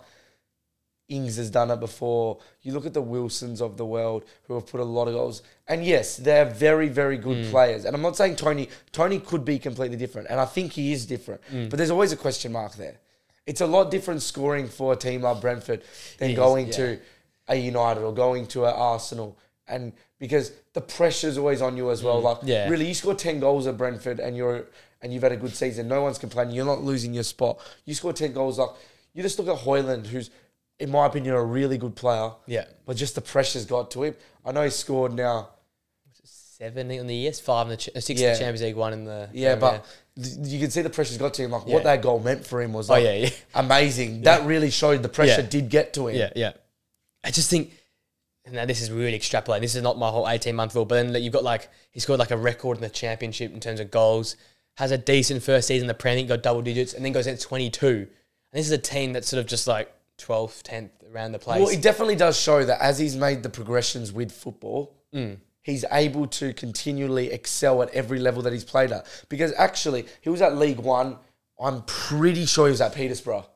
Ings 1.09 1.37
has 1.37 1.49
done 1.49 1.71
it 1.71 1.79
before. 1.79 2.37
You 2.61 2.73
look 2.73 2.85
at 2.85 2.93
the 2.93 3.01
Wilsons 3.01 3.61
of 3.61 3.77
the 3.77 3.85
world 3.85 4.23
who 4.43 4.55
have 4.55 4.67
put 4.67 4.81
a 4.81 4.83
lot 4.83 5.07
of 5.07 5.13
goals. 5.13 5.41
And 5.67 5.85
yes, 5.85 6.17
they're 6.17 6.45
very, 6.45 6.89
very 6.89 7.17
good 7.17 7.45
Mm. 7.45 7.49
players. 7.49 7.85
And 7.85 7.95
I'm 7.95 8.01
not 8.01 8.17
saying 8.17 8.35
Toney 8.35 8.67
Toney 8.91 9.19
could 9.19 9.45
be 9.45 9.57
completely 9.59 9.97
different. 9.97 10.27
And 10.29 10.39
I 10.39 10.45
think 10.45 10.73
he 10.73 10.91
is 10.91 11.05
different. 11.05 11.41
Mm. 11.51 11.69
But 11.69 11.77
there's 11.77 11.91
always 11.91 12.11
a 12.11 12.17
question 12.17 12.51
mark 12.51 12.75
there. 12.75 12.97
It's 13.45 13.61
a 13.61 13.67
lot 13.67 13.89
different 13.89 14.21
scoring 14.21 14.67
for 14.67 14.91
a 14.91 14.95
team 14.97 15.21
like 15.21 15.39
Brentford 15.39 15.81
than 16.17 16.29
It 16.31 16.33
is, 16.33 16.37
going 16.37 16.67
yeah. 16.67 16.73
to 16.73 16.99
a 17.47 17.55
United 17.55 18.03
or 18.03 18.13
going 18.13 18.45
to 18.47 18.65
an 18.65 18.73
Arsenal. 18.73 19.37
And 19.69 19.93
because 20.19 20.51
the 20.73 20.81
pressure's 20.81 21.37
always 21.37 21.61
on 21.61 21.77
you 21.77 21.89
as 21.91 22.03
well. 22.03 22.19
Like 22.19 22.39
Mm. 22.41 22.47
Yeah. 22.47 22.69
really 22.69 22.87
you 22.87 22.93
score 22.93 23.15
ten 23.15 23.39
goals 23.39 23.65
at 23.67 23.77
Brentford 23.77 24.19
and 24.19 24.35
you're 24.35 24.65
and 25.01 25.13
you've 25.13 25.23
had 25.23 25.31
a 25.31 25.37
good 25.37 25.55
season. 25.55 25.87
No 25.87 26.01
one's 26.01 26.17
complaining. 26.17 26.55
You're 26.55 26.65
not 26.65 26.81
losing 26.83 27.13
your 27.13 27.23
spot. 27.23 27.59
You 27.85 27.93
score 27.93 28.11
ten 28.13 28.33
goals. 28.33 28.57
Like 28.59 28.71
you 29.13 29.23
just 29.23 29.39
look 29.39 29.47
at 29.47 29.63
Højlund, 29.63 30.07
who's 30.07 30.29
in 30.79 30.91
my 30.91 31.05
opinion 31.05 31.35
a 31.35 31.43
really 31.43 31.77
good 31.77 31.95
player, 31.95 32.31
yeah, 32.45 32.65
but 32.85 32.95
just 32.97 33.15
the 33.15 33.21
pressure's 33.21 33.65
got 33.65 33.91
to 33.91 34.03
him. 34.03 34.15
I 34.45 34.51
know 34.51 34.63
he 34.63 34.69
scored 34.69 35.13
now. 35.13 35.49
seven 36.23 36.89
in 36.89 37.05
the 37.05 37.15
year, 37.15 37.31
five 37.33 37.67
in 37.67 37.71
the 37.71 37.77
ch- 37.77 37.89
uh, 37.95 37.99
six 37.99 38.19
in 38.19 38.31
the 38.33 38.37
Champions 38.37 38.61
League, 38.63 38.75
one 38.75 38.91
in 38.93 39.05
the 39.05 39.29
Yeah, 39.31 39.55
Premier. 39.57 39.81
but 40.15 40.23
th- 40.23 40.37
you 40.51 40.59
can 40.59 40.71
see 40.71 40.81
the 40.81 40.89
pressure's 40.89 41.17
got 41.17 41.33
to 41.35 41.43
him. 41.43 41.51
Like 41.51 41.63
Yeah. 41.67 41.73
what 41.75 41.83
that 41.83 42.01
goal 42.01 42.19
meant 42.19 42.45
for 42.47 42.61
him 42.61 42.73
was 42.73 42.89
oh 42.89 42.93
like 42.93 43.03
yeah, 43.03 43.13
yeah. 43.13 43.29
amazing. 43.55 44.23
That 44.23 44.43
really 44.45 44.71
showed 44.71 45.03
the 45.03 45.09
pressure 45.09 45.41
Yeah. 45.41 45.47
did 45.47 45.69
get 45.69 45.93
to 45.93 46.07
him. 46.07 46.15
Yeah, 46.15 46.31
yeah. 46.35 46.53
I 47.23 47.29
just 47.31 47.49
think 47.49 47.73
now 48.51 48.65
this 48.65 48.81
is 48.81 48.89
really 48.91 49.17
extrapolating. 49.19 49.61
This 49.61 49.75
is 49.75 49.83
not 49.83 49.97
my 49.99 50.09
whole 50.09 50.27
eighteen 50.27 50.55
month 50.55 50.73
rule, 50.73 50.85
but 50.85 50.95
then 51.11 51.21
you've 51.21 51.33
got 51.33 51.43
like 51.43 51.69
he 51.91 51.99
scored 51.99 52.19
like 52.19 52.31
a 52.31 52.37
record 52.37 52.77
in 52.77 52.81
the 52.81 52.89
championship 52.89 53.53
in 53.53 53.59
terms 53.59 53.79
of 53.79 53.91
goals. 53.91 54.35
Has 54.77 54.91
a 54.91 54.97
decent 54.97 55.41
first 55.43 55.67
season 55.67 55.83
in 55.85 55.87
the 55.87 55.93
Premier, 55.95 56.19
League, 56.21 56.27
got 56.29 56.43
double 56.43 56.61
digits, 56.61 56.93
and 56.93 57.03
then 57.05 57.11
goes 57.11 57.27
into 57.27 57.41
twenty 57.41 57.69
two. 57.69 58.07
And 58.51 58.59
this 58.59 58.65
is 58.65 58.71
a 58.71 58.77
team 58.77 59.13
that's 59.13 59.27
sort 59.27 59.39
of 59.41 59.47
just 59.47 59.67
like 59.67 59.91
12th, 60.17 60.63
10th 60.63 60.89
around 61.13 61.31
the 61.31 61.39
place. 61.39 61.59
Well, 61.61 61.69
it 61.69 61.81
definitely 61.81 62.15
does 62.15 62.39
show 62.39 62.63
that 62.65 62.81
as 62.81 62.97
he's 62.99 63.15
made 63.15 63.43
the 63.43 63.49
progressions 63.49 64.11
with 64.11 64.31
football, 64.31 64.93
Mm. 65.13 65.37
he's 65.61 65.85
able 65.91 66.27
to 66.27 66.53
continually 66.53 67.31
excel 67.31 67.81
at 67.81 67.89
every 67.91 68.19
level 68.19 68.41
that 68.43 68.51
he's 68.53 68.65
played 68.65 68.91
at. 68.91 69.05
Because 69.29 69.53
actually, 69.57 70.05
he 70.21 70.29
was 70.29 70.41
at 70.41 70.57
League 70.57 70.79
One. 70.79 71.17
I'm 71.59 71.83
pretty 71.83 72.45
sure 72.45 72.67
he 72.67 72.71
was 72.71 72.81
at 72.81 72.93
Peterborough. 72.93 73.47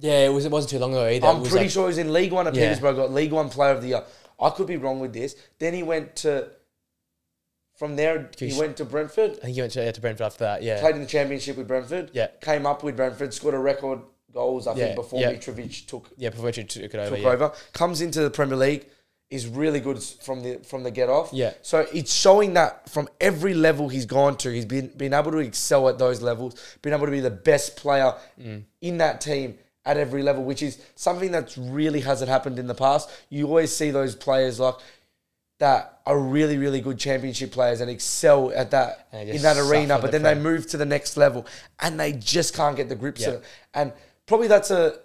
yeah, 0.00 0.26
it 0.26 0.28
was. 0.32 0.44
It 0.44 0.50
wasn't 0.50 0.70
too 0.72 0.78
long 0.80 0.92
ago 0.92 1.06
either. 1.06 1.26
I'm 1.26 1.40
pretty 1.42 1.56
like- 1.56 1.70
sure 1.70 1.84
he 1.84 1.86
was 1.88 1.98
in 1.98 2.12
League 2.12 2.32
One 2.32 2.46
at 2.48 2.54
Yeah. 2.54 2.70
Peterborough, 2.70 2.94
got 2.94 3.12
League 3.12 3.30
One 3.32 3.48
Player 3.50 3.72
of 3.72 3.82
the 3.82 3.88
Year. 3.88 4.02
I 4.40 4.50
could 4.50 4.66
be 4.66 4.76
wrong 4.76 4.98
with 4.98 5.12
this. 5.12 5.36
Then 5.60 5.72
he 5.74 5.82
went 5.84 6.16
to, 6.16 6.48
from 7.76 7.96
there, 7.96 8.30
he 8.38 8.58
went 8.58 8.76
to 8.78 8.84
Brentford, 8.84 9.32
I 9.38 9.42
think 9.46 9.54
he 9.54 9.60
went 9.60 9.72
to, 9.74 9.84
yeah, 9.84 9.92
to 9.92 10.00
Brentford 10.00 10.26
after 10.26 10.44
that. 10.44 10.62
Yeah, 10.62 10.80
played 10.80 10.94
in 10.96 11.00
the 11.02 11.06
Championship 11.06 11.56
with 11.56 11.68
Brentford, 11.68 12.10
Yeah. 12.12 12.28
came 12.40 12.66
up 12.66 12.82
with 12.82 12.96
Brentford, 12.96 13.32
scored 13.34 13.54
a 13.54 13.58
record 13.58 14.00
goals, 14.34 14.66
I 14.66 14.74
think, 14.74 14.96
before 14.96 15.20
yeah. 15.20 15.32
Mitrovic 15.32 15.86
took 15.86 16.10
yeah. 16.18 16.30
Before 16.30 16.46
Richard 16.46 16.68
took 16.68 16.82
it 16.82 16.94
over. 16.94 17.16
took 17.16 17.24
yeah. 17.24 17.30
over. 17.30 17.52
Comes 17.72 18.00
into 18.00 18.20
the 18.20 18.30
Premier 18.30 18.56
League, 18.56 18.86
is 19.30 19.46
really 19.46 19.80
good 19.80 20.02
from 20.02 20.42
the 20.42 20.58
from 20.58 20.82
the 20.82 20.90
get 20.90 21.08
off. 21.08 21.30
Yeah. 21.32 21.54
So 21.62 21.86
it's 21.92 22.12
showing 22.12 22.54
that 22.54 22.88
from 22.90 23.08
every 23.20 23.54
level 23.54 23.88
he's 23.88 24.06
gone 24.06 24.36
to, 24.38 24.52
he's 24.52 24.66
been 24.66 24.88
been 24.88 25.14
able 25.14 25.30
to 25.32 25.38
excel 25.38 25.88
at 25.88 25.98
those 25.98 26.20
levels, 26.20 26.54
been 26.82 26.92
able 26.92 27.06
to 27.06 27.12
be 27.12 27.20
the 27.20 27.30
best 27.30 27.76
player 27.76 28.14
Mm. 28.40 28.64
in 28.82 28.98
that 28.98 29.20
team 29.20 29.58
at 29.86 29.96
every 29.96 30.22
level, 30.22 30.42
which 30.44 30.62
is 30.62 30.78
something 30.94 31.30
that 31.32 31.54
really 31.58 32.00
hasn't 32.00 32.30
happened 32.30 32.58
in 32.58 32.66
the 32.66 32.74
past. 32.74 33.10
You 33.28 33.46
always 33.48 33.74
see 33.74 33.90
those 33.90 34.14
players 34.14 34.58
like 34.60 34.74
that 35.58 36.00
are 36.04 36.18
really, 36.18 36.56
really 36.58 36.80
good 36.80 36.98
championship 36.98 37.52
players 37.52 37.80
and 37.80 37.90
excel 37.90 38.52
at 38.54 38.70
that 38.72 39.08
in 39.12 39.42
that 39.42 39.56
arena, 39.56 39.96
the 39.96 40.02
but 40.02 40.12
then 40.12 40.22
they 40.22 40.34
move 40.34 40.66
to 40.68 40.76
the 40.76 40.84
next 40.86 41.16
level 41.16 41.46
and 41.80 41.98
they 41.98 42.12
just 42.12 42.54
can't 42.54 42.76
get 42.76 42.88
the 42.88 42.96
grips 42.96 43.20
Yeah. 43.22 43.28
of 43.28 43.34
it. 43.34 43.44
And 43.72 43.92
probably 44.26 44.48
that's 44.48 44.70
a 44.70 44.98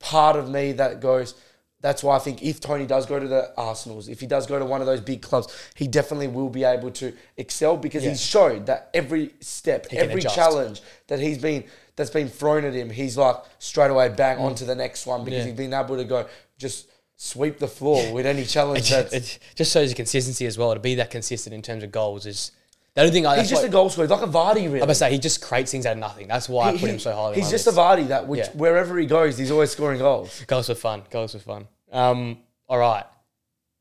part 0.00 0.36
of 0.36 0.48
me 0.48 0.72
that 0.72 1.00
goes. 1.00 1.34
That's 1.80 2.04
why 2.04 2.14
I 2.14 2.20
think 2.20 2.44
if 2.44 2.60
Toney 2.60 2.86
does 2.86 3.06
go 3.06 3.18
to 3.18 3.26
the 3.26 3.52
Arsenals, 3.56 4.08
if 4.08 4.20
he 4.20 4.26
does 4.28 4.46
go 4.46 4.56
to 4.56 4.64
one 4.64 4.80
of 4.80 4.86
those 4.86 5.00
big 5.00 5.20
clubs, 5.20 5.52
he 5.74 5.88
definitely 5.88 6.28
will 6.28 6.48
be 6.48 6.62
able 6.62 6.92
to 6.92 7.12
excel 7.36 7.76
because 7.76 8.04
Yeah. 8.04 8.10
he's 8.10 8.20
showed 8.20 8.66
that 8.66 8.88
every 8.94 9.34
step, 9.40 9.88
He 9.90 9.98
every 9.98 10.22
challenge 10.22 10.80
that 11.08 11.18
he's 11.18 11.38
been 11.38 11.64
that's 11.96 12.10
been 12.10 12.28
thrown 12.28 12.64
at 12.64 12.72
him, 12.72 12.88
he's 12.88 13.16
like 13.18 13.36
straight 13.58 13.90
away 13.90 14.08
bang 14.10 14.38
onto 14.38 14.64
the 14.64 14.76
next 14.76 15.06
one 15.06 15.24
because 15.24 15.38
Mm. 15.40 15.40
Yeah. 15.40 15.46
he's 15.50 15.56
been 15.56 15.74
able 15.74 15.96
to 15.96 16.04
go 16.04 16.26
just 16.56 16.86
sweep 17.16 17.58
the 17.58 17.68
floor 17.68 18.12
with 18.12 18.26
any 18.26 18.44
challenge. 18.56 18.90
It, 18.92 19.10
That's, 19.10 19.12
it 19.14 19.38
just 19.56 19.72
shows 19.72 19.88
the 19.90 19.96
consistency 19.96 20.46
as 20.46 20.56
well. 20.56 20.72
To 20.74 20.80
be 20.80 20.94
that 20.94 21.10
consistent 21.10 21.52
in 21.52 21.62
terms 21.62 21.82
of 21.82 21.90
goals 21.90 22.26
is 22.26 22.52
the 22.94 23.00
only 23.02 23.12
thing. 23.12 23.26
I, 23.26 23.30
he's 23.36 23.38
that's 23.44 23.50
just 23.50 23.62
why- 23.62 23.68
a 23.68 23.72
goal 23.72 23.88
scorer, 23.90 24.06
he's 24.06 24.10
like 24.10 24.28
a 24.28 24.32
Vardy 24.32 24.64
really. 24.64 24.74
I'm 24.80 24.80
gonna 24.80 24.94
say 24.94 25.10
he 25.12 25.18
just 25.18 25.40
creates 25.42 25.70
things 25.70 25.86
out 25.86 25.92
of 25.92 25.98
nothing. 25.98 26.28
That's 26.28 26.48
why 26.48 26.68
I 26.68 26.72
put 26.72 26.90
him 26.90 26.98
so 26.98 27.14
highly. 27.14 27.36
He's 27.36 27.46
on 27.46 27.50
just 27.50 27.66
my 27.66 27.72
a. 27.72 27.76
Vardy 27.76 28.08
that 28.08 28.26
which 28.28 28.40
Yeah. 28.40 28.50
wherever 28.52 28.98
he 28.98 29.06
goes, 29.06 29.38
he's 29.38 29.50
always 29.50 29.70
scoring 29.70 29.98
goals. 29.98 30.44
goals 30.46 30.66
for 30.66 30.74
fun. 30.74 31.02
Goals 31.10 31.32
for 31.32 31.38
fun. 31.38 31.68
Um, 31.90 32.38
all 32.68 32.78
right. 32.78 33.04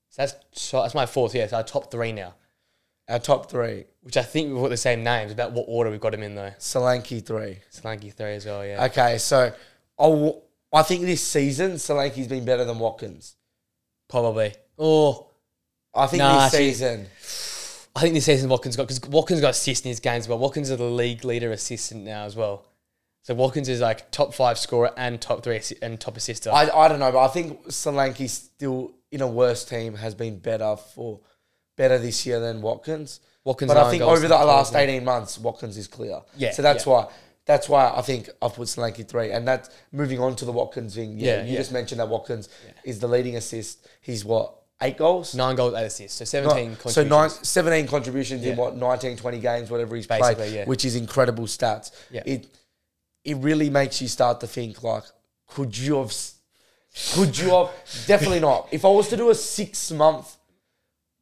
So 0.09 0.21
that's 0.23 0.35
so 0.53 0.81
that's 0.81 0.93
my 0.95 1.05
fourth. 1.05 1.33
Yeah, 1.35 1.47
so 1.47 1.57
our 1.57 1.63
top 1.63 1.89
three 1.91 2.11
now, 2.11 2.33
Our 3.09 3.19
top 3.19 3.49
three, 3.49 3.85
which 4.01 4.17
I 4.17 4.23
think 4.23 4.49
we've 4.51 4.61
got 4.61 4.69
the 4.69 4.77
same 4.77 5.03
names. 5.03 5.31
About 5.31 5.51
what 5.53 5.65
order 5.67 5.89
we've 5.89 5.99
got 6.01 6.13
him 6.13 6.23
in 6.23 6.35
though. 6.35 6.51
Solanke 6.59 7.25
three. 7.25 7.59
Solanke 7.71 8.13
three 8.13 8.35
as 8.35 8.45
well. 8.45 8.65
Yeah. 8.65 8.85
Okay, 8.85 9.17
so 9.17 9.51
I'll, 9.99 10.43
I 10.73 10.83
think 10.83 11.01
this 11.01 11.21
season 11.25 11.73
Solanke's 11.73 12.27
been 12.27 12.45
better 12.45 12.63
than 12.65 12.79
Watkins. 12.79 13.35
Probably. 14.09 14.53
Oh, 14.77 15.27
I 15.93 16.07
think 16.07 16.19
Nah, 16.19 16.43
this 16.45 16.51
see- 16.53 16.71
season. 16.71 17.07
I 17.95 18.01
think 18.01 18.13
this 18.13 18.25
season 18.25 18.49
Watkins 18.49 18.75
got 18.77 18.87
because 18.87 19.01
Watkins 19.09 19.41
got 19.41 19.49
assists 19.51 19.85
in 19.85 19.89
his 19.89 19.99
games. 19.99 20.27
But 20.27 20.37
Watkins 20.37 20.69
is 20.69 20.77
the 20.77 20.83
league 20.85 21.25
leader 21.25 21.51
assistant 21.51 22.03
now 22.03 22.23
as 22.25 22.35
well. 22.35 22.65
So 23.23 23.35
Watkins 23.35 23.69
is 23.69 23.81
like 23.81 24.09
top 24.11 24.33
five 24.33 24.57
scorer 24.57 24.91
and 24.97 25.21
top 25.21 25.43
three 25.43 25.57
assi- 25.59 25.77
and 25.81 25.99
top 25.99 26.17
assister. 26.17 26.51
I, 26.51 26.69
I 26.69 26.87
don't 26.87 26.99
know, 26.99 27.11
but 27.11 27.23
I 27.23 27.27
think 27.27 27.65
Solanke 27.67 28.27
still 28.29 28.93
in 29.11 29.21
a 29.21 29.27
worse 29.27 29.63
team 29.65 29.95
has 29.95 30.15
been 30.15 30.39
better 30.39 30.75
for 30.75 31.19
better 31.77 31.97
this 31.99 32.25
year 32.25 32.39
than 32.39 32.61
Watkins. 32.61 33.19
Watkins 33.43 33.69
but 33.73 33.77
I 33.77 33.89
think 33.91 34.03
over 34.03 34.27
the 34.27 34.29
last 34.35 34.71
12 34.71 34.87
eighteen 34.89 35.03
months, 35.05 35.37
Watkins 35.37 35.77
is 35.77 35.87
clear. 35.87 36.21
Yeah, 36.37 36.51
So 36.51 36.61
that's 36.61 36.85
yeah. 36.85 36.93
why 36.93 37.07
that's 37.45 37.67
why 37.67 37.91
I 37.95 38.01
think 38.01 38.29
I've 38.41 38.53
put 38.53 38.67
Solanke 38.67 39.07
three, 39.07 39.31
and 39.31 39.47
that's 39.47 39.69
moving 39.91 40.19
on 40.19 40.35
to 40.37 40.45
the 40.45 40.51
Watkins 40.51 40.95
thing. 40.95 41.17
Yeah, 41.19 41.37
Yeah, 41.37 41.43
you 41.45 41.51
yeah. 41.53 41.57
just 41.57 41.71
mentioned 41.71 41.99
that 41.99 42.07
Watkins 42.07 42.49
is 42.83 42.99
the 42.99 43.07
leading 43.07 43.35
assist. 43.35 43.87
He's 43.99 44.23
what 44.23 44.55
eight 44.81 44.97
goals. 44.97 45.35
nine 45.35 45.55
goals, 45.55 45.73
eight 45.75 45.85
assists. 45.85 46.17
So 46.17 46.41
Not- 46.41 46.51
seventeen. 46.51 46.77
so 46.91 47.03
nine, 47.03 47.09
contributions. 47.29 47.49
17 47.49 47.87
contributions 47.87 48.45
in 48.45 48.57
what 48.57 48.75
19, 48.75 49.17
20 49.17 49.39
games, 49.39 49.69
whatever 49.69 49.95
he's 49.95 50.07
played, 50.07 50.37
yeah. 50.51 50.65
which 50.65 50.85
is 50.85 50.95
incredible 50.95 51.45
stats. 51.45 51.91
Yeah. 52.09 52.23
It 52.25 52.47
it 53.23 53.37
really 53.37 53.69
makes 53.69 54.01
you 54.01 54.07
start 54.07 54.39
to 54.41 54.47
think 54.47 54.83
like, 54.83 55.03
could 55.47 55.77
you 55.77 55.97
have, 55.97 56.13
could 57.13 57.37
you 57.37 57.49
have? 57.51 57.69
definitely 58.07 58.39
not. 58.39 58.67
If 58.71 58.83
I 58.83 58.89
was 58.89 59.07
to 59.09 59.17
do 59.17 59.29
a 59.29 59.35
six 59.35 59.91
month 59.91 60.37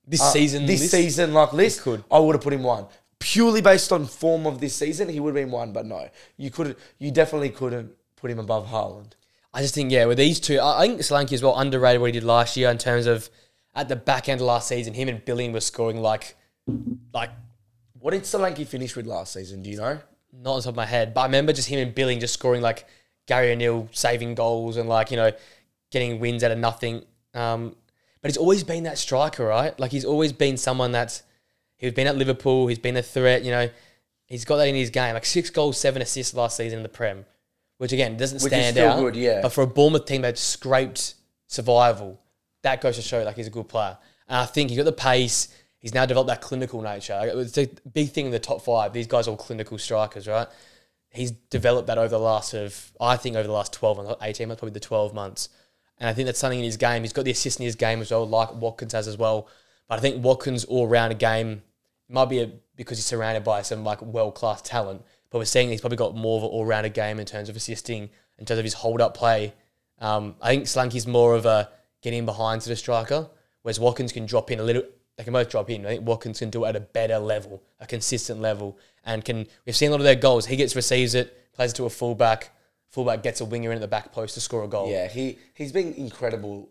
This 0.07 0.21
uh, 0.21 0.31
season, 0.31 0.65
this 0.65 0.81
list, 0.81 0.91
season 0.91 1.33
like 1.33 1.53
list, 1.53 1.81
could. 1.81 2.03
I 2.09 2.19
would 2.19 2.35
have 2.35 2.43
put 2.43 2.53
him 2.53 2.63
one. 2.63 2.85
Purely 3.19 3.61
based 3.61 3.91
on 3.91 4.05
form 4.05 4.47
of 4.47 4.61
this 4.61 4.75
season, 4.75 5.09
he 5.09 5.19
would 5.19 5.35
have 5.35 5.43
been 5.43 5.51
one. 5.51 5.73
But 5.73 5.85
no, 5.85 6.09
you 6.37 6.49
couldn't. 6.51 6.77
You 6.99 7.11
definitely 7.11 7.49
couldn't 7.49 7.91
put 8.15 8.31
him 8.31 8.39
above 8.39 8.67
Haaland. 8.67 9.11
I 9.53 9.61
just 9.61 9.73
think 9.75 9.91
yeah, 9.91 10.05
with 10.05 10.17
these 10.17 10.39
two, 10.39 10.59
I 10.59 10.83
I 10.83 10.87
think 10.87 11.01
Solanke 11.01 11.33
as 11.33 11.43
well 11.43 11.57
underrated 11.57 11.99
what 11.99 12.07
he 12.07 12.11
did 12.13 12.23
last 12.23 12.55
year 12.55 12.69
in 12.69 12.77
terms 12.77 13.07
of 13.07 13.29
at 13.75 13.87
the 13.89 13.95
back 13.95 14.29
end 14.29 14.41
of 14.41 14.47
last 14.47 14.67
season, 14.67 14.93
him 14.93 15.07
and 15.09 15.23
Billing 15.23 15.53
were 15.53 15.61
scoring 15.61 16.01
like, 16.01 16.35
like 17.13 17.31
What 17.99 18.11
did 18.11 18.23
Solanke 18.23 18.65
finish 18.67 18.95
with 18.95 19.05
last 19.05 19.33
season? 19.33 19.61
Do 19.61 19.69
you 19.69 19.77
know? 19.77 19.99
not 20.31 20.53
on 20.55 20.61
top 20.61 20.69
of 20.69 20.75
my 20.75 20.85
head, 20.85 21.13
but 21.13 21.21
I 21.21 21.25
remember 21.25 21.53
just 21.53 21.69
him 21.69 21.79
and 21.79 21.93
Billing 21.93 22.19
just 22.19 22.33
scoring 22.33 22.61
like 22.61 22.85
Gary 23.27 23.51
O'Neil 23.51 23.87
saving 23.91 24.35
goals 24.35 24.77
and 24.77 24.87
like 24.87 25.11
you 25.11 25.17
know 25.17 25.31
getting 25.91 26.19
wins 26.19 26.43
out 26.43 26.51
of 26.51 26.57
nothing. 26.57 27.03
Um, 27.33 27.75
but 28.21 28.29
he's 28.29 28.37
always 28.37 28.63
been 28.63 28.83
that 28.83 28.97
striker, 28.97 29.45
right? 29.45 29.77
Like 29.79 29.91
he's 29.91 30.05
always 30.05 30.33
been 30.33 30.57
someone 30.57 30.91
that's 30.91 31.23
he's 31.77 31.93
been 31.93 32.07
at 32.07 32.15
Liverpool. 32.15 32.67
He's 32.67 32.79
been 32.79 32.97
a 32.97 33.01
threat. 33.01 33.43
You 33.43 33.51
know, 33.51 33.69
he's 34.27 34.45
got 34.45 34.57
that 34.57 34.67
in 34.67 34.75
his 34.75 34.89
game. 34.89 35.13
Like 35.13 35.25
six 35.25 35.49
goals, 35.49 35.79
seven 35.79 36.01
assists 36.01 36.33
last 36.33 36.57
season 36.57 36.79
in 36.79 36.83
the 36.83 36.89
Prem, 36.89 37.25
which 37.77 37.91
again 37.91 38.17
doesn't 38.17 38.43
Which 38.43 38.51
stand 38.51 38.77
out. 38.77 38.99
good, 38.99 39.15
yeah. 39.15 39.41
But 39.41 39.49
for 39.49 39.63
a 39.63 39.67
Bournemouth 39.67 40.05
team 40.05 40.21
that 40.21 40.37
scraped 40.37 41.15
survival, 41.47 42.19
that 42.61 42.81
goes 42.81 42.95
to 42.95 43.01
show 43.01 43.23
like 43.23 43.35
he's 43.35 43.47
a 43.47 43.51
good 43.51 43.67
player. 43.67 43.97
And 44.27 44.37
I 44.37 44.45
think 44.45 44.69
he's 44.69 44.77
got 44.77 44.85
the 44.85 44.91
pace. 44.91 45.49
He's 45.79 45.93
now 45.93 46.05
developed 46.05 46.27
that 46.27 46.41
clinical 46.41 46.81
nature. 46.81 47.19
It's 47.23 47.57
a 47.57 47.67
big 47.93 48.11
thing 48.11 48.25
in 48.25 48.31
the 48.31 48.39
top 48.39 48.61
five. 48.61 48.93
These 48.93 49.07
guys 49.07 49.27
are 49.27 49.31
all 49.31 49.37
clinical 49.37 49.77
strikers, 49.77 50.27
right? 50.27 50.47
He's 51.09 51.31
developed 51.31 51.87
that 51.87 51.97
over 51.97 52.09
the 52.09 52.19
last 52.19 52.53
of, 52.53 52.91
I 52.99 53.15
think 53.17 53.35
over 53.35 53.47
the 53.47 53.53
last 53.53 53.73
12 53.73 53.97
months, 53.97 54.15
18 54.21 54.47
months, 54.47 54.59
probably 54.59 54.73
the 54.73 54.79
12 54.81 55.13
months. 55.13 55.49
And 55.97 56.09
I 56.09 56.13
think 56.13 56.27
that's 56.27 56.39
something 56.39 56.59
in 56.59 56.65
his 56.65 56.77
game. 56.77 57.03
He's 57.03 57.13
got 57.13 57.25
the 57.25 57.31
assist 57.31 57.59
in 57.59 57.65
his 57.65 57.75
game 57.75 58.01
as 58.01 58.11
well, 58.11 58.27
like 58.27 58.53
Watkins 58.53 58.93
has 58.93 59.07
as 59.07 59.17
well. 59.17 59.47
But 59.87 59.99
I 59.99 60.01
think 60.01 60.23
Watkins 60.23 60.65
all 60.65 60.87
round 60.87 61.11
a 61.11 61.15
game 61.15 61.63
might 62.09 62.25
be 62.25 62.39
a, 62.39 62.51
because 62.75 62.97
he's 62.97 63.05
surrounded 63.05 63.43
by 63.43 63.61
some 63.61 63.83
like 63.83 64.01
world 64.01 64.35
class 64.35 64.61
talent. 64.61 65.01
But 65.29 65.39
we're 65.39 65.45
seeing 65.45 65.69
he's 65.69 65.81
probably 65.81 65.97
got 65.97 66.15
more 66.15 66.37
of 66.37 66.43
an 66.43 66.49
all 66.49 66.65
rounded 66.65 66.93
game 66.93 67.19
in 67.19 67.25
terms 67.25 67.49
of 67.49 67.55
assisting, 67.55 68.09
in 68.37 68.45
terms 68.45 68.57
of 68.57 68.63
his 68.63 68.73
hold 68.73 69.01
up 69.01 69.15
play. 69.15 69.53
Um, 69.99 70.35
I 70.41 70.49
think 70.49 70.65
Solanke's 70.65 71.07
more 71.07 71.35
of 71.35 71.45
a 71.45 71.69
getting 72.01 72.25
behind 72.25 72.61
to 72.61 72.69
the 72.69 72.75
striker, 72.75 73.29
whereas 73.61 73.79
Watkins 73.79 74.11
can 74.11 74.25
drop 74.25 74.51
in 74.51 74.59
a 74.59 74.63
little. 74.63 74.83
They 75.17 75.23
can 75.25 75.33
both 75.33 75.49
drop 75.49 75.69
in. 75.69 75.85
I 75.85 75.89
think 75.89 76.05
Watkins 76.07 76.39
can 76.39 76.49
do 76.49 76.63
it 76.65 76.69
at 76.69 76.75
a 76.77 76.79
better 76.79 77.19
level, 77.19 77.61
a 77.79 77.85
consistent 77.85 78.39
level, 78.41 78.77
and 79.05 79.23
can. 79.25 79.47
We've 79.65 79.75
seen 79.75 79.89
a 79.89 79.91
lot 79.91 79.99
of 79.99 80.05
their 80.05 80.15
goals. 80.15 80.45
He 80.45 80.55
gets 80.55 80.75
receives 80.75 81.13
it, 81.15 81.51
plays 81.53 81.71
it 81.71 81.75
to 81.75 81.85
a 81.85 81.89
fullback. 81.89 82.51
Fullback 82.89 83.21
gets 83.21 83.41
a 83.41 83.45
winger 83.45 83.69
in 83.71 83.75
at 83.75 83.81
the 83.81 83.87
back 83.87 84.11
post 84.11 84.33
to 84.35 84.41
score 84.41 84.63
a 84.63 84.67
goal. 84.67 84.89
Yeah, 84.89 85.07
he 85.07 85.37
he's 85.53 85.71
been 85.71 85.93
incredible. 85.93 86.69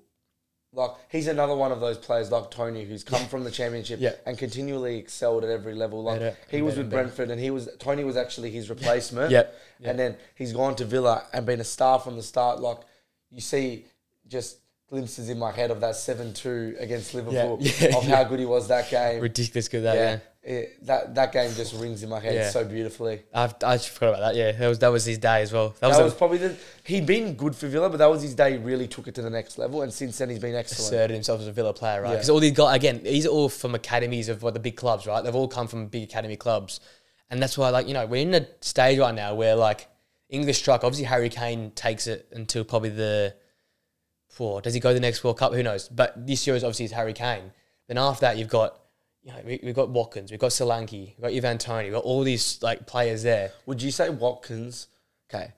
Like 0.72 0.91
he's 1.11 1.29
another 1.29 1.55
one 1.55 1.72
of 1.72 1.81
those 1.81 1.97
players 1.97 2.31
like 2.31 2.51
Toney 2.51 2.85
who's 2.85 3.03
come 3.03 3.24
from 3.29 3.43
the 3.45 3.51
championship 3.51 4.01
Yeah. 4.03 4.12
and 4.26 4.37
continually 4.37 4.99
excelled 4.99 5.43
at 5.45 5.49
every 5.51 5.74
level. 5.74 6.03
Like 6.03 6.20
Better, 6.20 6.37
he 6.51 6.61
was 6.61 6.74
better, 6.74 6.83
with 6.83 6.91
better. 6.91 7.03
Brentford 7.05 7.31
and 7.31 7.41
he 7.41 7.51
was 7.51 7.70
Toney 7.79 8.05
was 8.05 8.16
actually 8.18 8.51
his 8.51 8.68
replacement. 8.68 9.31
Yep, 9.31 9.55
yep. 9.81 9.91
And 9.91 9.99
then 9.99 10.16
he's 10.35 10.53
gone 10.53 10.76
to 10.76 10.85
Villa 10.85 11.24
and 11.33 11.47
been 11.47 11.61
a 11.61 11.64
star 11.64 11.99
from 11.99 12.16
the 12.16 12.22
start. 12.22 12.61
Like 12.61 12.79
you 13.31 13.41
see 13.41 13.87
just 14.26 14.59
glimpses 14.89 15.28
in 15.28 15.39
my 15.39 15.53
head 15.53 15.70
of 15.70 15.80
that 15.80 15.97
seven 15.97 16.32
two 16.32 16.74
against 16.78 17.14
Liverpool 17.14 17.59
yeah, 17.61 17.97
of 17.97 18.05
how 18.07 18.24
good 18.24 18.39
he 18.39 18.47
was 18.47 18.68
that 18.68 18.91
game. 18.91 19.20
ridiculous 19.20 19.68
good 19.68 19.82
that. 19.84 19.95
Yeah, 19.97 20.11
yeah. 20.12 20.18
It- 20.55 20.86
that 20.86 21.14
that 21.16 21.32
game 21.32 21.53
just 21.55 21.74
rings 21.74 22.03
in 22.03 22.09
my 22.09 22.20
head 22.20 22.34
Yeah. 22.34 22.49
so 22.51 22.64
beautifully. 22.64 23.22
I've, 23.34 23.55
I 23.62 23.76
just 23.76 23.91
forgot 23.91 24.11
about 24.11 24.20
that. 24.20 24.34
Yeah, 24.36 24.53
that 24.53 24.66
was 24.68 24.78
that 24.78 24.89
was 24.89 25.05
his 25.05 25.18
day 25.18 25.43
as 25.43 25.53
well. 25.53 25.70
That, 25.80 25.80
That 25.80 25.89
was, 25.89 25.99
was 25.99 26.14
probably 26.14 26.39
the 26.39 26.57
he'd 26.84 27.05
been 27.05 27.34
good 27.34 27.55
for 27.55 27.66
Villa, 27.68 27.91
but 27.91 27.99
that 27.99 28.09
was 28.09 28.22
his 28.22 28.34
day. 28.34 28.53
He 28.53 28.57
really 28.59 28.89
took 28.89 29.09
it 29.09 29.14
to 29.16 29.22
the 29.22 29.28
next 29.28 29.59
level, 29.59 29.82
and 29.82 29.93
since 29.93 30.16
then 30.16 30.30
he's 30.30 30.39
been 30.39 30.55
excellent. 30.55 30.89
asserted 30.95 31.12
himself 31.14 31.41
as 31.43 31.49
a 31.49 31.53
Villa 31.53 31.74
player, 31.74 32.01
right? 32.01 32.09
Yeah. 32.11 32.14
Because 32.14 32.30
all 32.30 32.41
these 32.41 32.53
guys, 32.53 32.74
again, 32.76 33.03
these 33.03 33.26
are 33.26 33.30
all 33.30 33.51
from 33.51 33.74
academies 33.74 34.30
of 34.30 34.43
what 34.43 34.55
the 34.55 34.61
big 34.61 34.76
clubs, 34.76 35.07
right? 35.07 35.22
They've 35.22 35.34
all 35.34 35.49
come 35.49 35.66
from 35.68 35.86
big 35.89 36.05
academy 36.05 36.36
clubs, 36.36 36.80
and 37.28 37.43
that's 37.43 37.59
why, 37.59 37.68
like, 37.68 37.86
you 37.86 37.93
know, 37.93 38.07
we're 38.07 38.22
in 38.22 38.32
a 38.32 38.47
stage 38.62 38.99
right 38.99 39.14
now 39.14 39.34
where 39.34 39.55
like 39.55 39.86
English 40.30 40.59
strike. 40.59 40.82
Obviously, 40.82 41.05
Harry 41.05 41.28
Kane 41.28 41.72
takes 41.72 42.07
it 42.07 42.26
until 42.32 42.64
probably 42.64 42.91
the. 42.91 43.34
Four. 44.39 44.62
Does 44.62 44.72
he 44.72 44.78
go 44.80 44.91
to 44.91 44.95
the 44.95 45.01
next 45.01 45.24
World 45.24 45.36
Cup? 45.36 45.53
Who 45.53 45.64
knows? 45.64 45.89
But 45.89 46.26
this 46.26 46.47
year 46.47 46.55
is 46.55 46.62
obviously 46.62 46.84
is 46.86 46.93
Harry 46.93 47.12
Kane. 47.12 47.51
Then 47.89 47.99
after 47.99 48.20
that, 48.22 48.39
you've 48.39 48.49
got. 48.49 48.78
You 49.24 49.32
know, 49.32 49.41
we, 49.45 49.61
we've 49.64 49.74
got 49.74 49.91
Watkins, 49.91 50.30
we've 50.30 50.41
got 50.41 50.53
Solanke, 50.53 50.93
we've 51.16 51.20
got 51.20 51.32
Ivan 51.32 51.59
Toney, 51.59 51.86
we've 51.86 51.95
got 51.95 52.05
all 52.05 52.22
these 52.22 52.62
like 52.62 52.86
players 52.86 53.24
there. 53.24 53.51
Would 53.66 53.82
you 53.82 53.91
say 53.91 54.09
Watkins? 54.09 54.86
Okay, 55.28 55.53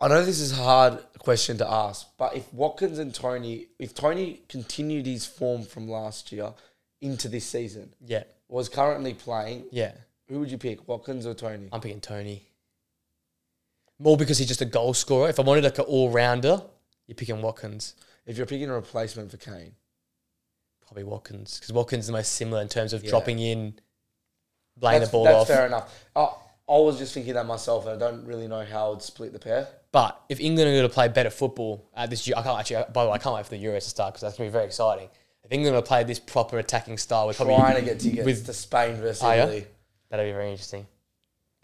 I 0.00 0.08
know 0.08 0.24
this 0.24 0.40
is 0.40 0.52
a 0.52 0.62
hard 0.62 0.98
question 1.18 1.58
to 1.58 1.70
ask, 1.70 2.08
but 2.16 2.34
if 2.34 2.52
Watkins 2.54 2.98
and 2.98 3.14
Toney, 3.14 3.66
if 3.78 3.94
Toney 3.94 4.40
continued 4.48 5.04
his 5.06 5.26
form 5.26 5.64
from 5.64 5.86
last 5.86 6.32
year 6.32 6.54
into 7.02 7.28
this 7.28 7.44
season, 7.44 7.92
Yeah, 8.04 8.24
was 8.48 8.68
currently 8.70 9.12
playing, 9.14 9.66
yeah. 9.70 9.92
who 10.26 10.40
would 10.40 10.50
you 10.50 10.58
pick, 10.58 10.88
Watkins 10.88 11.26
or 11.26 11.34
Toney? 11.34 11.68
I'm 11.72 11.82
picking 11.82 12.00
Toney. 12.00 12.48
More 13.98 14.16
because 14.16 14.38
he's 14.38 14.48
just 14.48 14.62
a 14.62 14.66
goal 14.66 14.94
scorer. 14.94 15.28
If 15.28 15.38
I 15.38 15.42
wanted 15.42 15.62
like 15.64 15.78
an 15.78 15.84
all 15.84 16.10
rounder, 16.10 16.62
you're 17.06 17.14
picking 17.16 17.40
Watkins. 17.42 17.94
If 18.26 18.36
you're 18.36 18.46
picking 18.46 18.68
a 18.70 18.74
replacement 18.74 19.30
for 19.30 19.36
Kane, 19.36 19.72
Probably 20.86 21.04
Watkins 21.04 21.58
because 21.58 21.72
Watkins 21.72 22.04
is 22.04 22.06
the 22.06 22.12
most 22.12 22.32
similar 22.32 22.62
in 22.62 22.68
terms 22.68 22.92
of 22.92 23.02
Yeah. 23.02 23.10
dropping 23.10 23.40
in, 23.40 23.74
laying 24.80 25.00
that's, 25.00 25.10
the 25.10 25.12
ball 25.16 25.24
that's 25.24 25.36
off. 25.38 25.46
fair 25.48 25.66
enough. 25.66 26.04
I, 26.14 26.20
I 26.68 26.78
was 26.78 26.98
just 26.98 27.12
thinking 27.14 27.34
that 27.34 27.44
myself, 27.46 27.86
and 27.86 27.94
I 28.00 28.08
don't 28.10 28.24
really 28.24 28.46
know 28.46 28.64
how 28.64 28.92
I'd 28.92 29.02
split 29.02 29.32
the 29.32 29.38
pair. 29.40 29.66
But 29.90 30.20
if 30.28 30.38
England 30.40 30.68
are 30.68 30.72
going 30.72 30.88
to 30.88 30.92
play 30.94 31.08
better 31.08 31.30
football 31.30 31.88
at 31.94 32.10
this 32.10 32.28
I 32.28 32.40
can't 32.42 32.58
actually. 32.60 32.84
By 32.92 33.04
the 33.04 33.10
way, 33.10 33.14
I 33.16 33.18
can't 33.18 33.34
wait 33.34 33.44
for 33.46 33.50
the 33.56 33.64
Euros 33.64 33.84
to 33.84 33.90
start 33.90 34.12
because 34.14 34.22
that's 34.22 34.36
going 34.38 34.48
to 34.48 34.50
be 34.50 34.52
very 34.52 34.66
exciting. 34.66 35.08
If 35.42 35.52
England 35.52 35.74
are 35.74 35.78
going 35.78 35.84
to 35.84 35.88
play 35.88 36.04
this 36.04 36.18
proper 36.20 36.58
attacking 36.58 36.98
style, 36.98 37.26
with 37.28 37.36
probably 37.36 37.56
Trying 37.56 37.76
to 37.76 37.82
get 37.82 38.00
tickets 38.00 38.24
with- 38.24 38.46
to 38.46 38.52
Spain 38.52 38.96
versus? 38.96 39.22
Italy. 39.22 39.66
that'll 40.08 40.26
be 40.26 40.32
very 40.32 40.50
interesting. 40.50 40.86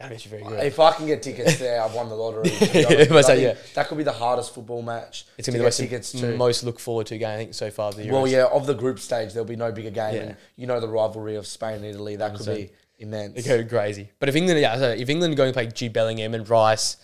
Very 0.08 0.42
good. 0.42 0.64
If 0.64 0.80
I 0.80 0.92
can 0.92 1.06
get 1.06 1.22
tickets 1.22 1.58
there, 1.58 1.82
I've 1.82 1.94
won 1.94 2.08
the 2.08 2.14
lottery. 2.14 2.50
Yeah. 2.72 3.14
I 3.16 3.20
say, 3.20 3.42
yeah. 3.42 3.54
That 3.74 3.88
could 3.88 3.98
be 3.98 4.04
the 4.04 4.12
hardest 4.12 4.54
football 4.54 4.82
match. 4.82 5.26
It's 5.36 5.46
to 5.46 5.52
be 5.52 5.58
the 5.58 5.64
most, 5.64 5.76
tickets 5.76 6.12
to. 6.12 6.36
most 6.36 6.64
look 6.64 6.80
forward 6.80 7.06
to 7.08 7.18
game 7.18 7.28
I 7.28 7.36
think 7.36 7.54
so 7.54 7.70
far 7.70 7.88
of 7.88 7.96
the 7.96 8.04
Euros. 8.04 8.12
Well, 8.12 8.26
yeah, 8.26 8.46
of 8.46 8.66
the 8.66 8.74
group 8.74 8.98
stage, 8.98 9.32
there'll 9.32 9.48
be 9.48 9.56
no 9.56 9.72
bigger 9.72 9.90
game. 9.90 10.14
Yeah. 10.14 10.20
And 10.22 10.36
you 10.56 10.66
know 10.66 10.80
the 10.80 10.88
rivalry 10.88 11.36
of 11.36 11.46
Spain 11.46 11.76
and 11.76 11.84
Italy, 11.84 12.16
that 12.16 12.34
could 12.34 12.46
be 12.46 12.70
immense. 12.98 13.38
It 13.38 13.42
could 13.44 13.68
go 13.68 13.76
crazy. 13.76 14.10
But 14.18 14.28
if 14.28 14.36
England, 14.36 14.60
yeah, 14.60 14.76
so 14.76 14.90
if 14.90 15.08
England 15.08 15.34
are 15.34 15.36
going 15.36 15.52
to 15.52 15.54
play 15.54 15.66
G 15.66 15.88
Bellingham 15.88 16.34
and 16.34 16.48
Rice 16.48 16.96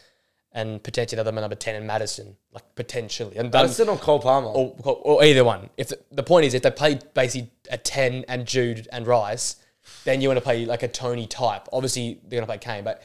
and 0.52 0.82
potentially 0.82 1.20
another 1.20 1.38
number 1.38 1.56
ten 1.56 1.74
and 1.74 1.86
Maddison, 1.86 2.36
like 2.52 2.74
potentially, 2.74 3.36
and 3.36 3.52
Maddison 3.52 3.88
or 3.88 3.98
Cole 3.98 4.20
Palmer? 4.20 4.48
or, 4.48 4.74
or 4.84 5.24
either 5.24 5.44
one. 5.44 5.68
If 5.76 5.88
the, 5.88 5.98
the 6.10 6.22
point 6.22 6.46
is, 6.46 6.54
if 6.54 6.62
they 6.62 6.70
play 6.70 6.98
basically 7.14 7.50
a 7.70 7.78
ten 7.78 8.24
and 8.28 8.46
Jude 8.46 8.88
and 8.90 9.06
Rice, 9.06 9.56
then 10.04 10.20
you 10.20 10.28
want 10.28 10.38
to 10.38 10.44
play 10.44 10.64
like 10.64 10.82
a 10.82 10.88
Toney 10.88 11.26
type. 11.26 11.68
Obviously, 11.72 12.20
they're 12.22 12.40
going 12.40 12.42
to 12.42 12.46
play 12.46 12.58
Kane, 12.58 12.84
but 12.84 13.02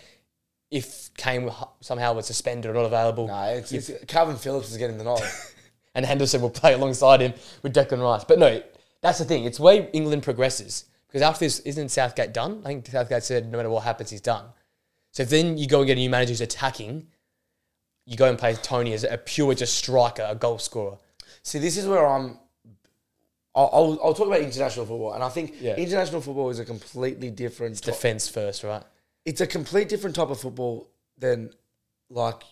if 0.71 1.13
Kane 1.15 1.49
somehow 1.81 2.13
was 2.13 2.25
suspended 2.25 2.71
or 2.71 2.73
not 2.73 2.85
available, 2.85 3.27
no, 3.27 3.43
it's, 3.43 3.71
it's 3.71 3.89
Kalvin 4.05 4.37
Phillips 4.37 4.71
is 4.71 4.77
getting 4.77 4.97
the 4.97 5.03
nod. 5.03 5.21
and 5.95 6.05
Henderson 6.05 6.41
will 6.41 6.49
play 6.49 6.73
alongside 6.73 7.21
him 7.21 7.33
with 7.61 7.73
Declan 7.73 8.01
Rice. 8.01 8.23
But 8.23 8.39
no, 8.39 8.61
that's 9.01 9.19
the 9.19 9.25
thing. 9.25 9.45
It's 9.45 9.57
the 9.57 9.63
way 9.63 9.89
England 9.93 10.23
progresses. 10.23 10.85
Because 11.07 11.21
after 11.21 11.45
this, 11.45 11.59
isn't 11.59 11.89
Southgate 11.89 12.33
done? 12.33 12.61
I 12.65 12.69
think 12.69 12.87
Southgate 12.87 13.23
said 13.23 13.51
no 13.51 13.57
matter 13.57 13.69
what 13.69 13.83
happens, 13.83 14.09
he's 14.09 14.21
done. 14.21 14.45
So 15.11 15.21
if 15.23 15.29
then 15.29 15.59
you 15.59 15.67
go 15.67 15.79
and 15.79 15.87
get 15.87 15.97
a 15.97 15.99
new 15.99 16.09
manager 16.09 16.31
who's 16.31 16.41
attacking, 16.41 17.07
you 18.05 18.17
go 18.17 18.27
and 18.27 18.37
play 18.37 18.55
Toney 18.55 18.93
as 18.93 19.03
a 19.03 19.17
pure 19.17 19.53
just 19.53 19.75
striker, 19.75 20.25
a 20.27 20.33
goal 20.33 20.57
scorer. 20.57 20.97
See, 21.43 21.59
this 21.59 21.77
is 21.77 21.85
where 21.85 22.05
I'm. 22.05 22.39
I'll, 23.55 23.69
I'll, 23.71 23.99
I'll 24.03 24.13
talk 24.13 24.27
about 24.27 24.41
international 24.41 24.85
football, 24.85 25.13
and 25.13 25.23
I 25.23 25.29
think 25.29 25.55
Yeah. 25.61 25.75
international 25.75 26.21
football 26.21 26.49
is 26.49 26.59
a 26.59 26.65
completely 26.65 27.29
different. 27.29 27.77
to- 27.77 27.91
Defense 27.91 28.27
first, 28.27 28.63
right? 28.63 28.83
it's 29.25 29.39
a 29.39 29.47
complete 29.47 29.87
different 29.87 30.15
type 30.17 30.29
of 30.29 30.39
football 30.39 30.89
than 31.17 31.49
like 32.09 32.43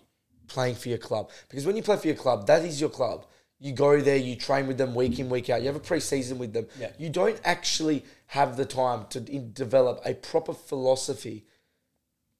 playing 0.47 0.75
for 0.75 0.87
your 0.89 0.97
club. 0.97 1.29
Because 1.49 1.65
when 1.65 1.75
you 1.75 1.83
play 1.83 1.97
for 1.97 2.07
your 2.07 2.15
club, 2.15 2.47
that 2.47 2.63
is 2.63 2.79
your 2.79 2.89
club. 2.89 3.25
You 3.59 3.73
go 3.73 3.99
there, 3.99 4.15
you 4.15 4.35
train 4.37 4.67
with 4.67 4.77
them 4.77 4.95
week 4.95 5.19
in, 5.19 5.29
week 5.29 5.49
out. 5.49 5.61
You 5.61 5.67
have 5.67 5.75
a 5.75 5.79
pre-season 5.81 6.37
with 6.37 6.53
them. 6.53 6.67
Yeah. 6.79 6.91
You 6.97 7.09
don't 7.09 7.39
actually 7.43 8.05
have 8.27 8.55
the 8.57 8.65
time 8.65 9.05
to 9.09 9.19
in- 9.29 9.51
develop 9.53 10.01
a 10.05 10.13
proper 10.13 10.53
philosophy, 10.53 11.45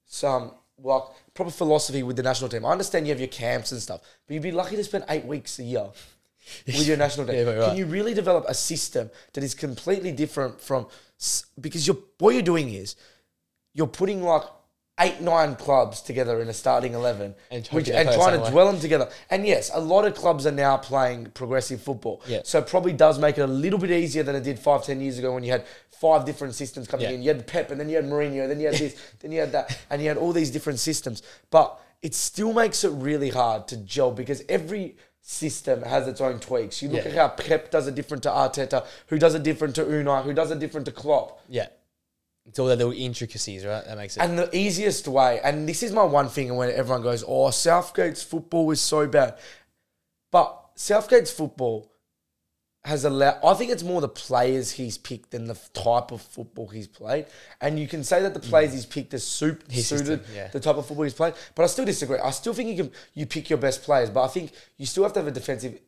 some 0.06 0.52
like 0.84 1.04
proper 1.34 1.52
philosophy 1.52 2.02
with 2.02 2.16
the 2.16 2.24
national 2.24 2.50
team. 2.50 2.66
I 2.66 2.72
understand 2.72 3.06
you 3.06 3.12
have 3.14 3.20
your 3.20 3.28
camps 3.28 3.72
and 3.72 3.82
stuff, 3.82 4.02
but 4.26 4.34
you'd 4.34 4.44
be 4.44 4.52
lucky 4.52 4.76
to 4.78 4.84
spend 4.84 5.04
eight 5.10 5.26
weeks 5.26 5.60
a 5.60 5.64
year 5.64 5.90
with 6.66 6.88
your 6.88 6.98
national 6.98 7.26
team. 7.28 7.36
Yeah, 7.36 7.54
right. 7.54 7.70
Can 7.70 7.78
you 7.78 7.86
really 7.86 8.14
develop 8.14 8.46
a 8.48 8.54
system 8.54 9.10
that 9.34 9.44
is 9.44 9.54
completely 9.56 10.12
different 10.12 10.60
from 10.62 10.88
because 11.60 11.86
you're 11.88 11.98
what 12.20 12.34
you're 12.34 12.42
doing 12.44 12.74
is 12.74 12.96
you're 13.74 13.88
putting 13.88 14.24
like 14.24 14.44
eight, 15.00 15.22
nine 15.22 15.56
clubs 15.56 16.02
together 16.02 16.42
in 16.42 16.48
a 16.50 16.54
starting 16.54 16.94
eleven, 16.94 17.34
And 17.50 17.66
which, 17.68 17.88
hoping 17.88 17.94
they 17.94 18.12
and 18.12 18.22
trying 18.22 18.44
to 18.44 18.52
dwell 18.52 18.72
them 18.72 18.80
together. 18.80 19.10
And 19.30 19.46
yes, 19.48 19.72
a 19.74 19.80
lot 19.80 20.06
of 20.06 20.14
clubs 20.16 20.46
are 20.46 20.52
now 20.52 20.78
playing 20.78 21.28
progressive 21.34 21.82
football. 21.82 22.22
Yeah. 22.28 22.42
So 22.44 22.60
it 22.60 22.68
probably 22.68 22.94
does 22.94 23.18
make 23.20 23.38
it 23.38 23.42
a 23.42 23.48
little 23.48 23.80
bit 23.80 23.92
easier 23.92 24.24
than 24.24 24.36
it 24.36 24.44
did 24.44 24.60
five, 24.60 24.84
ten 24.84 25.00
years 25.02 25.18
ago 25.18 25.34
when 25.34 25.44
you 25.44 25.52
had 25.52 25.66
five 25.92 26.26
different 26.26 26.56
systems 26.56 26.88
coming 26.88 27.06
Yeah. 27.08 27.14
in. 27.14 27.22
You 27.22 27.30
had 27.30 27.48
Pep, 27.48 27.72
and 27.72 27.80
then 27.80 27.88
you 27.88 27.96
had 27.96 28.06
Mourinho, 28.06 28.48
then 28.48 28.60
you 28.60 28.68
had 28.68 28.76
this, 28.80 28.96
then 29.20 29.32
you 29.32 29.40
had 29.40 29.52
that, 29.54 29.78
and 29.90 30.02
you 30.02 30.08
had 30.08 30.18
all 30.18 30.34
these 30.34 30.52
different 30.52 30.80
systems. 30.80 31.22
But 31.52 31.80
it 32.02 32.14
still 32.16 32.52
makes 32.54 32.84
it 32.84 32.90
really 32.90 33.30
hard 33.30 33.68
to 33.70 33.78
gel 33.78 34.12
because 34.12 34.44
every 34.50 34.98
system 35.22 35.84
has 35.84 36.08
its 36.08 36.20
own 36.20 36.40
tweaks. 36.40 36.82
You 36.82 36.90
look 36.90 37.06
Yeah. 37.06 37.12
at 37.12 37.16
how 37.18 37.28
Pep 37.30 37.70
does 37.72 37.88
it 37.88 37.96
different 37.96 38.24
to 38.24 38.30
Arteta, 38.30 38.86
who 39.08 39.20
does 39.20 39.36
it 39.36 39.44
different 39.44 39.76
to 39.76 39.84
Unai, 39.86 40.24
who 40.24 40.34
does 40.34 40.52
it 40.52 40.60
different 40.60 40.86
to 40.88 40.92
Klopp. 40.92 41.40
Yeah. 41.48 41.68
It's 42.48 42.58
all 42.58 42.66
the 42.68 42.76
little 42.76 42.92
intricacies, 42.92 43.64
right? 43.64 43.86
That 43.86 43.98
makes 43.98 44.18
it. 44.18 44.22
And 44.22 44.38
the 44.38 44.54
easiest 44.56 45.08
way, 45.08 45.40
and 45.44 45.70
this 45.70 45.84
is 45.84 45.92
my 45.92 46.04
one 46.04 46.28
thing, 46.28 46.50
and 46.50 46.58
when 46.58 46.72
everyone 46.72 47.04
goes, 47.04 47.24
"Oh, 47.28 47.52
Southgate's 47.52 48.24
football 48.24 48.72
is 48.72 48.82
so 48.82 49.06
bad," 49.08 49.38
but 50.32 50.70
Southgate's 50.76 51.30
football 51.30 51.91
has 52.84 53.06
allowed. 53.06 53.38
I 53.44 53.54
think 53.54 53.72
it's 53.72 53.84
more 53.84 54.02
the 54.02 54.10
players 54.10 54.72
he's 54.72 54.98
picked 54.98 55.32
than 55.32 55.46
the 55.46 55.60
type 55.74 56.12
of 56.12 56.22
football 56.22 56.68
he's 56.68 56.88
played. 56.88 57.28
And 57.60 57.80
you 57.80 57.88
can 57.88 58.04
say 58.04 58.22
that 58.24 58.34
the 58.34 58.40
hmm. 58.40 58.50
players 58.50 58.74
he's 58.74 58.86
picked 58.86 59.14
are 59.14 59.20
suit, 59.20 59.64
His 59.70 59.88
suited 59.88 60.06
system, 60.06 60.36
yeah. 60.36 60.48
the 60.48 60.60
type 60.60 60.78
of 60.78 60.88
football 60.88 61.04
he's 61.04 61.14
played. 61.14 61.36
But 61.54 61.64
I 61.64 61.68
still 61.68 61.86
disagree. 61.86 62.18
I 62.18 62.32
still 62.32 62.54
think 62.54 62.70
you 62.70 62.84
can 62.84 62.92
you 63.14 63.26
pick 63.26 63.50
your 63.50 63.60
best 63.60 63.84
players, 63.84 64.10
but 64.10 64.24
I 64.24 64.28
think 64.28 64.52
you 64.78 64.86
still 64.86 65.04
have 65.04 65.14
to 65.14 65.20
have 65.20 65.28
a 65.28 65.32
defensive 65.32 65.80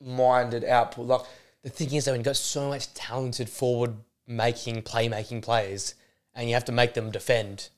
minded 0.00 0.64
output. 0.64 1.06
Like 1.06 1.22
The 1.62 1.70
thing 1.70 1.92
is, 1.94 2.04
though, 2.04 2.12
when 2.12 2.20
you've 2.20 2.26
got 2.26 2.36
so 2.36 2.68
much 2.68 2.92
talented 2.92 3.48
forward 3.48 3.94
making, 4.26 4.82
playmaking 4.82 5.42
players, 5.42 5.94
and 6.34 6.48
you 6.48 6.54
have 6.54 6.64
to 6.66 6.72
make 6.72 6.94
them 6.94 7.10
defend, 7.10 7.70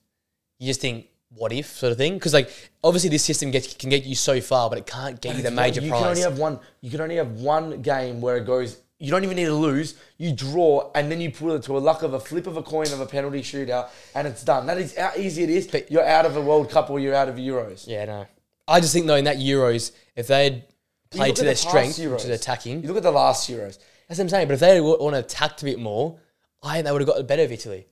you 0.59 0.67
just 0.67 0.81
think, 0.81 1.07
what 1.37 1.53
if 1.53 1.67
sort 1.67 1.93
of 1.93 1.99
thing? 1.99 2.15
Because 2.15 2.33
like 2.35 2.51
obviously 2.83 3.11
this 3.11 3.25
system 3.25 3.51
gets 3.51 3.75
can 3.75 3.91
get 3.91 4.05
you 4.05 4.15
so 4.15 4.41
far, 4.41 4.69
but 4.69 4.79
it 4.79 4.87
can't 4.87 5.21
get 5.21 5.37
you 5.37 5.43
the 5.43 5.51
major 5.51 5.81
you 5.81 5.91
prize. 5.91 6.01
can 6.01 6.09
only 6.09 6.23
have 6.23 6.39
one. 6.39 6.59
You 6.81 6.91
can 6.91 7.01
only 7.01 7.17
have 7.17 7.33
one 7.33 7.83
game 7.83 8.21
where 8.21 8.37
it 8.37 8.47
goes. 8.47 8.81
You 9.01 9.11
don't 9.11 9.25
even 9.25 9.37
need 9.37 9.47
to 9.47 9.55
lose. 9.55 9.97
You 10.19 10.33
draw, 10.33 10.91
and 10.95 11.11
then 11.11 11.21
you 11.21 11.31
pull 11.31 11.53
it 11.53 11.63
to 11.65 11.77
a 11.77 11.81
luck 11.81 12.03
of 12.03 12.15
a 12.15 12.21
flip 12.21 12.47
of 12.47 12.57
a 12.57 12.63
coin 12.63 12.87
of 12.93 13.01
a 13.01 13.07
penalty 13.07 13.43
shootout, 13.43 13.89
and 14.15 14.27
it's 14.27 14.45
done. 14.45 14.67
That 14.67 14.79
is 14.79 14.97
how 14.97 15.13
easy 15.17 15.43
it 15.43 15.51
is. 15.51 15.67
But- 15.67 15.91
you're 15.91 16.07
out 16.07 16.25
of 16.27 16.37
a 16.37 16.41
World 16.41 16.71
Cup 16.71 16.91
or 16.91 17.01
you're 17.01 17.15
out 17.15 17.29
of 17.29 17.37
Euros. 17.37 17.87
yeah, 17.87 18.05
no. 18.05 18.27
I 18.67 18.81
just 18.81 18.95
think 18.95 19.07
though 19.07 19.17
in 19.17 19.25
that 19.25 19.37
Euros, 19.37 19.93
if 20.17 20.29
they 20.29 20.45
had 20.45 20.65
played 21.11 21.37
to 21.37 21.43
their 21.45 21.53
the 21.53 21.57
strength, 21.59 21.99
which 21.99 22.25
is 22.25 22.31
attacking, 22.31 22.83
You 22.83 22.89
look 22.89 22.97
at 22.97 23.03
the 23.03 23.11
last 23.11 23.51
Euros. 23.51 23.79
That's 24.09 24.19
what 24.19 24.21
I'm 24.21 24.29
saying. 24.29 24.49
But 24.49 24.55
if 24.55 24.61
they 24.61 24.81
want 24.81 25.15
to 25.15 25.19
attack 25.21 25.61
a 25.61 25.65
bit 25.65 25.79
more, 25.79 26.19
I 26.63 26.75
think 26.75 26.87
they 26.87 26.93
would 26.93 27.01
have 27.03 27.09
got 27.09 27.19
the 27.19 27.25
better 27.25 27.43
of 27.43 27.53
Italy. 27.53 27.87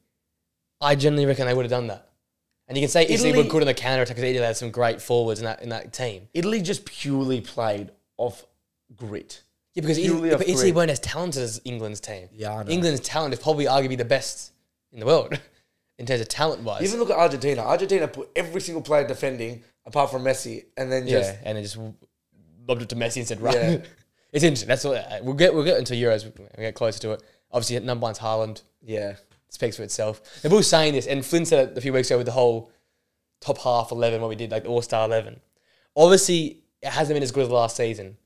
I 0.80 0.94
generally 0.94 1.26
reckon 1.26 1.46
they 1.46 1.54
would 1.54 1.64
have 1.64 1.70
done 1.70 1.88
that. 1.88 2.08
And 2.72 2.78
you 2.78 2.84
can 2.84 2.90
say 2.90 3.02
Italy, 3.02 3.28
Italy- 3.28 3.44
were 3.44 3.50
good 3.50 3.60
in 3.60 3.66
the 3.66 3.74
counter 3.74 4.00
attack 4.00 4.16
because 4.16 4.30
Italy 4.30 4.46
had 4.46 4.56
some 4.56 4.70
great 4.70 5.02
forwards 5.02 5.40
in 5.40 5.44
that 5.44 5.60
in 5.60 5.68
that 5.68 5.92
team. 5.92 6.26
Italy 6.32 6.62
just 6.62 6.86
purely 6.86 7.42
played 7.42 7.90
off 8.16 8.46
grit. 8.96 9.42
Yeah, 9.74 9.82
because 9.82 9.98
Italy, 9.98 10.30
but 10.30 10.40
Italy 10.40 10.54
grit. 10.54 10.74
weren't 10.74 10.90
as 10.90 10.98
talented 10.98 11.42
as 11.42 11.60
England's 11.66 12.00
team. 12.00 12.30
Yeah, 12.32 12.54
I 12.54 12.62
know. 12.62 12.70
England's 12.70 13.00
talent 13.00 13.34
is 13.34 13.40
probably 13.40 13.66
arguably 13.66 13.98
the 13.98 14.06
best 14.06 14.52
in 14.90 15.00
the 15.00 15.04
world 15.04 15.38
in 15.98 16.06
terms 16.06 16.22
of 16.22 16.28
talent 16.28 16.62
wise. 16.62 16.82
Even 16.82 16.98
look 16.98 17.10
at 17.10 17.18
Argentina. 17.18 17.60
Argentina 17.60 18.08
put 18.08 18.30
every 18.34 18.62
single 18.62 18.80
player 18.80 19.06
defending 19.06 19.62
apart 19.84 20.10
from 20.10 20.24
Messi, 20.24 20.64
and 20.78 20.90
then 20.90 21.06
just 21.06 21.30
yeah, 21.30 21.40
and 21.44 21.58
it 21.58 21.62
just 21.64 21.76
lobbed 21.76 22.80
it 22.80 22.88
to 22.88 22.96
Messi 22.96 23.18
and 23.18 23.28
said, 23.28 23.42
"Right." 23.42 23.54
Yeah. 23.54 23.78
it's 24.32 24.44
interesting. 24.44 24.68
That's 24.68 24.84
what 24.84 24.96
uh, 24.96 25.18
we'll 25.20 25.34
get. 25.34 25.52
We'll 25.52 25.64
get 25.64 25.76
into 25.76 25.92
Euros. 25.92 26.24
We'll 26.24 26.48
get 26.56 26.74
closer 26.74 27.00
to 27.00 27.10
it. 27.12 27.22
Obviously, 27.50 27.78
number 27.80 28.04
one's 28.04 28.18
Haaland. 28.18 28.62
yeah. 28.80 29.16
Speaks 29.52 29.76
for 29.76 29.82
itself. 29.82 30.20
They're 30.40 30.50
both 30.50 30.64
saying 30.64 30.94
this, 30.94 31.06
and 31.06 31.24
Flynn 31.24 31.44
said 31.44 31.68
it 31.68 31.78
a 31.78 31.80
few 31.80 31.92
weeks 31.92 32.10
ago 32.10 32.16
with 32.16 32.26
the 32.26 32.32
whole 32.32 32.72
top 33.40 33.58
half 33.58 33.92
eleven, 33.92 34.20
what 34.20 34.28
we 34.28 34.36
did, 34.36 34.50
like 34.50 34.64
the 34.64 34.70
All 34.70 34.82
Star 34.82 35.06
eleven. 35.06 35.40
Obviously, 35.94 36.62
it 36.80 36.88
hasn't 36.88 37.14
been 37.14 37.22
as 37.22 37.30
good 37.30 37.44
as 37.44 37.50
last 37.50 37.76
season, 37.76 38.16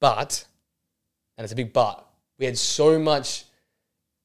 but, 0.00 0.44
and 1.36 1.44
it's 1.44 1.52
a 1.52 1.56
big 1.56 1.72
but, 1.72 2.04
we 2.38 2.46
had 2.46 2.58
so 2.58 2.98
much 2.98 3.44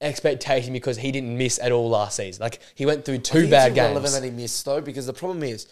expectation 0.01 0.73
because 0.73 0.97
he 0.97 1.11
didn't 1.11 1.37
miss 1.37 1.59
at 1.59 1.71
all 1.71 1.89
last 1.89 2.17
season. 2.17 2.41
Like 2.41 2.59
he 2.73 2.85
went 2.85 3.05
through 3.05 3.19
two 3.19 3.49
bad 3.49 3.71
it's 3.71 3.75
games. 3.75 4.13
that 4.13 4.23
he 4.23 4.31
missed 4.31 4.63
though, 4.63 4.81
because 4.81 5.05
the 5.05 5.13
problem 5.13 5.43
is, 5.43 5.67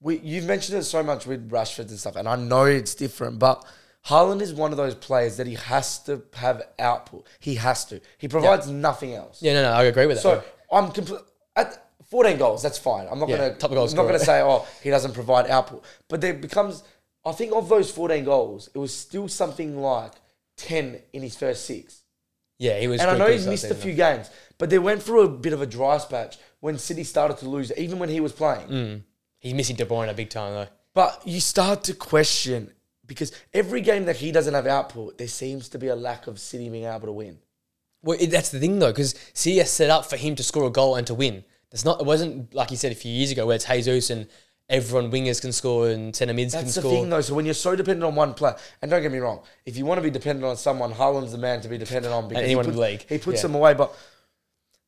we 0.00 0.18
you've 0.18 0.44
mentioned 0.44 0.78
it 0.78 0.84
so 0.84 1.02
much 1.02 1.26
with 1.26 1.50
Rashford 1.50 1.88
and 1.88 1.98
stuff, 1.98 2.16
and 2.16 2.28
I 2.28 2.36
know 2.36 2.66
it's 2.66 2.94
different, 2.94 3.38
but 3.38 3.64
Haaland 4.06 4.40
is 4.40 4.52
one 4.52 4.72
of 4.72 4.76
those 4.76 4.94
players 4.94 5.36
that 5.36 5.46
he 5.46 5.54
has 5.54 6.00
to 6.04 6.22
have 6.34 6.62
output. 6.78 7.26
He 7.38 7.54
has 7.56 7.84
to. 7.86 8.00
He 8.18 8.26
provides 8.28 8.68
nothing 8.68 9.14
else. 9.14 9.40
Yeah, 9.40 9.54
no, 9.54 9.62
no, 9.62 9.70
I 9.72 9.84
agree 9.84 10.06
with 10.06 10.16
that. 10.16 10.22
So 10.22 10.42
I'm 10.72 10.90
complete 10.90 11.20
at 11.54 11.90
14 12.10 12.36
goals. 12.36 12.62
That's 12.62 12.78
fine. 12.78 13.06
I'm 13.10 13.18
not 13.20 13.28
Yeah, 13.28 13.36
gonna 13.38 13.54
top 13.54 13.70
goal 13.70 13.88
I'm 13.88 13.94
not 13.94 14.06
gonna 14.06 14.18
say 14.18 14.40
oh 14.42 14.66
he 14.82 14.90
doesn't 14.90 15.12
provide 15.14 15.48
output, 15.48 15.84
but 16.08 16.20
there 16.20 16.34
becomes. 16.34 16.82
I 17.24 17.30
think 17.30 17.52
of 17.54 17.68
those 17.68 17.90
14 17.92 18.24
goals, 18.24 18.68
it 18.74 18.78
was 18.78 18.92
still 18.92 19.28
something 19.28 19.80
like 19.80 20.12
10 20.56 20.98
in 21.12 21.22
his 21.22 21.36
first 21.36 21.64
six. 21.66 22.02
yeah, 22.58 22.80
he 22.80 22.88
was. 22.88 23.00
And 23.00 23.08
I 23.10 23.16
know 23.16 23.28
he's 23.30 23.46
missed 23.46 23.70
a 23.70 23.74
few 23.76 23.94
games, 23.94 24.28
but 24.58 24.70
they 24.70 24.80
went 24.80 25.02
through 25.02 25.20
a 25.22 25.28
bit 25.28 25.52
of 25.52 25.62
a 25.62 25.66
dry 25.66 25.96
patch 25.98 26.38
when 26.58 26.78
City 26.78 27.04
started 27.04 27.36
to 27.38 27.48
lose, 27.48 27.70
even 27.76 28.00
when 28.00 28.08
he 28.08 28.18
was 28.18 28.32
playing. 28.32 28.68
Mm. 28.68 29.02
He's 29.38 29.54
missing 29.54 29.76
De 29.76 29.84
Bruyne 29.86 30.08
a 30.10 30.14
big 30.14 30.30
time 30.30 30.52
though. 30.54 30.68
But 30.94 31.22
you 31.24 31.40
start 31.40 31.84
to 31.84 31.94
question 31.94 32.72
because 33.06 33.32
every 33.52 33.80
game 33.80 34.04
that 34.06 34.16
he 34.16 34.32
doesn't 34.32 34.54
have 34.54 34.66
output, 34.66 35.18
there 35.18 35.28
seems 35.28 35.68
to 35.70 35.78
be 35.78 35.88
a 35.88 35.96
lack 35.96 36.26
of 36.26 36.38
City 36.38 36.68
being 36.68 36.84
able 36.84 37.06
to 37.06 37.12
win. 37.12 37.38
Well, 38.02 38.18
it, 38.20 38.28
that's 38.28 38.50
the 38.50 38.58
thing 38.58 38.78
though, 38.78 38.90
because 38.92 39.14
City 39.32 39.56
CS 39.56 39.70
set 39.70 39.90
up 39.90 40.06
for 40.06 40.16
him 40.16 40.34
to 40.36 40.42
score 40.42 40.66
a 40.66 40.70
goal 40.70 40.96
and 40.96 41.06
to 41.06 41.14
win. 41.14 41.44
That's 41.70 41.84
not. 41.84 42.00
It 42.00 42.06
wasn't 42.06 42.54
like 42.54 42.70
you 42.70 42.76
said 42.76 42.92
a 42.92 42.96
few 42.96 43.12
years 43.12 43.30
ago, 43.30 43.46
where 43.46 43.56
it's 43.56 43.64
Jesus 43.64 44.10
and 44.10 44.28
everyone 44.68 45.10
wingers 45.10 45.40
can 45.40 45.52
score 45.52 45.88
and 45.88 46.14
centre 46.14 46.34
mids 46.34 46.54
can 46.54 46.68
score. 46.68 46.82
That's 46.82 46.92
the 46.92 47.00
thing, 47.00 47.10
though. 47.10 47.20
So 47.20 47.34
when 47.34 47.44
you're 47.44 47.54
so 47.54 47.76
dependent 47.76 48.04
on 48.04 48.14
one 48.14 48.34
player, 48.34 48.56
and 48.80 48.90
don't 48.90 49.02
get 49.02 49.12
me 49.12 49.18
wrong, 49.18 49.42
if 49.64 49.76
you 49.76 49.84
want 49.84 49.98
to 49.98 50.02
be 50.02 50.10
dependent 50.10 50.44
on 50.44 50.56
someone, 50.56 50.92
Haaland's 50.92 51.32
the 51.32 51.38
man 51.38 51.60
to 51.60 51.68
be 51.68 51.78
dependent 51.78 52.12
on 52.12 52.28
because 52.28 52.44
anyone 52.44 52.64
he 52.64 52.70
in 52.70 52.74
puts, 52.74 52.76
the 52.76 52.90
league, 52.90 53.06
he 53.08 53.18
puts 53.18 53.38
yeah. 53.38 53.42
them 53.42 53.54
away. 53.54 53.74
But 53.74 53.94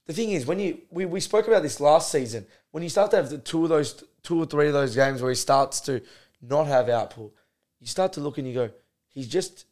the 0.06 0.12
thing 0.12 0.30
is, 0.30 0.46
when 0.46 0.58
you 0.58 0.80
we, 0.90 1.04
we 1.04 1.20
spoke 1.20 1.46
about 1.46 1.62
this 1.62 1.80
last 1.80 2.10
season, 2.10 2.46
when 2.72 2.82
you 2.82 2.88
start 2.88 3.10
to 3.12 3.16
have 3.16 3.30
the 3.30 3.38
two 3.38 3.64
of 3.64 3.68
those 3.68 4.04
two 4.22 4.42
or 4.42 4.46
three 4.46 4.66
of 4.66 4.72
those 4.72 4.94
games 4.94 5.22
where 5.22 5.30
he 5.30 5.36
starts 5.36 5.80
to 5.82 6.02
not 6.42 6.66
have 6.66 6.88
output, 6.88 7.32
you 7.84 7.88
start 7.88 8.14
to 8.14 8.20
look 8.20 8.38
and 8.38 8.48
you 8.48 8.54
go, 8.54 8.70
he's 9.10 9.28
just 9.28 9.66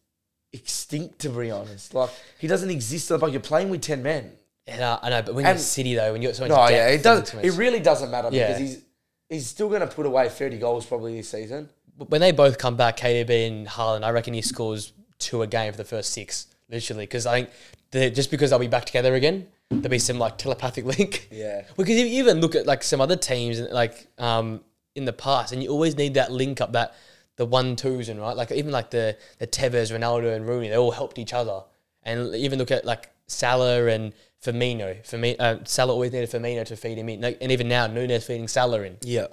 extinct 0.52 1.18
to 1.20 1.30
be 1.30 1.50
honest. 1.50 1.94
Like 1.94 2.10
he 2.38 2.46
doesn't 2.46 2.70
exist. 2.70 3.10
Like 3.10 3.32
you're 3.32 3.40
playing 3.40 3.70
with 3.70 3.80
ten 3.80 4.02
men. 4.02 4.32
And, 4.66 4.80
uh, 4.82 4.98
I 5.02 5.08
know, 5.10 5.22
but 5.22 5.34
when 5.34 5.44
you're 5.44 5.52
And- 5.52 5.60
City 5.60 5.94
though, 5.94 6.12
when 6.12 6.20
you're 6.22 6.34
so 6.34 6.42
much 6.46 6.50
No, 6.50 6.68
yeah, 6.68 6.88
it 6.88 7.02
does. 7.02 7.32
It 7.34 7.52
really 7.54 7.80
doesn't 7.80 8.10
matter 8.10 8.28
Yeah. 8.30 8.48
because 8.48 8.60
he's 8.60 8.82
he's 9.30 9.46
still 9.46 9.68
going 9.70 9.80
to 9.80 9.86
put 9.86 10.04
away 10.06 10.28
thirty 10.28 10.58
goals 10.58 10.84
probably 10.86 11.16
this 11.16 11.30
season. 11.30 11.70
when 12.08 12.20
they 12.20 12.32
both 12.32 12.58
come 12.58 12.76
back, 12.76 12.98
KDB 12.98 13.46
and 13.48 13.66
Haaland, 13.66 14.02
I 14.04 14.10
reckon 14.10 14.34
he 14.34 14.42
scores 14.42 14.92
two 15.18 15.40
a 15.42 15.46
game 15.46 15.72
for 15.72 15.78
the 15.78 15.84
first 15.84 16.10
six, 16.12 16.46
literally. 16.68 17.04
Because 17.04 17.26
I 17.26 17.46
think 17.90 18.14
just 18.14 18.30
because 18.30 18.50
they'll 18.50 18.58
be 18.58 18.66
back 18.68 18.84
together 18.84 19.14
again, 19.14 19.46
there'll 19.70 19.88
be 19.88 19.98
some 19.98 20.18
like 20.18 20.36
telepathic 20.36 20.84
link. 20.98 21.28
Yeah. 21.32 21.62
Because 21.76 21.96
if 21.96 22.06
you 22.12 22.20
even 22.22 22.40
look 22.42 22.54
at 22.54 22.66
like 22.66 22.82
some 22.82 23.00
other 23.00 23.16
teams, 23.16 23.58
like 23.60 24.06
um, 24.18 24.60
in 24.94 25.06
the 25.06 25.12
past, 25.14 25.52
and 25.52 25.62
you 25.62 25.70
always 25.70 25.96
need 25.96 26.14
that 26.14 26.30
link 26.30 26.60
up, 26.60 26.72
that 26.72 26.94
the 27.42 27.46
one 27.46 27.74
twos 27.74 28.08
and 28.08 28.20
right, 28.20 28.36
like 28.36 28.52
even 28.52 28.70
like 28.70 28.90
the 28.90 29.16
the 29.38 29.46
Tevez, 29.46 29.90
Ronaldo, 29.96 30.34
and 30.36 30.46
Rooney, 30.46 30.68
they 30.68 30.76
all 30.76 30.92
helped 30.92 31.18
each 31.18 31.32
other. 31.32 31.62
And 32.04 32.34
even 32.36 32.58
look 32.60 32.70
at 32.70 32.84
like 32.84 33.10
Salah 33.26 33.86
and 33.86 34.12
Firmino. 34.44 35.02
Firmino, 35.02 35.36
uh, 35.40 35.56
Salah 35.64 35.92
always 35.92 36.12
needed 36.12 36.30
Firmino 36.30 36.64
to 36.66 36.76
feed 36.76 36.98
him 36.98 37.08
in, 37.08 37.24
and 37.24 37.50
even 37.52 37.68
now 37.68 37.86
Núñez 37.88 38.22
feeding 38.24 38.46
Salah 38.48 38.82
in 38.82 38.96
Yeah. 39.02 39.26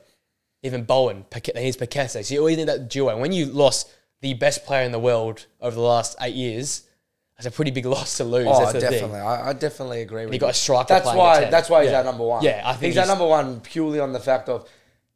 even 0.63 0.83
Bowen, 0.83 1.25
Paquet- 1.29 1.57
he's 1.61 1.77
Piquet. 1.77 2.07
So 2.07 2.19
you 2.33 2.39
always 2.39 2.57
need 2.57 2.67
that 2.67 2.89
duo. 2.89 3.09
And 3.09 3.21
when 3.21 3.31
you 3.31 3.45
lost 3.45 3.89
the 4.21 4.33
best 4.33 4.65
player 4.65 4.83
in 4.83 4.91
the 4.91 4.99
world 4.99 5.45
over 5.61 5.75
the 5.75 5.81
last 5.81 6.15
eight 6.21 6.35
years, 6.35 6.83
that's 7.37 7.47
a 7.47 7.51
pretty 7.51 7.71
big 7.71 7.85
loss 7.95 8.17
to 8.17 8.23
lose. 8.23 8.47
Oh, 8.49 8.59
that's 8.59 8.79
definitely. 8.83 9.19
I, 9.19 9.49
I 9.49 9.53
definitely 9.53 10.01
agree 10.01 10.25
with 10.25 10.33
You 10.33 10.39
got 10.39 10.47
you. 10.47 10.51
a 10.51 10.53
striker 10.65 10.93
That's 10.95 11.05
why. 11.07 11.45
That's 11.45 11.69
why 11.69 11.83
he's 11.83 11.91
Yeah. 11.91 11.99
our 11.99 12.03
number 12.03 12.25
one. 12.25 12.43
Yeah, 12.43 12.61
I 12.65 12.73
think 12.73 12.93
he's, 12.93 12.97
our 12.97 13.07
number 13.07 13.25
one 13.27 13.61
purely 13.61 13.99
on 13.99 14.11
the 14.13 14.19
fact 14.19 14.49
of 14.49 14.67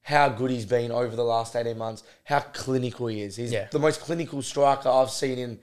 how 0.03 0.29
good 0.29 0.51
he's 0.51 0.65
been 0.65 0.91
over 0.91 1.15
the 1.15 1.23
last 1.23 1.55
eighteen 1.55 1.77
months. 1.77 2.03
How 2.25 2.39
clinical 2.41 3.07
he 3.07 3.21
is. 3.21 3.35
He's 3.37 3.51
Yeah. 3.51 3.67
the 3.71 3.79
most 3.79 4.01
clinical 4.01 4.41
striker 4.41 4.89
I've 4.89 5.09
seen 5.11 5.37
in 5.39 5.59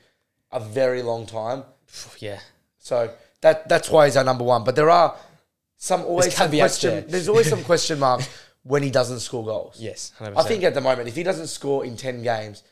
a 0.52 0.60
very 0.60 1.02
long 1.02 1.26
time. 1.26 1.64
Yeah. 2.18 2.40
So 2.78 3.10
that 3.42 3.68
that's 3.68 3.90
why 3.90 4.06
he's 4.06 4.16
our 4.16 4.24
number 4.24 4.44
one. 4.44 4.64
But 4.64 4.76
there 4.76 4.90
are 4.90 5.14
some 5.76 6.02
always 6.02 6.34
some 6.34 6.50
question. 6.50 6.90
there. 6.90 7.00
There's 7.02 7.28
always 7.28 7.48
some 7.48 7.62
question 7.72 7.98
marks 7.98 8.28
when 8.62 8.82
he 8.82 8.90
doesn't 8.90 9.20
score 9.20 9.44
goals. 9.44 9.76
Yes. 9.78 10.12
100%. 10.18 10.36
I 10.36 10.42
think 10.44 10.64
at 10.64 10.74
the 10.74 10.80
moment, 10.80 11.08
if 11.08 11.14
he 11.16 11.22
doesn't 11.22 11.46
score 11.48 11.84
in 11.84 11.96
10 11.96 12.22
games, 12.22 12.62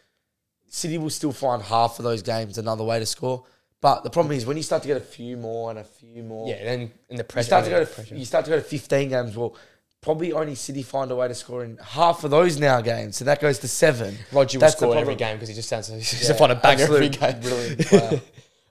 City 0.69 0.99
will 0.99 1.09
still 1.11 1.33
find 1.33 1.63
half 1.63 1.99
of 1.99 2.05
those 2.05 2.21
games 2.23 2.59
another 2.59 2.85
way 2.85 2.99
to 2.99 3.07
score. 3.07 3.45
But 3.81 4.03
the 4.05 4.11
problem 4.11 4.37
is 4.37 4.45
when 4.45 4.57
you 4.57 4.63
start 4.63 4.83
to 4.83 4.89
get 4.89 4.97
a 4.99 5.01
few 5.01 5.37
more 5.37 5.71
and 5.71 5.79
a 5.79 5.85
few 5.85 6.23
more, 6.23 6.49
Yeah. 6.49 6.65
Then 6.65 6.93
in 7.09 7.17
the 7.17 7.27
you 7.37 7.43
start 7.43 7.65
to 7.65 7.71
go 7.71 7.81
to 7.81 7.87
pressure. 7.87 8.17
you 8.17 8.25
start 8.25 8.45
to 8.47 8.51
go 8.51 8.57
to 8.59 8.63
15 8.65 9.09
games. 9.09 9.37
Well, 9.37 9.55
probably 10.01 10.33
only 10.33 10.55
City 10.55 10.83
find 10.83 11.11
a 11.11 11.17
way 11.17 11.29
to 11.29 11.35
score 11.35 11.65
in 11.65 11.77
half 11.79 12.25
of 12.25 12.31
those 12.31 12.59
now 12.59 12.81
games, 12.81 13.17
so 13.17 13.25
that 13.25 13.41
goes 13.41 13.59
to 13.61 13.69
seven. 13.69 14.17
Roger 14.33 14.59
will 14.59 14.61
That's 14.61 14.75
the 14.75 14.79
score 14.79 14.93
in 14.93 14.99
every 14.99 15.15
problem. 15.15 15.29
game 15.31 15.37
because 15.37 15.49
he 15.49 15.55
just 15.55 15.69
sounds 15.69 15.89
he's 15.89 16.11
just 16.11 16.25
Yeah, 16.25 16.31
a 16.31 16.35
fun 16.39 16.49
to 16.51 16.55
bang 16.57 16.81
every 16.81 17.07
absolute 17.07 17.21
game. 17.21 17.41
brilliant 17.41 17.79
player. 17.87 18.21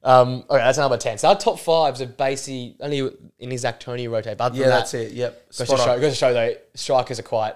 Um, 0.04 0.46
okay, 0.50 0.60
that's 0.60 0.78
number 0.78 0.96
10. 0.96 1.18
So 1.18 1.28
our 1.28 1.38
top 1.38 1.60
fives 1.60 2.02
are 2.02 2.06
basically 2.06 2.78
only 2.80 3.12
in 3.40 3.52
exact 3.52 3.82
Tony 3.84 4.08
rotate. 4.08 4.38
But 4.38 4.46
other 4.46 4.56
Yeah, 4.58 4.64
than 4.68 4.70
that's 4.72 4.94
it. 4.94 5.12
Yep. 5.12 5.48
Goes 5.48 5.58
to, 5.58 5.66
Spot 5.66 5.80
on. 5.82 5.86
show, 5.86 6.00
goes 6.00 6.12
to 6.14 6.18
show 6.18 6.34
though, 6.34 6.54
strikers 6.76 7.20
are 7.20 7.24
quite 7.24 7.56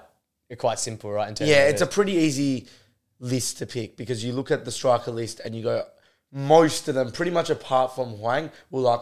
are 0.51 0.55
quite 0.57 0.79
simple, 0.79 1.11
right? 1.11 1.29
In 1.29 1.35
terms 1.35 1.49
Yeah, 1.49 1.63
of 1.65 1.69
it's 1.73 1.81
a 1.81 1.87
pretty 1.87 2.13
easy 2.13 2.67
list 3.19 3.59
to 3.59 3.65
pick 3.65 3.95
because 3.95 4.23
you 4.25 4.33
look 4.33 4.51
at 4.51 4.65
the 4.65 4.71
striker 4.71 5.11
list 5.11 5.39
and 5.45 5.55
you 5.55 5.63
go, 5.63 5.85
most 6.33 6.89
of 6.89 6.95
them, 6.95 7.11
pretty 7.11 7.31
much 7.31 7.49
apart 7.49 7.95
from 7.95 8.17
Hwang, 8.17 8.51
were 8.69 8.81
like 8.81 9.01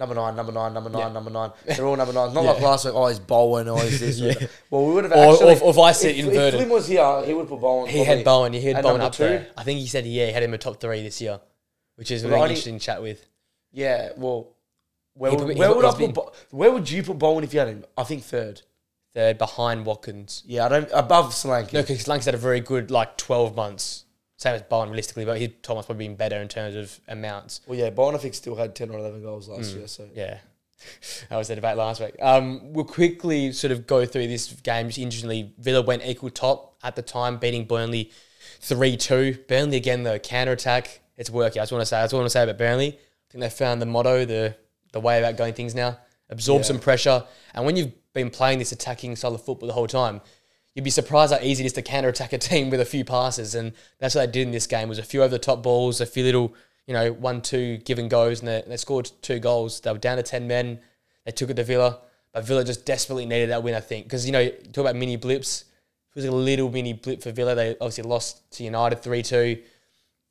number 0.00 0.14
nine, 0.16 0.34
number 0.34 0.50
nine, 0.50 0.74
number 0.74 0.90
nine, 0.90 1.00
Yeah. 1.02 1.12
number 1.12 1.30
nine. 1.30 1.52
They're 1.66 1.86
all 1.86 1.94
number 1.96 2.12
nine. 2.12 2.34
Not 2.34 2.42
Yeah. 2.44 2.50
like 2.52 2.62
last 2.62 2.84
week, 2.86 2.94
oh, 2.96 3.06
he's 3.06 3.20
Bowen 3.20 3.68
or 3.68 3.80
he's 3.82 4.00
this. 4.00 4.18
Yeah. 4.40 4.46
Well, 4.70 4.86
we 4.86 4.94
would 4.94 5.04
have 5.04 5.12
Or- 5.12 5.32
actually. 5.34 5.46
or 5.48 5.52
if- 5.52 5.62
or 5.62 5.70
if 5.70 5.78
I 5.78 5.92
said 5.92 6.16
if, 6.16 6.24
inverted. 6.26 6.54
If 6.54 6.60
Flynn 6.60 6.68
was 6.70 6.88
here, 6.88 7.22
he 7.24 7.34
would 7.34 7.46
put 7.48 7.60
Bowen. 7.60 7.88
He 7.88 8.02
had 8.02 8.24
Bowen. 8.24 8.52
He 8.52 8.60
had 8.72 8.82
Bowen 8.82 9.00
up 9.02 9.12
two. 9.12 9.22
there. 9.24 9.46
I 9.56 9.62
think 9.62 9.78
he 9.78 9.86
said 9.86 10.06
yeah, 10.06 10.26
he 10.26 10.32
had 10.32 10.42
him 10.42 10.52
in 10.54 10.58
top 10.58 10.80
three 10.80 11.02
this 11.02 11.20
year, 11.20 11.38
which 11.96 12.10
is 12.10 12.24
a 12.24 12.28
really 12.28 12.38
only- 12.40 12.50
interesting 12.50 12.78
chat 12.80 13.00
with. 13.02 13.24
Yeah, 13.72 14.10
well, 14.16 14.48
where, 15.14 15.30
would, 15.30 15.40
put- 15.46 15.56
where 15.56 15.74
would 15.74 15.84
I 15.84 15.92
put? 15.92 16.14
Bo- 16.14 16.32
where 16.50 16.70
would 16.72 16.90
you 16.90 17.02
put 17.02 17.18
Bowen 17.18 17.44
if 17.44 17.52
you 17.54 17.60
had 17.60 17.68
him? 17.68 17.84
I 17.96 18.02
think 18.04 18.24
third. 18.24 18.62
They're 19.12 19.34
behind 19.34 19.86
Watkins. 19.86 20.42
Yeah, 20.46 20.66
I 20.66 20.68
don't 20.68 20.88
above 20.92 21.32
Solanke. 21.34 21.72
No, 21.72 21.80
because 21.82 22.04
Lanka's 22.06 22.26
had 22.26 22.34
a 22.34 22.38
very 22.38 22.60
good 22.60 22.90
like 22.92 23.16
twelve 23.16 23.54
months. 23.56 24.04
Same 24.40 24.54
as 24.54 24.62
Bowen, 24.62 24.88
realistically, 24.88 25.26
but 25.26 25.36
he 25.38 25.48
Thomas 25.48 25.84
probably 25.84 26.08
been 26.08 26.16
better 26.16 26.36
in 26.40 26.48
terms 26.48 26.74
of 26.74 26.98
amounts. 27.08 27.60
Well, 27.66 27.78
yeah, 27.78 27.90
Bonific 27.90 28.34
still 28.34 28.56
had 28.56 28.74
10 28.74 28.88
or 28.90 28.98
11 28.98 29.20
goals 29.22 29.48
last 29.48 29.72
Mm. 29.72 29.76
year, 29.76 29.86
so. 29.86 30.08
Yeah. 30.14 30.38
That 31.28 31.36
was 31.36 31.48
the 31.48 31.56
debate 31.56 31.76
last 31.76 32.00
week. 32.00 32.14
Um, 32.22 32.72
we'll 32.72 32.86
quickly 32.86 33.52
sort 33.52 33.70
of 33.70 33.86
go 33.86 34.06
through 34.06 34.28
this 34.28 34.50
game. 34.62 34.86
Just 34.86 34.98
interestingly, 34.98 35.52
Villa 35.58 35.82
went 35.82 36.02
equal 36.06 36.30
top 36.30 36.76
at 36.82 36.96
the 36.96 37.02
time, 37.02 37.36
beating 37.36 37.66
Burnley 37.66 38.10
3 38.62 38.96
2. 38.96 39.44
Burnley 39.46 39.76
again, 39.76 40.04
though, 40.04 40.18
counter 40.18 40.52
attack. 40.52 41.00
It's 41.18 41.28
working. 41.28 41.60
I 41.60 41.64
just 41.64 41.72
want 41.72 41.82
to 41.82 41.86
say, 41.86 42.00
that's 42.00 42.14
what 42.14 42.20
I 42.20 42.22
want 42.22 42.26
to 42.30 42.32
say 42.32 42.42
about 42.44 42.56
Burnley. 42.56 42.88
I 42.88 43.30
think 43.30 43.42
they 43.42 43.50
found 43.50 43.82
the 43.82 43.86
motto, 43.86 44.24
the, 44.24 44.56
the 44.92 45.00
way 45.00 45.18
about 45.18 45.36
going 45.36 45.52
things 45.52 45.74
now. 45.74 45.98
Absorb 46.30 46.60
Yeah. 46.62 46.68
some 46.68 46.78
pressure. 46.78 47.24
And 47.52 47.66
when 47.66 47.76
you've 47.76 47.92
been 48.14 48.30
playing 48.30 48.58
this 48.58 48.72
attacking 48.72 49.16
style 49.16 49.34
of 49.34 49.44
football 49.44 49.66
the 49.66 49.74
whole 49.74 49.86
time, 49.86 50.22
you'd 50.80 50.84
be 50.84 50.90
surprised 50.90 51.30
how 51.30 51.38
easy 51.42 51.62
it 51.62 51.66
is 51.66 51.74
to 51.74 51.82
counter 51.82 52.08
attack 52.08 52.32
a 52.32 52.38
team 52.38 52.70
with 52.70 52.80
a 52.80 52.86
few 52.86 53.04
passes. 53.04 53.54
And 53.54 53.72
that's 53.98 54.14
what 54.14 54.24
they 54.24 54.32
did 54.32 54.46
in 54.46 54.50
this 54.50 54.66
game 54.66 54.88
was 54.88 54.98
a 54.98 55.02
few 55.02 55.22
over 55.22 55.28
the 55.28 55.38
top 55.38 55.62
balls, 55.62 56.00
a 56.00 56.06
few 56.06 56.24
little, 56.24 56.54
you 56.86 56.94
know, 56.94 57.12
one, 57.12 57.42
two 57.42 57.76
give 57.76 57.98
and 57.98 58.08
goes, 58.08 58.40
and 58.40 58.48
they, 58.48 58.64
they 58.66 58.78
scored 58.78 59.10
two 59.20 59.38
goals. 59.38 59.80
They 59.82 59.92
were 59.92 59.98
down 59.98 60.16
to 60.16 60.22
10 60.22 60.48
men. 60.48 60.80
They 61.26 61.32
took 61.32 61.50
it 61.50 61.54
to 61.56 61.64
Villa. 61.64 61.98
But 62.32 62.46
Villa 62.46 62.64
just 62.64 62.86
desperately 62.86 63.26
needed 63.26 63.50
that 63.50 63.62
win, 63.62 63.74
I 63.74 63.80
think. 63.80 64.06
Because, 64.06 64.24
you 64.24 64.32
know, 64.32 64.48
talk 64.48 64.78
about 64.78 64.96
mini 64.96 65.16
blips. 65.16 65.66
It 66.14 66.14
was 66.14 66.24
a 66.24 66.32
little 66.32 66.70
mini 66.70 66.94
blip 66.94 67.22
for 67.22 67.30
Villa. 67.30 67.54
They 67.54 67.72
obviously 67.72 68.04
lost 68.04 68.50
to 68.52 68.64
United 68.64 69.02
3 69.02 69.22
2. 69.22 69.58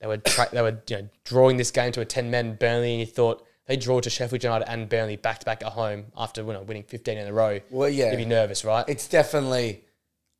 They 0.01 0.07
were, 0.07 0.17
tra- 0.17 0.49
they 0.51 0.63
were 0.63 0.79
you 0.87 0.97
know, 0.97 1.09
drawing 1.25 1.57
this 1.57 1.69
game 1.69 1.91
to 1.91 2.01
a 2.01 2.05
10 2.05 2.31
men 2.31 2.55
Burnley, 2.55 2.93
and 2.93 2.99
you 3.01 3.05
thought 3.05 3.45
they 3.67 3.77
draw 3.77 3.99
to 3.99 4.09
Sheffield 4.09 4.43
United 4.43 4.67
and 4.67 4.89
Burnley 4.89 5.15
back 5.15 5.37
to 5.41 5.45
back 5.45 5.61
at 5.61 5.73
home 5.73 6.05
after 6.17 6.41
you 6.41 6.53
know, 6.53 6.63
winning 6.63 6.81
15 6.81 7.19
in 7.19 7.27
a 7.27 7.33
row. 7.33 7.59
Well, 7.69 7.87
yeah. 7.87 8.09
You'd 8.09 8.17
be 8.17 8.25
nervous, 8.25 8.65
right? 8.65 8.83
It's 8.87 9.07
definitely 9.07 9.83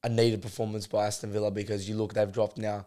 a 0.04 0.10
needed 0.10 0.42
performance 0.42 0.88
by 0.88 1.06
Aston 1.08 1.32
Villa 1.32 1.52
because 1.52 1.88
you 1.90 1.96
look, 1.96 2.14
they've 2.14 2.32
dropped 2.32 2.58
now 2.58 2.86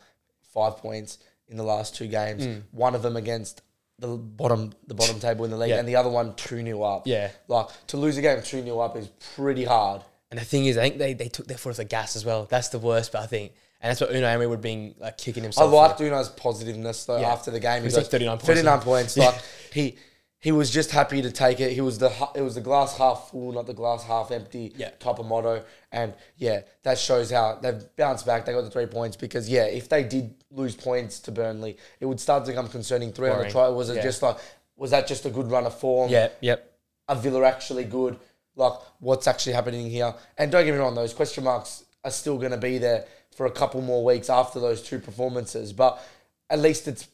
five 0.54 0.76
points 0.78 1.18
in 1.48 1.56
the 1.56 1.62
last 1.62 1.94
two 1.94 2.06
games. 2.06 2.46
Mm. 2.46 2.62
One 2.72 2.94
of 2.94 3.02
them 3.02 3.16
against 3.16 3.62
the 3.98 4.08
bottom 4.08 4.72
the 4.86 4.94
bottom 4.94 5.20
table 5.26 5.44
in 5.44 5.50
the 5.50 5.56
league, 5.56 5.70
Yeah. 5.70 5.78
and 5.78 5.86
the 5.88 5.96
other 5.96 6.08
one 6.08 6.34
2 6.34 6.62
0 6.64 6.82
up. 6.82 7.06
Yeah. 7.06 7.30
Like, 7.48 7.66
to 7.88 7.96
lose 7.96 8.16
a 8.16 8.22
game 8.22 8.40
2 8.42 8.62
0 8.64 8.78
up 8.80 8.96
is 8.96 9.08
pretty 9.36 9.64
hard. 9.64 10.02
And 10.30 10.40
the 10.40 10.44
thing 10.44 10.64
is, 10.64 10.78
I 10.78 10.82
think 10.82 10.98
they, 10.98 11.12
they 11.12 11.28
took 11.28 11.46
their 11.46 11.58
foot 11.58 11.70
off 11.70 11.76
the 11.76 11.84
gas 11.84 12.16
as 12.16 12.24
well. 12.24 12.46
That's 12.48 12.68
the 12.68 12.78
worst, 12.78 13.12
but 13.12 13.22
I 13.22 13.26
think. 13.26 13.52
And 13.82 13.90
that's 13.90 14.00
what 14.00 14.10
Unai 14.10 14.32
Emery 14.32 14.46
would 14.46 14.56
have 14.56 14.62
been 14.62 14.94
like 14.98 15.18
kicking 15.18 15.42
himself. 15.42 15.68
I 15.70 15.76
liked 15.76 15.98
for. 15.98 16.04
Uno's 16.04 16.28
positiveness 16.30 17.04
though 17.04 17.20
Yeah. 17.20 17.32
after 17.32 17.50
the 17.50 17.60
game. 17.60 17.82
He 17.82 17.86
was 17.86 17.96
like 17.96 18.06
39 18.06 18.38
points. 18.38 18.46
39 18.46 18.80
points. 18.80 19.16
Yeah. 19.18 19.24
Like 19.26 19.42
he 19.72 19.96
he 20.43 20.51
was 20.51 20.70
just 20.70 20.90
happy 20.90 21.22
to 21.22 21.30
take 21.30 21.61
it. 21.61 21.70
He 21.72 21.80
was 21.80 21.99
the 21.99 22.11
it 22.34 22.43
was 22.43 22.57
the 22.57 22.61
glass 22.61 22.99
half 22.99 23.30
full, 23.30 23.53
not 23.53 23.66
the 23.66 23.72
glass 23.74 24.03
half 24.03 24.32
empty 24.32 24.72
Yeah. 24.76 24.90
type 24.99 25.20
of 25.20 25.26
motto. 25.26 25.64
And 25.93 26.14
yeah, 26.36 26.62
that 26.82 26.99
shows 26.99 27.30
how 27.30 27.61
they've 27.62 27.80
bounced 27.97 28.26
back. 28.26 28.45
They 28.45 28.53
got 28.53 28.62
the 28.64 28.70
three 28.70 28.86
points 28.86 29.16
because 29.16 29.49
yeah, 29.49 29.66
if 29.66 29.88
they 29.88 30.03
did 30.03 30.34
lose 30.51 30.74
points 30.74 31.20
to 31.20 31.30
Burnley, 31.30 31.76
it 32.01 32.07
would 32.07 32.18
start 32.18 32.45
to 32.45 32.51
become 32.51 32.68
concerning. 32.68 33.12
Three 33.12 33.30
on 33.30 33.38
the 33.38 33.51
try. 33.51 33.68
Was 33.68 33.88
it 33.88 33.97
Yeah. 33.97 34.03
just 34.03 34.20
like 34.20 34.36
was 34.76 34.90
that 34.90 35.07
just 35.07 35.24
a 35.26 35.30
good 35.30 35.49
run 35.49 35.64
of 35.64 35.78
form? 35.78 36.11
Yeah, 36.11 36.30
yep. 36.40 36.72
Are 37.09 37.14
Villa 37.14 37.45
actually 37.47 37.84
good? 37.84 38.18
Like 38.57 38.72
what's 38.99 39.28
actually 39.28 39.53
happening 39.53 39.88
here? 39.88 40.12
And 40.36 40.51
don't 40.51 40.64
get 40.64 40.72
me 40.72 40.78
wrong, 40.78 40.97
those 40.97 41.14
question 41.14 41.45
marks 41.45 41.84
are 42.05 42.11
still 42.11 42.36
going 42.36 42.51
to 42.51 42.59
be 42.59 42.78
there 42.78 43.05
for 43.36 43.47
a 43.47 43.51
couple 43.51 43.80
more 43.80 44.05
weeks 44.05 44.28
after 44.28 44.59
those 44.59 44.82
two 44.82 44.99
performances. 44.99 45.72
But 45.72 46.03
at 46.51 46.59
least 46.59 46.88
it's 46.88 47.07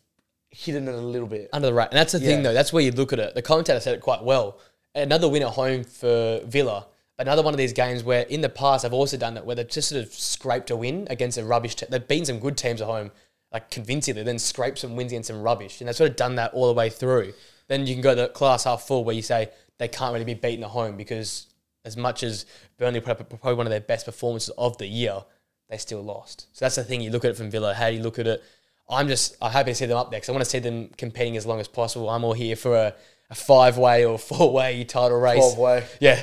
hidden 0.51 0.89
it 0.89 0.95
a 0.95 0.99
little 0.99 1.29
bit. 1.29 1.51
Under 1.53 1.69
the 1.69 1.75
right. 1.75 1.89
And 1.89 1.99
that's 1.99 2.13
the 2.13 2.21
thing, 2.21 2.39
Yeah. 2.39 2.43
though. 2.45 2.55
That's 2.55 2.73
where 2.73 2.83
you 2.83 2.93
look 2.93 3.13
at 3.13 3.19
it. 3.19 3.35
The 3.35 3.43
commentator 3.43 3.81
said 3.81 3.95
it 3.95 4.01
quite 4.01 4.23
well. 4.23 4.59
Another 4.95 5.29
win 5.29 5.43
at 5.43 5.51
home 5.51 5.85
for 5.85 6.41
Villa. 6.45 6.87
Another 7.19 7.43
one 7.43 7.53
of 7.53 7.59
these 7.59 7.73
games 7.73 8.03
where 8.05 8.23
in 8.23 8.41
the 8.41 8.49
past 8.49 8.85
I've 8.85 8.93
also 8.93 9.17
done 9.17 9.35
that 9.35 9.45
where 9.45 9.57
they've 9.57 9.69
just 9.69 9.89
sort 9.89 10.03
of 10.05 10.13
scraped 10.13 10.71
a 10.71 10.77
win 10.77 11.07
against 11.11 11.37
a 11.37 11.45
rubbish 11.45 11.75
team. 11.75 11.89
They've 11.91 12.07
beaten 12.07 12.25
some 12.27 12.39
good 12.39 12.57
teams 12.57 12.81
at 12.81 12.87
home, 12.87 13.11
like 13.53 13.71
convincingly, 13.71 14.23
then 14.23 14.39
scraped 14.39 14.79
some 14.79 14.95
wins 14.97 15.13
against 15.13 15.27
some 15.29 15.43
rubbish. 15.43 15.81
And 15.81 15.89
they've 15.89 15.97
sort 15.97 16.11
of 16.11 16.17
done 16.17 16.37
that 16.37 16.55
all 16.55 16.69
the 16.69 16.75
way 16.75 16.91
through. 16.91 17.35
Then 17.67 17.87
you 17.87 17.95
can 17.95 18.03
go 18.03 18.15
to 18.15 18.23
the 18.23 18.29
class 18.29 18.65
half 18.65 18.83
full 18.87 19.05
where 19.05 19.15
you 19.15 19.23
say 19.23 19.51
they 19.79 19.89
can't 19.89 20.13
really 20.13 20.25
be 20.25 20.35
beaten 20.35 20.65
at 20.65 20.71
home 20.71 20.97
because 20.97 21.47
as 21.85 21.97
much 21.97 22.23
as 22.23 22.47
Burnley 22.79 23.01
put 23.01 23.21
up 23.21 23.29
probably 23.29 23.55
one 23.55 23.67
of 23.67 23.71
their 23.71 23.81
best 23.81 24.07
performances 24.07 24.51
of 24.57 24.79
the 24.79 24.87
year, 24.87 25.25
they 25.69 25.77
still 25.77 26.03
lost. 26.03 26.47
So 26.53 26.65
that's 26.65 26.77
the 26.77 26.85
thing. 26.85 27.01
You 27.01 27.11
look 27.11 27.25
at 27.25 27.33
it 27.33 27.37
from 27.37 27.51
Villa. 27.51 27.75
How 27.75 27.91
do 27.91 27.97
you 27.97 28.03
look 28.03 28.19
at 28.19 28.27
it? 28.27 28.43
I'm 28.89 29.09
just 29.09 29.37
I'm 29.43 29.51
happy 29.53 29.73
to 29.73 29.75
see 29.75 29.87
them 29.87 29.99
up 29.99 30.11
there 30.11 30.19
because 30.19 30.29
I 30.29 30.33
want 30.33 30.45
to 30.45 30.51
see 30.51 30.59
them 30.61 30.91
competing 30.97 31.37
as 31.37 31.45
long 31.47 31.61
as 31.61 31.69
possible. 31.69 32.09
I'm 32.09 32.25
all 32.25 32.33
here 32.33 32.57
for 32.57 32.75
a, 32.77 32.95
a 33.31 33.35
five 33.35 33.77
way 33.79 34.05
or 34.05 34.19
four 34.19 34.53
way 34.53 34.85
title 34.85 35.19
race. 35.21 35.39
12-way. 35.43 35.85
Yeah, 36.01 36.23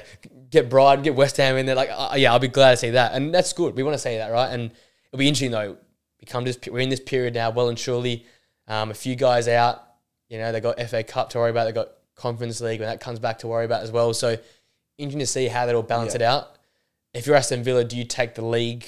get 0.50 0.70
Brighton, 0.70 1.04
get 1.04 1.16
West 1.16 1.38
Ham 1.38 1.58
in 1.58 1.66
there. 1.66 1.76
Like, 1.76 1.90
uh, 1.92 2.14
yeah, 2.18 2.32
I'll 2.34 2.40
be 2.40 2.48
glad 2.48 2.72
to 2.72 2.78
see 2.78 2.90
that, 2.92 3.14
and 3.14 3.34
that's 3.34 3.54
good. 3.54 3.76
We 3.76 3.84
want 3.84 3.94
to 3.96 4.00
see 4.00 4.18
that, 4.18 4.32
right? 4.32 4.48
And 4.52 4.72
it'll 5.12 5.20
be 5.20 5.28
interesting 5.28 5.52
though. 5.52 5.78
We 6.20 6.26
come 6.26 6.46
to 6.46 6.52
this, 6.54 6.72
we're 6.72 6.80
in 6.80 6.90
this 6.90 7.00
period 7.00 7.34
now, 7.36 7.52
well 7.52 7.70
and 7.70 7.78
surely. 7.78 8.26
Um, 8.68 8.90
a 8.90 8.96
few 8.96 9.16
guys 9.16 9.48
out. 9.48 9.84
You 10.28 10.40
know, 10.40 10.52
they 10.52 10.60
got 10.60 10.80
FA 10.90 11.04
Cup 11.04 11.30
to 11.32 11.38
worry 11.38 11.52
about. 11.52 11.66
They 11.66 11.72
got 11.72 11.90
Conference 12.16 12.60
League 12.62 12.80
when 12.80 12.90
that 12.90 13.00
comes 13.00 13.20
back 13.20 13.38
to 13.40 13.48
worry 13.48 13.66
about 13.66 13.84
as 13.84 13.92
well. 13.92 14.12
So 14.14 14.38
interesting 14.98 15.20
to 15.20 15.28
see 15.28 15.48
how 15.48 15.68
that'll 15.68 15.84
balance 15.84 16.14
Yeah. 16.14 16.16
it 16.16 16.22
out. 16.24 16.56
If 17.14 17.28
you're 17.28 17.36
Aston 17.36 17.64
Villa, 17.64 17.84
do 17.84 17.96
you 17.96 18.06
take 18.06 18.34
the 18.34 18.44
league 18.44 18.86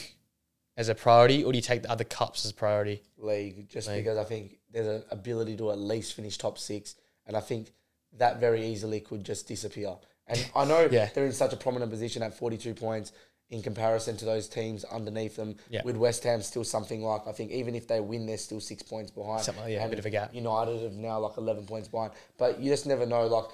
as 0.77 0.87
a 0.89 0.95
priority, 0.95 1.43
or 1.43 1.51
do 1.51 1.57
you 1.57 1.61
take 1.61 1.81
the 1.83 1.91
other 1.91 2.03
cups 2.03 2.45
as 2.45 2.51
a 2.51 2.53
priority? 2.53 3.01
league 3.17 3.67
just 3.69 3.87
League. 3.89 4.03
because 4.03 4.17
I 4.17 4.23
think 4.23 4.59
there's 4.71 4.87
an 4.87 5.03
ability 5.11 5.57
to 5.57 5.71
at 5.71 5.79
least 5.79 6.13
finish 6.13 6.37
top 6.37 6.57
six, 6.57 6.95
and 7.25 7.35
I 7.35 7.39
think 7.41 7.71
that 8.17 8.39
very 8.39 8.65
easily 8.65 8.99
could 9.01 9.23
just 9.23 9.47
disappear. 9.47 9.95
And 10.27 10.49
I 10.55 10.65
know 10.65 10.87
Yeah. 10.91 11.09
they're 11.13 11.25
in 11.25 11.31
such 11.33 11.53
a 11.53 11.57
prominent 11.57 11.91
position 11.91 12.21
at 12.21 12.33
42 12.33 12.73
points 12.73 13.11
in 13.49 13.61
comparison 13.63 14.17
to 14.17 14.25
those 14.25 14.47
teams 14.49 14.83
underneath 14.83 15.35
them. 15.37 15.55
Yeah. 15.69 15.81
With 15.83 15.95
West 15.95 16.23
Ham 16.25 16.41
still 16.41 16.63
something 16.65 17.01
like 17.03 17.25
I 17.27 17.31
think 17.31 17.51
even 17.51 17.75
if 17.75 17.87
they 17.87 17.99
win, 18.01 18.25
they're 18.25 18.37
still 18.37 18.59
six 18.59 18.83
points 18.83 19.09
behind. 19.09 19.43
Something 19.43 19.71
yeah, 19.71 19.79
a 19.79 19.81
And 19.83 19.89
bit 19.89 19.99
of 19.99 20.05
a 20.05 20.09
gap. 20.09 20.33
United 20.35 20.81
have 20.83 20.93
now 20.93 21.19
like 21.19 21.37
11 21.37 21.65
points 21.65 21.87
behind, 21.87 22.11
but 22.37 22.59
you 22.59 22.69
just 22.69 22.85
never 22.85 23.05
know. 23.05 23.25
Like, 23.27 23.45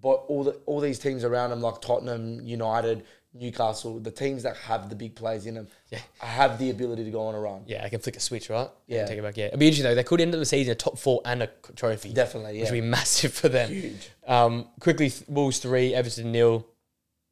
but 0.00 0.24
all 0.28 0.44
the 0.44 0.52
all 0.66 0.78
these 0.80 1.00
teams 1.00 1.24
around 1.24 1.50
them, 1.50 1.60
like 1.60 1.80
Tottenham, 1.80 2.40
United. 2.46 3.04
Newcastle, 3.32 4.00
the 4.00 4.10
teams 4.10 4.42
that 4.42 4.56
have 4.56 4.88
the 4.88 4.96
big 4.96 5.14
plays 5.14 5.46
in 5.46 5.54
them, 5.54 5.68
Yeah. 5.90 6.00
have 6.18 6.58
the 6.58 6.70
ability 6.70 7.04
to 7.04 7.10
go 7.10 7.22
on 7.26 7.34
a 7.34 7.40
run. 7.40 7.62
Yeah, 7.66 7.84
I 7.84 7.88
can 7.88 8.00
flick 8.00 8.16
a 8.16 8.20
switch, 8.20 8.50
right? 8.50 8.68
Yeah. 8.88 9.06
Take 9.06 9.18
it 9.18 9.22
back. 9.22 9.36
Yeah, 9.36 9.46
it'd 9.46 9.60
be 9.60 9.66
interesting 9.66 9.84
though. 9.88 9.94
They 9.94 10.02
could 10.02 10.20
end 10.20 10.34
up 10.34 10.40
the 10.40 10.46
season 10.46 10.72
a 10.72 10.74
top 10.74 10.98
four 10.98 11.20
and 11.24 11.44
a 11.44 11.50
trophy, 11.76 12.12
Definitely, 12.12 12.54
which 12.60 12.64
yeah. 12.68 12.70
would 12.72 12.80
be 12.80 12.86
massive 12.86 13.32
for 13.32 13.48
them. 13.48 13.70
Huge. 13.70 14.10
Um, 14.26 14.66
quickly, 14.80 15.12
Wolves 15.28 15.58
three, 15.58 15.94
Everton 15.94 16.32
nil. 16.32 16.66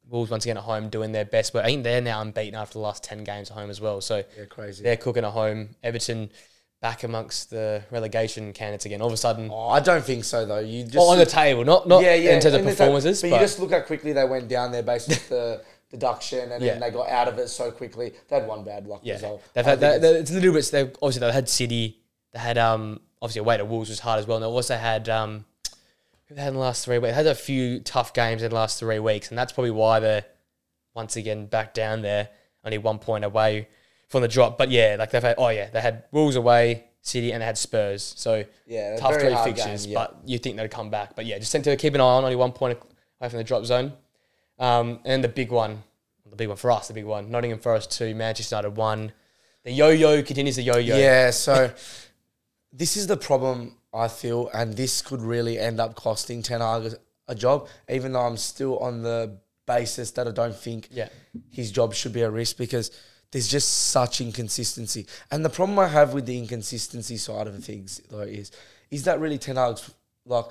Wolves 0.09 0.31
once 0.31 0.45
again 0.47 0.57
at 0.57 0.63
home 0.63 0.89
doing 0.89 1.13
their 1.13 1.27
best, 1.27 1.53
but 1.53 1.65
I 1.65 1.69
think 1.69 1.85
they're 1.85 2.01
now 2.01 2.23
unbeaten 2.23 2.55
after 2.55 2.75
the 2.75 2.79
last 2.79 3.05
ten 3.05 3.25
games 3.25 3.51
at 3.51 3.57
home 3.57 3.69
as 3.69 3.81
well. 3.81 4.01
So 4.01 4.25
Yeah, 4.39 4.45
crazy. 4.47 4.83
they're 4.83 4.97
cooking 4.97 5.25
at 5.25 5.33
home. 5.33 5.71
Everton 5.83 6.31
back 6.81 7.03
amongst 7.03 7.51
the 7.51 7.83
relegation 7.91 8.53
candidates 8.53 8.87
again. 8.87 9.01
All 9.03 9.09
of 9.09 9.13
a 9.13 9.17
sudden, 9.19 9.51
Oh, 9.53 9.69
I 9.69 9.81
don't 9.81 10.05
think 10.05 10.25
so 10.25 10.47
though. 10.47 10.61
You 10.61 10.85
just 10.85 10.97
oh, 10.97 11.11
on 11.11 11.19
the 11.19 11.27
table, 11.27 11.65
not 11.65 11.89
not 11.89 12.03
yeah, 12.03 12.15
yeah, 12.15 12.37
in 12.37 12.41
terms 12.41 12.55
of 12.55 12.65
the 12.65 12.71
performances, 12.71 13.21
but, 13.21 13.31
but, 13.31 13.37
you 13.37 13.43
just 13.43 13.59
look 13.59 13.73
how 13.73 13.81
quickly 13.81 14.13
they 14.13 14.25
went 14.25 14.49
down 14.49 14.71
there 14.73 14.83
based 14.85 15.09
the 15.29 15.63
deduction, 15.91 16.53
and 16.53 16.63
Yeah. 16.63 16.73
then 16.73 16.81
they 16.81 16.91
got 16.91 17.09
out 17.09 17.29
of 17.29 17.39
it 17.39 17.49
so 17.49 17.71
quickly. 17.71 18.13
They 18.29 18.37
had 18.39 18.47
one 18.49 18.65
bad 18.65 18.87
luck 18.87 19.01
yeah, 19.03 19.15
result. 19.15 19.43
they've 19.55 19.67
I 19.67 19.71
had 19.71 19.81
think 19.81 20.03
they, 20.03 20.09
it's- 20.09 20.21
it's 20.23 20.31
a 20.31 20.35
little 20.35 20.53
bit. 20.53 20.65
They've 20.71 20.97
obviously 21.03 21.21
they 21.21 21.33
had 21.33 21.49
City. 21.49 21.99
They 22.33 22.39
had 22.39 22.59
um 22.59 23.01
obviously 23.23 23.41
away 23.41 23.57
to 23.57 23.65
Wolves 23.65 23.89
was 23.89 24.01
hard 24.01 24.21
as 24.21 24.27
well. 24.27 24.37
And 24.37 24.45
they 24.45 24.49
also 24.49 24.77
had 24.77 25.09
um 25.09 25.45
who 26.27 26.35
they 26.35 26.41
had 26.43 26.49
in 26.49 26.55
the 26.55 26.61
last 26.61 26.85
three 26.85 26.99
weeks. 26.99 27.11
They 27.11 27.15
had 27.15 27.27
a 27.27 27.35
few 27.35 27.81
tough 27.81 28.13
games 28.13 28.43
in 28.43 28.51
the 28.51 28.55
last 28.55 28.79
three 28.79 28.99
weeks, 28.99 29.31
and 29.31 29.39
that's 29.39 29.53
probably 29.53 29.71
why 29.71 29.99
they're 30.01 30.25
once 30.95 31.17
again 31.17 31.47
back 31.47 31.73
down 31.75 32.03
there, 32.03 32.29
only 32.65 32.79
one 32.79 32.99
point 32.99 33.25
away 33.25 33.69
from 34.09 34.23
the 34.23 34.29
drop. 34.29 34.59
But 34.59 34.71
yeah, 34.71 34.97
like 34.99 35.11
they've 35.11 35.23
had 35.23 35.37
oh 35.39 35.49
yeah, 35.49 35.71
they 35.71 35.81
had 35.81 36.05
Wolves 36.13 36.37
away, 36.37 36.85
City, 37.01 37.33
and 37.33 37.41
they 37.41 37.47
had 37.47 37.57
Spurs. 37.57 38.13
So 38.17 38.45
yeah, 38.67 38.97
tough 38.99 39.13
very 39.13 39.23
three 39.23 39.33
hard 39.33 39.49
fixtures, 39.49 39.85
game, 39.87 39.93
yeah. 39.95 39.99
but 39.99 40.19
you 40.27 40.37
think 40.39 40.57
they'd 40.59 40.71
come 40.71 40.91
back. 40.91 41.17
But 41.17 41.25
yeah, 41.25 41.39
just 41.39 41.51
something 41.51 41.71
to 41.73 41.77
keep 41.81 41.95
an 41.95 42.01
eye 42.03 42.05
on, 42.05 42.25
only 42.25 42.37
one 42.37 42.53
point 42.53 42.79
away 43.21 43.31
from 43.31 43.39
the 43.39 43.45
drop 43.45 43.65
zone. 43.65 43.95
Um, 44.59 45.01
and 45.05 45.23
the 45.23 45.29
big 45.29 45.51
one, 45.53 45.83
the 46.29 46.37
big 46.37 46.49
one 46.49 46.57
for 46.57 46.71
us, 46.71 46.89
the 46.89 46.95
big 46.95 47.05
one, 47.05 47.31
Nottingham 47.31 47.59
Forest 47.61 47.93
two, 47.93 48.15
Manchester 48.15 48.57
United 48.57 48.77
one. 48.77 49.13
The 49.65 49.73
yo-yo 49.73 50.23
continues 50.23 50.57
the 50.57 50.63
yo-yo. 50.63 50.97
Yeah, 50.97 51.31
so 51.47 51.73
this 52.73 52.97
is 52.97 53.07
the 53.07 53.17
problem 53.17 53.77
I 53.93 54.09
feel, 54.09 54.51
and 54.53 54.75
this 54.75 55.03
could 55.03 55.23
really 55.23 55.59
end 55.59 55.81
up 55.81 55.95
costing 55.95 56.43
Ten 56.43 56.61
Hag 56.61 56.95
a- 57.29 57.35
job. 57.35 57.69
Even 57.89 58.13
though 58.13 58.21
I'm 58.21 58.37
still 58.37 58.79
on 58.79 59.03
the 59.03 59.39
basis 59.67 60.11
that 60.13 60.27
I 60.27 60.31
don't 60.31 60.57
think 60.57 60.89
Yeah. 60.91 61.09
his 61.51 61.71
job 61.71 61.95
should 61.95 62.13
be 62.13 62.23
a 62.23 62.31
risk 62.31 62.57
because 62.57 62.91
there's 63.31 63.49
just 63.49 63.69
such 63.91 64.21
inconsistency. 64.23 65.07
And 65.31 65.45
the 65.45 65.51
problem 65.51 65.79
I 65.79 65.89
have 65.89 66.15
with 66.15 66.25
the 66.27 66.39
inconsistency 66.39 67.17
side 67.19 67.47
of 67.47 67.63
things 67.65 68.01
though 68.09 68.21
is 68.21 68.51
is 68.91 69.05
that 69.05 69.21
really 69.21 69.37
Ten 69.37 69.57
Hag's 69.57 69.91
like 70.25 70.47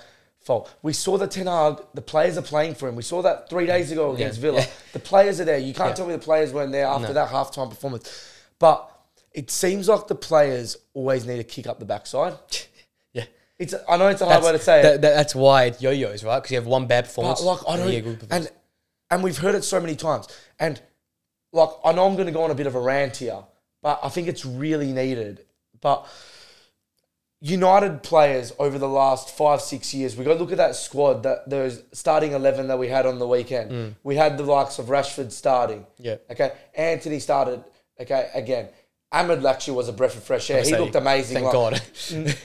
fault? 0.47 0.73
We 0.81 0.93
saw 0.93 1.17
the 1.17 1.27
Ten 1.27 1.45
Hag, 1.47 1.79
the 1.93 2.01
players 2.01 2.37
are 2.37 2.41
playing 2.41 2.73
for 2.75 2.87
him. 2.89 2.95
We 2.95 3.03
saw 3.03 3.21
that 3.21 3.49
three 3.49 3.65
days 3.67 3.91
ago 3.91 4.13
against 4.15 4.39
Villa. 4.39 4.61
Yeah. 4.61 4.67
The 4.93 4.99
players 4.99 5.39
are 5.39 5.45
there. 5.45 5.57
You 5.59 5.73
can't 5.73 5.89
Yeah. 5.89 5.95
tell 5.95 6.07
me 6.07 6.13
the 6.13 6.19
players 6.19 6.51
weren't 6.51 6.71
there 6.71 6.87
after 6.87 7.09
No. 7.09 7.13
that 7.13 7.29
halftime 7.29 7.69
performance. 7.69 8.09
But 8.57 8.89
it 9.33 9.51
seems 9.51 9.87
like 9.87 10.07
the 10.07 10.15
players 10.15 10.77
always 10.95 11.25
need 11.25 11.37
to 11.37 11.43
kick 11.43 11.67
up 11.67 11.79
the 11.79 11.85
backside. 11.85 12.33
Yeah. 13.13 13.25
It's 13.59 13.73
I 13.89 13.97
know 13.97 14.07
it's 14.07 14.21
a 14.21 14.25
hard 14.25 14.43
way 14.43 14.51
to 14.53 14.59
say 14.59 14.79
it. 14.79 14.83
that, 14.83 15.01
that- 15.01 15.15
that's 15.15 15.33
why 15.35 15.65
it 15.65 15.81
yo-yos, 15.81 16.23
right? 16.23 16.37
Because 16.39 16.51
you 16.51 16.57
have 16.57 16.67
one 16.67 16.85
bad 16.87 17.03
But 17.03 17.07
performance. 17.09 17.41
like 17.41 17.59
I 17.67 17.77
don't, 17.77 17.85
you 17.87 17.91
get 17.93 17.97
a 17.99 18.01
good 18.09 18.19
performance. 18.19 18.47
and 18.47 18.55
and 19.09 19.23
we've 19.23 19.37
heard 19.37 19.55
it 19.55 19.63
so 19.63 19.79
many 19.79 19.95
times. 19.95 20.27
And 20.59 20.81
like 21.53 21.69
I 21.83 21.91
know 21.93 22.05
I'm 22.05 22.13
going 22.15 22.27
to 22.27 22.31
go 22.33 22.43
on 22.43 22.51
a 22.51 22.55
bit 22.55 22.67
of 22.67 22.75
a 22.75 22.79
rant 22.79 23.17
here, 23.17 23.41
but 23.81 23.99
I 24.03 24.09
think 24.09 24.27
it's 24.27 24.45
really 24.45 24.91
needed. 24.93 25.45
But 25.81 26.05
United 27.39 28.01
players 28.01 28.51
over 28.57 28.79
the 28.79 28.87
last 28.89 29.29
five, 29.29 29.61
six 29.61 29.93
years, 29.93 30.15
we 30.15 30.23
to 30.25 30.33
look 30.33 30.51
at 30.51 30.57
that 30.57 30.75
squad, 30.75 31.21
that 31.23 31.47
those 31.47 31.83
starting 31.91 32.31
11 32.31 32.67
that 32.67 32.79
we 32.79 32.87
had 32.87 33.05
on 33.05 33.19
the 33.19 33.27
weekend. 33.27 33.71
Mm. 33.71 33.95
We 34.03 34.15
had 34.15 34.37
the 34.37 34.43
likes 34.43 34.79
of 34.79 34.87
Rashford 34.87 35.31
starting. 35.31 35.85
Yeah. 35.99 36.15
Okay. 36.31 36.51
Antony 36.73 37.19
started. 37.19 37.63
Okay. 37.99 38.29
Again, 38.33 38.69
Amad 39.13 39.47
actually 39.47 39.75
was 39.77 39.87
a 39.87 39.93
breath 39.93 40.17
of 40.17 40.23
fresh 40.23 40.49
air. 40.49 40.63
He 40.63 40.75
looked 40.75 40.95
amazing. 40.95 41.35
Thank 41.35 41.45
like- 41.45 41.53
God. 41.53 41.73
Mm. 42.07 42.37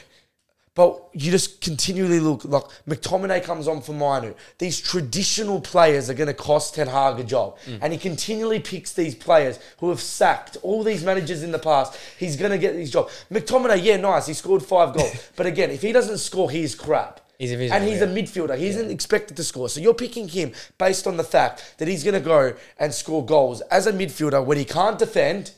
But 0.75 1.11
you 1.13 1.31
just 1.31 1.61
continually 1.61 2.19
look 2.19 2.47
like 2.47 2.65
McTominay 2.89 3.45
comes 3.45 3.69
on 3.69 3.83
for 3.83 3.93
Mainoo. 3.93 4.33
These 4.57 4.81
traditional 4.81 5.61
players 5.61 6.09
are 6.09 6.15
going 6.15 6.29
to 6.29 6.35
cost 6.35 6.75
Ten 6.75 6.87
Hag 6.87 7.21
a 7.21 7.25
job, 7.25 7.59
and 7.83 7.93
he 7.93 7.99
continually 7.99 8.59
picks 8.59 8.95
these 8.95 9.15
players 9.15 9.59
who 9.79 9.91
have 9.91 10.01
sacked 10.01 10.57
all 10.63 10.83
these 10.83 11.05
managers 11.05 11.43
in 11.43 11.53
the 11.53 11.59
past. 11.59 11.99
He's 12.19 12.37
going 12.37 12.53
to 12.53 12.59
get 12.59 12.75
these 12.75 12.91
jobs. 12.91 13.27
McTominay, 13.31 13.85
yeah, 13.85 13.99
nice. 13.99 14.27
He 14.27 14.33
scored 14.33 14.63
five 14.63 14.95
goals, 14.95 15.31
but 15.37 15.45
again, 15.45 15.71
if 15.71 15.83
he 15.83 15.93
doesn't 15.93 16.19
score, 16.19 16.51
he's 16.51 16.75
crap. 16.75 17.21
He's 17.39 17.53
invisible, 17.53 17.77
and 17.77 17.87
he's 17.87 18.01
yeah. 18.01 18.07
a 18.07 18.09
midfielder. 18.09 18.57
He 18.57 18.69
isn't 18.69 18.91
expected 18.91 19.37
to 19.37 19.45
score. 19.45 19.69
So 19.69 19.81
you're 19.81 19.93
picking 19.93 20.29
him 20.29 20.53
based 20.79 21.07
on 21.07 21.19
the 21.19 21.25
fact 21.25 21.75
that 21.79 21.89
he's 21.89 22.03
going 22.03 22.15
to 22.15 22.21
go 22.21 22.55
and 22.79 22.95
score 22.95 23.27
goals 23.27 23.61
as 23.63 23.87
a 23.87 23.93
midfielder 23.93 24.43
when 24.43 24.57
he 24.57 24.65
can't 24.65 24.99
defend. 24.99 25.53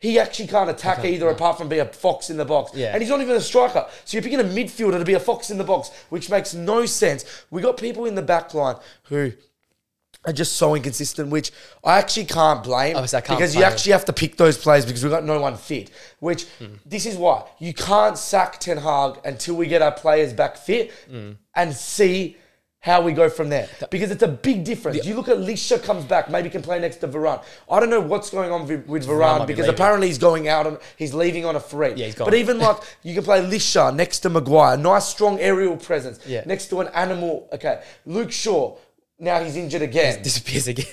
He 0.00 0.18
actually 0.18 0.46
can't 0.48 0.70
attack 0.70 1.04
either, 1.04 1.28
apart 1.28 1.58
from 1.58 1.68
be 1.68 1.78
a 1.78 1.84
fox 1.84 2.30
in 2.30 2.38
the 2.38 2.44
box. 2.46 2.72
Yeah. 2.74 2.92
And 2.92 3.02
he's 3.02 3.10
not 3.10 3.20
even 3.20 3.36
a 3.36 3.40
striker. 3.40 3.86
So 4.06 4.16
you're 4.16 4.22
picking 4.22 4.40
a 4.40 4.44
midfielder 4.44 4.98
to 4.98 5.04
be 5.04 5.12
a 5.14 5.20
fox 5.20 5.50
in 5.50 5.58
the 5.58 5.64
box, 5.64 5.90
which 6.08 6.30
makes 6.30 6.54
no 6.54 6.86
sense. 6.86 7.24
We 7.50 7.60
got 7.60 7.76
people 7.76 8.06
in 8.06 8.14
the 8.14 8.22
back 8.22 8.54
line 8.54 8.76
who 9.04 9.32
are 10.24 10.32
just 10.32 10.54
so 10.56 10.74
inconsistent, 10.74 11.28
which 11.30 11.50
I 11.84 11.98
actually 11.98 12.26
can't 12.26 12.62
blame 12.62 12.96
Obviously, 12.96 13.18
I 13.18 13.20
can't 13.20 13.38
because 13.38 13.54
you 13.54 13.60
blame 13.60 13.72
actually 13.72 13.92
have 13.92 14.04
to 14.06 14.12
pick 14.14 14.36
those 14.36 14.56
players 14.58 14.86
because 14.86 15.02
we've 15.02 15.12
got 15.12 15.24
no 15.24 15.38
one 15.40 15.56
fit. 15.56 15.90
Which 16.18 16.46
this 16.86 17.04
is 17.04 17.16
why 17.16 17.44
you 17.58 17.74
can't 17.74 18.16
sack 18.16 18.58
Ten 18.58 18.78
Hag 18.78 19.18
until 19.24 19.54
we 19.56 19.66
get 19.66 19.82
our 19.82 19.92
players 19.92 20.32
back 20.32 20.56
fit 20.56 20.92
Hmm. 21.10 21.32
and 21.54 21.74
see 21.74 22.36
how 22.82 23.02
we 23.02 23.12
go 23.12 23.28
from 23.28 23.50
there. 23.50 23.68
Because 23.90 24.10
it's 24.10 24.22
a 24.22 24.28
big 24.28 24.64
difference. 24.64 25.04
you 25.04 25.14
look 25.14 25.28
at 25.28 25.36
Licha 25.36 25.82
comes 25.82 26.04
back, 26.04 26.30
maybe 26.30 26.48
can 26.48 26.62
play 26.62 26.78
next 26.80 26.96
to 26.96 27.08
Varane. 27.08 27.42
I 27.70 27.78
don't 27.78 27.90
know 27.90 28.00
what's 28.00 28.30
going 28.30 28.50
on 28.50 28.66
with, 28.66 28.86
with 28.86 29.06
Varane 29.06 29.40
be 29.40 29.52
because 29.52 29.66
leaving. 29.66 29.74
apparently 29.74 30.06
he's 30.06 30.16
going 30.18 30.48
out 30.48 30.66
on 30.66 30.78
he's 30.96 31.12
leaving 31.12 31.44
on 31.44 31.56
a 31.56 31.60
free. 31.60 31.92
Yeah, 31.94 32.06
he's 32.06 32.14
gone. 32.14 32.26
But 32.26 32.34
even 32.34 32.58
like 32.58 32.78
you 33.02 33.14
can 33.14 33.22
play 33.22 33.42
Licha 33.42 33.94
next 33.94 34.20
to 34.20 34.30
Maguire, 34.30 34.76
nice 34.78 35.04
strong 35.06 35.38
aerial 35.40 35.76
presence. 35.76 36.20
Yeah. 36.26 36.42
Next 36.46 36.66
to 36.70 36.80
an 36.80 36.88
animal. 36.88 37.48
Okay. 37.52 37.82
Luke 38.06 38.32
Shaw. 38.32 38.76
Now 39.18 39.42
he's 39.44 39.56
injured 39.56 39.82
again. 39.82 40.22
Disappears 40.22 40.66
again. 40.68 40.86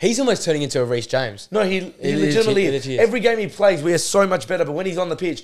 He's 0.00 0.18
almost 0.18 0.44
turning 0.44 0.62
into 0.62 0.80
a 0.80 0.84
Reece 0.84 1.06
James. 1.06 1.48
No, 1.50 1.62
he, 1.62 1.80
he 1.80 1.86
It 2.00 2.18
legitimately 2.18 2.70
legit- 2.70 2.86
is. 2.86 2.98
Every 3.00 3.20
game 3.20 3.38
he 3.38 3.46
plays, 3.46 3.82
we 3.82 3.92
are 3.94 3.98
so 3.98 4.26
much 4.26 4.46
better. 4.48 4.64
But 4.64 4.72
when 4.72 4.84
he's 4.86 4.98
on 4.98 5.08
the 5.10 5.16
pitch, 5.16 5.42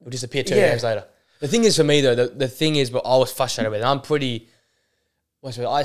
He'll 0.00 0.10
disappear 0.10 0.42
two 0.42 0.54
Yeah. 0.56 0.70
games 0.70 0.82
later. 0.84 1.04
The 1.40 1.48
thing 1.48 1.64
is 1.64 1.76
for 1.76 1.84
me 1.84 2.00
though, 2.00 2.14
the, 2.14 2.26
the 2.28 2.48
thing 2.48 2.76
is, 2.76 2.90
but 2.90 3.02
I 3.04 3.16
was 3.16 3.32
frustrated 3.32 3.70
with. 3.70 3.80
it. 3.80 3.84
I'm 3.84 4.00
pretty. 4.00 4.48
What's 5.40 5.58
it? 5.58 5.64
I 5.64 5.80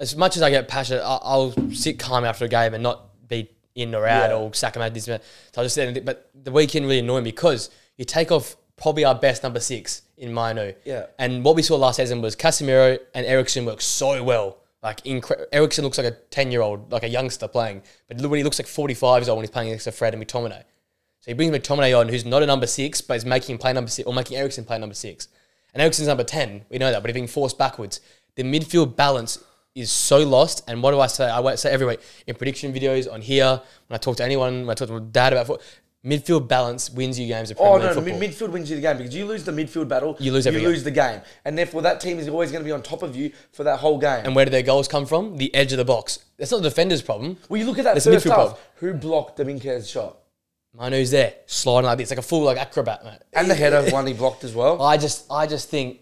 as 0.00 0.16
much 0.16 0.36
as 0.36 0.42
I 0.42 0.50
get 0.50 0.66
passionate, 0.68 1.02
I, 1.02 1.18
I'll 1.22 1.52
sit 1.72 1.98
calm 1.98 2.24
after 2.24 2.44
a 2.44 2.48
game 2.48 2.74
and 2.74 2.82
not 2.82 3.28
be 3.28 3.48
in 3.74 3.94
or 3.94 4.06
out 4.06 4.30
Yeah. 4.30 4.36
or 4.36 4.52
sack 4.54 4.76
him 4.76 4.82
out 4.82 4.92
this. 4.94 5.04
So 5.04 5.18
I 5.56 5.62
just 5.62 5.74
said, 5.74 6.04
but 6.04 6.30
the 6.34 6.50
weekend 6.52 6.86
really 6.86 6.98
annoyed 7.00 7.24
me 7.24 7.30
because 7.30 7.70
you 7.96 8.04
take 8.04 8.30
off 8.32 8.56
probably 8.76 9.04
our 9.04 9.14
best 9.14 9.42
number 9.42 9.60
six 9.60 10.02
in 10.16 10.34
Mainoo. 10.34 10.72
Yeah. 10.84 11.06
And 11.18 11.44
what 11.44 11.56
we 11.56 11.62
saw 11.62 11.76
last 11.76 11.96
season 11.96 12.20
was 12.22 12.34
Casemiro 12.36 12.98
and 13.14 13.24
Eriksen 13.26 13.64
work 13.64 13.80
so 13.80 14.22
well. 14.22 14.58
Like 14.82 15.02
incre- 15.04 15.46
Eriksen 15.52 15.82
looks 15.84 15.96
like 15.96 16.06
a 16.06 16.16
ten 16.30 16.52
year 16.52 16.60
old, 16.60 16.92
like 16.92 17.04
a 17.04 17.08
youngster 17.08 17.48
playing, 17.48 17.82
but 18.08 18.20
when 18.20 18.36
he 18.36 18.44
looks 18.44 18.58
like 18.58 18.68
forty 18.68 18.94
five 18.94 19.22
years 19.22 19.28
old 19.28 19.38
when 19.38 19.44
he's 19.44 19.50
playing 19.50 19.70
next 19.70 19.84
to 19.84 19.92
Fred 19.92 20.12
and 20.14 20.22
McTominay. 20.24 20.62
So 21.20 21.30
he 21.30 21.32
brings 21.32 21.56
McTominay 21.56 21.98
on, 21.98 22.08
who's 22.10 22.26
not 22.26 22.42
a 22.42 22.46
number 22.46 22.66
six, 22.66 23.00
but 23.00 23.16
is 23.16 23.24
making 23.24 23.54
him 23.54 23.58
play 23.58 23.72
number 23.72 23.90
six, 23.90 24.06
or 24.06 24.12
making 24.12 24.36
Eriksen 24.36 24.66
play 24.66 24.78
number 24.78 24.94
six. 24.94 25.28
And 25.72 25.80
Eriksen's 25.80 26.06
number 26.06 26.22
10, 26.22 26.66
we 26.68 26.76
know 26.78 26.92
that, 26.92 27.02
but 27.02 27.08
he's 27.08 27.14
being 27.14 27.26
forced 27.26 27.56
backwards. 27.58 28.00
The 28.36 28.42
midfield 28.42 28.96
balance 28.96 29.38
is 29.74 29.90
so 29.90 30.18
lost. 30.18 30.62
And 30.68 30.82
what 30.82 30.90
do 30.92 31.00
I 31.00 31.06
say? 31.06 31.28
I 31.28 31.54
say 31.56 31.70
every 31.70 31.86
week 31.86 32.00
in 32.26 32.34
prediction 32.34 32.72
videos 32.72 33.12
on 33.12 33.20
here, 33.20 33.60
when 33.88 33.94
I 33.94 33.98
talk 33.98 34.16
to 34.18 34.24
anyone, 34.24 34.60
when 34.66 34.70
I 34.70 34.74
talk 34.74 34.88
to 34.88 34.94
my 34.94 35.06
dad 35.10 35.32
about 35.32 35.46
football, 35.46 35.64
midfield 36.04 36.46
balance 36.46 36.90
wins 36.90 37.18
you 37.18 37.26
games 37.26 37.50
of 37.50 37.58
oh, 37.58 37.62
Premier 37.62 37.72
oh 37.72 37.76
League 37.76 37.88
no, 37.88 37.94
football. 38.02 38.20
mid- 38.20 38.30
midfield 38.30 38.52
wins 38.52 38.70
you 38.70 38.76
the 38.76 38.82
game 38.82 38.98
because 38.98 39.14
you 39.14 39.24
lose 39.24 39.44
the 39.44 39.52
midfield 39.52 39.88
battle, 39.88 40.16
You 40.20 40.32
lose 40.32 40.46
you 40.46 40.52
game. 40.52 40.62
lose 40.62 40.84
the 40.84 40.90
game, 40.90 41.20
and 41.44 41.56
therefore 41.56 41.82
that 41.82 42.00
team 42.00 42.18
is 42.18 42.28
always 42.28 42.50
going 42.52 42.62
to 42.62 42.66
be 42.66 42.72
on 42.72 42.82
top 42.82 43.02
of 43.02 43.16
you 43.16 43.32
for 43.52 43.64
that 43.64 43.78
whole 43.78 43.98
game. 43.98 44.24
and 44.24 44.36
where 44.36 44.44
do 44.44 44.50
their 44.50 44.62
goals 44.62 44.86
come 44.86 45.06
from? 45.06 45.38
The 45.38 45.54
edge 45.54 45.72
of 45.72 45.78
the 45.78 45.84
box. 45.84 46.18
That's 46.36 46.50
not 46.50 46.62
the 46.62 46.68
defender's 46.68 47.02
problem. 47.02 47.38
well, 47.48 47.58
you 47.58 47.66
look 47.66 47.78
at 47.78 47.84
that 47.84 47.96
a 47.96 48.00
first 48.00 48.26
midfield 48.26 48.30
half. 48.30 48.36
problem. 48.36 48.58
Who 48.76 48.94
blocked 48.94 49.38
Minkes 49.38 49.90
shot 49.90 50.18
Mainoo's 50.78 51.10
there, 51.12 51.34
sliding 51.46 51.86
like 51.86 51.98
this, 51.98 52.10
like 52.10 52.18
a 52.18 52.22
full 52.22 52.42
like 52.42 52.58
acrobat, 52.58 53.04
mate. 53.04 53.18
and 53.32 53.48
the 53.48 53.54
header 53.54 53.88
one 53.90 54.06
he 54.06 54.12
blocked 54.12 54.44
as 54.44 54.54
well? 54.54 54.82
I 54.82 54.96
just, 54.96 55.24
I 55.30 55.46
just 55.46 55.68
think, 55.70 56.00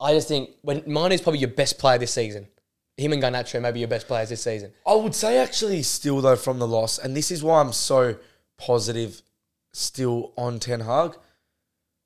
I 0.00 0.12
just 0.14 0.28
think 0.28 0.50
when 0.62 0.82
Mainoo's 0.86 1.20
probably 1.20 1.40
your 1.40 1.50
best 1.50 1.78
player 1.78 1.98
this 1.98 2.12
season. 2.12 2.48
Him 2.96 3.12
and 3.12 3.22
Garnacho 3.22 3.62
may 3.62 3.70
be 3.70 3.78
your 3.78 3.88
best 3.88 4.08
players 4.08 4.28
this 4.28 4.42
season. 4.42 4.72
I 4.84 4.92
would 4.96 5.14
say 5.14 5.38
actually 5.38 5.84
still 5.84 6.20
though 6.20 6.34
from 6.34 6.58
the 6.58 6.66
loss, 6.66 6.98
and 6.98 7.16
this 7.16 7.30
is 7.30 7.44
why 7.44 7.60
I'm 7.60 7.72
so 7.72 8.16
positive 8.56 9.22
still 9.72 10.32
on 10.36 10.58
Ten 10.58 10.80
Hag. 10.80 11.14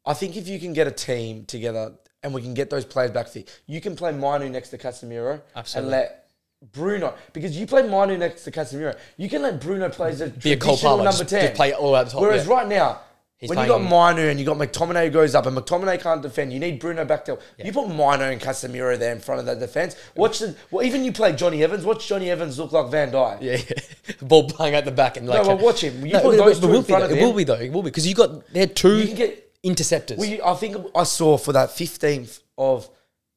I 0.04 0.12
think 0.12 0.36
if 0.36 0.46
you 0.46 0.58
can 0.60 0.74
get 0.74 0.86
a 0.86 0.90
team 0.90 1.46
together 1.46 1.94
and 2.22 2.34
we 2.34 2.42
can 2.42 2.52
get 2.52 2.68
those 2.68 2.84
players 2.84 3.10
back 3.10 3.28
fit, 3.28 3.48
you 3.66 3.80
can 3.80 3.96
play 3.96 4.12
Mainoo 4.12 4.50
next 4.50 4.68
to 4.68 4.76
Casemiro 4.76 5.40
Absolutely. 5.56 5.78
and 5.82 5.90
let 5.90 6.28
Bruno 6.72 7.14
because 7.32 7.56
you 7.58 7.66
play 7.66 7.82
Mainoo 7.88 8.18
next 8.18 8.44
to 8.44 8.50
Casemiro, 8.50 8.94
you 9.16 9.30
can 9.30 9.40
let 9.40 9.62
Bruno 9.62 9.88
play 9.88 10.10
as 10.10 10.20
a 10.20 10.28
Be 10.28 10.52
a 10.52 10.56
traditional 10.56 10.98
number 10.98 11.24
ten. 11.24 11.46
just 11.46 11.54
play 11.54 11.72
all 11.72 11.94
out 11.94 12.04
the 12.04 12.12
top. 12.12 12.20
Whereas 12.20 12.46
yeah. 12.46 12.52
right 12.52 12.68
now, 12.68 13.00
He's 13.42 13.50
when 13.50 13.58
you 13.58 13.66
got 13.66 13.82
Mainoo 13.82 14.28
and 14.30 14.38
you 14.40 14.46
got 14.46 14.56
McTominay 14.56 15.04
who 15.06 15.10
goes 15.10 15.34
up 15.34 15.44
and 15.46 15.54
McTominay 15.56 16.00
can't 16.00 16.22
defend, 16.22 16.52
you 16.52 16.58
need 16.60 16.78
Bruno 16.78 17.04
back 17.04 17.24
there. 17.24 17.36
You 17.62 17.72
put 17.72 17.88
Mainoo 17.88 18.24
and 18.30 18.40
Casemiro 18.40 18.96
there 18.98 19.12
in 19.12 19.20
front 19.20 19.40
of 19.40 19.46
that 19.46 19.58
defense. 19.58 19.96
Watch 20.16 20.38
the 20.38 20.54
well, 20.70 20.86
even 20.86 21.04
you 21.04 21.12
play 21.12 21.32
Jonny 21.32 21.62
Evans. 21.64 21.84
Watch 21.84 22.06
Jonny 22.06 22.30
Evans 22.30 22.58
look 22.58 22.72
like 22.72 22.88
Van 22.90 23.10
Dijk. 23.10 23.38
Yeah, 23.42 24.14
ball 24.26 24.48
playing 24.48 24.74
at 24.76 24.84
the 24.84 24.92
back 24.92 25.16
and 25.16 25.26
like. 25.26 25.42
No, 25.42 25.48
well, 25.56 25.58
watch 25.58 25.82
him. 25.82 26.06
You 26.06 26.12
No, 26.14 26.20
put 26.22 26.38
but- 26.38 26.44
those 26.46 26.60
two 26.60 26.68
will 26.68 26.76
in 26.76 26.82
be 26.82 26.86
front 26.88 27.04
though. 27.08 27.10
of 27.14 27.18
It 27.18 27.24
will 27.24 27.32
be 27.34 27.44
though. 27.44 27.54
It 27.54 27.72
will 27.72 27.82
be 27.82 27.90
because 27.90 28.06
you 28.06 28.14
got 28.14 28.46
they're 28.52 28.66
two 28.68 28.96
You 28.98 29.06
can 29.08 29.16
get. 29.16 29.50
interceptors. 29.64 30.18
Well, 30.18 30.28
you, 30.28 30.40
I 30.44 30.54
think 30.54 30.76
I 30.94 31.02
saw 31.02 31.36
for 31.36 31.52
that 31.52 31.72
fifteenth 31.72 32.38
of 32.56 32.88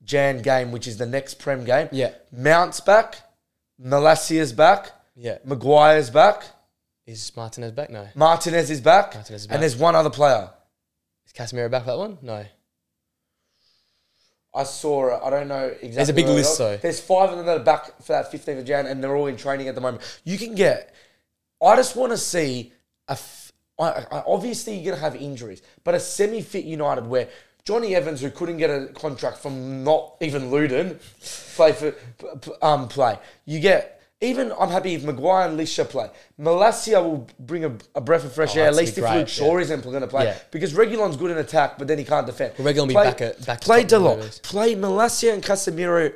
Jan 0.03 0.44
game, 0.44 0.72
which 0.72 0.86
is 0.88 0.98
the 0.98 1.07
next 1.07 1.40
Prem 1.40 1.65
game. 1.65 1.90
Yeah. 1.91 2.11
Mount's 2.32 2.80
back, 2.80 3.15
Malacia's 3.80 4.53
back, 4.53 4.91
yeah, 5.15 5.40
Maguire's 5.44 6.10
back, 6.11 6.44
is 7.06 7.32
Martinez 7.36 7.72
back? 7.72 7.90
No, 7.90 8.07
Martinez 8.15 8.69
is 8.69 8.82
back, 8.82 9.14
Martinez 9.14 9.41
is 9.41 9.48
back. 9.48 9.56
and 9.56 9.64
there's 9.64 9.76
one 9.76 9.95
other 9.95 10.10
player. 10.10 10.49
is 11.26 11.34
Casemiro 11.34 11.69
back 11.69 11.84
for 11.84 11.91
that 11.91 11.98
one? 11.98 12.18
No. 12.22 12.45
I 14.53 14.64
saw 14.64 15.15
it. 15.15 15.22
I 15.22 15.30
don't 15.30 15.49
know 15.49 15.65
exactly. 15.65 15.90
There's 15.91 16.10
a 16.10 16.14
big 16.14 16.27
list, 16.27 16.57
though. 16.57 16.77
There's 16.77 17.02
five 17.02 17.30
of 17.30 17.38
them 17.38 17.45
that 17.45 17.57
are 17.60 17.64
back 17.64 18.02
for 18.02 18.14
that 18.14 18.32
15th 18.32 18.60
of 18.60 18.65
Jan, 18.65 18.86
and 18.86 19.03
they're 19.03 19.15
all 19.15 19.27
in 19.27 19.36
training 19.36 19.68
at 19.68 19.76
the 19.76 19.82
moment. 19.82 20.19
You 20.23 20.38
can 20.38 20.56
get. 20.56 20.94
I 21.61 21.76
just 21.76 21.95
want 21.95 22.11
to 22.14 22.18
see 22.18 22.72
a. 23.10 23.14
f- 23.14 23.52
I, 23.77 24.06
I, 24.10 24.23
obviously, 24.26 24.77
you're 24.77 24.94
gonna 24.94 25.02
have 25.03 25.18
injuries, 25.22 25.61
but 25.84 25.94
a 25.95 25.99
semi-fit 25.99 26.64
United 26.64 27.06
where 27.06 27.27
Jonny 27.65 27.94
Evans, 27.95 28.22
who 28.22 28.32
couldn't 28.32 28.56
get 28.56 28.69
a 28.69 28.88
contract 28.94 29.40
from 29.40 29.84
not 29.84 30.15
even 30.22 30.49
Luton, 30.49 30.99
play 31.56 31.73
for 31.73 31.94
um 32.61 32.88
play. 32.88 33.19
You 33.45 33.60
get. 33.60 33.91
Even 34.21 34.53
I'm 34.57 34.69
happy 34.69 34.93
if 34.95 35.03
Maguire 35.03 35.47
and 35.49 35.59
Licha 35.59 35.87
play. 35.89 36.09
Malacia 36.39 37.03
will 37.03 37.27
bring 37.39 37.65
a, 37.65 37.77
a 37.95 38.01
breath 38.01 38.23
of 38.23 38.33
fresh 38.33 38.55
Oh, 38.55 38.61
air. 38.61 38.67
At 38.67 38.75
least 38.75 38.97
if 38.97 39.03
great, 39.03 39.17
Luke 39.17 39.27
Shaw 39.27 39.55
yeah. 39.57 39.63
isn't 39.63 39.83
going 39.83 40.01
to 40.01 40.07
play, 40.07 40.25
Yeah. 40.25 40.37
because 40.51 40.73
Reguilon's 40.73 41.17
good 41.17 41.31
in 41.31 41.37
attack, 41.37 41.77
but 41.77 41.87
then 41.89 41.97
he 41.97 42.05
can't 42.05 42.25
defend. 42.25 42.53
Well, 42.57 42.73
Reguilon 42.73 42.77
will 42.79 42.87
be 42.87 42.93
back 42.93 43.21
at- 43.21 43.45
back 43.45 43.61
play 43.61 43.83
top, 43.83 44.01
whatever 44.01 44.21
it 44.21 44.23
Dalot, 44.25 44.29
is. 44.29 44.39
play 44.39 44.75
Malacia 44.75 45.33
and 45.33 45.43
Casemiro 45.43 46.13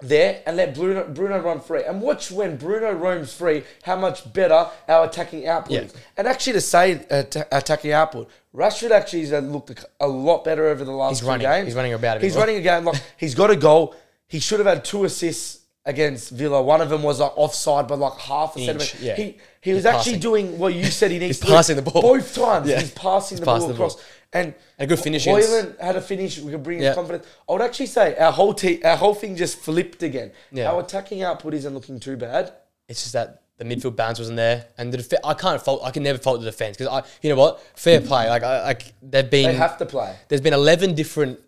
there 0.00 0.42
and 0.46 0.56
let 0.56 0.74
Bruno 0.74 1.04
Bruno 1.08 1.38
run 1.40 1.60
free. 1.60 1.84
And 1.84 2.02
watch 2.02 2.30
when 2.30 2.56
Bruno 2.56 2.92
roams 2.92 3.32
free, 3.32 3.62
how 3.84 3.96
much 3.96 4.30
better 4.32 4.68
our 4.88 5.06
attacking 5.06 5.46
output 5.48 5.72
Yeah. 5.72 5.80
is. 5.82 5.94
And 6.18 6.26
actually, 6.26 6.54
to 6.54 6.60
say 6.60 7.06
uh, 7.10 7.22
t- 7.22 7.40
attacking 7.50 7.92
output, 7.92 8.28
Rashford 8.54 8.90
actually 8.90 9.24
has 9.26 9.42
looked 9.44 9.84
a, 10.00 10.06
lot 10.06 10.44
better 10.44 10.66
over 10.66 10.84
the 10.84 10.92
last 10.92 11.12
He's 11.12 11.20
few 11.20 11.28
running. 11.28 11.46
games. 11.46 11.66
He's 11.68 11.74
running 11.76 11.94
about 11.94 12.18
a 12.18 12.20
He's 12.20 12.36
running 12.36 12.56
a 12.56 12.60
game 12.60 12.84
like 12.84 13.00
he's 13.16 13.34
got 13.34 13.50
a 13.50 13.56
goal. 13.56 13.94
He 14.26 14.38
should 14.40 14.58
have 14.58 14.66
had 14.66 14.84
two 14.84 15.04
assists 15.04 15.60
against 15.86 16.30
Villa. 16.30 16.62
One 16.62 16.80
of 16.80 16.88
them 16.88 17.02
was 17.02 17.20
like 17.20 17.32
offside 17.36 17.86
by 17.88 17.94
like 17.96 18.18
half 18.18 18.56
a 18.56 18.60
Inch, 18.60 18.66
centimeter. 18.90 18.98
yeah. 19.04 19.16
He 19.16 19.36
he 19.60 19.72
was 19.72 19.78
He's 19.84 19.86
actually 19.86 20.12
passing. 20.12 20.20
doing 20.20 20.58
what 20.58 20.74
you 20.74 20.84
said 20.86 21.10
he 21.10 21.18
needs 21.24 21.36
He's 21.36 21.40
to 21.40 21.46
do. 21.46 21.52
passing 21.52 21.76
the 21.76 21.82
ball. 21.82 22.02
both 22.02 22.34
times. 22.34 22.68
Yeah. 22.68 22.80
He's 22.80 22.90
passing 22.92 23.38
the 23.38 23.44
passing 23.44 23.68
ball 23.68 23.68
the 23.68 23.74
ball. 23.74 23.86
across. 23.88 24.04
And 24.32 24.46
And 24.78 24.86
a 24.86 24.86
good 24.86 24.98
finish 24.98 25.26
Højlund 25.26 25.78
had 25.80 25.96
a 25.96 26.00
finish. 26.00 26.38
We 26.40 26.50
could 26.52 26.62
bring 26.62 26.78
his 26.78 26.86
Yeah. 26.86 26.94
confidence. 26.94 27.26
I 27.48 27.52
would 27.52 27.62
actually 27.62 27.86
say 27.86 28.16
our 28.16 28.32
whole 28.32 28.52
team, 28.54 28.80
our 28.84 28.96
whole 28.96 29.14
thing 29.14 29.36
just 29.36 29.58
flipped 29.58 30.02
again. 30.02 30.32
Yeah. 30.50 30.70
Our 30.72 30.80
attacking 30.80 31.22
output 31.22 31.54
isn't 31.54 31.72
looking 31.72 32.00
too 32.00 32.16
bad. 32.16 32.52
It's 32.88 33.02
just 33.02 33.12
that 33.12 33.42
the 33.58 33.64
midfield 33.64 33.94
balance 33.94 34.18
wasn't 34.18 34.36
there, 34.36 34.66
and 34.76 34.92
the 34.92 34.96
def- 34.98 35.20
I 35.22 35.34
can't 35.34 35.62
fault. 35.62 35.82
I 35.84 35.92
can 35.92 36.02
never 36.02 36.18
fault 36.18 36.40
the 36.40 36.46
defense 36.46 36.76
because 36.76 36.92
I, 36.92 37.06
you 37.22 37.30
know 37.30 37.36
what, 37.36 37.60
fair 37.76 38.00
play. 38.00 38.28
Like 38.28 38.42
I, 38.42 38.64
like 38.64 38.82
they've 39.00 39.30
been. 39.30 39.46
They 39.52 39.54
have 39.54 39.78
to 39.78 39.86
play. 39.86 40.16
there's 40.28 40.40
been 40.40 40.52
11 40.54 40.94
different 40.96 41.38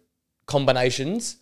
combinations 0.46 1.36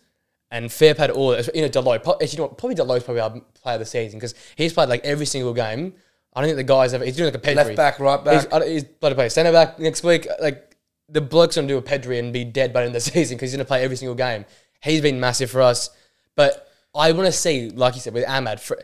and 0.55 0.71
fair 0.71 0.95
play 0.95 1.07
to 1.07 1.13
all. 1.13 1.35
You 1.53 1.61
know, 1.63 1.69
Dalot, 1.69 2.03
pro- 2.03 2.13
actually, 2.13 2.27
you 2.29 2.37
know 2.37 2.43
what, 2.43 2.57
probably 2.57 2.75
Dalot's 2.75 3.03
probably 3.03 3.21
our 3.21 3.31
player 3.61 3.75
of 3.75 3.79
the 3.79 3.85
season 3.85 4.19
because 4.19 4.33
he's 4.55 4.73
played 4.73 4.89
like 4.89 5.03
every 5.03 5.25
single 5.25 5.53
game. 5.53 5.93
I 6.33 6.41
don't 6.41 6.47
think 6.49 6.57
the 6.57 6.63
guys 6.63 6.93
ever, 6.93 7.05
he's 7.05 7.15
doing 7.15 7.27
like 7.27 7.35
a 7.35 7.39
pedigree. 7.39 7.75
Left 7.75 7.77
back, 7.77 7.99
right 7.99 8.19
He's, 8.19 8.43
back. 8.45 8.53
I 8.53 8.59
don't- 8.59 8.69
he's 8.69 8.83
bloody 8.83 9.15
play 9.15 9.29
centre 9.29 9.51
back 9.51 9.79
next 9.79 10.03
week. 10.03 10.27
Like, 10.41 10.75
the 11.07 11.21
bloke's 11.21 11.55
gonna 11.55 11.67
do 11.67 11.77
a 11.77 11.81
Pedri 11.81 12.19
and 12.19 12.33
be 12.33 12.43
dead 12.43 12.73
by 12.73 12.81
the 12.81 12.87
end 12.87 12.95
of 12.95 13.03
the 13.03 13.09
season 13.11 13.37
because 13.37 13.51
he's 13.51 13.57
gonna 13.57 13.65
play 13.65 13.83
every 13.83 13.95
single 13.97 14.15
game. 14.15 14.45
He's 14.81 15.01
been 15.01 15.19
massive 15.19 15.49
for 15.51 15.61
us, 15.61 15.89
but 16.35 16.67
I 16.93 17.11
want 17.11 17.25
to 17.25 17.31
see, 17.31 17.69
like 17.69 17.95
you 17.95 18.01
said, 18.01 18.13
with 18.13 18.25
Amad, 18.25 18.59
for, 18.59 18.81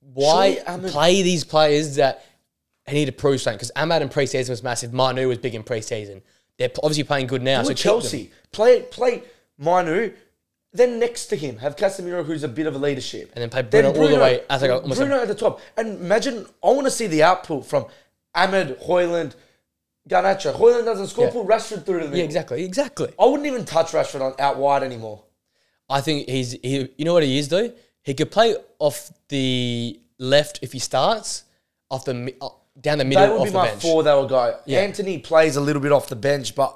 why 0.00 0.54
Surely 0.54 0.80
Amad- 0.80 0.90
play 0.90 1.22
these 1.22 1.44
players 1.44 1.96
that 1.96 2.24
he 2.86 2.94
need 2.94 3.06
to 3.06 3.12
prove 3.12 3.40
something? 3.40 3.56
Because 3.56 3.72
Amad 3.76 4.00
in 4.02 4.08
preseason 4.08 4.50
was 4.50 4.62
massive. 4.62 4.92
Mainoo 4.92 5.28
was 5.28 5.38
big 5.38 5.54
in 5.54 5.62
preseason. 5.62 6.22
They're 6.58 6.70
obviously 6.82 7.04
playing 7.04 7.26
good 7.26 7.42
now. 7.42 7.62
so 7.62 7.68
with 7.68 7.76
keep 7.78 7.84
them. 7.84 8.00
Chelsea, 8.00 8.30
play 8.52 8.82
play 8.82 9.22
Mainoo. 9.58 10.12
Then 10.78 10.98
next 11.00 11.26
to 11.30 11.36
him, 11.36 11.58
have 11.58 11.74
Casemiro, 11.76 12.24
who's 12.24 12.44
a 12.44 12.48
bit 12.58 12.66
of 12.70 12.74
a 12.74 12.78
leadership, 12.78 13.32
And 13.34 13.42
then 13.42 13.50
play 13.50 13.62
Bruno 13.62 13.88
all 14.00 14.08
the 14.08 14.16
way 14.26 14.42
as 14.48 14.62
like 14.62 14.70
a- 14.70 14.78
almost 14.80 15.00
Bruno 15.00 15.20
at 15.20 15.28
the 15.28 15.34
top. 15.34 15.60
And 15.76 15.86
imagine, 16.00 16.46
I 16.62 16.68
want 16.76 16.86
to 16.86 16.90
see 17.00 17.08
the 17.08 17.22
output 17.30 17.66
from 17.66 17.86
Amad, 18.36 18.68
Højlund, 18.86 19.32
Garnacho. 20.08 20.52
Højlund 20.54 20.84
doesn't 20.84 21.08
score, 21.08 21.24
Yeah. 21.26 21.30
put 21.32 21.46
Rashford 21.46 21.84
through 21.84 21.98
to 22.00 22.04
the 22.04 22.10
middle. 22.10 22.18
Yeah, 22.18 22.24
exactly, 22.24 22.64
exactly. 22.64 23.12
I 23.18 23.24
wouldn't 23.26 23.46
even 23.46 23.64
touch 23.64 23.88
Rashford 23.92 24.20
on, 24.20 24.34
out 24.38 24.56
wide 24.58 24.82
anymore. 24.84 25.24
I 25.90 26.00
think 26.00 26.28
he's 26.28 26.52
he. 26.52 26.88
You 26.96 27.04
know 27.04 27.14
what 27.14 27.22
he 27.24 27.38
is 27.38 27.48
though. 27.48 27.72
He 28.02 28.14
could 28.14 28.30
play 28.30 28.54
off 28.78 29.10
the 29.28 29.98
left 30.18 30.60
if 30.62 30.72
he 30.72 30.78
starts 30.78 31.44
off 31.90 32.04
the 32.04 32.34
uh, 32.40 32.48
down 32.80 32.98
the 32.98 33.04
middle 33.04 33.26
That 33.26 33.32
would 33.32 33.44
be 33.44 33.50
the 33.50 33.56
my 33.58 33.68
bench. 33.68 33.82
four 33.82 34.02
that 34.04 34.14
would 34.14 34.28
go. 34.28 34.58
Yeah. 34.66 34.80
Antony 34.80 35.18
plays 35.18 35.56
a 35.56 35.60
little 35.60 35.82
bit 35.82 35.92
off 35.92 36.06
the 36.08 36.16
bench, 36.30 36.54
but 36.54 36.70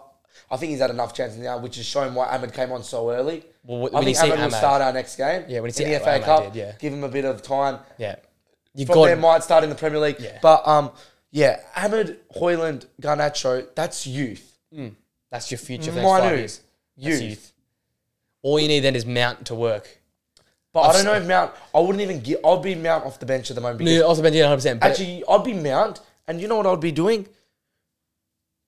I 0.50 0.56
think 0.56 0.70
he's 0.70 0.80
had 0.80 0.90
enough 0.90 1.14
chances 1.14 1.38
now, 1.38 1.58
which 1.58 1.78
is 1.78 1.86
showing 1.86 2.14
why 2.14 2.26
Amad 2.36 2.52
came 2.52 2.72
on 2.72 2.82
so 2.82 3.10
early. 3.10 3.44
Well, 3.64 3.80
when 3.80 3.94
I 3.94 3.98
you 4.00 4.04
think 4.06 4.18
see 4.18 4.30
will 4.30 4.50
start 4.50 4.82
our 4.82 4.92
next 4.92 5.16
game. 5.16 5.44
Yeah, 5.48 5.60
when 5.60 5.68
you 5.68 5.72
see 5.72 5.84
in 5.84 5.92
the 5.92 6.00
FA 6.00 6.20
Cup, 6.20 6.52
did, 6.52 6.56
yeah. 6.56 6.72
give 6.78 6.92
him 6.92 7.04
a 7.04 7.08
bit 7.08 7.24
of 7.24 7.42
time. 7.42 7.78
Yeah, 7.96 8.16
you 8.74 8.86
From 8.86 8.94
got 8.96 9.04
there, 9.06 9.16
might 9.16 9.42
start 9.44 9.62
in 9.62 9.70
the 9.70 9.76
Premier 9.76 10.00
League. 10.00 10.16
Yeah. 10.18 10.38
But 10.42 10.66
um, 10.66 10.90
yeah, 11.30 11.60
Amad, 11.76 12.16
Højlund, 12.36 12.86
Garnacho, 13.00 13.66
that's 13.74 14.06
youth. 14.06 14.58
that's 15.30 15.50
your 15.50 15.58
future 15.58 15.92
for 15.92 15.96
the 15.96 16.02
next 16.02 16.10
five 16.10 16.38
years. 16.38 16.60
That's 16.96 17.20
youth. 17.22 17.52
All 18.42 18.58
you 18.58 18.68
need 18.68 18.80
then 18.80 18.96
is 18.96 19.06
Mount 19.06 19.46
to 19.46 19.54
work. 19.54 20.00
But 20.72 20.80
I've 20.80 20.90
I 20.90 20.92
don't 20.94 21.04
know 21.04 21.14
if 21.14 21.26
Mount. 21.28 21.52
I 21.74 21.80
wouldn't 21.80 22.00
even 22.00 22.20
get. 22.20 22.40
I'll 22.44 22.58
be 22.58 22.74
Mount 22.74 23.04
off 23.04 23.20
the 23.20 23.26
bench 23.26 23.50
at 23.50 23.54
the 23.54 23.60
moment. 23.60 23.78
Because 23.78 23.98
No, 24.00 24.06
also 24.06 24.22
been 24.22 24.34
100. 24.34 24.56
percent 24.56 24.82
actually, 24.82 25.22
I'd 25.28 25.44
be 25.44 25.52
Mount, 25.52 26.00
and 26.26 26.40
you 26.40 26.48
know 26.48 26.56
what 26.56 26.66
I'd 26.66 26.80
be 26.80 26.92
doing? 26.92 27.28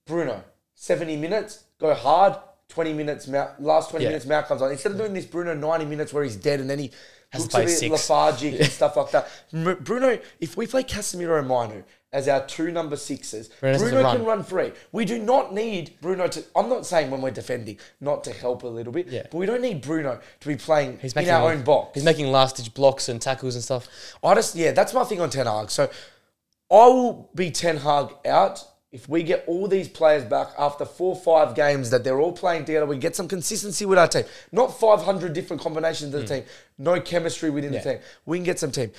Bruno, 0.06 0.44
seventy 0.74 1.16
minutes, 1.16 1.64
go 1.80 1.94
hard. 1.94 2.36
Twenty 2.68 2.92
minutes, 2.92 3.28
Mount. 3.28 3.62
Last 3.62 3.90
twenty 3.90 4.04
Yeah. 4.04 4.10
minutes, 4.10 4.26
Mount 4.26 4.46
comes 4.46 4.62
on. 4.62 4.70
Instead 4.70 4.92
of 4.92 4.98
doing 4.98 5.12
this 5.12 5.26
Bruno 5.26 5.54
ninety 5.54 5.84
minutes 5.84 6.12
where 6.12 6.24
he's 6.24 6.36
dead 6.36 6.60
and 6.60 6.68
then 6.68 6.78
he 6.78 6.90
Has 7.30 7.42
to 7.42 7.44
looks 7.44 7.54
a 7.54 7.56
play 7.58 7.64
bit 7.66 7.78
six. 7.78 7.90
lethargic 7.92 8.60
and 8.60 8.70
stuff 8.70 8.96
like 8.96 9.10
that. 9.10 9.28
M- 9.52 9.78
Bruno, 9.82 10.18
if 10.40 10.56
we 10.56 10.66
play 10.66 10.82
Casemiro 10.82 11.38
and 11.38 11.46
Mainoo 11.48 11.82
as 12.12 12.26
our 12.26 12.44
two 12.46 12.70
number 12.70 12.96
sixes, 12.96 13.48
Bruno 13.60 13.76
to 13.78 13.84
Bruno 13.84 14.02
run. 14.02 14.16
can 14.16 14.24
run 14.24 14.42
free. 14.44 14.72
We 14.92 15.04
do 15.04 15.18
not 15.18 15.52
need 15.52 15.96
Bruno 16.00 16.26
to. 16.28 16.42
I'm 16.56 16.68
not 16.68 16.86
saying 16.86 17.10
when 17.10 17.20
we're 17.20 17.30
defending 17.32 17.78
not 18.00 18.24
to 18.24 18.32
help 18.32 18.62
a 18.62 18.68
little 18.68 18.92
bit, 18.92 19.08
Yeah. 19.08 19.24
but 19.30 19.36
we 19.36 19.46
don't 19.46 19.60
need 19.62 19.82
Bruno 19.82 20.18
to 20.40 20.48
be 20.48 20.56
playing 20.56 20.98
he's 21.02 21.12
in 21.12 21.20
making 21.20 21.34
our 21.34 21.50
own 21.52 21.62
box. 21.62 21.90
He's 21.94 22.04
making 22.04 22.28
last 22.32 22.56
ditch 22.56 22.72
blocks 22.72 23.08
and 23.08 23.20
tackles 23.20 23.54
and 23.56 23.62
stuff. 23.62 23.88
I 24.22 24.34
just 24.34 24.54
yeah, 24.56 24.72
that's 24.72 24.94
my 24.94 25.04
thing 25.04 25.20
on 25.20 25.28
Ten 25.30 25.46
Hag. 25.46 25.70
So 25.70 25.90
I 26.70 26.86
will 26.86 27.30
be 27.34 27.50
Ten 27.50 27.76
Hag 27.76 28.14
out 28.24 28.64
if 28.94 29.08
we 29.08 29.24
get 29.24 29.42
all 29.48 29.66
these 29.66 29.88
players 29.88 30.24
back 30.24 30.50
after 30.56 30.84
four 30.84 31.16
or 31.16 31.20
five 31.20 31.56
games 31.56 31.90
that 31.90 32.04
they're 32.04 32.20
all 32.20 32.32
playing 32.32 32.64
together. 32.64 32.86
We 32.86 32.96
get 32.96 33.16
some 33.16 33.26
consistency 33.26 33.84
with 33.84 33.98
our 33.98 34.06
team, 34.06 34.24
not 34.52 34.78
five 34.78 35.02
hundred 35.02 35.32
different 35.32 35.60
combinations 35.60 36.14
of 36.14 36.20
the 36.20 36.34
team, 36.36 36.44
no 36.78 37.00
chemistry 37.00 37.50
within. 37.50 37.72
Yeah. 37.72 37.82
the 37.82 37.92
team. 37.94 38.02
We 38.24 38.38
can 38.38 38.44
get 38.44 38.60
some 38.60 38.70
team. 38.70 38.92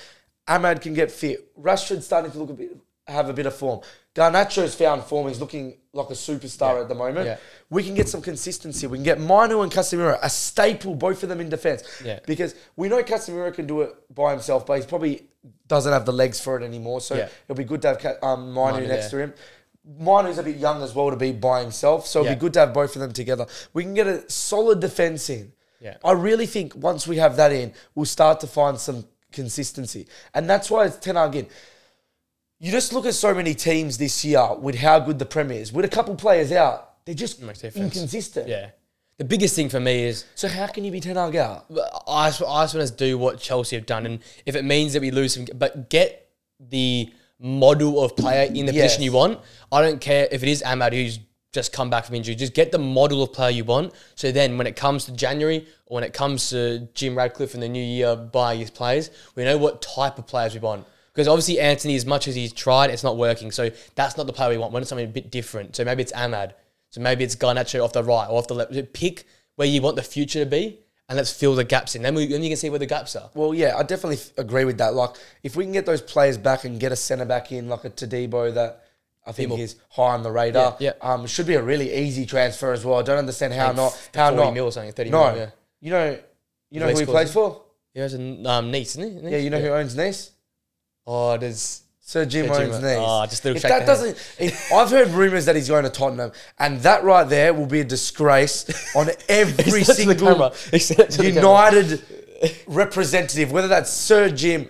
Amad 0.50 0.82
can 0.82 0.94
get 0.94 1.12
fit. 1.12 1.50
Rashford's 1.60 2.06
starting 2.06 2.32
to 2.32 2.38
look 2.38 2.50
a 2.50 2.54
bit 2.54 2.78
have 3.08 3.30
a 3.30 3.34
bit 3.34 3.46
of 3.46 3.56
form. 3.56 3.82
Garnacho's 4.16 4.74
found 4.76 5.04
form. 5.04 5.28
He's 5.28 5.40
looking 5.40 5.78
like 5.94 6.10
a 6.10 6.14
superstar 6.14 6.82
at 6.82 6.90
the 6.90 6.96
moment. 6.96 7.26
Yeah. 7.28 7.38
We 7.70 7.84
can 7.84 7.94
get 7.94 8.10
some 8.10 8.22
consistency. 8.22 8.88
We 8.88 8.98
can 8.98 9.04
get 9.04 9.20
Mainoo 9.20 9.62
and 9.62 9.72
Casemiro 9.72 10.18
a 10.22 10.30
staple, 10.30 10.96
both 10.96 11.22
of 11.24 11.30
them 11.30 11.40
in 11.40 11.50
defence. 11.50 11.84
Yeah. 12.04 12.20
Because 12.26 12.56
we 12.76 12.90
know 12.90 13.04
Casemiro 13.04 13.54
can 13.54 13.68
do 13.68 13.82
it 13.82 13.94
by 14.14 14.32
himself, 14.32 14.66
but 14.66 14.78
he's 14.78 14.86
probably 14.86 15.28
doesn't 15.68 15.92
have 15.92 16.06
the 16.06 16.14
legs 16.14 16.40
for 16.40 16.60
it 16.60 16.64
anymore. 16.64 17.02
So 17.02 17.16
Yeah. 17.16 17.30
it'll 17.48 17.56
be 17.56 17.64
good 17.64 17.82
to 17.84 17.90
have 17.90 18.18
um, 18.24 18.54
Mainoo, 18.54 18.80
Mainoo 18.80 18.88
next 18.88 19.10
to 19.12 19.20
him. 19.20 19.34
Mainoo's 20.00 20.38
a 20.40 20.44
bit 20.44 20.58
young 20.58 20.82
as 20.82 20.96
well 20.96 21.12
to 21.12 21.16
be 21.16 21.32
by 21.32 21.62
himself, 21.62 22.08
so 22.08 22.20
it'd 22.22 22.32
Yeah. 22.32 22.36
be 22.36 22.40
good 22.40 22.54
to 22.54 22.60
have 22.62 22.74
both 22.74 22.96
of 22.96 23.02
them 23.02 23.12
together. 23.14 23.46
We 23.74 23.84
can 23.84 23.94
get 23.94 24.08
a 24.08 24.30
solid 24.30 24.80
defence 24.80 25.30
in. 25.30 25.54
Yeah. 25.80 25.98
I 26.04 26.14
really 26.14 26.48
think 26.48 26.74
once 26.76 27.06
we 27.08 27.18
have 27.18 27.36
that 27.38 27.52
in, 27.52 27.74
we'll 27.94 28.06
start 28.06 28.40
to 28.40 28.48
find 28.48 28.80
some 28.80 29.06
consistency. 29.32 30.08
And 30.34 30.50
that's 30.50 30.72
why 30.72 30.86
it's 30.86 30.98
Ten 30.98 31.16
Hag 31.16 31.36
in. 31.36 31.48
You 32.60 32.72
just 32.72 32.94
look 32.94 33.06
at 33.06 33.14
so 33.14 33.34
many 33.36 33.54
teams 33.54 33.98
this 33.98 34.24
year 34.26 34.56
with 34.56 34.76
how 34.76 35.00
good 35.00 35.20
the 35.20 35.26
Premier 35.26 35.60
is. 35.62 35.72
With 35.74 35.86
a 35.86 35.90
couple 35.90 36.16
players 36.16 36.52
out, 36.52 37.04
they're 37.06 37.14
just 37.14 37.42
Makes 37.42 37.60
a 37.60 37.62
difference. 37.64 37.96
inconsistent. 37.96 38.48
Yeah. 38.48 38.70
The 39.18 39.26
biggest 39.26 39.56
thing 39.56 39.70
for 39.70 39.80
me 39.80 40.06
is 40.06 40.26
So 40.36 40.48
how 40.48 40.68
can 40.68 40.84
you 40.84 40.92
be 40.92 41.00
Ten 41.02 41.18
out? 41.18 41.36
I 42.08 42.30
just, 42.30 42.42
I 42.42 42.64
just 42.64 42.76
want 42.76 42.88
to 42.88 42.94
do 42.96 43.18
what 43.18 43.40
Chelsea 43.40 43.76
have 43.76 43.86
done, 43.86 44.06
and 44.06 44.20
if 44.46 44.56
it 44.56 44.64
means 44.66 44.94
that 44.94 45.02
we 45.02 45.12
lose 45.12 45.36
some, 45.36 45.46
but 45.54 45.90
get 45.90 46.30
the 46.60 47.14
model 47.40 48.04
of 48.04 48.16
player 48.16 48.44
in 48.52 48.66
the 48.66 48.74
Yes. 48.74 48.86
position 48.86 49.04
you 49.04 49.12
want. 49.12 49.40
I 49.72 49.82
don't 49.82 50.00
care 50.02 50.28
if 50.32 50.42
it 50.44 50.50
is 50.50 50.62
Amad 50.64 50.94
who's 50.94 51.20
just 51.52 51.72
come 51.72 51.90
back 51.90 52.06
from 52.06 52.16
injury. 52.16 52.36
Just 52.36 52.54
get 52.54 52.72
the 52.72 52.78
model 52.78 53.24
of 53.24 53.32
player 53.32 53.50
you 53.50 53.64
want. 53.64 53.94
So 54.16 54.32
then, 54.32 54.58
when 54.58 54.68
it 54.68 54.76
comes 54.76 55.06
to 55.06 55.14
January 55.14 55.66
or 55.86 55.96
when 55.96 56.04
it 56.04 56.14
comes 56.14 56.50
to 56.50 56.88
Jim 56.94 57.16
Ratcliffe 57.16 57.54
in 57.54 57.62
the 57.62 57.70
new 57.70 57.84
year 57.84 58.16
buying 58.16 58.60
his 58.60 58.70
players, 58.70 59.10
we 59.36 59.44
know 59.46 59.58
what 59.58 59.82
type 59.82 60.18
of 60.20 60.28
players 60.28 60.54
we 60.54 60.60
want. 60.60 60.86
Because 61.14 61.30
obviously 61.30 61.62
Antony, 61.62 61.96
as 61.96 62.06
much 62.06 62.28
as 62.28 62.36
he's 62.36 62.52
tried, 62.52 62.90
it's 62.90 63.04
not 63.04 63.16
working. 63.16 63.50
So 63.52 63.72
that's 63.96 64.18
not 64.18 64.28
the 64.28 64.34
player 64.34 64.50
we 64.50 64.58
want. 64.58 64.74
We 64.74 64.76
want 64.76 64.88
something 64.88 65.06
a 65.06 65.10
bit 65.10 65.32
different. 65.32 65.78
So 65.78 65.86
maybe 65.86 66.02
it's 66.04 66.12
Amad. 66.12 66.52
So 66.90 67.00
maybe 67.00 67.24
it's 67.24 67.38
Garnacho 67.38 67.84
off 67.84 67.94
the 67.94 68.04
right 68.04 68.28
or 68.30 68.38
off 68.38 68.48
the 68.48 68.56
left. 68.56 68.94
Pick 68.94 69.26
where 69.56 69.68
you 69.68 69.82
want 69.82 69.96
the 69.96 70.04
future 70.04 70.40
to 70.44 70.46
be, 70.46 70.80
and 71.08 71.18
let's 71.18 71.32
fill 71.32 71.56
the 71.56 71.64
gaps 71.64 71.96
in. 71.96 72.02
Then, 72.02 72.16
we, 72.16 72.26
then 72.26 72.42
you 72.42 72.50
can 72.50 72.58
see 72.58 72.70
where 72.70 72.80
the 72.80 72.86
gaps 72.86 73.16
are. 73.16 73.30
Well, 73.34 73.54
yeah, 73.54 73.78
I 73.78 73.84
definitely 73.84 74.18
f- 74.18 74.32
agree 74.38 74.66
with 74.66 74.80
that. 74.80 74.94
Like, 74.96 75.16
if 75.44 75.56
we 75.56 75.64
can 75.64 75.74
get 75.74 75.86
those 75.86 76.02
players 76.02 76.38
back 76.38 76.64
and 76.64 76.80
get 76.80 76.92
a 76.92 76.96
centre 76.96 77.26
back 77.26 77.52
in, 77.52 77.70
like 77.70 77.86
a 77.86 77.90
Todibo 77.90 78.54
that 78.54 78.84
I 79.26 79.32
think 79.32 79.58
is 79.60 79.76
high 79.90 80.14
on 80.14 80.24
the 80.24 80.32
radar, 80.32 80.78
Yeah, 80.80 80.94
yeah. 81.02 81.14
Um, 81.14 81.28
should 81.28 81.48
be 81.48 81.56
a 81.56 81.62
really 81.64 81.94
easy 81.94 82.26
transfer 82.26 82.72
as 82.74 82.84
well. 82.86 83.00
I 83.00 83.04
don't 83.04 83.18
understand 83.20 83.54
how 83.54 83.68
Like 83.68 83.76
not 83.76 84.10
how 84.16 84.30
40 84.32 84.44
not 84.44 84.54
mil 84.54 84.66
or 84.66 84.72
something, 84.72 84.92
30 84.92 85.10
no. 85.10 85.28
mil, 85.28 85.38
yeah. 85.38 85.50
You 85.82 85.92
know, 85.92 86.20
you 86.72 86.80
know 86.80 86.90
who 86.90 87.00
he 87.00 87.06
plays 87.06 87.32
for? 87.32 87.62
He 87.94 88.00
has 88.00 88.14
a 88.14 88.20
um, 88.50 88.72
Nice, 88.72 88.98
isn't 88.98 89.24
he? 89.24 89.32
Yeah, 89.32 89.38
you 89.38 89.50
know 89.50 89.60
who 89.60 89.70
owns 89.70 89.96
Nice? 89.96 90.32
Oh, 91.08 91.38
there's 91.38 91.82
Sir 92.08 92.24
Jim 92.24 92.46
Sir 92.48 92.54
Jim, 92.60 92.66
owns 92.72 92.76
uh, 92.76 92.80
Nice. 92.82 92.98
oh, 93.00 93.26
just 93.26 93.44
a 93.44 93.48
little 93.48 93.56
if 93.58 93.62
shake 93.64 93.72
that 93.72 93.86
the 93.88 93.96
hand. 93.96 94.16
doesn't, 94.16 94.36
if, 94.40 94.72
I've 94.72 94.92
heard 94.92 95.08
rumours 95.10 95.46
that 95.46 95.56
he's 95.56 95.68
going 95.68 95.86
to 95.86 95.90
Tottenham, 95.90 96.32
and 96.60 96.80
that 96.82 97.04
right 97.04 97.24
there 97.24 97.52
will 97.52 97.66
be 97.66 97.80
a 97.80 97.84
disgrace 97.84 98.64
on 98.96 99.10
every 99.28 99.64
He 99.64 99.84
said 99.84 99.96
to 99.98 100.06
the 100.06 100.14
single 100.14 100.34
camera. 100.34 100.52
He 100.70 100.78
said 100.78 101.10
to 101.10 101.18
the 101.18 101.32
camera. 101.32 101.72
United 101.74 102.04
representative, 102.68 103.52
whether 103.52 103.68
that's 103.68 103.90
Sir 103.90 104.30
Jim, 104.30 104.70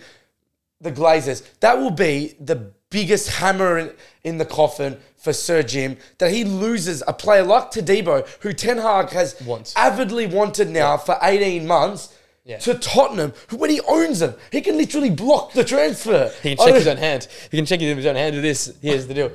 the 0.80 0.94
Glazers, 0.94 1.44
that 1.60 1.78
will 1.78 1.92
be 1.92 2.36
the 2.40 2.72
biggest 2.90 3.28
hammer 3.30 3.80
in, 3.80 3.92
in 4.24 4.38
the 4.38 4.46
coffin 4.46 4.98
for 5.18 5.34
Sir 5.34 5.62
Jim 5.62 5.98
that 6.20 6.32
he 6.32 6.46
loses 6.46 7.04
a 7.06 7.12
player 7.12 7.44
like 7.44 7.70
Todibo, 7.70 8.26
who 8.44 8.54
Ten 8.54 8.78
Hag 8.78 9.10
has 9.10 9.36
Wants. 9.42 9.74
avidly 9.76 10.26
wanted 10.26 10.70
now 10.70 10.96
for 10.96 11.18
18 11.22 11.68
months. 11.68 12.15
Yeah. 12.46 12.60
To 12.60 12.76
Tottenham, 12.76 13.34
who 13.48 13.58
when 13.58 13.72
he 13.72 13.82
owns 13.82 14.20
them, 14.20 14.36
he 14.52 14.62
can 14.62 14.78
literally 14.78 15.10
block 15.10 15.54
the 15.54 15.64
transfer. 15.64 16.32
He 16.44 16.56
can 16.56 16.66
check 16.66 16.76
his 16.76 16.88
own 16.88 16.98
hand. 16.98 17.28
He 17.50 17.58
can 17.58 17.66
check 17.66 17.80
his 17.80 18.06
own 18.06 18.16
hand. 18.16 18.36
Do 18.36 18.42
this. 18.42 18.72
Here's 18.82 19.08
the 19.08 19.16
deal. 19.16 19.32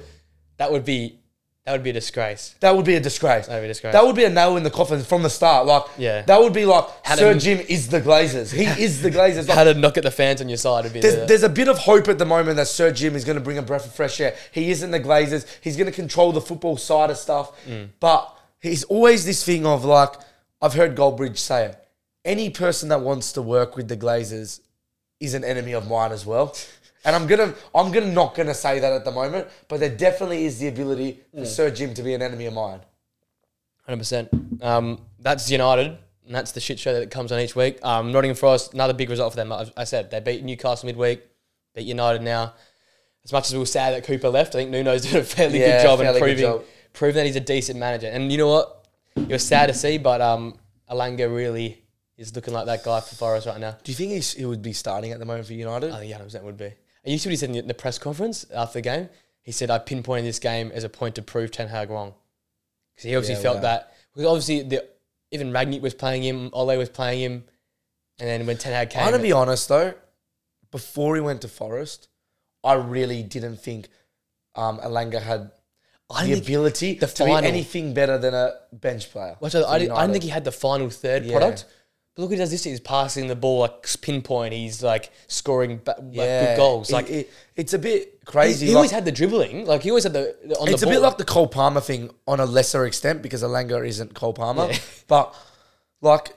That 0.58 0.70
would 0.70 0.84
be 0.84 1.16
that 1.66 1.72
would 1.72 1.82
be 1.82 1.90
a 1.90 1.92
disgrace. 1.92 2.54
That 2.60 2.74
would 2.74 2.86
be 2.86 2.94
a 2.94 3.00
disgrace. 3.00 3.46
That 3.46 3.54
would 3.56 3.60
be 3.60 3.66
a 3.66 3.68
disgrace. 3.68 3.92
That 3.92 4.04
would 4.06 4.16
be 4.16 4.24
a 4.24 4.30
nail 4.30 4.56
in 4.56 4.62
the 4.62 4.70
coffin 4.70 5.02
from 5.02 5.22
the 5.22 5.28
start. 5.28 5.66
Like, 5.66 5.82
Yeah. 5.98 6.22
that 6.22 6.40
would 6.40 6.54
be 6.54 6.64
like 6.64 6.84
Had 7.04 7.18
Sir 7.18 7.32
him- 7.32 7.38
Jim 7.38 7.58
is 7.68 7.88
the 7.88 8.00
Glazers. 8.00 8.50
He 8.50 8.64
is 8.82 9.02
the 9.02 9.10
Glazers. 9.10 9.46
Like, 9.46 9.56
How 9.58 9.64
to 9.64 9.74
knock 9.74 9.98
at 9.98 10.02
the 10.04 10.10
fans 10.10 10.40
on 10.40 10.48
your 10.48 10.56
side 10.56 10.84
would 10.84 10.92
be 10.94 11.00
There's, 11.00 11.16
the, 11.16 11.26
there's 11.26 11.42
a 11.42 11.50
bit 11.50 11.68
of 11.68 11.78
hope 11.78 12.08
at 12.08 12.18
the 12.18 12.24
moment 12.24 12.56
that 12.56 12.66
Sir 12.66 12.90
Jim 12.90 13.14
is 13.14 13.24
going 13.26 13.36
to 13.36 13.42
bring 13.44 13.58
a 13.58 13.62
breath 13.62 13.84
of 13.86 13.94
fresh 13.94 14.18
air. 14.20 14.34
He 14.52 14.70
isn't 14.70 14.90
the 14.90 15.00
Glazers. 15.00 15.46
He's 15.60 15.76
going 15.76 15.86
to 15.86 15.92
control 15.92 16.32
the 16.32 16.40
football 16.40 16.76
side 16.78 17.10
of 17.10 17.18
stuff. 17.18 17.52
Mm. 17.66 17.90
But 18.00 18.34
he's 18.60 18.84
always 18.84 19.26
this 19.26 19.44
thing 19.44 19.66
of 19.66 19.84
like, 19.84 20.14
I've 20.62 20.74
heard 20.74 20.96
Goldbridge 20.96 21.36
say 21.38 21.66
it. 21.66 21.79
Any 22.24 22.50
person 22.50 22.88
that 22.90 23.00
wants 23.00 23.32
to 23.32 23.42
work 23.42 23.76
with 23.76 23.88
the 23.88 23.96
Glazers 23.96 24.60
is 25.20 25.34
an 25.34 25.44
enemy 25.44 25.72
of 25.72 25.88
mine 25.88 26.12
as 26.12 26.26
well. 26.26 26.54
And 27.04 27.16
I'm 27.16 27.26
gonna, 27.26 27.54
I'm 27.74 27.90
gonna 27.92 28.12
not 28.12 28.34
gonna 28.34 28.52
say 28.54 28.78
that 28.78 28.92
at 28.92 29.04
the 29.06 29.10
moment, 29.10 29.48
but 29.68 29.80
there 29.80 29.94
definitely 29.94 30.44
is 30.44 30.58
the 30.58 30.68
ability 30.68 31.20
Mm. 31.34 31.40
for 31.40 31.46
Sir 31.46 31.70
Jim 31.70 31.94
to 31.94 32.02
be 32.02 32.12
an 32.14 32.20
enemy 32.22 32.44
of 32.46 32.52
mine. 32.54 32.80
Hundred 33.86 33.98
percent. 33.98 34.28
Um, 34.62 35.00
that's 35.18 35.50
United, 35.50 35.96
and 36.26 36.34
that's 36.34 36.52
the 36.52 36.60
shit 36.60 36.78
show 36.78 36.92
that 36.92 37.02
it 37.02 37.10
comes 37.10 37.32
on 37.32 37.40
each 37.40 37.56
week. 37.56 37.78
Um, 37.82 38.12
Nottingham 38.12 38.36
Forest, 38.36 38.74
another 38.74 38.92
big 38.92 39.08
result 39.08 39.32
for 39.32 39.36
them. 39.36 39.50
I, 39.50 39.70
I 39.78 39.84
said 39.84 40.10
they 40.10 40.20
beat 40.20 40.44
Newcastle 40.44 40.86
midweek, 40.86 41.22
beat 41.74 41.86
United 41.86 42.20
now. 42.22 42.52
As 43.24 43.32
much 43.32 43.46
as 43.46 43.52
we 43.54 43.58
were 43.58 43.66
sad 43.66 43.94
that 43.94 44.04
Cooper 44.04 44.28
left, 44.28 44.54
I 44.54 44.58
think 44.58 44.70
Nuno's 44.70 45.02
did 45.06 45.14
a 45.16 45.24
fairly 45.24 45.60
Yeah, 45.60 45.78
good 45.78 45.82
job 45.88 46.00
in 46.00 46.18
proving 46.18 46.38
job. 46.38 46.64
proving 46.92 47.16
that 47.16 47.26
he's 47.26 47.36
a 47.36 47.40
decent 47.40 47.78
manager. 47.78 48.08
And 48.08 48.30
you 48.30 48.36
know 48.38 48.48
what? 48.48 48.86
You're 49.16 49.38
sad 49.38 49.66
to 49.68 49.74
see, 49.74 49.96
but 49.96 50.20
um, 50.20 50.56
Elanga 50.90 51.34
really 51.34 51.82
is 52.20 52.34
looking 52.36 52.52
like 52.54 52.66
that 52.66 52.84
guy 52.84 53.00
for 53.00 53.14
Forest 53.16 53.46
right 53.46 53.58
now. 53.58 53.76
Do 53.82 53.90
you 53.90 53.96
think 53.96 54.12
he's, 54.12 54.32
he 54.34 54.44
would 54.44 54.62
be 54.62 54.72
starting 54.72 55.10
at 55.12 55.18
the 55.18 55.24
moment 55.24 55.46
for 55.46 55.54
United? 55.54 55.90
I 55.92 56.00
think 56.00 56.12
100% 56.14 56.42
would 56.42 56.56
be. 56.58 56.66
And 56.66 57.12
you 57.12 57.18
see 57.18 57.28
what 57.28 57.32
he 57.32 57.36
said 57.36 57.50
in 57.56 57.66
the, 57.66 57.74
press 57.74 57.98
conference 57.98 58.44
after 58.54 58.74
the 58.74 58.82
game? 58.82 59.08
He 59.42 59.52
said, 59.52 59.70
I 59.70 59.78
pinpointed 59.78 60.26
this 60.26 60.38
game 60.38 60.70
as 60.74 60.84
a 60.84 60.90
point 60.90 61.14
to 61.14 61.22
prove 61.22 61.50
Ten 61.50 61.68
Hag 61.68 61.88
wrong. 61.88 62.12
because 62.94 63.08
he 63.08 63.16
obviously 63.16 63.36
Yeah, 63.36 63.42
felt 63.42 63.56
wow. 63.56 63.62
that. 63.62 63.94
Because 64.14 64.26
obviously, 64.28 64.62
the 64.62 64.86
even 65.30 65.50
Rangnick 65.50 65.80
was 65.80 65.94
playing 65.94 66.22
him, 66.22 66.50
Ole 66.52 66.76
was 66.76 66.90
playing 66.90 67.20
him, 67.22 67.44
and 68.18 68.28
then 68.28 68.46
when 68.46 68.58
Ten 68.58 68.72
Hag 68.74 68.90
came, 68.90 69.02
I'm 69.02 69.10
gonna 69.12 69.22
be 69.22 69.32
honest 69.32 69.68
though, 69.68 69.94
before 70.70 71.14
he 71.14 71.22
went 71.22 71.40
to 71.42 71.48
Forest, 71.48 72.08
I 72.62 72.74
really 72.74 73.22
didn't 73.22 73.56
think 73.56 73.88
um, 74.56 74.78
Elanga 74.80 75.22
had 75.22 75.52
I 76.10 76.26
the 76.26 76.34
ability 76.40 76.94
the 76.94 77.06
to 77.06 77.24
be 77.24 77.30
anything 77.32 77.94
better 77.94 78.18
than 78.18 78.34
a 78.34 78.52
bench 78.72 79.10
player. 79.10 79.36
which 79.38 79.54
I, 79.54 79.62
I, 79.62 79.78
didn't, 79.78 79.92
I 79.92 80.00
didn't 80.02 80.12
think 80.12 80.24
he 80.24 80.30
had 80.30 80.44
the 80.44 80.52
final 80.52 80.90
third 80.90 81.24
Yeah. 81.24 81.38
product. 81.38 81.64
Look 82.20 82.30
he 82.30 82.36
does 82.36 82.50
this. 82.50 82.64
He's 82.64 82.80
passing 82.80 83.26
the 83.28 83.36
ball 83.36 83.60
like 83.60 83.86
pinpoint. 84.02 84.52
He's 84.54 84.82
like 84.82 85.10
scoring 85.28 85.80
ba- 85.84 85.96
like, 85.98 86.12
good 86.14 86.56
goals. 86.56 86.90
It- 86.90 86.92
Like 86.92 87.10
it- 87.10 87.30
it's 87.56 87.72
a 87.74 87.78
bit 87.78 88.24
crazy. 88.24 88.66
he 88.66 88.72
like- 88.72 88.76
always 88.76 88.90
had 88.90 89.04
the 89.04 89.12
dribbling. 89.12 89.66
Like 89.66 89.82
he 89.82 89.90
always 89.90 90.04
had 90.04 90.12
the, 90.12 90.36
the 90.44 90.56
on 90.58 90.68
it's 90.68 90.80
the 90.80 90.86
a 90.86 90.90
ball. 90.90 90.94
bit 91.00 91.02
like 91.02 91.18
the 91.18 91.24
Cole 91.24 91.48
Palmer 91.48 91.80
thing 91.80 92.10
on 92.26 92.40
a 92.40 92.46
lesser 92.46 92.86
extent 92.86 93.22
because 93.22 93.42
Elanga 93.42 93.86
isn't 93.86 94.14
Cole 94.14 94.32
Palmer. 94.34 94.68
Yeah. 94.70 94.78
But 95.08 95.34
like 96.00 96.36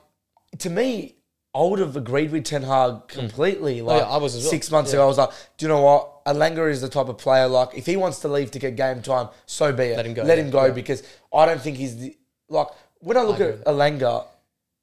to 0.60 0.70
me, 0.70 1.16
I 1.56 1.62
would 1.62 1.80
have 1.80 1.96
agreed 1.96 2.32
with 2.32 2.46
Ten 2.46 2.64
Hag 2.64 3.08
completely. 3.08 3.82
Like 3.82 4.02
Mm. 4.02 4.06
Oh, 4.06 4.10
yeah, 4.10 4.14
I 4.16 4.18
was 4.18 4.36
as 4.36 4.44
well. 4.44 4.50
six 4.52 4.72
months 4.72 4.92
ago, 4.94 5.04
I 5.04 5.06
was 5.06 5.18
like, 5.18 5.30
do 5.58 5.66
you 5.66 5.70
know 5.70 5.82
what? 5.82 6.26
Elanga 6.26 6.70
is 6.72 6.82
the 6.82 6.90
type 6.90 7.10
of 7.10 7.18
player 7.18 7.48
like 7.48 7.70
if 7.76 7.86
he 7.86 7.96
wants 7.98 8.20
to 8.20 8.28
leave 8.28 8.50
to 8.52 8.60
get 8.60 8.76
game 8.76 9.02
time, 9.02 9.28
so 9.46 9.72
be 9.74 9.84
it. 9.86 9.98
Let 9.98 10.06
him 10.06 10.14
go, 10.14 10.24
Let 10.24 10.38
yeah. 10.38 10.44
him 10.46 10.50
go 10.52 10.72
because 10.72 11.04
I 11.34 11.46
don't 11.46 11.62
think 11.62 11.78
he's 11.78 11.98
the 11.98 12.18
like 12.50 12.68
when 13.00 13.18
I 13.18 13.24
look 13.24 13.40
at 13.42 13.64
Elanga 13.66 14.26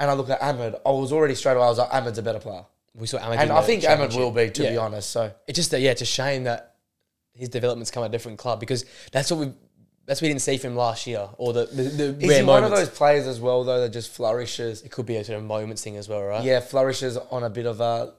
and 0.01 0.10
I 0.10 0.14
look 0.14 0.28
at 0.31 0.40
Amad, 0.40 0.81
I 0.85 0.90
was 0.90 1.12
already 1.12 1.36
straight 1.36 1.52
away. 1.56 1.64
I 1.64 1.68
was 1.68 1.78
like, 1.78 1.90
Amad's 1.90 2.18
a 2.18 2.22
better 2.22 2.40
player, 2.40 2.64
we 2.94 3.06
saw 3.06 3.18
Amad 3.18 3.39
and 3.39 3.52
I 3.52 3.62
think 3.62 3.85
Amad 3.85 4.16
will 4.16 4.32
be. 4.32 4.51
To 4.51 4.62
be 4.62 4.77
honest, 4.77 5.10
so 5.10 5.31
It's 5.47 5.56
just 5.56 5.70
that 5.70 5.81
yeah, 5.81 5.93
it's 5.93 6.02
a 6.02 6.06
shame 6.06 6.44
that 6.44 6.74
his 7.35 7.48
development's 7.48 7.90
come 7.93 8.02
at 8.02 8.06
a 8.06 8.12
different 8.12 8.39
club 8.39 8.59
because 8.59 8.85
that's 9.12 9.31
what 9.31 9.39
we 9.40 9.52
that's 10.06 10.20
what 10.20 10.27
we 10.27 10.28
didn't 10.31 10.43
see 10.43 10.56
from 10.59 10.74
last 10.74 11.06
year 11.06 11.28
or 11.39 11.52
the 11.52 11.66
the, 11.66 11.82
the 11.85 12.05
is 12.24 12.28
rare 12.28 12.39
he 12.40 12.44
one 12.44 12.62
moments. 12.62 12.81
of 12.81 12.89
those 12.89 12.98
players 12.98 13.27
as 13.28 13.39
well 13.40 13.62
though 13.62 13.81
that 13.82 13.90
just 13.90 14.10
flourishes? 14.10 14.82
It 14.82 14.90
could 14.90 15.06
be 15.06 15.16
a 15.16 15.22
sort 15.24 15.39
of 15.39 15.44
moments 15.44 15.82
thing 15.85 15.97
as 15.97 16.09
well, 16.09 16.22
right? 16.22 16.43
yeah, 16.43 16.59
flourishes 16.60 17.16
on 17.16 17.44
a 17.44 17.51
bit 17.51 17.66
of 17.66 17.81
a 17.81 18.12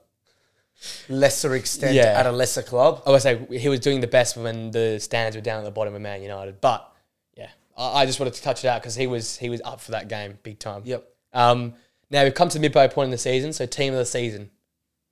lesser 1.10 1.54
extent 1.56 1.94
Yeah. 1.94 2.18
at 2.20 2.26
a 2.26 2.32
lesser 2.32 2.62
club. 2.64 3.04
I 3.06 3.12
would 3.12 3.22
say 3.22 3.46
he 3.52 3.70
was 3.70 3.80
doing 3.82 4.00
the 4.02 4.08
best 4.08 4.38
when 4.38 4.72
the 4.72 5.00
standards 5.00 5.36
were 5.36 5.42
down 5.42 5.60
at 5.60 5.66
the 5.66 5.72
bottom 5.72 5.94
of 5.94 6.02
Man 6.02 6.22
United. 6.22 6.62
But 6.62 6.90
yeah, 7.36 7.50
I, 7.78 8.02
I 8.02 8.06
just 8.06 8.20
wanted 8.20 8.34
to 8.36 8.42
touch 8.42 8.64
it 8.64 8.68
out 8.68 8.82
because 8.82 8.96
he 8.96 9.08
was 9.08 9.38
he 9.38 9.50
was 9.50 9.62
up 9.64 9.82
for 9.82 9.92
that 9.92 10.08
game 10.08 10.38
big 10.44 10.60
time. 10.60 10.82
Yep. 10.86 11.08
Um, 11.34 11.74
now 12.10 12.24
we've 12.24 12.34
come 12.34 12.50
to 12.50 12.58
the 12.58 12.62
midway 12.62 12.88
point 12.88 13.06
in 13.06 13.12
the 13.12 13.18
season, 13.18 13.54
so 13.54 13.66
team 13.66 13.94
of 13.94 14.00
the 14.00 14.06
season. 14.06 14.50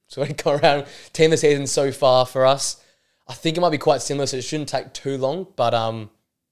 So 0.07 0.23
we 0.23 0.33
go 0.33 0.51
around 0.53 0.85
team 1.13 1.25
of 1.25 1.31
the 1.31 1.37
season 1.37 1.67
so 1.67 1.91
far 1.91 2.25
for 2.25 2.45
us. 2.45 2.83
I 3.27 3.33
think 3.33 3.57
it 3.57 3.61
might 3.61 3.69
be 3.69 3.77
quite 3.77 4.01
similar, 4.01 4.25
so 4.25 4.37
it 4.37 4.43
shouldn't 4.43 4.69
take 4.69 4.91
too 4.91 5.17
long. 5.17 5.45
But 5.55 5.73
um, 5.75 6.09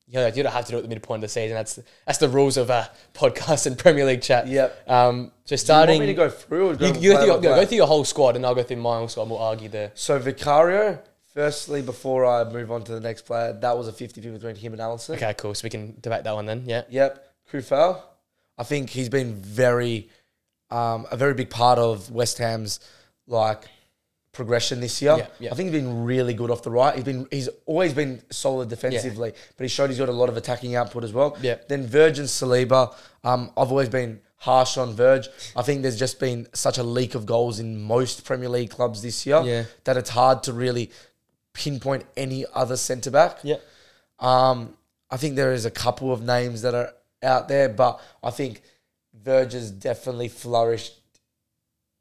yeah, 0.07 0.27
you 0.27 0.43
don't 0.43 0.51
have 0.51 0.65
to 0.65 0.71
do 0.71 0.77
it 0.77 0.79
at 0.79 0.83
the 0.83 0.89
midpoint 0.89 1.17
of 1.17 1.21
the 1.21 1.27
season. 1.27 1.55
That's 1.55 1.79
that's 2.05 2.19
the 2.19 2.29
rules 2.29 2.55
of 2.55 2.69
uh, 2.69 2.85
podcast 3.13 3.65
and 3.65 3.77
Premier 3.77 4.05
League 4.05 4.21
chat. 4.21 4.47
Yep. 4.47 4.89
Um, 4.89 5.31
so 5.43 5.49
Do 5.49 5.53
you 5.53 5.57
starting, 5.57 5.95
want 5.95 6.01
me 6.01 6.07
to 6.07 6.13
go 6.13 6.29
through? 6.29 6.69
Or 6.69 6.71
you, 6.73 6.77
go 6.77 6.85
you 6.85 6.93
go, 7.11 7.17
through 7.17 7.27
your, 7.27 7.41
go, 7.41 7.65
through 7.65 7.77
your 7.77 7.87
whole 7.87 8.05
squad, 8.05 8.35
and 8.35 8.45
I'll 8.45 8.55
go 8.55 8.63
through 8.63 8.77
my 8.77 8.97
whole 8.97 9.07
squad. 9.07 9.23
and 9.23 9.31
We'll 9.31 9.41
argue 9.41 9.69
there. 9.69 9.91
So 9.95 10.19
Vicario, 10.19 10.99
firstly, 11.33 11.81
before 11.81 12.25
I 12.25 12.43
move 12.45 12.71
on 12.71 12.83
to 12.83 12.91
the 12.93 13.01
next 13.01 13.23
player, 13.23 13.53
that 13.53 13.77
was 13.77 13.87
a 13.87 13.91
50-50 13.91 14.33
between 14.33 14.55
him 14.55 14.73
and 14.73 14.81
Alisson. 14.81 15.15
Okay, 15.15 15.33
cool. 15.37 15.53
So 15.55 15.65
we 15.65 15.71
can 15.71 15.97
debate 15.99 16.23
that 16.23 16.35
one 16.35 16.45
then. 16.45 16.63
Yeah. 16.65 16.83
Yep. 16.89 17.23
Coufal, 17.51 18.01
I 18.57 18.63
think 18.63 18.89
he's 18.89 19.09
been 19.09 19.35
very, 19.35 20.09
um, 20.71 21.05
a 21.11 21.17
very 21.17 21.33
big 21.33 21.49
part 21.49 21.79
of 21.79 22.09
West 22.11 22.37
Ham's 22.39 22.79
like 23.27 23.65
progression 24.31 24.79
this 24.79 25.01
year. 25.01 25.17
Yeah, 25.17 25.27
yeah. 25.39 25.51
I 25.51 25.55
think 25.55 25.71
he's 25.71 25.81
been 25.81 26.03
really 26.05 26.33
good 26.33 26.51
off 26.51 26.61
the 26.63 26.71
right. 26.71 26.95
He's 26.95 27.03
been 27.03 27.27
he's 27.31 27.49
always 27.65 27.93
been 27.93 28.21
solid 28.29 28.69
defensively, 28.69 29.33
but 29.57 29.63
he 29.63 29.67
showed 29.67 29.89
he's 29.89 29.99
got 29.99 30.09
a 30.09 30.13
lot 30.13 30.29
of 30.29 30.37
attacking 30.37 30.75
output 30.75 31.03
as 31.03 31.13
well. 31.13 31.37
Yeah. 31.41 31.57
Then 31.67 31.85
Virgil 31.87 32.25
Saliba, 32.25 32.93
um, 33.23 33.51
I've 33.57 33.71
always 33.71 33.89
been 33.89 34.21
harsh 34.37 34.77
on 34.77 34.93
Verge. 34.93 35.27
I 35.55 35.63
think 35.63 35.81
there's 35.81 35.97
just 35.97 36.19
been 36.19 36.47
such 36.53 36.77
a 36.77 36.83
leak 36.83 37.15
of 37.15 37.25
goals 37.25 37.59
in 37.59 37.81
most 37.81 38.23
Premier 38.25 38.49
League 38.49 38.69
clubs 38.69 39.01
this 39.01 39.25
year 39.25 39.41
Yeah. 39.43 39.63
that 39.85 39.97
it's 39.97 40.11
hard 40.11 40.43
to 40.43 40.53
really 40.53 40.91
pinpoint 41.53 42.05
any 42.15 42.45
other 42.53 42.77
centre 42.77 43.09
back. 43.09 43.39
Yeah. 43.43 43.55
Um, 44.19 44.77
I 45.09 45.17
think 45.17 45.35
there 45.35 45.53
is 45.53 45.65
a 45.65 45.71
couple 45.71 46.11
of 46.13 46.21
names 46.21 46.61
that 46.61 46.75
are 46.75 46.93
out 47.23 47.47
there, 47.47 47.69
but 47.69 47.99
I 48.23 48.29
think 48.31 48.61
Verge 49.13 49.53
has 49.53 49.71
definitely 49.71 50.27
flourished 50.27 50.93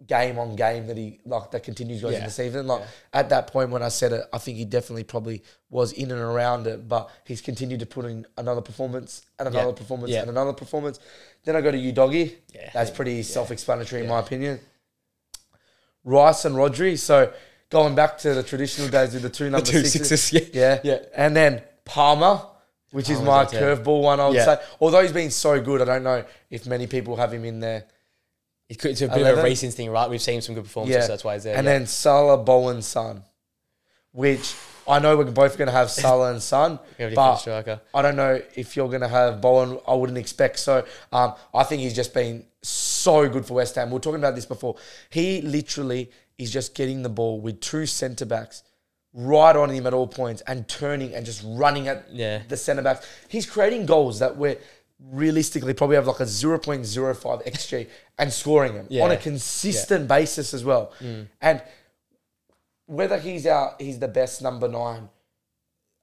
game 0.06 0.38
on 0.38 0.55
game 0.56 0.86
that 0.88 0.97
he 0.98 1.20
like 1.24 1.51
that 1.52 1.62
continues 1.62 2.02
going 2.02 2.12
Yeah. 2.12 2.18
in 2.20 2.24
the 2.26 2.30
season. 2.30 2.66
Like 2.66 2.80
Yeah. 2.82 2.86
at 3.20 3.28
that 3.30 3.47
point 3.47 3.70
when 3.70 3.82
I 3.82 3.88
said 3.88 4.12
it, 4.12 4.24
I 4.30 4.36
think 4.36 4.59
he 4.59 4.66
definitely 4.66 5.05
probably 5.05 5.43
was 5.70 5.93
in 5.93 6.10
and 6.10 6.20
around 6.20 6.66
it, 6.66 6.86
but 6.86 7.09
he's 7.24 7.40
continued 7.40 7.80
to 7.80 7.86
put 7.86 8.05
in 8.05 8.26
another 8.36 8.60
performance 8.60 9.22
and 9.38 9.48
another 9.48 9.68
Yeah. 9.70 9.74
performance 9.74 10.12
and 10.12 10.28
another 10.28 10.52
performance. 10.52 10.98
Then 11.44 11.56
I 11.56 11.62
go 11.62 11.70
to 11.70 11.78
Udogie. 11.78 12.36
Yeah. 12.55 12.70
That's 12.74 12.90
pretty 12.90 13.22
self-explanatory 13.22 14.02
in 14.02 14.09
my 14.09 14.18
opinion. 14.20 14.60
Rice 16.05 16.44
and 16.44 16.55
Rodri. 16.56 16.98
So 16.98 17.32
going 17.70 17.94
back 17.94 18.18
to 18.18 18.34
the 18.34 18.43
traditional 18.43 18.88
days 18.88 19.14
with 19.14 19.22
the 19.22 19.30
two 19.30 19.48
number 19.51 19.66
two 19.66 19.84
sixes, 19.84 20.22
sixes, 20.24 20.55
yeah. 20.55 20.80
yeah, 20.82 20.93
Yeah. 20.93 20.98
and 21.16 21.34
then 21.34 21.62
Palmer, 21.86 22.43
which 22.93 23.11
is 23.11 23.21
my 23.21 23.45
curveball 23.45 24.03
one. 24.03 24.21
I 24.21 24.27
would 24.29 24.37
Yeah. 24.37 24.45
say, 24.57 24.63
although 24.81 25.03
he's 25.03 25.13
been 25.13 25.31
so 25.31 25.61
good, 25.61 25.83
I 25.83 25.85
don't 25.85 26.05
know 26.05 26.25
if 26.51 26.67
many 26.67 26.87
people 26.87 27.17
have 27.17 27.33
him 27.33 27.45
in 27.45 27.61
there. 27.61 27.85
It 28.69 28.79
could- 28.79 28.93
It's 28.93 29.01
a 29.03 29.07
bit 29.09 29.15
of 29.17 29.21
11. 29.23 29.41
a 29.41 29.43
racing 29.43 29.71
thing, 29.71 29.91
right? 29.91 30.09
We've 30.11 30.21
seen 30.21 30.41
some 30.43 30.55
good 30.55 30.65
performances, 30.65 31.05
so 31.05 31.13
that's 31.13 31.25
why 31.25 31.35
he's 31.35 31.45
there. 31.45 31.57
and 31.57 31.65
yeah. 31.65 31.73
then 31.79 31.87
Salah, 31.87 32.37
Bowen, 32.39 32.83
Son, 32.83 33.23
which 34.13 34.55
I 34.89 34.99
know 34.99 35.17
we're 35.17 35.25
both 35.25 35.57
going 35.59 35.67
to 35.67 35.73
have 35.73 35.91
Salah 35.91 36.31
and 36.33 36.43
Son, 36.43 36.79
different 36.91 37.15
but 37.17 37.37
striker. 37.37 37.81
I 37.95 38.03
don't 38.03 38.17
know 38.17 38.41
if 38.55 38.77
you're 38.77 38.89
going 38.89 39.01
to 39.03 39.09
have 39.09 39.41
Bowen. 39.41 39.79
I 39.87 39.95
wouldn't 39.95 40.19
expect 40.19 40.59
so. 40.59 40.85
Um, 41.13 41.35
I 41.55 41.65
think 41.65 41.83
he's 41.83 41.95
just 41.95 42.15
been 42.15 42.45
so 42.63 43.29
good 43.29 43.47
for 43.47 43.55
West 43.55 43.75
Ham. 43.77 43.91
We 43.91 43.97
are 43.97 44.01
talking 44.01 44.21
about 44.21 44.35
this 44.35 44.47
before. 44.47 44.77
He 45.11 45.43
literally 45.43 46.11
is 46.39 46.53
just 46.53 46.75
getting 46.75 47.03
the 47.03 47.09
ball 47.09 47.41
with 47.41 47.61
two 47.61 47.87
centre 47.87 48.27
backs 48.27 48.63
right 49.18 49.56
on 49.56 49.70
him 49.70 49.86
at 49.86 49.94
all 49.94 50.06
points 50.06 50.43
and 50.47 50.68
turning 50.68 51.14
and 51.14 51.24
just 51.24 51.43
running 51.44 51.88
at 51.88 52.05
Yeah. 52.12 52.43
the 52.48 52.56
centre 52.56 52.82
backs. 52.82 53.06
He's 53.28 53.47
creating 53.47 53.86
goals 53.86 54.18
that 54.18 54.36
we're 54.36 54.59
realistically 55.10 55.72
probably 55.74 55.97
have 55.97 56.06
like 56.06 56.20
a 56.20 56.26
0.05 56.26 57.43
XG 57.47 57.88
and 58.18 58.32
scoring 58.32 58.74
them 58.74 58.86
Yeah. 58.90 59.05
on 59.05 59.10
a 59.10 59.16
consistent 59.16 60.06
basis 60.06 60.52
as 60.55 60.64
well. 60.64 60.93
Mm. 61.01 61.28
And 61.40 61.62
whether 62.86 63.18
he's 63.18 63.47
out, 63.47 63.80
he's 63.80 63.98
the 63.98 64.09
best 64.09 64.43
number 64.43 64.68
nine 64.68 65.09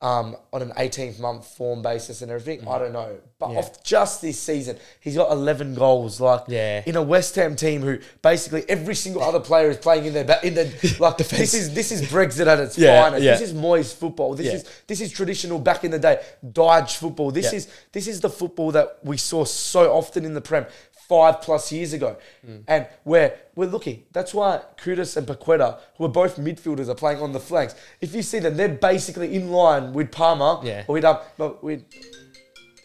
um, 0.03 0.35
on 0.51 0.61
an 0.61 0.71
18th 0.77 1.17
month 1.17 1.47
form 1.55 1.81
basis 1.81 2.21
and 2.21 2.29
everything, 2.29 2.67
I 2.67 2.77
don't 2.77 2.91
know. 2.93 3.15
But 3.39 3.49
Mm. 3.49 3.53
Yeah. 3.53 3.59
off 3.59 3.83
just 3.83 4.21
this 4.21 4.39
season, 4.39 4.77
he's 5.01 5.15
got 5.15 5.31
11 5.31 5.75
goals. 5.75 6.19
Like 6.21 6.43
Yeah. 6.47 6.81
in 6.85 6.95
a 6.95 7.01
West 7.01 7.35
Ham 7.35 7.55
team 7.55 7.81
who 7.81 7.99
basically 8.21 8.63
every 8.69 8.95
single 8.95 9.21
other 9.23 9.39
player 9.39 9.69
is 9.69 9.77
playing 9.77 10.05
in 10.05 10.13
their 10.13 10.23
ba- 10.25 10.39
in 10.45 10.53
the 10.55 10.95
like 10.99 11.17
this 11.17 11.53
is 11.53 11.73
this 11.73 11.91
is 11.91 12.01
Brexit 12.03 12.47
at 12.47 12.59
its 12.59 12.77
Yeah, 12.77 13.01
finest. 13.01 13.23
This 13.23 13.49
is 13.49 13.53
Moyes 13.53 13.93
football. 13.93 14.33
This 14.35 14.53
is 14.53 14.65
this 14.87 15.01
is 15.01 15.11
traditional 15.11 15.57
back 15.59 15.83
in 15.85 15.91
the 15.91 15.99
day 15.99 16.21
Dodge 16.51 16.95
football. 16.97 17.31
This 17.31 17.51
is 17.53 17.67
this 17.91 18.07
is 18.07 18.19
the 18.21 18.29
football 18.29 18.71
that 18.71 18.99
we 19.03 19.17
saw 19.17 19.43
so 19.45 19.91
often 19.93 20.25
in 20.25 20.33
the 20.33 20.41
Prem 20.41 20.65
five 21.13 21.41
plus 21.41 21.71
years 21.71 21.93
ago, 21.93 22.11
Mm. 22.47 22.63
and 22.67 22.87
where 23.03 23.29
we're 23.55 23.69
looking. 23.75 23.97
That's 24.15 24.33
why 24.33 24.61
Kudus 24.83 25.15
and 25.17 25.27
Paqueta, 25.27 25.69
who 25.97 26.05
are 26.05 26.15
both 26.21 26.37
midfielders, 26.37 26.87
are 26.89 26.95
playing 26.95 27.21
on 27.21 27.31
the 27.33 27.39
flanks. 27.39 27.75
If 28.01 28.15
you 28.15 28.23
see 28.23 28.39
them, 28.39 28.57
they're 28.57 28.77
basically 28.91 29.35
in 29.35 29.51
line 29.51 29.93
with 29.93 30.09
Palmer. 30.11 30.53
Yeah. 30.67 30.85
Or 30.87 30.93
with 30.93 31.05
um, 31.05 31.17
no, 31.37 31.57
with 31.61 31.81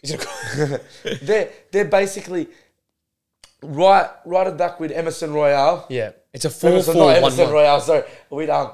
they're 1.23 1.49
they're 1.71 1.85
basically 1.85 2.47
right 3.63 4.09
right 4.25 4.47
at 4.47 4.57
back 4.57 4.79
with 4.79 4.91
Emerson 4.91 5.33
Royal. 5.33 5.85
yeah, 5.89 6.11
it's 6.33 6.45
a 6.45 6.49
four 6.49 6.69
Emerson, 6.71 6.93
four 6.93 7.11
Emerson 7.11 7.45
one. 7.45 7.53
Royale. 7.53 7.81
Sorry, 7.81 8.03
with 8.29 8.49
um. 8.49 8.71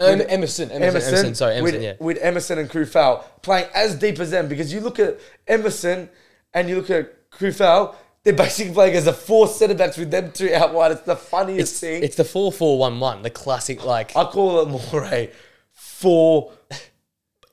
Um, 0.00 0.20
Emerson, 0.28 0.28
Emerson, 0.28 0.70
Emerson, 0.72 1.14
Emerson, 1.14 1.34
sorry, 1.36 1.54
Emerson, 1.54 1.74
with, 1.76 1.82
yeah. 1.84 1.92
with 2.00 2.18
Emerson 2.20 2.58
and 2.58 2.68
Coufal 2.68 3.22
playing 3.42 3.68
as 3.74 3.94
deep 3.94 4.18
as 4.18 4.32
them 4.32 4.48
because 4.48 4.72
you 4.72 4.80
look 4.80 4.98
at 4.98 5.20
Emerson 5.46 6.08
and 6.52 6.68
you 6.68 6.74
look 6.80 6.90
at 6.90 7.30
Coufal, 7.30 7.94
they're 8.24 8.32
basically 8.32 8.72
playing 8.74 8.94
as 8.96 9.06
a 9.06 9.12
four 9.12 9.46
centre 9.46 9.74
backs 9.74 9.96
with 9.96 10.10
them 10.10 10.32
two 10.32 10.52
out 10.52 10.72
wide. 10.74 10.92
It's 10.92 11.02
the 11.02 11.14
funniest 11.16 11.72
It's, 11.72 11.80
thing. 11.80 12.02
it's 12.02 12.16
the 12.16 12.24
four 12.24 12.50
four 12.50 12.78
one 12.78 12.98
one, 12.98 13.22
the 13.22 13.30
classic 13.30 13.84
like 13.84 14.16
I 14.16 14.24
call 14.24 14.60
it 14.62 14.68
more 14.68 15.04
a 15.04 15.30
four, 15.72 16.52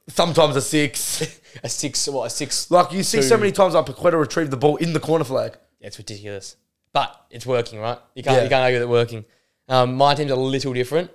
sometimes 0.08 0.56
a 0.56 0.62
six. 0.62 1.40
a 1.64 1.70
six 1.70 2.08
what 2.08 2.26
a 2.26 2.30
six. 2.30 2.70
Like 2.72 2.92
you 2.94 3.04
see 3.04 3.18
Two. 3.20 3.24
so 3.24 3.38
many 3.38 3.52
times 3.52 3.74
like 3.74 3.86
Paqueta 3.86 4.20
retrieve 4.20 4.50
the 4.50 4.58
ball 4.58 4.78
in 4.78 4.94
the 4.94 5.00
corner 5.00 5.26
flag. 5.26 5.58
It's 5.80 5.98
ridiculous, 5.98 6.56
but 6.94 7.26
it's 7.30 7.46
working, 7.46 7.80
right? 7.80 7.98
You 8.16 8.24
can't 8.24 8.38
Yeah. 8.38 8.44
you 8.44 8.50
can't 8.50 8.64
argue 8.64 8.80
that 8.80 8.86
it's 8.86 8.90
working. 8.90 9.26
Um, 9.68 9.96
my 9.96 10.14
team's 10.16 10.32
a 10.32 10.36
little 10.36 10.74
different, 10.74 11.12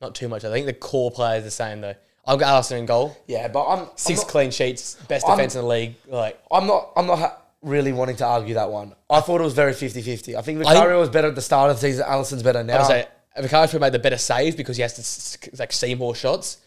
not 0.00 0.14
too 0.14 0.28
much. 0.28 0.44
I 0.44 0.50
think 0.50 0.66
the 0.66 0.72
core 0.72 1.10
players 1.10 1.44
the 1.44 1.50
same 1.50 1.80
though. 1.80 1.94
I've 2.26 2.38
got 2.38 2.54
Arsenal 2.54 2.80
in 2.80 2.86
goal, 2.86 3.16
Yeah, 3.26 3.48
but 3.48 3.66
I'm 3.66 3.86
6 3.96 4.10
I'm 4.10 4.16
not, 4.16 4.28
clean 4.30 4.50
sheets, 4.50 4.96
best 5.08 5.26
I'm- 5.26 5.38
defense 5.38 5.54
in 5.54 5.62
the 5.62 5.66
league. 5.66 5.94
Like 6.06 6.38
I'm 6.50 6.66
not. 6.66 6.92
I'm 6.96 7.06
not 7.06 7.18
ha- 7.18 7.36
really 7.62 7.92
wanting 7.92 8.16
to 8.16 8.24
argue 8.26 8.54
that 8.54 8.70
one. 8.70 8.94
I 9.10 9.20
thought 9.20 9.40
it 9.40 9.44
was 9.44 9.54
very 9.54 9.72
50-50. 9.72 10.36
I 10.36 10.42
think 10.42 10.58
Vicario 10.58 10.98
was 11.00 11.08
better 11.08 11.28
at 11.28 11.34
the 11.34 11.42
start 11.42 11.70
of 11.70 11.76
the 11.76 11.80
season. 11.80 12.04
Alisson's 12.06 12.42
better 12.42 12.62
now. 12.62 12.76
I 12.76 12.78
would 12.78 12.86
say, 12.86 13.06
Vicario's 13.40 13.70
probably 13.70 13.86
made 13.86 13.92
the 13.94 13.98
better 13.98 14.18
save 14.18 14.56
because 14.56 14.76
he 14.76 14.82
has 14.82 14.94
to 14.94 15.00
s- 15.00 15.38
s- 15.42 15.58
like 15.58 15.72
see 15.72 15.94
more 15.94 16.14
shots. 16.14 16.58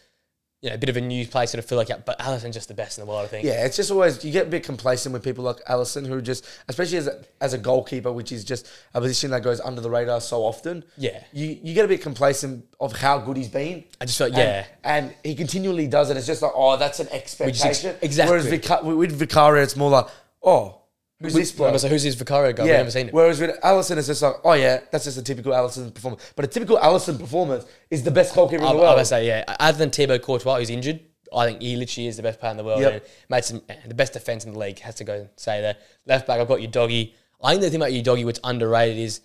you 0.62 0.68
know, 0.68 0.76
a 0.76 0.78
bit 0.78 0.88
of 0.90 0.96
a 0.96 1.00
new 1.00 1.26
place 1.26 1.50
sort 1.50 1.58
of 1.58 1.68
feel 1.68 1.76
like 1.76 1.88
yeah, 1.88 1.98
but 2.06 2.18
Alisson's 2.20 2.54
just 2.54 2.68
the 2.68 2.74
best 2.74 2.96
in 2.98 3.04
the 3.04 3.10
world, 3.10 3.24
I 3.24 3.28
think. 3.28 3.44
Yeah, 3.44 3.64
it's 3.64 3.76
just 3.76 3.90
always 3.90 4.24
you 4.24 4.30
get 4.32 4.46
a 4.46 4.50
bit 4.50 4.62
complacent 4.64 5.12
with 5.12 5.24
people 5.24 5.42
like 5.44 5.56
Alisson 5.68 6.06
who 6.06 6.20
just, 6.22 6.46
especially 6.68 6.98
as 6.98 7.08
a, 7.08 7.24
as 7.40 7.52
a 7.52 7.58
goalkeeper, 7.58 8.12
which 8.12 8.30
is 8.30 8.44
just 8.44 8.68
a 8.94 9.00
position 9.00 9.32
that 9.32 9.42
goes 9.42 9.60
under 9.60 9.80
the 9.80 9.90
radar 9.90 10.20
so 10.20 10.42
often. 10.44 10.84
Yeah. 10.96 11.22
you 11.32 11.58
you 11.62 11.74
get 11.74 11.84
a 11.84 11.88
bit 11.88 12.00
complacent 12.02 12.64
of 12.80 12.92
how 12.96 13.18
good 13.18 13.36
he's 13.38 13.48
been. 13.48 13.84
I 14.00 14.04
just 14.04 14.18
felt 14.18 14.30
And- 14.30 14.38
yeah. 14.38 14.66
and, 14.84 15.14
he 15.24 15.34
continually 15.34 15.88
does 15.88 16.10
it. 16.10 16.16
It's 16.16 16.26
just 16.28 16.42
like, 16.42 16.52
oh, 16.54 16.76
that's 16.76 17.00
an 17.00 17.08
expectation. 17.10 17.96
exactly. 18.00 18.30
Whereas 18.38 18.46
Vica- 18.46 18.84
with 18.96 19.12
Vicario, 19.18 19.62
it's 19.64 19.74
more 19.76 19.90
like, 19.90 20.06
oh, 20.44 20.81
who's 21.22 21.34
this 21.34 21.52
bloke? 21.52 21.80
Who's 21.80 22.02
his 22.02 22.14
Vicario 22.14 22.52
guy? 22.52 22.64
Yeah. 22.64 22.70
We've 22.70 22.78
never 22.78 22.90
seen 22.90 23.08
him. 23.08 23.14
Whereas 23.14 23.40
with 23.40 23.58
Alisson, 23.60 23.96
it's 23.96 24.06
just 24.06 24.22
like, 24.22 24.36
oh 24.44 24.52
yeah, 24.54 24.80
that's 24.90 25.04
just 25.04 25.18
a 25.18 25.22
typical 25.22 25.52
Alisson 25.52 25.92
performance. 25.94 26.32
But 26.36 26.44
a 26.44 26.48
typical 26.48 26.78
Alisson 26.78 27.18
performance 27.18 27.64
is 27.90 28.02
the 28.02 28.10
best 28.10 28.34
goalkeeper 28.34 28.62
in 28.62 28.68
the 28.68 28.74
world. 28.76 28.88
I 28.88 28.94
would 28.96 29.06
say 29.06 29.26
yeah. 29.26 29.44
Other 29.60 29.78
than 29.78 29.90
Thibaut 29.90 30.22
Courtois, 30.22 30.58
who's 30.58 30.70
injured, 30.70 31.00
I 31.34 31.46
think 31.46 31.62
he 31.62 31.76
literally 31.76 32.08
is 32.08 32.16
the 32.16 32.22
best 32.22 32.40
player 32.40 32.50
in 32.50 32.56
the 32.56 32.64
world. 32.64 32.80
Yep. 32.80 33.06
Made 33.28 33.44
some 33.44 33.62
eh, 33.68 33.76
the 33.86 33.94
best 33.94 34.12
defense 34.12 34.44
in 34.44 34.52
the 34.52 34.58
league. 34.58 34.78
Has 34.80 34.96
to 34.96 35.04
go 35.04 35.28
say 35.36 35.60
there. 35.60 35.76
Left 36.06 36.26
back, 36.26 36.40
I've 36.40 36.48
got 36.48 36.60
Udogie. 36.60 37.14
I 37.42 37.52
think 37.52 37.62
the 37.62 37.70
thing 37.70 37.80
about 37.80 37.92
Udogie, 37.92 38.24
what's 38.24 38.40
underrated 38.44 38.98
is, 38.98 39.20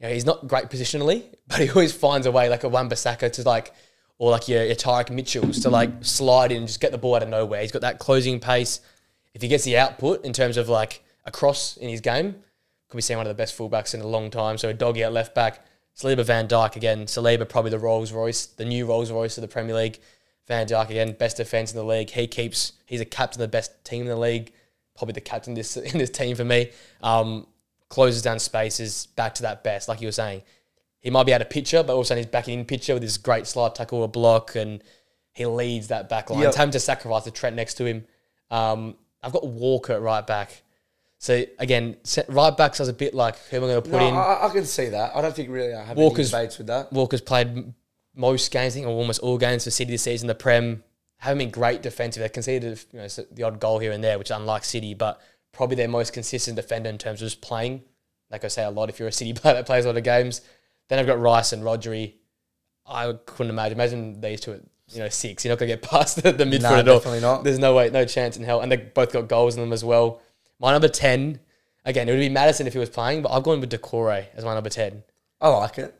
you 0.00 0.06
know, 0.06 0.12
he's 0.12 0.26
not 0.26 0.46
great 0.48 0.68
positionally, 0.70 1.24
but 1.48 1.60
he 1.60 1.70
always 1.70 1.92
finds 1.92 2.26
a 2.26 2.32
way, 2.32 2.48
like 2.48 2.64
a 2.64 2.68
Wan-Bissaka 2.68 3.32
to 3.32 3.42
like, 3.42 3.72
or 4.18 4.30
like 4.30 4.48
your, 4.48 4.64
your 4.64 4.74
Tyrick 4.74 5.10
Mitchells 5.10 5.60
to 5.60 5.70
like 5.70 5.90
slide 6.02 6.52
in 6.52 6.58
and 6.58 6.66
just 6.66 6.80
get 6.80 6.92
the 6.92 6.98
ball 6.98 7.14
out 7.14 7.22
of 7.22 7.28
nowhere. 7.28 7.60
He's 7.62 7.72
got 7.72 7.82
that 7.82 7.98
closing 7.98 8.40
pace. 8.40 8.80
If 9.34 9.42
he 9.42 9.48
gets 9.48 9.64
the 9.64 9.78
output 9.78 10.24
in 10.24 10.32
terms 10.32 10.56
of 10.56 10.68
like 10.68 11.04
a 11.24 11.30
cross 11.30 11.76
in 11.76 11.88
his 11.88 12.00
game, 12.00 12.36
could 12.88 12.96
be 12.96 13.02
seen 13.02 13.16
one 13.16 13.26
of 13.26 13.30
the 13.30 13.40
best 13.40 13.56
fullbacks 13.56 13.94
in 13.94 14.00
a 14.00 14.06
long 14.06 14.30
time. 14.30 14.58
So 14.58 14.68
a 14.68 14.74
doggy 14.74 15.02
at 15.02 15.12
left 15.12 15.34
back, 15.34 15.64
Saliba 15.96 16.24
Van 16.24 16.48
Dijk 16.48 16.76
again. 16.76 17.06
Saliba 17.06 17.48
probably 17.48 17.70
the 17.70 17.78
Rolls 17.78 18.12
Royce, 18.12 18.46
the 18.46 18.64
new 18.64 18.86
Rolls 18.86 19.10
Royce 19.10 19.36
of 19.36 19.42
the 19.42 19.48
Premier 19.48 19.74
League. 19.74 20.00
Van 20.46 20.66
Dijk 20.66 20.90
again, 20.90 21.12
best 21.12 21.36
defense 21.36 21.72
in 21.72 21.78
the 21.78 21.84
league. 21.84 22.10
He 22.10 22.26
keeps. 22.26 22.72
He's 22.86 23.00
a 23.00 23.04
captain 23.04 23.40
of 23.40 23.48
the 23.48 23.56
best 23.56 23.84
team 23.84 24.02
in 24.02 24.08
the 24.08 24.16
league. 24.16 24.52
Probably 24.96 25.12
the 25.12 25.20
captain 25.20 25.52
in 25.52 25.54
this 25.54 25.76
in 25.76 25.98
this 25.98 26.10
team 26.10 26.34
for 26.36 26.44
me. 26.44 26.70
Um, 27.02 27.46
closes 27.88 28.22
down 28.22 28.38
spaces, 28.38 29.06
back 29.16 29.34
to 29.34 29.42
that 29.42 29.62
best, 29.62 29.88
like 29.88 30.00
you 30.00 30.08
were 30.08 30.12
saying. 30.12 30.42
He 31.00 31.10
might 31.10 31.24
be 31.24 31.32
out 31.32 31.40
of 31.40 31.50
picture, 31.50 31.82
but 31.82 31.94
also 31.94 32.14
he's 32.16 32.26
backing 32.26 32.58
in 32.58 32.64
picture 32.64 32.94
with 32.94 33.02
this 33.02 33.16
great 33.16 33.46
slide 33.46 33.74
tackle 33.74 34.00
or 34.00 34.08
block, 34.08 34.54
and 34.54 34.82
he 35.32 35.46
leads 35.46 35.88
that 35.88 36.08
back 36.08 36.30
line. 36.30 36.40
Yep. 36.40 36.54
Having 36.54 36.72
to 36.72 36.80
sacrifice 36.80 37.24
the 37.24 37.30
Trent 37.30 37.56
next 37.56 37.74
to 37.74 37.84
him. 37.84 38.04
Um, 38.50 38.96
I've 39.22 39.32
got 39.32 39.46
Walker 39.46 39.92
at 39.92 40.02
right 40.02 40.26
back. 40.26 40.62
So 41.22 41.44
again, 41.58 41.96
right 42.28 42.56
backs 42.56 42.80
is 42.80 42.88
a 42.88 42.94
bit 42.94 43.12
like 43.12 43.36
who 43.50 43.58
am 43.58 43.64
I 43.64 43.66
going 43.66 43.82
to 43.82 43.90
put 43.90 44.00
no, 44.00 44.08
in? 44.08 44.14
I, 44.14 44.46
I 44.46 44.48
can 44.50 44.64
see 44.64 44.88
that. 44.88 45.14
I 45.14 45.20
don't 45.20 45.36
think 45.36 45.50
really 45.50 45.74
I 45.74 45.84
have 45.84 45.96
Walker's- 45.98 46.32
any 46.32 46.44
debates 46.44 46.56
with 46.58 46.66
that. 46.68 46.90
Walker's 46.94 47.20
played 47.20 47.74
most 48.16 48.50
games, 48.50 48.72
I 48.72 48.76
think, 48.76 48.86
or 48.86 48.90
almost 48.90 49.20
all 49.20 49.36
games 49.36 49.64
for 49.64 49.70
City 49.70 49.92
this 49.92 50.02
season. 50.02 50.28
The 50.28 50.34
Prem 50.34 50.82
haven't 51.18 51.36
been 51.38 51.50
great 51.50 51.82
defensive. 51.82 52.22
They 52.22 52.28
conceded 52.30 52.82
you 52.90 53.00
know, 53.00 53.06
the 53.32 53.42
odd 53.42 53.60
goal 53.60 53.78
here 53.80 53.92
and 53.92 54.02
there, 54.02 54.18
which 54.18 54.30
unlike 54.30 54.64
City, 54.64 54.94
but 54.94 55.20
probably 55.52 55.76
their 55.76 55.88
most 55.88 56.14
consistent 56.14 56.56
defender 56.56 56.88
in 56.88 56.96
terms 56.96 57.20
of 57.20 57.26
just 57.26 57.42
playing. 57.42 57.82
Like 58.30 58.42
I 58.46 58.48
say 58.48 58.64
a 58.64 58.70
lot, 58.70 58.88
if 58.88 58.98
you're 58.98 59.08
a 59.08 59.12
City 59.12 59.32
player 59.34 59.54
that 59.56 59.66
plays 59.66 59.84
a 59.84 59.88
lot 59.88 59.98
of 59.98 60.04
games. 60.04 60.40
Then 60.88 60.98
I've 60.98 61.06
got 61.06 61.20
Rice 61.20 61.52
and 61.52 61.62
Rodri. 61.62 62.14
I 62.86 63.12
couldn't 63.26 63.50
imagine. 63.50 63.76
Imagine 63.78 64.20
these 64.22 64.40
two 64.40 64.54
at 64.54 64.62
you 64.90 65.00
know 65.00 65.10
six. 65.10 65.44
You're 65.44 65.52
not 65.52 65.58
going 65.58 65.68
to 65.68 65.76
get 65.76 65.82
past 65.90 66.22
the, 66.22 66.32
the 66.32 66.44
midfield 66.44 66.62
Nah, 66.62 66.76
at 66.78 66.88
all. 66.88 66.96
definitely 66.96 67.20
not. 67.20 67.44
There's 67.44 67.58
no 67.58 67.74
way, 67.74 67.90
no 67.90 68.06
chance 68.06 68.38
in 68.38 68.42
hell. 68.44 68.62
And 68.62 68.72
they 68.72 68.78
both 68.78 69.12
got 69.12 69.28
goals 69.28 69.54
in 69.54 69.60
them 69.60 69.74
as 69.74 69.84
well. 69.84 70.22
My 70.60 70.72
number 70.72 70.88
ten. 70.88 71.40
Again, 71.84 72.08
it 72.08 72.12
would 72.12 72.18
be 72.20 72.28
Maddison 72.28 72.66
if 72.66 72.74
he 72.74 72.78
was 72.78 72.90
playing, 72.90 73.22
but 73.22 73.32
I've 73.32 73.42
gone 73.42 73.60
with 73.60 73.70
Doucouré 73.70 74.26
as 74.34 74.44
my 74.44 74.54
number 74.54 74.68
ten. 74.68 75.02
I 75.40 75.48
like 75.48 75.78
it. 75.78 75.94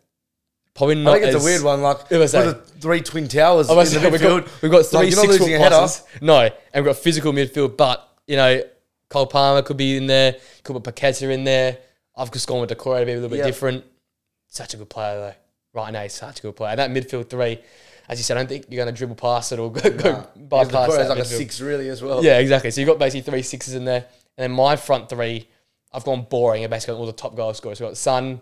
Probably 0.74 0.97
not. 0.97 1.11
I 1.11 1.15
think 1.15 1.27
it's 1.27 1.37
as- 1.37 1.43
a 1.43 1.45
weird 1.45 1.62
one. 1.62 1.82
Like 1.82 2.09
put 2.09 2.31
that? 2.31 2.66
three 2.81 3.01
twin 3.01 3.28
towers 3.28 3.69
oh, 3.69 3.78
I 3.78 3.81
in 3.81 3.85
the 3.85 3.91
saying, 4.01 4.12
we've, 4.12 4.20
got, 4.20 4.62
we've 4.62 4.70
got 4.70 4.87
three 4.87 4.99
Like, 4.99 5.15
six 5.15 5.39
foot 5.39 5.49
passes. 5.59 6.05
No, 6.20 6.41
and 6.41 6.53
we've 6.74 6.85
got 6.85 6.97
physical 6.97 7.32
midfield, 7.32 7.77
but 7.77 8.07
you 8.27 8.37
know, 8.37 8.62
Cole 9.09 9.27
Palmer 9.27 9.62
could 9.62 9.77
be 9.77 9.97
in 9.97 10.07
there, 10.07 10.37
could 10.62 10.82
put 10.82 10.95
Paqueta 10.95 11.31
in 11.32 11.45
there. 11.45 11.78
I've 12.16 12.31
just 12.31 12.47
gone 12.47 12.61
with 12.61 12.70
Doucouré 12.70 13.01
to 13.01 13.07
be 13.07 13.12
a 13.12 13.15
little 13.16 13.31
bit 13.31 13.39
Yep. 13.39 13.47
different. 13.47 13.85
Such 14.49 14.74
a 14.74 14.77
good 14.77 14.91
player 14.91 15.16
though. 15.19 15.35
Right 15.73 15.93
now, 15.93 16.03
he's 16.03 16.12
such 16.12 16.41
a 16.41 16.43
good 16.43 16.57
player. 16.57 16.77
And 16.77 16.78
that 16.78 16.91
midfield 16.91 17.31
three, 17.31 17.59
as 18.09 18.19
you 18.19 18.24
said, 18.24 18.37
I 18.37 18.41
don't 18.41 18.49
think 18.49 18.66
you're 18.69 18.82
going 18.85 18.93
to 18.93 18.97
dribble 18.97 19.16
past 19.16 19.53
it 19.53 19.59
or 19.59 19.73
go, 19.73 19.91
go 19.91 20.12
Nah, 20.12 20.24
bypass 20.37 20.73
Doucouré's 20.73 20.97
that 20.97 21.09
like 21.09 21.19
a 21.19 21.24
six 21.24 21.61
really 21.61 21.89
as 21.89 22.03
well. 22.03 22.23
Yeah, 22.24 22.39
exactly. 22.39 22.70
So 22.70 22.81
you've 22.81 22.89
got 22.89 22.99
basically 22.99 23.31
three 23.31 23.43
sixes 23.43 23.74
in 23.74 23.85
there. 23.85 24.07
And 24.40 24.50
then 24.50 24.56
my 24.56 24.74
front 24.74 25.10
three, 25.10 25.50
I've 25.92 26.04
gone 26.04 26.22
boring. 26.22 26.64
I 26.64 26.66
basically 26.66 26.94
got 26.94 27.00
all 27.00 27.06
the 27.06 27.12
top 27.12 27.36
goal 27.36 27.52
scorers. 27.52 27.78
We've 27.78 27.90
got 27.90 27.98
Son, 27.98 28.40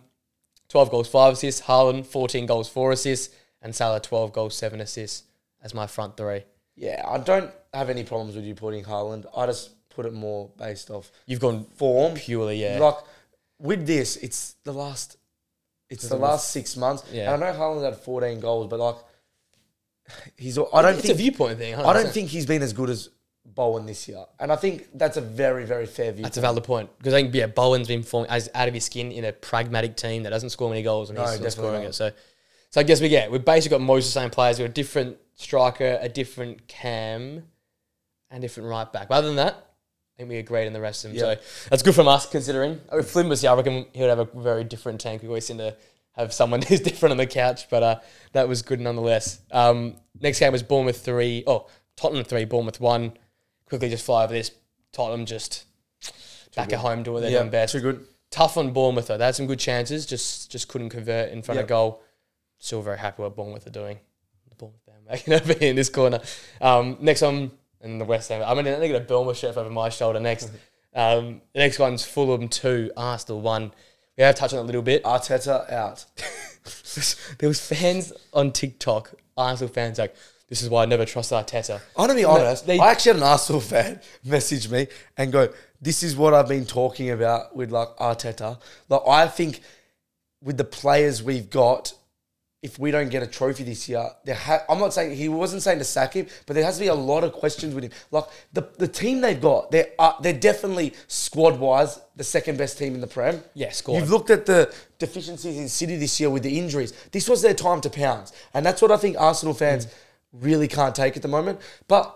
12 0.69 0.91
goals, 0.93 1.09
5 1.09 1.33
assists. 1.33 1.63
Haaland, 1.63 2.07
14 2.07 2.47
goals, 2.47 2.69
4 2.69 2.93
assists. 2.93 3.35
And 3.61 3.75
Salah, 3.75 3.99
12 3.99 4.33
goals, 4.33 4.55
7 4.57 4.81
assists 4.81 5.25
as 5.61 5.75
my 5.75 5.89
front 5.89 6.17
three. 6.17 6.45
Yeah, 6.77 7.03
I 7.05 7.19
don't 7.19 7.51
have 7.75 7.91
any 7.91 8.05
problems 8.05 8.37
with 8.37 8.45
you 8.45 8.55
putting 8.55 8.85
Haaland. 8.85 9.27
I 9.37 9.47
just 9.47 9.71
put 9.89 10.07
it 10.07 10.13
more 10.13 10.49
based 10.57 10.89
off 10.89 11.11
You've 11.27 11.41
gone 11.41 11.65
form. 11.65 12.15
purely, 12.15 12.63
yeah. 12.63 12.79
Like 12.79 12.99
with 13.59 13.85
this, 13.85 14.15
it's 14.19 14.55
the 14.63 14.73
last, 14.73 15.17
it's 15.91 16.09
the 16.09 16.15
last 16.17 16.53
six 16.53 16.77
months. 16.77 17.03
Yeah. 17.13 17.35
And 17.35 17.43
I 17.43 17.51
know 17.51 17.59
Haaland 17.59 17.85
had 17.85 17.97
14 17.97 18.39
goals, 18.39 18.69
but 18.69 18.79
like 18.79 18.97
he's. 20.37 20.57
I 20.59 20.81
don't 20.81 20.93
it's 20.93 21.03
think 21.03 21.15
a 21.15 21.17
viewpoint 21.19 21.59
thing. 21.59 21.75
100%. 21.75 21.85
I 21.85 21.93
don't 21.93 22.13
think 22.13 22.29
he's 22.29 22.47
been 22.47 22.63
as 22.63 22.73
good 22.73 22.89
as 22.89 23.11
Bowen 23.59 23.87
this 23.87 24.07
year, 24.07 24.25
and 24.39 24.53
I 24.53 24.57
think 24.57 24.87
that's 24.95 25.17
a 25.17 25.21
very 25.21 25.65
very 25.67 25.85
fair 25.87 26.13
view. 26.13 26.23
That's 26.23 26.37
a 26.37 26.41
valid 26.41 26.63
point. 26.63 26.97
Because 26.97 27.13
I 27.13 27.23
think, 27.23 27.35
yeah, 27.35 27.49
Bowen's 27.49 27.89
been 27.89 28.05
falling 28.05 28.31
as 28.31 28.49
out 28.55 28.69
of 28.69 28.75
his 28.75 28.85
skin 28.85 29.11
in 29.11 29.25
a 29.25 29.33
pragmatic 29.33 29.97
team 29.97 30.23
that 30.23 30.31
doesn't 30.31 30.51
score 30.51 30.71
many 30.71 30.85
goals 30.85 31.11
and 31.11 31.19
No, 31.19 31.27
he's 31.27 31.55
scoring 31.55 31.83
not. 31.83 31.89
it. 31.89 31.93
So, 31.95 32.13
so 32.71 32.81
I 32.81 32.85
guess 32.85 33.01
we 33.01 33.09
get, 33.09 33.33
we've 33.33 33.45
basically 33.45 33.77
got 33.77 33.85
most 33.85 34.07
of 34.07 34.15
the 34.15 34.21
same 34.21 34.31
players. 34.31 34.61
We've 34.61 34.67
got 34.69 34.71
a 34.71 34.75
different 34.75 35.17
striker, 35.35 35.99
a 36.01 36.09
different 36.09 36.69
cam, 36.69 37.49
and 38.31 38.41
different 38.41 38.69
right 38.69 38.93
back. 38.93 39.09
But 39.09 39.17
other 39.17 39.27
than 39.27 39.37
that, 39.37 39.55
I 39.55 40.17
think 40.19 40.29
we 40.29 40.37
agreed 40.37 40.69
on 40.69 40.73
the 40.73 40.81
rest 40.81 41.05
of 41.05 41.11
them. 41.11 41.19
So 41.19 41.35
that's 41.69 41.83
good 41.83 41.97
from 41.97 42.07
us 42.07 42.27
considering. 42.27 42.81
If 42.93 43.09
Flynn 43.11 43.29
was 43.29 43.41
here, 43.41 43.51
I 43.51 43.55
reckon 43.55 43.87
he 43.93 44.03
would 44.03 44.09
have 44.09 44.21
a 44.21 44.29
very 44.41 44.63
different 44.63 45.01
tank. 45.01 45.23
We 45.23 45.29
always 45.29 45.47
seem 45.47 45.59
to 45.59 45.75
have 46.13 46.33
someone 46.33 46.63
who's 46.69 46.81
different 46.81 47.11
on 47.11 47.17
the 47.17 47.27
couch, 47.27 47.69
but 47.69 47.83
uh, 47.83 47.99
that 48.35 48.47
was 48.47 48.63
good 48.63 48.81
nonetheless. 48.81 49.41
Um, 49.51 49.97
next 50.21 50.39
game 50.39 50.53
was 50.53 50.63
Bournemouth 50.63 51.01
3. 51.05 51.43
Oh, 51.49 51.67
Tottenham 51.97 52.23
3, 52.23 52.45
Bournemouth 52.45 52.81
1. 52.81 53.13
Quickly 53.69 53.89
just 53.89 54.05
fly 54.05 54.25
over 54.25 54.33
this. 54.33 54.51
Tottenham 54.93 55.27
just 55.27 55.65
back 56.57 56.73
at 56.73 56.79
home 56.79 57.03
doing 57.03 57.15
what 57.15 57.21
they're 57.21 57.31
yeah, 57.31 57.39
doing 57.41 57.51
best. 57.51 57.73
too 57.73 57.81
good. 57.81 58.07
Tough 58.31 58.57
on 58.57 58.73
Bournemouth 58.73 59.07
though. 59.07 59.17
They 59.19 59.25
had 59.25 59.35
some 59.35 59.47
good 59.47 59.59
chances, 59.59 60.07
just 60.07 60.51
just 60.51 60.69
couldn't 60.69 60.91
convert 60.91 61.31
in 61.31 61.43
front 61.43 61.57
Yep. 61.57 61.65
of 61.65 61.69
goal. 61.69 62.03
Still 62.59 62.83
very 62.83 62.99
happy 62.99 63.23
what 63.23 63.37
Bournemouth 63.37 63.67
are 63.67 63.71
doing. 63.71 63.99
The 64.49 64.55
Bournemouth 64.57 64.85
bandwagon 64.87 65.33
over 65.35 65.53
here 65.55 65.71
in 65.71 65.77
this 65.77 65.89
corner. 65.91 66.21
Um, 66.61 66.97
next 67.01 67.23
one 67.23 67.51
in 67.81 67.99
the 67.99 68.05
West 68.05 68.29
Ham. 68.31 68.43
I 68.45 68.55
mean, 68.55 68.65
they 68.65 68.89
got 68.89 69.03
a 69.03 69.05
Bournemouth 69.05 69.39
shirt 69.39 69.57
over 69.57 69.71
my 69.71 69.89
shoulder 69.89 70.21
next. 70.21 70.51
Um, 70.95 71.43
the 71.53 71.61
next 71.61 71.79
one's 71.79 72.05
Fulham 72.05 72.49
two, 72.49 72.91
Arsenal 72.97 73.41
one. 73.41 73.73
We 74.17 74.25
have 74.25 74.35
touched 74.35 74.55
on 74.55 74.61
it 74.61 74.63
a 74.63 74.65
little 74.65 74.83
bit. 74.83 75.05
Arteta 75.05 75.71
out. 75.71 76.07
there 77.39 77.49
was 77.49 77.61
fans 77.61 78.13
on 78.33 78.53
TikTok, 78.53 79.13
Arsenal 79.37 79.73
fans 79.73 79.99
like, 79.99 80.17
this 80.49 80.63
is 80.63 80.71
why 80.71 80.83
I 80.83 80.87
never 80.87 81.05
trust 81.05 81.31
Arteta. 81.33 81.81
I'm 81.97 82.07
gonna 82.07 82.15
be 82.15 82.25
honest. 82.25 82.67
they- 82.67 82.79
I 82.79 82.91
actually 82.91 83.11
had 83.13 83.17
an 83.17 83.23
Arsenal 83.29 83.61
fan 83.61 84.01
message 84.25 84.71
me 84.71 84.87
and 85.17 85.31
go, 85.33 85.49
"This 85.81 86.03
is 86.03 86.17
what 86.17 86.35
I've 86.35 86.49
been 86.49 86.67
talking 86.67 87.11
about 87.11 87.55
with 87.57 87.71
like 87.71 87.89
Arteta. 87.99 88.59
Like 88.89 89.03
I 89.07 89.27
think 89.29 89.61
with 90.43 90.57
the 90.57 90.65
players 90.65 91.23
we've 91.23 91.51
got, 91.51 91.93
if 92.63 92.79
we 92.79 92.91
don't 92.91 93.09
get 93.09 93.23
a 93.23 93.27
trophy 93.27 93.63
this 93.65 93.89
year, 93.89 94.09
there 94.25 94.35
ha- 94.35 94.65
I'm 94.69 94.79
not 94.81 94.93
saying 94.95 95.17
he 95.17 95.29
wasn't 95.29 95.63
saying 95.63 95.79
to 95.81 95.85
sack 95.85 96.15
him, 96.15 96.27
but 96.47 96.55
there 96.55 96.65
has 96.65 96.77
to 96.77 96.81
be 96.81 96.89
a 96.89 96.95
lot 96.95 97.23
of 97.25 97.33
questions 97.33 97.75
with 97.75 97.85
him. 97.85 97.91
Like 98.11 98.25
the 98.53 98.63
the 98.79 98.89
team 98.89 99.21
they've 99.21 99.41
got, 99.41 99.71
they're 99.71 99.89
uh, 99.99 100.15
they're 100.23 100.33
definitely 100.33 100.95
squad 101.09 101.59
wise 101.61 102.01
the 102.17 102.25
second 102.25 102.57
best 102.59 102.79
team 102.79 102.95
in 102.95 103.01
the 103.01 103.07
Prem. 103.07 103.43
Yeah, 103.55 103.71
squad. 103.71 103.99
You've 103.99 104.11
looked 104.11 104.31
at 104.31 104.47
the 104.47 104.73
deficiencies 104.99 105.57
in 105.59 105.69
City 105.69 105.97
this 105.97 106.19
year 106.19 106.31
with 106.31 106.43
the 106.43 106.59
injuries. 106.59 106.93
This 107.13 107.29
was 107.29 107.43
their 107.43 107.55
time 107.55 107.81
to 107.83 107.91
pounce, 107.91 108.33
and 108.55 108.65
that's 108.65 108.81
what 108.83 108.91
I 108.91 108.97
think 108.97 109.17
Arsenal 109.21 109.55
fans 109.55 109.87
really 110.33 110.69
can't 110.69 110.95
take 110.95 111.17
at 111.17 111.23
the 111.23 111.29
moment. 111.29 111.61
But 111.87 112.15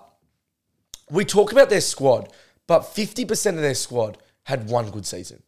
we 1.11 1.25
talk 1.25 1.53
about 1.53 1.71
their 1.71 1.81
squad, 1.81 2.33
but 2.67 2.83
50% 2.83 3.51
of 3.51 3.57
their 3.57 3.75
squad 3.75 4.19
had 4.45 4.69
one 4.69 4.91
good 4.91 5.07
season. 5.07 5.43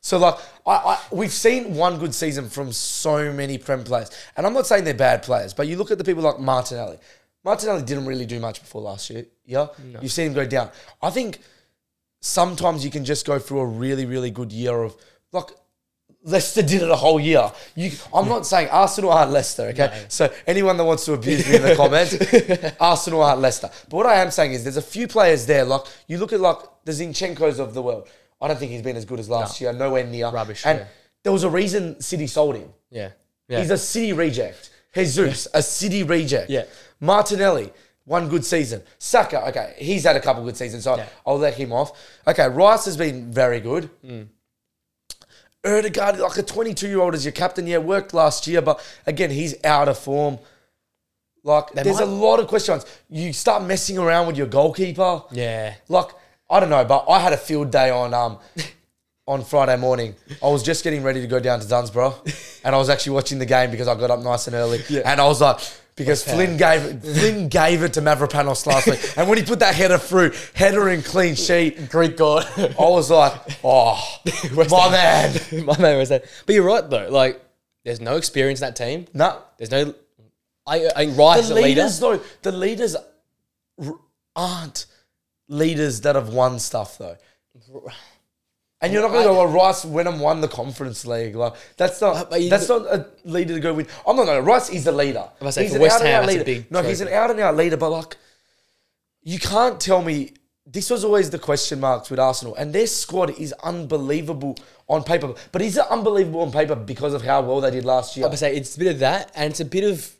So 0.00 0.18
like 0.18 0.34
I, 0.66 0.72
I 0.72 1.00
we've 1.10 1.32
seen 1.32 1.74
one 1.74 1.98
good 1.98 2.14
season 2.14 2.50
from 2.50 2.72
so 2.72 3.32
many 3.32 3.56
Prem 3.56 3.84
players. 3.84 4.10
And 4.36 4.46
I'm 4.46 4.52
not 4.52 4.66
saying 4.66 4.84
they're 4.84 4.92
bad 4.92 5.22
players, 5.22 5.54
but 5.54 5.66
you 5.66 5.76
look 5.76 5.90
at 5.90 5.96
the 5.96 6.04
people 6.04 6.22
like 6.22 6.38
Martinelli. 6.38 6.98
Martinelli 7.42 7.82
didn't 7.82 8.06
really 8.06 8.26
do 8.26 8.38
much 8.38 8.60
before 8.60 8.82
last 8.82 9.08
year. 9.08 9.24
Yeah. 9.46 9.68
You've 10.02 10.12
seen 10.12 10.28
him 10.28 10.34
go 10.34 10.46
down. 10.46 10.70
I 11.02 11.08
think 11.10 11.38
sometimes 12.20 12.84
you 12.84 12.90
can 12.90 13.04
just 13.04 13.26
go 13.26 13.38
through 13.38 13.60
a 13.60 13.66
really, 13.66 14.04
really 14.04 14.30
good 14.30 14.52
year 14.52 14.82
of 14.82 14.94
like 15.32 15.48
Leicester 16.26 16.62
did 16.62 16.80
it 16.80 16.90
a 16.90 16.96
whole 16.96 17.20
year. 17.20 17.52
You, 17.74 17.90
I'm 18.12 18.28
not 18.28 18.46
saying 18.46 18.68
Arsenal 18.70 19.12
aren't 19.12 19.30
Leicester, 19.30 19.64
okay? 19.64 20.06
So 20.08 20.32
anyone 20.46 20.78
that 20.78 20.84
wants 20.84 21.04
to 21.04 21.12
abuse 21.12 21.46
me 21.46 21.56
in 21.56 21.62
the 21.62 21.76
comments, 21.76 22.16
Arsenal 22.80 23.22
aren't 23.22 23.40
Leicester. 23.40 23.70
But 23.90 23.96
what 23.96 24.06
I 24.06 24.16
am 24.16 24.30
saying 24.30 24.54
is 24.54 24.64
there's 24.64 24.78
a 24.78 24.82
few 24.82 25.06
players 25.06 25.44
there. 25.44 25.64
Like 25.64 25.82
you 26.08 26.16
look 26.16 26.32
at 26.32 26.40
like 26.40 26.56
the 26.84 26.92
Zinchenko's 26.92 27.58
of 27.58 27.74
the 27.74 27.82
world. 27.82 28.08
I 28.40 28.48
don't 28.48 28.58
think 28.58 28.72
he's 28.72 28.82
been 28.82 28.96
as 28.96 29.04
good 29.04 29.20
as 29.20 29.28
last 29.28 29.60
year. 29.60 29.72
Nowhere 29.72 30.04
near 30.06 30.30
Rubbish, 30.30 30.64
And 30.64 30.80
yeah. 30.80 30.86
there 31.22 31.32
was 31.32 31.44
a 31.44 31.50
reason 31.50 32.00
City 32.00 32.26
sold 32.26 32.56
him. 32.56 32.70
Yeah. 32.90 33.10
Yeah. 33.48 33.60
He's 33.60 33.70
a 33.70 33.78
City 33.78 34.12
reject. 34.14 34.70
Jesus, 34.94 35.48
a 35.52 35.62
City 35.62 36.02
reject. 36.04 36.48
Yeah. 36.48 36.64
Martinelli, 37.00 37.70
one 38.04 38.28
good 38.28 38.44
season. 38.44 38.82
Saka, 38.98 39.48
okay, 39.48 39.74
he's 39.76 40.04
had 40.04 40.16
a 40.16 40.20
couple 40.20 40.44
good 40.44 40.56
seasons, 40.56 40.84
so. 40.84 41.04
I'll 41.26 41.38
let 41.38 41.54
him 41.54 41.72
off. 41.72 41.98
Okay, 42.26 42.48
Rice 42.48 42.84
has 42.86 42.96
been 42.96 43.32
very 43.32 43.60
good. 43.60 43.90
Mm. 44.04 44.28
Ødegaard, 45.64 46.18
like 46.18 46.36
a 46.38 46.42
22 46.42 46.88
year 46.88 47.00
old 47.00 47.14
as 47.14 47.24
your 47.24 47.32
captain, 47.32 47.66
yeah, 47.66 47.78
worked 47.78 48.12
last 48.14 48.46
year, 48.46 48.60
but 48.62 48.80
again, 49.06 49.30
he's 49.30 49.54
out 49.64 49.88
of 49.88 49.98
form. 49.98 50.38
Like, 51.42 51.72
They 51.72 51.82
there's 51.82 52.00
a 52.00 52.06
lot 52.06 52.40
of 52.40 52.46
questions. 52.48 52.86
You 53.08 53.32
start 53.32 53.64
messing 53.64 53.98
around 53.98 54.26
with 54.26 54.36
your 54.36 54.46
goalkeeper. 54.46 55.22
Yeah. 55.30 55.74
Like, 55.88 56.08
I 56.50 56.60
don't 56.60 56.70
know, 56.70 56.84
but 56.84 57.04
I 57.08 57.18
had 57.18 57.32
a 57.32 57.36
field 57.36 57.70
day 57.70 57.90
on 57.90 58.14
um 58.14 58.38
on 59.26 59.42
Friday 59.44 59.76
morning. 59.76 60.14
I 60.42 60.48
was 60.48 60.62
just 60.62 60.84
getting 60.84 61.02
ready 61.02 61.20
to 61.20 61.26
go 61.26 61.40
down 61.40 61.60
to 61.60 61.68
Dunsborough, 61.68 62.14
and 62.64 62.74
I 62.74 62.78
was 62.78 62.88
actually 62.90 63.14
watching 63.14 63.38
the 63.38 63.46
game 63.46 63.70
because 63.70 63.88
I 63.88 63.94
got 63.94 64.10
up 64.10 64.20
nice 64.20 64.46
and 64.46 64.56
early. 64.56 64.80
And 65.04 65.20
I 65.20 65.26
was 65.26 65.40
like, 65.40 65.58
because 65.96 66.24
Flynn 66.24 66.56
gave 66.56 67.02
Flynn 67.02 67.48
gave 67.48 67.82
it 67.82 67.92
to 67.94 68.00
Mavropanos 68.00 68.66
last 68.66 68.86
week, 68.86 69.00
and 69.16 69.28
when 69.28 69.38
he 69.38 69.44
put 69.44 69.60
that 69.60 69.74
header 69.74 69.98
through, 69.98 70.32
header 70.54 70.88
and 70.88 71.04
clean 71.04 71.34
sheet, 71.34 71.88
Greek 71.90 72.16
God. 72.16 72.46
I 72.58 72.74
was 72.78 73.10
like, 73.10 73.32
oh, 73.62 73.96
my 74.54 74.90
man. 74.90 75.40
My 75.64 75.78
man 75.78 75.98
was 75.98 76.08
that. 76.08 76.24
But 76.46 76.54
you're 76.54 76.64
right 76.64 76.88
though. 76.88 77.08
Like, 77.10 77.44
there's 77.84 78.00
no 78.00 78.16
experience 78.16 78.60
in 78.60 78.66
that 78.66 78.76
team. 78.76 79.06
No, 79.14 79.40
There's 79.58 79.70
no. 79.70 79.94
I, 80.66 80.88
I 80.96 81.06
Rice 81.06 81.48
the 81.48 81.54
the 81.54 81.54
leader. 81.56 81.68
leaders 81.68 82.00
though, 82.00 82.20
the 82.42 82.52
leaders 82.52 82.96
aren't 84.34 84.86
leaders 85.48 86.00
that 86.00 86.14
have 86.14 86.30
won 86.30 86.58
stuff 86.58 86.96
though. 86.98 87.16
And 88.80 88.92
you're 88.92 89.00
not 89.00 89.12
going 89.12 89.22
to 89.22 89.30
go, 89.30 89.36
well, 89.36 89.46
Rice 89.46 89.84
went 89.84 90.08
and 90.08 90.20
won 90.20 90.40
the 90.42 90.48
conference 90.48 91.06
league. 91.06 91.34
Like 91.34 91.54
that's 91.76 92.00
not 92.00 92.28
But 92.28 92.42
you- 92.42 92.50
that's 92.50 92.68
not 92.68 92.82
a 92.82 93.06
leader 93.24 93.54
to 93.54 93.60
go. 93.60 93.78
I'm 93.78 93.86
oh, 94.06 94.12
not 94.12 94.24
going. 94.26 94.38
To. 94.38 94.42
Rice 94.42 94.68
is 94.70 94.84
the 94.84 94.92
leader. 94.92 95.28
gonna 95.40 95.52
say, 95.52 95.64
he's 95.64 95.74
for 95.74 95.80
West 95.80 96.02
Ham, 96.02 96.22
that's 96.22 96.34
a 96.34 96.38
leader. 96.38 96.44
big 96.44 96.70
no, 96.70 96.82
he's 96.82 97.00
an 97.00 97.06
trophy. 97.06 97.16
out 97.16 97.30
and 97.30 97.40
out 97.40 97.56
leader. 97.56 97.76
But 97.76 97.90
like, 97.90 98.16
you 99.22 99.38
can't 99.38 99.80
tell 99.80 100.02
me. 100.02 100.32
This 100.66 100.88
was 100.88 101.04
always 101.04 101.28
the 101.28 101.38
question 101.38 101.80
marks 101.80 102.10
with 102.10 102.18
Arsenal, 102.18 102.54
and 102.56 102.72
their 102.72 102.86
squad 102.86 103.38
is 103.38 103.52
unbelievable 103.62 104.56
on 104.88 105.02
paper. 105.02 105.34
But 105.52 105.60
is 105.60 105.76
it 105.76 105.84
unbelievable 105.90 106.40
on 106.40 106.52
paper 106.52 106.74
because 106.74 107.12
of 107.12 107.22
how 107.22 107.42
well 107.42 107.60
they 107.60 107.70
did 107.70 107.84
last 107.84 108.16
year? 108.16 108.26
I 108.26 108.30
would 108.30 108.38
say 108.38 108.56
it's 108.56 108.74
a 108.74 108.78
bit 108.78 108.88
of 108.88 108.98
that, 109.00 109.30
and 109.34 109.50
it's 109.50 109.60
a 109.60 109.64
bit 109.66 109.84
of 109.84 110.10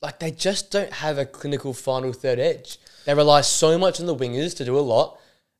like 0.00 0.18
they 0.20 0.30
just 0.30 0.70
don't 0.70 0.92
have 0.92 1.18
a 1.18 1.26
clinical 1.26 1.74
final 1.74 2.12
third 2.12 2.38
edge. 2.38 2.78
They 3.04 3.14
rely 3.14 3.42
so 3.42 3.78
much 3.78 4.00
on 4.00 4.06
the 4.06 4.16
wingers 4.16 4.56
to 4.56 4.64
do 4.64 4.78
a 4.78 4.80
lot, 4.80 5.18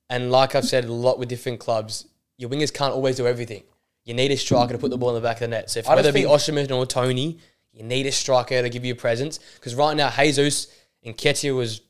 and 0.08 0.30
like 0.30 0.54
I've 0.54 0.64
said 0.64 0.84
a 0.84 0.92
lot 0.92 1.18
with 1.18 1.28
different 1.28 1.60
clubs, 1.60 2.06
your 2.36 2.50
wingers 2.50 2.72
can't 2.72 2.92
always 2.92 3.16
do 3.16 3.26
everything. 3.26 3.62
You 4.04 4.14
need 4.14 4.30
a 4.30 4.36
striker 4.36 4.72
to 4.72 4.78
put 4.78 4.90
the 4.90 4.98
ball 4.98 5.10
in 5.10 5.14
the 5.14 5.20
back 5.20 5.36
of 5.36 5.40
the 5.40 5.48
net. 5.48 5.70
So 5.70 5.80
if, 5.80 5.88
I 5.88 5.94
whether 5.94 6.10
it 6.10 6.14
be 6.14 6.22
Osimhen 6.22 6.70
or 6.70 6.84
Toney, 6.84 7.38
you 7.72 7.82
need 7.82 8.06
a 8.06 8.12
striker 8.12 8.60
to 8.60 8.68
give 8.68 8.84
you 8.84 8.92
a 8.92 8.96
presence. 8.96 9.40
Because 9.54 9.74
right 9.74 9.96
now, 9.96 10.10
Jesus 10.10 10.68
and 11.02 11.16
Nketiah 11.16 11.56
was 11.56 11.80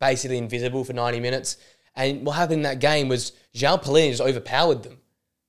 basically 0.00 0.38
invisible 0.38 0.84
for 0.84 0.92
90 0.92 1.20
minutes. 1.20 1.56
And 1.94 2.26
what 2.26 2.32
happened 2.32 2.58
in 2.58 2.62
that 2.62 2.80
game 2.80 3.08
was 3.08 3.32
João 3.54 3.82
Palhinha 3.82 4.10
just 4.10 4.22
overpowered 4.22 4.82
them. 4.82 4.98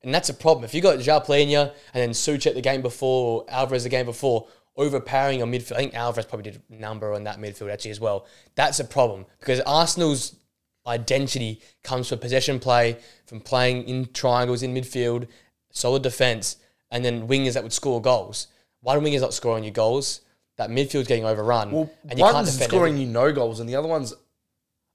And 0.04 0.14
that's 0.14 0.30
a 0.30 0.34
problem. 0.34 0.66
If 0.66 0.74
you 0.74 0.82
got 0.82 1.00
João 1.00 1.26
Palhinha 1.26 1.74
and 1.94 2.02
then 2.02 2.10
Souček 2.12 2.54
the 2.54 2.62
game 2.62 2.82
before, 2.82 3.42
or 3.42 3.46
Alvarez 3.50 3.84
the 3.84 3.90
game 3.90 4.06
before, 4.06 4.48
overpowering 4.76 5.40
your 5.40 5.48
midfield, 5.48 5.74
I 5.74 5.78
think 5.78 5.96
Alvarez 5.96 6.26
probably 6.26 6.52
did 6.52 6.62
a 6.70 6.76
number 6.76 7.14
on 7.14 7.24
that 7.24 7.40
midfield 7.40 7.72
actually 7.72 7.92
as 7.92 8.00
well. 8.00 8.26
That's 8.56 8.80
a 8.80 8.86
problem 8.86 9.26
because 9.40 9.62
Arsenal's 9.62 10.36
identity 10.86 11.62
comes 11.84 12.10
from 12.10 12.20
possession 12.20 12.60
play, 12.60 12.98
from 13.26 13.40
playing 13.40 13.88
in 13.88 14.12
triangles 14.14 14.64
in 14.64 14.74
midfield, 14.74 15.28
solid 15.72 16.02
defense, 16.02 16.58
and 16.92 17.04
then 17.04 17.28
wingers 17.28 17.54
that 17.54 17.64
would 17.64 17.74
score 17.74 18.02
goals. 18.02 18.48
One 18.82 19.02
winger's 19.04 19.22
not 19.22 19.34
scoring 19.34 19.64
your 19.64 19.74
goals. 19.74 20.22
That 20.58 20.70
midfield's 20.70 21.08
getting 21.08 21.26
overrun, 21.26 21.72
well, 21.72 21.92
and 22.08 22.20
you 22.20 22.26
can't 22.26 22.36
one's 22.36 22.54
scoring 22.54 22.94
everything. 22.94 23.08
you 23.08 23.14
no 23.14 23.32
goals, 23.32 23.60
and 23.60 23.68
the 23.68 23.76
other 23.76 23.88
one's 23.88 24.14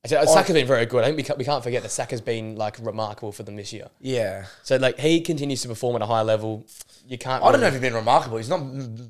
I 0.04 0.08
said, 0.08 0.28
Saka's 0.28 0.50
uh, 0.50 0.54
been 0.54 0.66
very 0.66 0.86
good. 0.86 1.02
I 1.02 1.06
think 1.08 1.16
we 1.16 1.22
can't, 1.24 1.38
we 1.38 1.44
can't 1.44 1.62
forget 1.62 1.82
that 1.82 1.88
Saka's 1.88 2.20
been 2.20 2.54
like 2.54 2.78
remarkable 2.80 3.32
for 3.32 3.42
them 3.42 3.56
this 3.56 3.72
year. 3.72 3.88
yeah. 4.00 4.46
So 4.62 4.76
like 4.76 4.98
he 4.98 5.20
continues 5.20 5.62
to 5.62 5.68
perform 5.68 5.96
at 5.96 6.02
a 6.02 6.06
high 6.06 6.22
level. 6.22 6.66
You 7.06 7.18
can't. 7.18 7.42
I 7.42 7.50
don't 7.50 7.60
know 7.60 7.66
if 7.66 7.72
he's 7.72 7.82
been 7.82 7.94
remarkable. 7.94 8.36
He's 8.36 8.48
not 8.48 8.60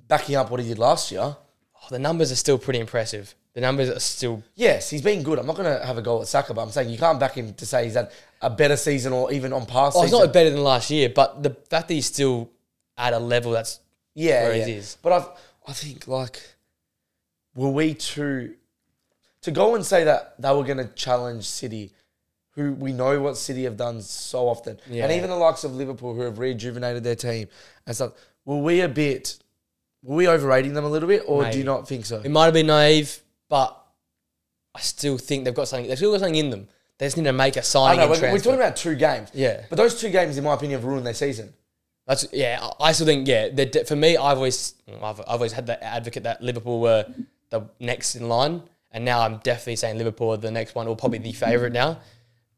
backing 0.08 0.36
up 0.36 0.50
what 0.50 0.60
he 0.60 0.68
did 0.68 0.78
last 0.78 1.12
year. 1.12 1.20
Oh, 1.20 1.86
the 1.90 1.98
numbers 1.98 2.32
are 2.32 2.36
still 2.36 2.58
pretty 2.58 2.80
impressive. 2.80 3.34
The 3.54 3.60
numbers 3.62 3.88
are 3.90 3.98
still. 3.98 4.42
Yes, 4.54 4.90
he's 4.90 5.02
been 5.02 5.22
good. 5.22 5.38
I'm 5.38 5.46
not 5.46 5.56
going 5.56 5.78
to 5.80 5.84
have 5.84 5.98
a 5.98 6.02
go 6.02 6.20
at 6.20 6.28
Saka, 6.28 6.54
but 6.54 6.62
I'm 6.62 6.70
saying 6.70 6.90
you 6.90 6.98
can't 6.98 7.18
back 7.18 7.34
him 7.34 7.54
to 7.54 7.66
say 7.66 7.84
he's 7.84 7.94
had 7.94 8.10
a 8.40 8.50
better 8.50 8.76
season 8.76 9.12
or 9.12 9.32
even 9.32 9.52
on 9.52 9.66
past 9.66 9.96
Oh, 9.96 10.02
it's 10.02 10.10
season. 10.12 10.26
not 10.26 10.32
better 10.32 10.50
than 10.50 10.62
last 10.62 10.90
year, 10.90 11.08
but 11.08 11.42
the 11.42 11.50
fact 11.50 11.88
that 11.88 11.94
he's 11.94 12.06
still 12.06 12.50
at 12.96 13.12
a 13.12 13.18
level 13.18 13.52
that's 13.52 13.80
yeah, 14.14 14.44
where 14.44 14.56
yeah. 14.56 14.64
he 14.66 14.72
is. 14.74 14.96
But 15.02 15.12
I've, 15.12 15.28
I 15.66 15.72
think 15.72 16.06
like, 16.06 16.40
were 17.54 17.70
we 17.70 17.94
too 17.94 18.54
to 19.42 19.50
go 19.50 19.74
and 19.74 19.84
say 19.84 20.04
that 20.04 20.34
they 20.40 20.52
were 20.52 20.64
going 20.64 20.78
to 20.78 20.86
challenge 20.94 21.44
City, 21.44 21.92
who 22.52 22.72
we 22.74 22.92
know 22.92 23.20
what 23.20 23.36
City 23.36 23.64
have 23.64 23.76
done 23.76 24.02
so 24.02 24.48
often, 24.48 24.78
Yeah. 24.88 25.04
and 25.04 25.12
even 25.12 25.30
the 25.30 25.36
likes 25.36 25.64
of 25.64 25.74
Liverpool 25.74 26.14
who 26.14 26.22
have 26.22 26.38
rejuvenated 26.38 27.02
their 27.04 27.14
team 27.16 27.48
and 27.86 27.94
stuff. 27.96 28.12
Were 28.44 28.58
we 28.58 28.80
a 28.82 28.88
bit? 28.88 29.38
Were 30.02 30.16
we 30.16 30.28
overrating 30.28 30.74
them 30.74 30.84
a 30.84 30.88
little 30.88 31.08
bit, 31.08 31.22
or 31.26 31.50
do 31.50 31.58
you 31.58 31.64
not 31.64 31.88
think 31.88 32.06
so? 32.06 32.20
it 32.20 32.30
might 32.30 32.44
have 32.46 32.54
been 32.54 32.66
naive, 32.68 33.20
but 33.48 33.76
I 34.74 34.80
still 34.80 35.18
think 35.18 35.44
they've 35.44 35.54
got 35.54 35.68
something. 35.68 35.88
They've 35.88 35.96
still 35.96 36.12
got 36.12 36.20
something 36.20 36.34
in 36.36 36.50
them. 36.50 36.68
They 36.98 37.06
just 37.06 37.16
need 37.16 37.24
to 37.24 37.32
make 37.32 37.56
a 37.56 37.62
signing 37.62 37.98
know 37.98 38.02
and 38.04 38.10
we're, 38.10 38.16
we're 38.16 38.20
transfer. 38.20 38.44
talking 38.50 38.60
about 38.60 38.76
two 38.76 38.94
games, 38.96 39.30
yeah, 39.32 39.64
but 39.70 39.76
those 39.76 40.00
two 40.00 40.10
games, 40.10 40.36
in 40.36 40.44
my 40.44 40.54
opinion, 40.54 40.80
have 40.80 40.84
ruined 40.88 41.06
their 41.06 41.14
season. 41.14 41.52
that's 42.06 42.26
yeah. 42.32 42.58
I 42.80 42.88
I 42.88 42.92
still 42.92 43.06
think 43.06 43.28
yeah. 43.28 43.48
they're 43.52 43.66
de- 43.66 43.84
For 43.84 43.94
me, 43.96 44.16
I've 44.16 44.36
always 44.38 44.74
I've, 45.02 45.20
I've 45.20 45.26
always 45.28 45.52
had 45.52 45.66
that 45.68 45.82
advocate 45.82 46.24
that 46.24 46.42
Liverpool 46.42 46.80
were 46.80 47.06
the 47.50 47.62
next 47.78 48.16
in 48.16 48.28
line, 48.28 48.62
and 48.90 49.04
now 49.04 49.20
I'm 49.20 49.36
definitely 49.38 49.76
saying 49.76 49.96
Liverpool 49.98 50.30
are 50.30 50.36
the 50.38 50.50
next 50.50 50.74
one, 50.74 50.88
or 50.88 50.96
probably 50.96 51.18
the 51.18 51.32
favorite 51.32 51.72
now. 51.72 52.00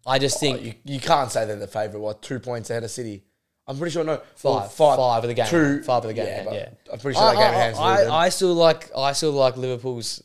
I 0.06 0.18
just 0.18 0.40
think 0.40 0.58
oh, 0.60 0.64
You, 0.64 0.74
you 0.84 1.00
can't 1.00 1.30
say 1.30 1.44
they're 1.44 1.56
the 1.56 1.66
favourite. 1.66 2.02
What 2.02 2.22
two 2.22 2.40
points 2.40 2.70
ahead 2.70 2.82
of 2.82 2.90
City? 2.90 3.22
I'm 3.66 3.76
pretty 3.76 3.92
sure 3.92 4.02
no 4.02 4.16
Five, 4.34 4.72
well, 4.78 4.96
five 4.96 5.22
of 5.22 5.28
the 5.28 5.34
game, 5.34 5.46
Two, 5.46 5.82
five 5.82 6.02
of 6.02 6.08
the 6.08 6.14
game, 6.14 6.26
Yeah, 6.26 6.44
but 6.44 6.54
yeah. 6.54 6.68
I'm 6.92 6.98
pretty 6.98 7.18
sure 7.18 7.26
that 7.26 7.36
game 7.36 7.52
hands. 7.52 7.78
I, 7.78 8.00
with. 8.00 8.08
I, 8.08 8.16
I 8.16 8.28
still 8.30 8.54
like 8.54 8.90
I 8.96 9.12
still 9.12 9.32
like 9.32 9.56
Liverpool's 9.58 10.22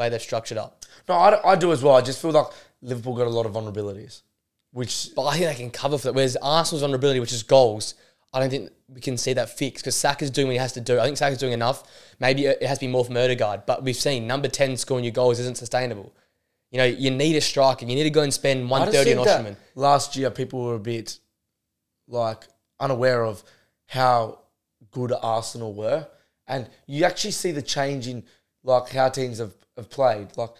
way 0.00 0.08
they're 0.08 0.18
structured 0.18 0.58
up. 0.58 0.84
no, 1.08 1.14
I, 1.14 1.52
I 1.52 1.56
do 1.56 1.72
as 1.72 1.82
well. 1.82 1.94
I 1.94 2.00
just 2.00 2.20
feel 2.20 2.32
like 2.32 2.46
Liverpool 2.82 3.14
got 3.14 3.26
a 3.26 3.30
lot 3.30 3.46
of 3.46 3.52
vulnerabilities, 3.52 4.22
which 4.72 5.10
But 5.14 5.26
I 5.26 5.36
think 5.36 5.46
they 5.46 5.54
can 5.54 5.70
cover 5.70 5.98
for 5.98 6.04
that. 6.08 6.14
Whereas 6.14 6.36
Arsenal's 6.42 6.82
vulnerability, 6.82 7.20
which 7.20 7.32
is 7.32 7.42
goals, 7.42 7.94
I 8.32 8.40
don't 8.40 8.50
think 8.50 8.70
we 8.88 9.00
can 9.00 9.16
see 9.16 9.32
that 9.32 9.50
fixed 9.58 9.84
because 9.84 9.96
Saka's 9.96 10.30
doing 10.30 10.48
what 10.48 10.52
he 10.52 10.58
has 10.58 10.72
to 10.74 10.80
do. 10.80 10.98
I 11.00 11.04
think 11.04 11.16
Saka's 11.16 11.38
doing 11.38 11.52
enough. 11.52 11.82
Maybe 12.20 12.46
it 12.46 12.62
has 12.62 12.78
to 12.78 12.86
be 12.86 12.92
more 12.92 13.04
from 13.04 13.16
Ødegaard, 13.16 13.66
but 13.66 13.82
we've 13.82 13.96
seen 13.96 14.26
number 14.26 14.48
10 14.48 14.76
scoring 14.76 15.04
your 15.04 15.12
goals 15.12 15.38
isn't 15.40 15.56
sustainable. 15.56 16.12
You 16.70 16.78
know, 16.78 16.84
you 16.84 17.10
need 17.10 17.34
a 17.34 17.40
striker. 17.40 17.84
You 17.84 17.96
need 17.96 18.04
to 18.04 18.10
go 18.10 18.22
and 18.22 18.32
spend 18.32 18.70
130 18.70 19.18
on 19.18 19.26
Osimhen. 19.26 19.56
last 19.74 20.14
year 20.16 20.30
people 20.30 20.64
were 20.64 20.76
a 20.76 20.80
bit 20.80 21.18
like 22.06 22.46
unaware 22.78 23.24
of 23.24 23.42
how 23.86 24.38
good 24.92 25.12
Arsenal 25.20 25.74
were, 25.74 26.06
and 26.46 26.68
you 26.86 27.04
actually 27.04 27.32
see 27.32 27.50
the 27.50 27.62
change 27.62 28.06
in 28.06 28.22
like 28.62 28.90
how 28.90 29.08
teams 29.08 29.38
have, 29.38 29.52
have 29.80 29.90
played. 29.90 30.28
Like 30.36 30.50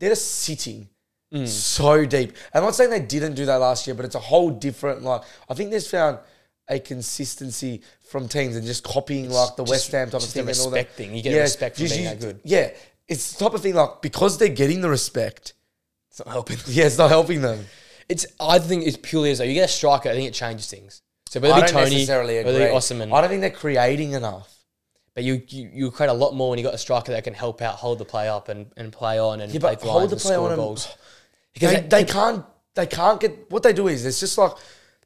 they're 0.00 0.10
just 0.10 0.30
sitting 0.30 0.88
Mm. 1.32 1.48
so 1.48 2.04
deep. 2.04 2.34
I'm 2.52 2.62
not 2.62 2.74
saying 2.74 2.90
they 2.90 3.00
didn't 3.00 3.36
do 3.36 3.46
that 3.46 3.56
last 3.56 3.86
year, 3.86 3.94
but 3.94 4.04
it's 4.04 4.14
a 4.14 4.18
whole 4.20 4.50
different 4.50 5.02
like. 5.02 5.22
I 5.48 5.54
think 5.54 5.70
there's 5.70 5.90
found 5.90 6.18
a 6.68 6.78
consistency 6.78 7.80
from 8.02 8.28
teams 8.28 8.54
and 8.54 8.66
just 8.66 8.84
copying 8.84 9.30
like 9.30 9.56
the 9.56 9.64
West 9.64 9.90
Ham 9.92 10.10
type 10.10 10.22
of 10.22 10.28
thing 10.28 10.44
the 10.44 10.50
and 10.52 10.60
all 10.60 10.68
that. 10.70 10.76
respect 10.76 10.96
thing. 10.96 11.14
You 11.14 11.22
get 11.22 11.38
respect 11.40 11.76
from 11.76 11.84
just 11.86 11.94
being 11.94 12.04
you- 12.04 12.10
that 12.14 12.20
good. 12.20 12.40
Yeah, 12.44 12.70
it's 13.08 13.32
the 13.32 13.44
type 13.44 13.54
of 13.54 13.62
thing 13.62 13.74
like 13.74 14.02
because 14.02 14.36
they're 14.36 14.48
getting 14.48 14.82
the 14.82 14.90
respect. 14.90 15.54
It's 16.10 16.18
not 16.18 16.28
helping. 16.28 16.58
Yeah, 16.66 16.84
it's 16.84 16.98
not 16.98 17.08
helping 17.08 17.40
them. 17.40 17.64
It's 18.10 18.26
I 18.38 18.58
think 18.58 18.86
it's 18.86 18.98
purely 18.98 19.30
as 19.30 19.38
though 19.38 19.44
you 19.44 19.54
get 19.54 19.70
a 19.70 19.72
striker, 19.72 20.10
I 20.10 20.12
think 20.12 20.28
it 20.28 20.34
changes 20.34 20.66
things. 20.66 21.00
So 21.28 21.40
whether 21.40 21.58
it 21.60 21.66
be 21.66 21.72
Toney, 21.72 21.90
necessarily 21.92 22.44
whether 22.44 22.60
it 22.60 22.68
be 22.68 22.74
Osimhen, 22.74 23.10
I 23.10 23.20
don't 23.22 23.30
think 23.30 23.40
they're 23.40 23.50
creating 23.50 24.12
enough. 24.12 24.51
But 25.14 25.24
you, 25.24 25.42
you 25.48 25.70
you 25.72 25.90
create 25.90 26.08
a 26.08 26.14
lot 26.14 26.34
more 26.34 26.50
when 26.50 26.58
you 26.58 26.64
got 26.64 26.74
a 26.74 26.78
striker 26.78 27.12
that 27.12 27.24
can 27.24 27.34
help 27.34 27.60
out, 27.60 27.74
hold 27.74 27.98
the 27.98 28.04
play 28.04 28.28
up, 28.28 28.48
and, 28.48 28.66
and 28.76 28.92
play 28.92 29.18
on 29.18 29.40
and 29.40 29.52
Yeah, 29.52 29.60
play 29.60 29.74
but 29.74 29.84
hold 29.88 30.10
the 30.10 30.14
and 30.14 30.20
play 30.22 30.32
score 30.32 30.44
on 30.46 30.52
and- 30.52 30.56
goals. 30.56 30.88
Because 31.52 31.72
They, 31.74 31.80
they- 31.80 32.04
can't. 32.04 32.44
They 32.74 32.86
can't 32.86 33.20
get. 33.20 33.50
What 33.50 33.62
they 33.62 33.74
do 33.74 33.88
is 33.88 34.06
it's 34.06 34.18
just 34.20 34.38
like 34.38 34.52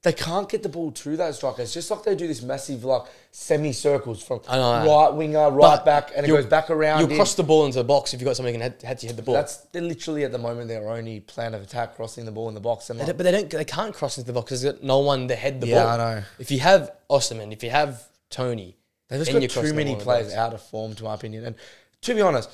they 0.02 0.12
can't 0.12 0.48
get 0.48 0.62
the 0.62 0.68
ball 0.68 0.92
to 0.92 1.16
that 1.16 1.34
striker. 1.34 1.62
It's 1.62 1.74
just 1.74 1.90
like 1.90 2.04
they 2.04 2.14
do 2.14 2.28
this 2.28 2.40
massive 2.40 2.84
like 2.84 3.02
semicircles 3.32 4.22
from 4.22 4.40
right 4.48 5.10
winger, 5.12 5.50
right 5.50 5.84
back, 5.84 6.12
and 6.14 6.24
it 6.24 6.28
goes 6.28 6.46
back 6.46 6.70
around. 6.70 7.00
You'll 7.00 7.10
in. 7.10 7.16
cross 7.16 7.34
the 7.34 7.42
ball 7.42 7.66
into 7.66 7.78
the 7.78 7.84
box 7.84 8.14
if 8.14 8.20
you've 8.20 8.26
got 8.28 8.36
can 8.36 8.60
head, 8.60 8.80
head 8.84 8.98
to 9.00 9.06
hit 9.08 9.16
the 9.16 9.22
ball. 9.22 9.34
That's 9.34 9.56
they're 9.72 9.82
literally 9.82 10.22
at 10.22 10.30
the 10.30 10.38
moment 10.38 10.68
their 10.68 10.88
only 10.88 11.18
plan 11.18 11.54
of 11.54 11.62
attack, 11.62 11.96
crossing 11.96 12.24
the 12.24 12.30
ball 12.30 12.48
in 12.48 12.54
the 12.54 12.60
box. 12.60 12.88
And 12.90 13.00
They 13.00 13.04
like, 13.06 13.16
but 13.16 13.24
they 13.24 13.32
don't. 13.32 13.50
They 13.50 13.64
can't 13.64 13.92
cross 13.92 14.16
into 14.16 14.28
the 14.28 14.32
box 14.40 14.50
because 14.62 14.80
no 14.82 15.00
one 15.00 15.26
to 15.26 15.34
head 15.34 15.60
the 15.60 15.66
Yeah, 15.66 15.82
ball. 15.82 15.88
I 15.88 15.96
know. 15.96 16.22
If 16.38 16.52
you 16.52 16.60
have 16.60 16.92
Osimhen, 17.10 17.52
if 17.52 17.64
you 17.64 17.70
have 17.70 18.04
Toney, 18.30 18.76
They've 19.08 19.20
just 19.20 19.30
then 19.32 19.40
got 19.40 19.50
too 19.50 19.72
many 19.74 19.90
ball 19.90 19.92
in 19.92 19.98
the 19.98 20.04
players 20.04 20.34
out 20.34 20.52
of 20.54 20.62
form, 20.62 20.94
to 20.96 21.04
my 21.04 21.14
opinion. 21.14 21.44
And 21.46 21.54
to 22.02 22.14
be 22.14 22.20
honest, 22.20 22.50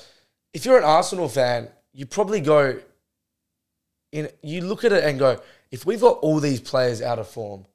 if 0.53 0.65
you're 0.65 0.77
an 0.77 0.83
Arsenal 0.83 1.27
fan, 1.29 1.67
you 1.93 2.05
probably 2.05 2.41
go 2.41 2.79
in. 4.11 4.29
You 4.41 4.61
look 4.61 4.83
at 4.83 4.91
it 4.91 5.03
and 5.03 5.17
go, 5.19 5.39
if 5.71 5.85
we've 5.85 6.01
got 6.01 6.17
all 6.19 6.39
these 6.39 6.59
players 6.59 7.01
out 7.01 7.19
of 7.19 7.27
form, 7.27 7.65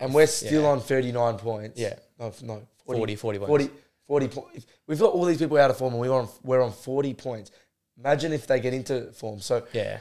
and 0.00 0.12
we're 0.12 0.26
still 0.26 0.62
Yeah. 0.62 0.68
on 0.68 0.80
39 0.80 1.38
points, 1.38 1.78
Yeah. 1.78 1.94
no, 2.18 2.32
no 2.42 2.62
40, 2.86 3.14
40 3.14 3.38
points. 3.38 3.48
40, 3.48 3.70
40 4.08 4.28
points. 4.28 4.66
We've 4.88 4.98
got 4.98 5.12
all 5.12 5.24
these 5.24 5.38
people 5.38 5.58
out 5.58 5.70
of 5.70 5.76
form 5.78 5.92
and 5.94 6.00
we're 6.00 6.12
on 6.12 6.28
we're 6.42 6.60
on 6.62 6.72
40 6.72 7.14
points. 7.14 7.50
Imagine 7.98 8.32
if 8.32 8.46
they 8.48 8.58
get 8.58 8.74
into 8.74 9.12
form. 9.12 9.40
So 9.40 9.62
Yeah. 9.72 9.98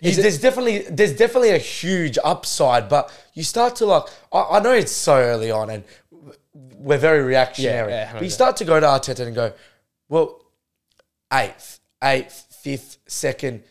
you- 0.00 0.12
there's 0.14 0.38
definitely 0.38 0.82
there's 0.82 1.14
definitely 1.16 1.50
a 1.50 1.58
huge 1.58 2.18
upside, 2.22 2.88
but 2.88 3.10
you 3.34 3.42
start 3.42 3.74
to 3.76 3.86
like. 3.86 4.04
I, 4.32 4.42
I 4.42 4.60
know 4.60 4.72
it's 4.72 4.92
so 4.92 5.16
early 5.16 5.50
on, 5.50 5.70
and 5.70 5.82
we're 6.76 6.98
very 6.98 7.22
reactionary. 7.22 7.90
Yeah, 7.90 8.04
yeah, 8.06 8.12
but 8.14 8.22
you 8.22 8.30
start 8.30 8.56
to 8.58 8.64
go 8.64 8.78
to 8.78 8.86
Arteta 8.86 9.26
and 9.26 9.34
go, 9.34 9.52
well, 10.08 10.42
eighth, 11.32 11.80
eighth, 12.02 12.46
fifth, 12.62 12.98
second. 13.06 13.62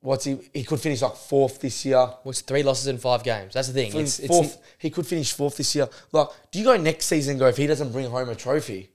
What's 0.00 0.24
he? 0.24 0.38
He 0.54 0.64
could 0.64 0.80
finish 0.80 1.02
like 1.02 1.16
fourth 1.16 1.60
this 1.60 1.84
year. 1.84 2.06
What's 2.22 2.40
three 2.42 2.62
losses 2.62 2.86
in 2.86 2.98
five 2.98 3.24
games? 3.24 3.54
That's 3.54 3.68
the 3.68 3.74
thing. 3.74 3.96
It's, 3.96 4.20
it's 4.20 4.28
fourth, 4.28 4.58
he 4.78 4.90
could 4.90 5.06
finish 5.06 5.32
fourth 5.32 5.56
this 5.56 5.74
year. 5.74 5.88
Like, 6.12 6.28
do 6.52 6.58
you 6.58 6.64
go 6.64 6.76
next 6.76 7.06
season 7.06 7.32
and 7.32 7.40
go 7.40 7.46
if 7.48 7.56
he 7.56 7.66
doesn't 7.66 7.92
bring 7.92 8.08
home 8.08 8.28
a 8.28 8.34
trophy? 8.34 8.90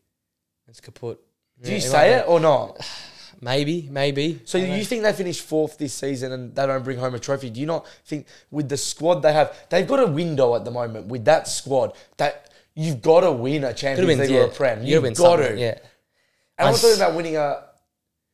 it's 0.68 0.80
kaput. 0.80 1.20
Do 1.62 1.74
you 1.74 1.82
say 1.82 2.16
it 2.16 2.26
or 2.28 2.40
not? 2.40 2.80
Maybe, 3.42 3.90
maybe. 3.92 4.40
So 4.46 4.58
you 4.58 4.86
think 4.86 5.04
they 5.04 5.12
finish 5.12 5.42
fourth 5.42 5.78
this 5.78 5.94
season 5.94 6.32
and 6.32 6.56
they 6.56 6.66
don't 6.66 6.82
bring 6.82 6.98
home 6.98 7.14
a 7.14 7.20
trophy? 7.20 7.50
Do 7.50 7.60
you 7.60 7.66
not 7.66 7.86
think 8.06 8.26
with 8.52 8.70
the 8.70 8.78
squad 8.78 9.16
they 9.16 9.34
have, 9.34 9.68
they've 9.70 9.88
got 9.88 10.00
a 10.00 10.08
window 10.08 10.56
at 10.56 10.64
the 10.64 10.72
moment 10.72 11.08
with 11.08 11.26
that 11.26 11.50
squad 11.50 11.92
that 12.16 12.53
you've 12.76 13.02
got 13.02 13.22
to 13.22 13.32
win 13.32 13.64
a 13.64 13.74
Champions 13.74 14.20
League 14.20 14.30
yeah. 14.30 14.40
or 14.40 14.46
a 14.46 14.50
Prem. 14.50 14.84
You 14.84 15.02
You've 15.02 15.18
got 15.18 15.38
to. 15.38 15.58
Yeah. 15.58 15.78
And 16.58 16.68
I'm 16.68 16.72
not 16.74 16.82
talking 16.82 16.98
about 16.98 17.16
winning 17.16 17.38
a. 17.38 17.64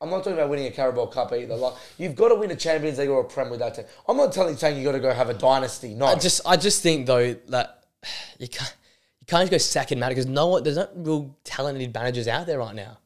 I'm 0.01 0.09
not 0.09 0.19
talking 0.19 0.33
about 0.33 0.49
winning 0.49 0.67
a 0.67 0.71
Carabao 0.71 1.07
Cup 1.07 1.33
either. 1.33 1.55
Like 1.55 1.73
you've 1.97 2.15
got 2.15 2.29
to 2.29 2.35
win 2.35 2.51
a 2.51 2.55
Champions 2.55 2.97
League 2.99 3.09
or 3.09 3.21
a 3.21 3.25
Prem 3.25 3.49
with 3.49 3.59
that 3.59 3.75
team. 3.75 3.85
I'm 4.07 4.15
not 4.17 4.31
telling 4.31 4.55
saying 4.55 4.77
you 4.77 4.83
got 4.83 4.93
to 4.93 4.99
go 4.99 5.13
have 5.13 5.29
a 5.29 5.33
dynasty. 5.33 5.93
No, 5.93 6.05
I 6.05 6.15
just, 6.15 6.41
I 6.45 6.55
just 6.55 6.81
think 6.81 7.05
though 7.05 7.33
that 7.49 7.83
you 8.39 8.47
can't, 8.47 8.75
you 9.19 9.25
can't 9.25 9.41
just 9.41 9.51
go 9.51 9.57
sacking 9.57 9.99
manager 9.99 10.21
because 10.21 10.29
no 10.29 10.47
one, 10.47 10.63
there's 10.63 10.77
not 10.77 10.91
real 10.95 11.35
talented 11.43 11.93
managers 11.93 12.27
out 12.27 12.47
there 12.47 12.59
right 12.59 12.75
now. 12.75 12.97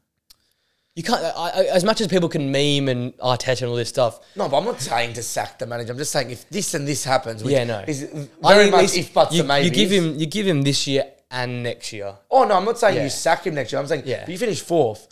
You 0.95 1.01
can't, 1.01 1.23
I, 1.23 1.49
I, 1.49 1.63
as 1.73 1.83
much 1.83 2.01
as 2.01 2.07
people 2.07 2.29
can 2.29 2.51
meme 2.51 2.87
and 2.87 3.17
Arteta 3.17 3.63
and 3.63 3.71
all 3.71 3.75
this 3.75 3.89
stuff. 3.89 4.19
no, 4.35 4.47
but 4.47 4.59
I'm 4.59 4.65
not 4.65 4.79
saying 4.79 5.13
to 5.13 5.23
sack 5.23 5.57
the 5.57 5.65
manager. 5.65 5.91
I'm 5.91 5.97
just 5.97 6.11
saying 6.11 6.29
if 6.29 6.47
this 6.49 6.75
and 6.75 6.87
this 6.87 7.03
happens, 7.03 7.43
which 7.43 7.53
Yeah, 7.53 7.63
no. 7.63 7.79
is 7.87 8.03
very 8.43 8.65
at 8.65 8.71
much 8.71 8.95
if 8.95 9.11
buts 9.11 9.33
you, 9.33 9.39
and 9.39 9.47
maybes. 9.47 9.65
you 9.65 9.73
give 9.73 9.89
him, 9.89 10.19
you 10.19 10.27
give 10.27 10.45
him 10.45 10.61
this 10.61 10.85
year 10.85 11.05
and 11.33 11.63
next 11.63 11.91
year. 11.91 12.15
Oh 12.31 12.45
no, 12.45 12.55
I'm 12.55 12.63
not 12.63 12.77
saying 12.79 12.95
Yeah. 12.95 13.03
you 13.03 13.09
sack 13.09 13.45
him 13.45 13.55
next 13.55 13.71
year. 13.73 13.81
I'm 13.81 13.87
saying 13.87 14.03
Yeah. 14.05 14.21
if 14.23 14.29
you 14.29 14.37
finish 14.37 14.61
fourth, 14.61 15.07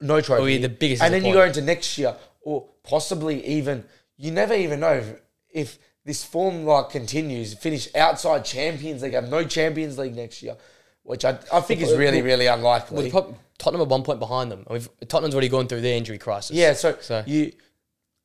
no 0.00 0.20
trophy. 0.20 0.44
Be 0.44 0.58
the 0.58 0.68
biggest 0.68 1.02
and 1.02 1.14
then 1.14 1.24
you 1.24 1.32
go 1.34 1.44
into 1.44 1.60
next 1.62 1.96
year, 1.98 2.16
or 2.40 2.68
possibly 2.82 3.44
even 3.46 3.84
you 4.16 4.30
never 4.32 4.54
even 4.54 4.80
know 4.80 4.94
if, 4.94 5.20
if 5.52 5.78
this 6.04 6.24
form 6.24 6.64
like 6.64 6.90
continues. 6.90 7.54
Finish 7.54 7.94
outside 7.94 8.44
Champions 8.44 9.02
League, 9.02 9.14
have 9.14 9.28
no 9.28 9.44
Champions 9.44 9.98
League 9.98 10.16
next 10.16 10.42
year, 10.42 10.56
which 11.04 11.24
I, 11.24 11.38
I 11.52 11.60
think 11.60 11.80
is 11.82 11.94
really 11.96 12.22
really 12.22 12.46
Well, 12.46 12.56
unlikely. 12.56 13.04
the 13.04 13.10
prob- 13.10 13.36
Tottenham 13.58 13.82
are 13.82 13.90
one 13.90 14.02
point 14.02 14.18
behind 14.18 14.50
them. 14.50 14.66
We've, 14.68 14.88
Tottenham's 15.06 15.34
already 15.34 15.48
gone 15.48 15.68
through 15.68 15.82
their 15.82 15.96
injury 15.96 16.18
crisis. 16.18 16.56
yeah, 16.56 16.72
so, 16.72 16.96
So- 17.00 17.22
you 17.26 17.52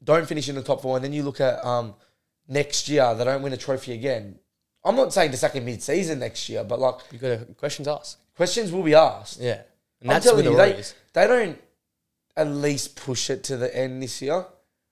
don't 0.03 0.27
finish 0.27 0.49
in 0.49 0.55
the 0.55 0.64
top 0.64 0.81
four, 0.81 0.95
and 0.95 1.03
then 1.05 1.14
you 1.14 1.22
look 1.23 1.39
at 1.41 1.64
um 1.65 1.95
next 2.47 2.88
year 2.89 3.14
they 3.14 3.23
don't 3.26 3.41
win 3.43 3.53
a 3.53 3.57
trophy 3.57 3.93
again. 3.93 4.39
I'm 4.88 4.95
not 4.95 5.14
saying 5.14 5.31
to 5.31 5.38
sack 5.38 5.53
him 5.53 5.65
mid-season 5.65 6.19
next 6.19 6.47
year, 6.49 6.64
but 6.64 6.80
like 6.80 6.95
you 7.11 7.19
got 7.19 7.31
a 7.31 7.45
questions 7.57 7.88
asked. 7.88 8.18
questions 8.35 8.72
will 8.72 8.84
be 8.84 8.95
asked. 8.95 9.39
Yeah, 9.39 9.61
and 10.01 10.09
I'm 10.09 10.15
that's 10.15 10.26
telling 10.26 10.45
with 10.45 10.57
the 10.57 10.68
you, 10.68 10.73
they, 10.73 10.84
they 11.14 11.27
don't 11.27 11.61
at 12.35 12.47
least 12.47 12.95
push 12.95 13.30
it 13.30 13.43
to 13.45 13.57
the 13.57 13.76
end 13.76 14.01
this 14.01 14.22
year. 14.22 14.45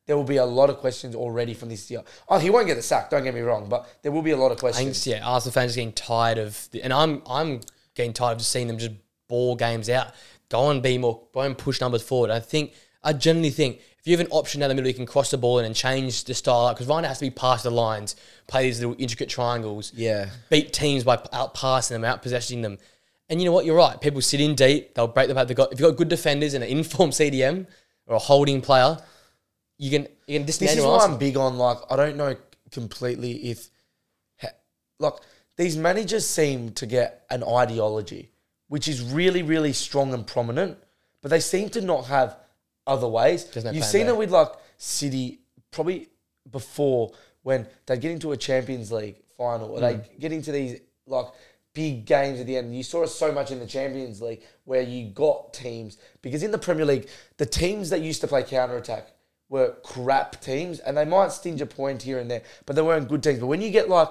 There 0.07 0.15
will 0.15 0.23
be 0.23 0.37
a 0.37 0.45
lot 0.45 0.69
of 0.69 0.77
questions 0.77 1.15
already 1.15 1.53
from 1.53 1.69
this 1.69 1.89
year. 1.89 2.03
Oh, 2.29 2.37
he 2.37 2.49
won't 2.49 2.67
get 2.67 2.75
the 2.75 2.83
sack. 2.83 3.09
Don't 3.09 3.23
get 3.23 3.33
me 3.33 3.41
wrong, 3.41 3.67
but 3.69 3.87
there 4.03 4.11
will 4.11 4.21
be 4.21 4.31
a 4.31 4.37
lot 4.37 4.51
of 4.51 4.57
I 4.57 4.71
think 4.71 4.89
questions. 4.89 5.07
yeah, 5.07 5.25
Arsenal 5.25 5.53
fans 5.53 5.73
are 5.73 5.75
getting 5.77 5.93
tired 5.93 6.37
of, 6.37 6.67
the, 6.71 6.83
and 6.83 6.93
I'm 6.93 7.21
I'm 7.27 7.61
getting 7.95 8.13
tired 8.13 8.33
of 8.33 8.37
just 8.39 8.51
seeing 8.51 8.67
them 8.67 8.77
just 8.77 8.91
ball 9.27 9.55
games 9.55 9.89
out. 9.89 10.13
Go 10.49 10.69
and 10.69 10.83
be 10.83 10.97
more, 10.97 11.21
go 11.33 11.41
and 11.41 11.57
push 11.57 11.81
numbers 11.81 12.03
forward. 12.03 12.29
I 12.29 12.39
think 12.39 12.73
I 13.03 13.13
generally 13.13 13.49
think 13.49 13.79
if 14.05 14.09
you 14.09 14.15
have 14.15 14.23
an 14.23 14.31
option 14.31 14.59
down 14.59 14.69
the 14.69 14.75
middle, 14.75 14.87
you 14.87 14.93
can 14.93 15.07
cross 15.07 15.31
the 15.31 15.37
ball 15.39 15.57
in 15.57 15.65
and 15.65 15.75
change 15.75 16.25
the 16.25 16.35
style 16.35 16.71
because 16.71 16.85
Ryan 16.85 17.05
has 17.05 17.17
to 17.17 17.25
be 17.25 17.31
past 17.31 17.63
the 17.63 17.71
lines, 17.71 18.15
play 18.45 18.65
these 18.65 18.79
little 18.79 18.95
intricate 18.99 19.29
triangles, 19.29 19.91
Yeah. 19.95 20.29
beat 20.51 20.73
teams 20.73 21.03
by 21.03 21.19
out 21.33 21.55
passing 21.55 21.95
them, 21.95 22.05
out 22.05 22.21
possessing 22.21 22.61
them. 22.61 22.77
And 23.29 23.41
you 23.41 23.45
know 23.45 23.51
what? 23.51 23.65
You're 23.65 23.75
right. 23.75 23.99
People 23.99 24.21
sit 24.21 24.39
in 24.39 24.53
deep. 24.53 24.93
They'll 24.93 25.07
break 25.07 25.27
the 25.27 25.33
back. 25.33 25.47
They've 25.47 25.57
got 25.57 25.73
if 25.73 25.79
you've 25.79 25.89
got 25.89 25.97
good 25.97 26.09
defenders 26.09 26.53
and 26.53 26.63
an 26.63 26.69
informed 26.69 27.13
CDM 27.13 27.65
or 28.05 28.17
a 28.17 28.19
holding 28.19 28.61
player, 28.61 28.99
you 29.79 29.89
can 29.89 30.07
you 30.27 30.37
can 30.37 30.45
This 30.45 30.61
is 30.61 30.83
why 30.83 30.99
I'm 30.99 31.17
big 31.17 31.35
on 31.35 31.57
like 31.57 31.79
I 31.89 31.95
don't 31.95 32.15
know 32.15 32.35
completely 32.69 33.49
if 33.49 33.71
like 34.99 35.13
these 35.57 35.77
managers 35.77 36.27
seem 36.27 36.73
to 36.73 36.85
get 36.85 37.25
an 37.31 37.43
ideology 37.43 38.29
which 38.67 38.87
is 38.87 39.01
really 39.01 39.41
really 39.41 39.73
strong 39.73 40.13
and 40.13 40.27
prominent, 40.27 40.77
but 41.23 41.31
they 41.31 41.39
seem 41.39 41.69
to 41.69 41.81
not 41.81 42.05
have 42.05 42.37
other 42.87 43.07
ways. 43.07 43.45
no 43.65 43.71
You've 43.71 43.85
seen 43.85 44.07
it 44.07 44.17
with 44.17 44.31
like 44.31 44.49
City 44.77 45.39
probably 45.71 46.09
before 46.51 47.11
when 47.43 47.67
they 47.85 47.97
get 47.97 48.11
into 48.11 48.31
a 48.31 48.37
Champions 48.37 48.91
League 48.91 49.17
final 49.37 49.71
or 49.71 49.79
Mm. 49.79 49.81
they 49.81 50.17
get 50.19 50.31
into 50.31 50.51
these 50.51 50.79
like 51.07 51.27
big 51.73 52.05
games 52.05 52.39
at 52.39 52.47
the 52.47 52.55
end. 52.57 52.75
You 52.75 52.83
saw 52.83 53.03
it 53.03 53.07
so 53.09 53.31
much 53.31 53.51
in 53.51 53.59
the 53.59 53.67
Champions 53.67 54.21
League 54.21 54.41
where 54.63 54.81
you 54.81 55.09
got 55.09 55.53
teams 55.53 55.97
because 56.21 56.41
in 56.43 56.51
the 56.51 56.57
Premier 56.57 56.85
League, 56.85 57.09
the 57.37 57.45
teams 57.45 57.89
that 57.89 58.01
used 58.01 58.21
to 58.21 58.27
play 58.27 58.43
counter 58.43 58.77
attack 58.77 59.09
were 59.49 59.75
crap 59.83 60.39
teams 60.41 60.79
and 60.79 60.97
they 60.97 61.05
might 61.05 61.31
stinge 61.31 61.61
a 61.61 61.65
point 61.65 62.01
here 62.01 62.19
and 62.19 62.31
there, 62.31 62.41
but 62.65 62.75
they 62.75 62.81
weren't 62.81 63.07
good 63.07 63.21
teams. 63.21 63.39
But 63.39 63.47
when 63.47 63.61
you 63.61 63.69
get 63.71 63.89
like 63.89 64.09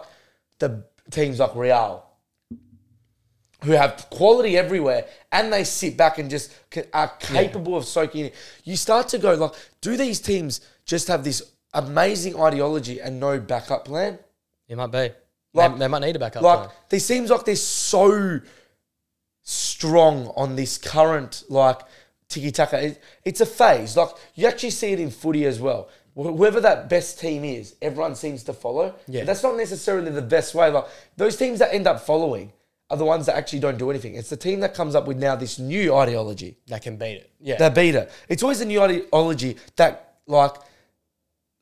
the 0.58 0.84
teams 1.10 1.38
like 1.40 1.54
Real, 1.56 2.04
who 3.64 3.72
have 3.72 4.06
quality 4.10 4.56
everywhere 4.56 5.06
and 5.32 5.52
they 5.52 5.64
sit 5.64 5.96
back 5.96 6.18
and 6.18 6.30
just 6.30 6.52
are 6.92 7.08
capable 7.18 7.76
of 7.76 7.84
soaking 7.84 8.26
it. 8.26 8.34
You 8.64 8.76
start 8.76 9.08
to 9.08 9.18
go 9.18 9.34
like, 9.34 9.52
do 9.80 9.96
these 9.96 10.20
teams 10.20 10.60
just 10.86 11.08
have 11.08 11.24
this 11.24 11.42
amazing 11.72 12.40
ideology 12.40 13.00
and 13.00 13.18
no 13.18 13.40
backup 13.40 13.84
plan? 13.86 14.18
It 14.68 14.76
might 14.76 14.88
be. 14.92 15.10
Like- 15.52 15.72
they, 15.72 15.78
they 15.78 15.88
might 15.88 16.00
need 16.02 16.16
a 16.16 16.18
backup 16.18 16.42
Like, 16.42 16.58
plan. 16.58 16.70
they 16.88 16.98
seems 16.98 17.30
like 17.30 17.44
they're 17.44 17.56
so 17.56 18.40
strong 19.42 20.28
on 20.36 20.56
this 20.56 20.78
current 20.78 21.44
like 21.48 21.80
tiki 22.28 22.50
taka. 22.50 22.82
It, 22.86 23.02
it's 23.24 23.40
a 23.40 23.46
phase. 23.46 23.96
Like 23.96 24.10
you 24.34 24.46
actually 24.46 24.70
see 24.70 24.92
it 24.92 25.00
in 25.00 25.10
footy 25.10 25.44
as 25.46 25.60
well. 25.60 25.88
Wh- 26.14 26.34
Whoever 26.36 26.60
that 26.60 26.88
best 26.88 27.20
team 27.20 27.44
is, 27.44 27.76
everyone 27.82 28.14
seems 28.14 28.42
to 28.44 28.52
follow. 28.52 28.94
Yeah. 29.06 29.20
But 29.20 29.26
that's 29.28 29.42
not 29.42 29.56
necessarily 29.56 30.10
the 30.10 30.22
best 30.22 30.54
way. 30.54 30.70
Like 30.70 30.86
those 31.16 31.36
teams 31.36 31.58
that 31.58 31.74
end 31.74 31.86
up 31.86 32.00
following 32.00 32.52
are 32.90 32.96
the 32.96 33.04
ones 33.04 33.26
that 33.26 33.36
actually 33.36 33.60
don't 33.60 33.78
do 33.78 33.90
anything. 33.90 34.14
It's 34.14 34.30
the 34.30 34.36
team 34.36 34.60
that 34.60 34.74
comes 34.74 34.94
up 34.94 35.06
with 35.06 35.18
now 35.18 35.36
this 35.36 35.58
new 35.58 35.94
ideology. 35.94 36.58
That 36.68 36.82
can 36.82 36.96
beat 36.96 37.16
it. 37.16 37.30
Yeah. 37.40 37.56
That 37.56 37.74
beat 37.74 37.94
it. 37.94 38.10
It's 38.28 38.42
always 38.42 38.60
a 38.60 38.64
new 38.64 38.80
ideology 38.82 39.56
that 39.76 40.18
like 40.26 40.52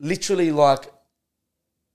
literally 0.01 0.51
like 0.51 0.93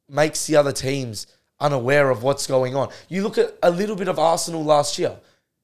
makes 0.10 0.48
the 0.48 0.56
other 0.56 0.72
teams 0.72 1.28
unaware 1.60 2.10
of 2.10 2.24
what's 2.24 2.48
going 2.48 2.76
on. 2.76 2.90
You 3.10 3.24
look 3.24 3.38
at 3.38 3.58
a 3.62 3.70
little 3.70 3.96
bit 3.96 4.08
of 4.08 4.18
Arsenal 4.18 4.64
last 4.64 4.98
year. 4.98 5.18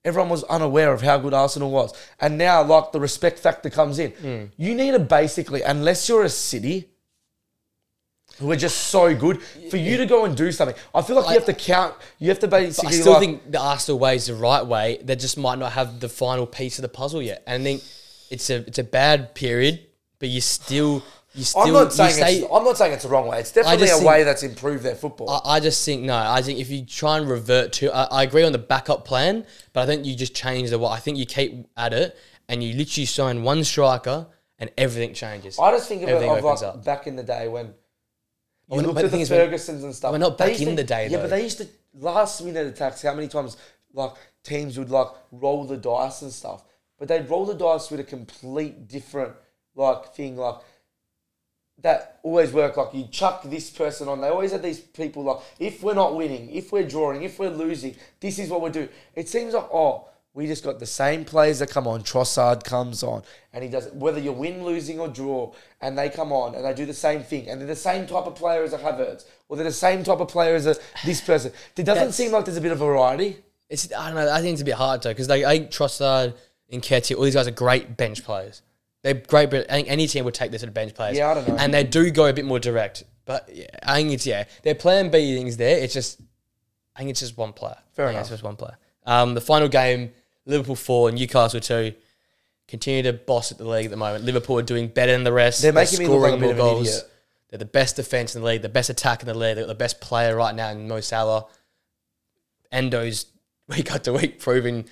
Everyone 0.06 0.30
was 0.30 0.44
unaware 0.46 0.92
of 0.92 1.02
how 1.02 1.18
good 1.18 1.34
Arsenal 1.34 1.72
was. 1.72 1.94
And 2.20 2.38
now 2.38 2.62
like 2.64 2.92
the 2.92 3.00
respect 3.00 3.40
factor 3.40 3.70
comes 3.70 4.00
in. 4.00 4.12
Hmm. 4.12 4.44
You 4.58 4.76
need 4.76 4.92
to 4.92 5.00
basically, 5.00 5.62
unless 5.62 6.10
you're 6.10 6.24
a 6.24 6.30
city 6.30 6.90
who 8.40 8.52
are 8.52 8.56
just 8.56 8.88
so 8.88 9.16
good, 9.16 9.42
for 9.70 9.78
you 9.78 9.98
to 9.98 10.06
go 10.06 10.26
and 10.26 10.36
do 10.36 10.52
something. 10.52 10.76
I 10.94 11.02
feel 11.02 11.16
like 11.16 11.28
you 11.28 11.34
have 11.34 11.46
to 11.46 11.54
count 11.54 11.96
you 12.20 12.30
have 12.30 12.40
to 12.40 12.48
basically 12.48 12.90
I 12.90 13.00
still 13.00 13.14
like, 13.14 13.20
think 13.22 13.52
the 13.52 13.60
Arsenal 13.60 14.00
way 14.00 14.16
is 14.16 14.28
the 14.28 14.36
right 14.36 14.66
way. 14.66 15.00
They 15.04 15.16
just 15.16 15.38
might 15.38 15.60
not 15.60 15.74
have 15.74 16.00
the 16.00 16.10
final 16.10 16.46
piece 16.46 16.78
of 16.80 16.84
the 16.84 16.90
puzzle 16.90 17.22
yet. 17.22 17.44
And 17.46 17.62
I 17.62 17.64
think 17.64 17.84
it's 18.30 18.50
a 18.50 18.58
it's 18.68 18.80
a 18.80 18.84
bad 18.84 19.36
period, 19.36 19.86
but 20.20 20.30
you 20.30 20.42
still 20.42 21.04
you 21.34 21.44
still 21.44 21.62
I'm 21.62 21.74
not 21.74 21.94
saying 21.94 22.12
say- 22.12 22.38
it's, 22.40 22.48
I'm 22.52 22.64
not 22.64 22.78
saying 22.78 22.94
it's 22.94 23.04
the 23.04 23.10
wrong 23.10 23.28
way. 23.28 23.40
It's 23.40 23.52
definitely 23.52 23.86
a 23.86 23.88
just 23.88 24.04
way 24.04 24.24
that's 24.24 24.44
improved 24.44 24.84
their 24.84 24.96
football. 24.96 25.30
I, 25.30 25.56
I 25.56 25.60
just 25.60 25.84
think 25.86 26.04
no. 26.04 26.16
I 26.16 26.42
think 26.42 26.60
if 26.60 26.70
you 26.70 26.86
try 26.86 27.18
and 27.18 27.30
revert 27.30 27.74
to, 27.74 27.96
I, 27.96 28.04
I 28.06 28.24
agree 28.24 28.44
on 28.44 28.52
the 28.52 28.58
backup 28.58 29.06
plan, 29.06 29.46
but 29.74 29.82
I 29.82 29.86
think 29.86 30.06
you 30.06 30.16
just 30.16 30.36
change 30.36 30.70
the. 30.70 30.84
I 30.84 31.00
think 31.00 31.18
you 31.18 31.26
keep 31.26 31.68
at 31.78 31.94
it 31.94 32.18
and 32.50 32.64
you 32.64 32.74
literally 32.74 33.06
sign 33.06 33.44
one 33.44 33.64
striker 33.64 34.28
and 34.60 34.72
everything 34.78 35.14
changes. 35.14 35.58
I 35.60 35.72
just 35.72 35.88
think 35.88 36.04
of 36.04 36.10
it 36.10 36.16
of 36.16 36.44
like 36.44 36.64
up. 36.64 36.86
back 36.86 37.08
in 37.08 37.16
the 37.16 37.24
day 37.24 37.48
when 37.48 37.74
you 38.70 38.78
looked 38.82 38.96
but 38.96 39.02
the 39.02 39.08
the 39.08 39.10
thing 39.10 39.22
is, 39.22 39.30
when- 39.30 39.50
Fergusons 39.50 39.84
and 39.84 39.94
stuff. 39.96 40.12
we're 40.12 40.18
not 40.18 40.38
back 40.38 40.60
in 40.60 40.70
to- 40.70 40.76
the 40.76 40.84
day, 40.84 41.04
Yeah, 41.08 41.18
though. 41.18 41.24
but 41.24 41.30
they 41.32 41.44
used 41.44 41.58
to 41.60 41.68
last 42.00 42.42
minute 42.44 42.68
attacks. 42.68 43.02
How 43.02 43.14
many 43.14 43.28
times 43.28 43.58
like 43.94 44.12
teams 44.44 44.78
would 44.80 44.90
like 44.90 45.08
roll 45.32 45.66
the 45.66 45.78
dice 45.78 46.22
and 46.22 46.32
stuff, 46.32 46.64
but 46.98 47.08
they'd 47.08 47.30
roll 47.30 47.46
the 47.46 47.54
dice 47.56 47.92
with 47.92 48.00
a 48.00 48.04
complete 48.04 48.88
different 48.88 49.34
like 49.76 50.14
thing 50.16 50.38
like. 50.38 50.56
That 51.82 52.20
always 52.24 52.54
work 52.54 52.78
like 52.78 52.94
you 52.94 53.08
chuck 53.08 53.42
this 53.44 53.70
person 53.72 54.08
on. 54.08 54.22
They 54.22 54.28
always 54.28 54.52
had 54.52 54.62
these 54.62 54.80
people 54.80 55.24
like, 55.24 55.38
if 55.60 55.82
we're 55.82 55.96
not 55.96 56.16
winning, 56.16 56.52
if 56.52 56.72
we're 56.72 56.88
drawing, 56.88 57.24
if 57.24 57.40
we're 57.40 57.50
losing, 57.50 57.96
this 58.20 58.38
is 58.40 58.50
what 58.50 58.62
we 58.62 58.70
do. 58.70 58.88
It 59.16 59.28
seems 59.28 59.54
like, 59.56 59.68
oh, 59.74 60.08
we 60.34 60.48
just 60.48 60.64
got 60.64 60.80
the 60.80 60.86
same 60.86 61.26
players 61.26 61.60
that 61.60 61.70
come 61.70 61.88
on. 61.88 62.02
Trossard 62.02 62.64
comes 62.64 63.04
on 63.04 63.24
and 63.54 63.64
he 63.64 63.70
does 63.70 63.88
whether 63.94 64.20
you 64.20 64.32
win, 64.32 64.64
losing, 64.64 65.00
or 65.00 65.08
draw, 65.08 65.54
and 65.82 65.98
they 65.98 66.10
come 66.10 66.32
on 66.32 66.56
and 66.56 66.66
they 66.66 66.74
do 66.74 66.86
the 66.86 66.94
same 66.94 67.22
thing. 67.24 67.50
And 67.50 67.60
they're 67.62 67.68
the 67.68 67.76
same 67.76 68.08
type 68.08 68.26
of 68.26 68.36
player 68.36 68.64
as 68.64 68.74
a 68.74 68.78
Havertz, 68.80 69.26
or 69.48 69.58
they're 69.58 69.64
the 69.66 69.72
same 69.72 70.04
type 70.04 70.20
of 70.20 70.28
player 70.28 70.56
as 70.56 70.66
a 70.66 70.76
this 71.06 71.22
person. 71.22 71.52
It 71.76 71.84
doesn't 71.84 71.96
That's- 71.96 72.16
seem 72.16 72.32
like 72.32 72.46
there's 72.46 72.58
a 72.58 72.62
bit 72.62 72.72
of 72.72 72.80
variety. 72.80 73.38
It's 73.70 73.92
I 73.94 74.08
don't 74.08 74.16
know. 74.16 74.32
I 74.32 74.42
think 74.42 74.54
it's 74.54 74.62
a 74.62 74.66
bit 74.66 74.76
hard 74.76 75.02
though 75.04 75.12
because 75.12 75.28
they 75.28 75.46
I 75.46 75.58
think 75.60 75.72
Trossard 75.72 76.34
and 76.72 76.82
Nketiah, 76.82 77.16
all 77.18 77.24
these 77.24 77.36
guys 77.36 77.48
are 77.48 77.52
great 77.52 77.96
bench 77.98 78.24
players. 78.24 78.62
They're 79.04 79.14
great, 79.16 79.50
but 79.52 79.70
I 79.70 79.74
think 79.76 79.90
any 79.92 80.08
team 80.08 80.26
would 80.26 80.34
take 80.34 80.52
this 80.52 80.64
of 80.64 80.74
bench 80.74 80.94
players. 80.94 81.18
Yeah, 81.18 81.30
I 81.32 81.34
don't 81.34 81.48
know. 81.48 81.58
And 81.58 81.74
they 81.74 81.84
do 81.84 82.10
go 82.10 82.26
a 82.26 82.34
bit 82.34 82.46
more 82.46 82.60
direct. 82.60 83.04
But 83.26 83.50
yeah, 83.54 83.66
I 83.84 83.96
think 83.96 84.12
it's 84.14 84.26
yeah, 84.26 84.46
their 84.64 84.76
plan 84.76 85.12
B 85.12 85.36
things 85.36 85.58
there. 85.58 85.78
It's 85.78 85.94
just 85.94 86.22
I 86.96 87.00
think 87.00 87.12
it's 87.12 87.20
just 87.20 87.38
one 87.38 87.54
player. 87.54 87.78
Fair 87.94 88.08
I 88.08 88.12
enough. 88.12 88.22
It's 88.22 88.30
just 88.30 88.44
one 88.44 88.56
player. 88.56 88.78
Um, 89.06 89.34
the 89.34 89.42
final 89.42 89.68
game, 89.68 90.12
Liverpool 90.46 90.76
four, 90.76 91.10
and 91.10 91.18
Newcastle 91.18 91.60
two. 91.60 91.94
Continue 92.68 93.04
to 93.04 93.14
boss 93.14 93.52
at 93.52 93.58
the 93.58 93.68
league 93.68 93.86
at 93.86 93.92
the 93.92 93.98
moment. 93.98 94.24
Liverpool 94.24 94.58
are 94.58 94.64
doing 94.64 94.88
better 94.88 95.12
than 95.12 95.24
the 95.24 95.34
rest. 95.34 95.62
They're 95.62 95.74
making 95.74 96.00
me 96.00 96.08
look 96.08 96.22
like 96.22 96.40
scoring 96.40 96.60
of 96.60 96.60
an 96.60 96.78
idiot. 96.78 97.04
They're 97.50 97.60
the 97.60 97.66
best 97.66 97.98
defense 97.98 98.36
in 98.36 98.42
the 98.42 98.48
league, 98.48 98.62
the 98.62 98.70
best 98.70 98.90
attack 98.90 99.22
in 99.22 99.28
the 99.28 99.34
league. 99.34 99.56
They've 99.56 99.66
got 99.66 99.68
the 99.68 99.76
best 99.76 100.02
player 100.02 100.36
right 100.36 100.56
now 100.56 100.70
in 100.70 100.88
Mo 100.88 101.02
Salah. 101.02 101.46
Endo's 102.72 103.28
week 103.68 103.92
after 103.92 104.12
week 104.12 104.40
proving 104.40 104.86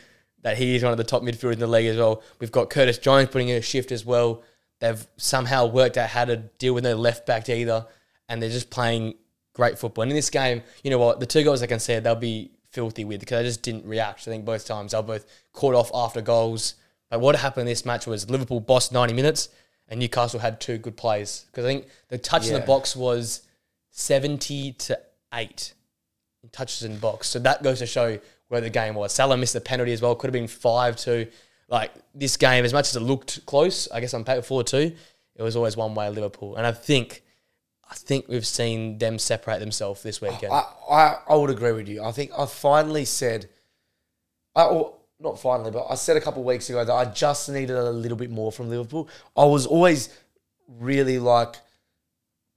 that 0.44 0.58
he 0.58 0.76
is 0.76 0.84
one 0.84 0.92
of 0.92 0.98
the 0.98 1.04
top 1.04 1.24
midfielders 1.24 1.54
in 1.54 1.60
the 1.60 1.68
league 1.68 1.88
as 1.88 1.98
well. 1.98 2.22
We've 2.40 2.52
got 2.52 2.70
Curtis 2.70 2.98
Jones 2.98 3.30
putting 3.30 3.50
in 3.50 3.58
a 3.58 3.62
shift 3.62 3.92
as 3.92 4.06
well. 4.06 4.44
They've 4.80 5.06
somehow 5.18 5.68
worked 5.68 5.98
out 5.98 6.10
how 6.10 6.26
to 6.26 6.38
deal 6.38 6.74
with 6.74 6.84
no 6.84 6.96
left 6.96 7.26
back 7.26 7.50
either, 7.50 7.86
and 8.28 8.42
they're 8.42 8.50
just 8.50 8.70
playing 8.70 9.16
great 9.54 9.78
football. 9.78 10.04
And 10.04 10.12
in 10.12 10.16
this 10.16 10.30
game, 10.30 10.64
you 10.84 10.90
know 10.90 10.98
what? 10.98 11.20
The 11.20 11.26
two 11.26 11.44
goals 11.44 11.62
I 11.62 11.68
can 11.68 11.80
say 11.80 12.00
they'll 12.00 12.16
be 12.16 12.52
filthy 12.72 13.06
with 13.06 13.20
because 13.20 13.40
I 13.40 13.44
just 13.44 13.62
didn't 13.62 13.86
react. 13.86 14.28
I 14.28 14.32
think 14.32 14.46
both 14.46 14.66
times 14.66 14.92
they 14.92 14.98
were 14.98 15.04
both 15.04 15.26
caught 15.54 15.76
off 15.76 15.92
after 15.94 16.22
goals. 16.22 16.76
Like 17.12 17.22
what 17.22 17.36
happened 17.36 17.62
in 17.62 17.68
this 17.68 17.86
match 17.86 18.08
was 18.08 18.30
Liverpool 18.30 18.60
bossed 18.60 18.92
90 18.92 19.14
minutes 19.14 19.50
and 19.88 20.00
Newcastle 20.00 20.40
had 20.40 20.62
two 20.62 20.78
good 20.78 20.96
plays 20.96 21.46
because 21.48 21.66
I 21.66 21.68
think 21.68 21.88
the 22.08 22.18
touch 22.18 22.48
in 22.48 22.54
the 22.54 22.62
box 22.62 22.96
was 22.96 23.42
70 23.92 24.74
to 24.74 25.00
8 25.34 25.74
touches 26.52 26.84
in 26.84 26.94
the 26.94 27.00
box. 27.00 27.28
So 27.28 27.40
that 27.40 27.64
goes 27.64 27.80
to 27.80 27.86
show 27.86 28.20
where 28.48 28.62
the 28.62 28.70
game 28.70 28.96
was. 28.96 29.14
Salah 29.14 29.38
missed 29.38 29.54
the 29.54 29.62
penalty 29.62 29.94
as 29.94 30.02
well. 30.02 30.16
Could 30.16 30.28
have 30.28 30.34
been 30.34 30.48
5 30.48 30.96
2. 30.96 31.28
Like 31.68 31.92
this 32.14 32.36
game, 32.36 32.66
as 32.66 32.74
much 32.74 32.90
as 32.90 32.96
it 32.96 33.02
looked 33.02 33.46
close, 33.46 33.90
I 33.92 34.02
guess 34.02 34.14
on 34.14 34.24
paper 34.24 34.42
4 34.42 34.64
2, 34.64 34.92
it 35.36 35.44
was 35.44 35.56
always 35.56 35.78
one 35.78 35.94
way 35.94 36.10
Liverpool. 36.10 36.56
And 36.56 36.66
I 36.66 36.72
think. 36.72 37.24
I 37.92 37.96
think 37.96 38.30
we've 38.30 38.48
seen 38.48 38.98
them 39.00 39.20
separate 39.20 39.60
themselves 39.60 40.02
this 40.02 40.22
weekend. 40.22 40.54
I, 40.54 40.64
I, 40.90 41.18
I 41.30 41.36
would 41.36 41.50
agree 41.50 41.74
with 41.74 41.90
you. 41.90 42.02
I 42.02 42.14
think 42.14 42.32
I 42.38 42.46
finally 42.46 43.04
said, 43.04 43.50
I, 44.56 44.64
or 44.64 44.94
not 45.20 45.40
finally, 45.40 45.72
but 45.72 45.88
I 45.90 45.96
said 45.96 46.16
a 46.16 46.22
couple 46.22 46.42
of 46.42 46.46
weeks 46.46 46.70
ago 46.70 46.86
that 46.86 46.94
I 46.94 47.06
just 47.06 47.50
needed 47.50 47.76
a 47.76 47.92
little 47.92 48.18
bit 48.18 48.32
more 48.32 48.50
from 48.50 48.70
Liverpool. 48.70 49.10
I 49.36 49.44
was 49.44 49.66
always 49.66 50.08
really 50.68 51.20
like 51.20 51.58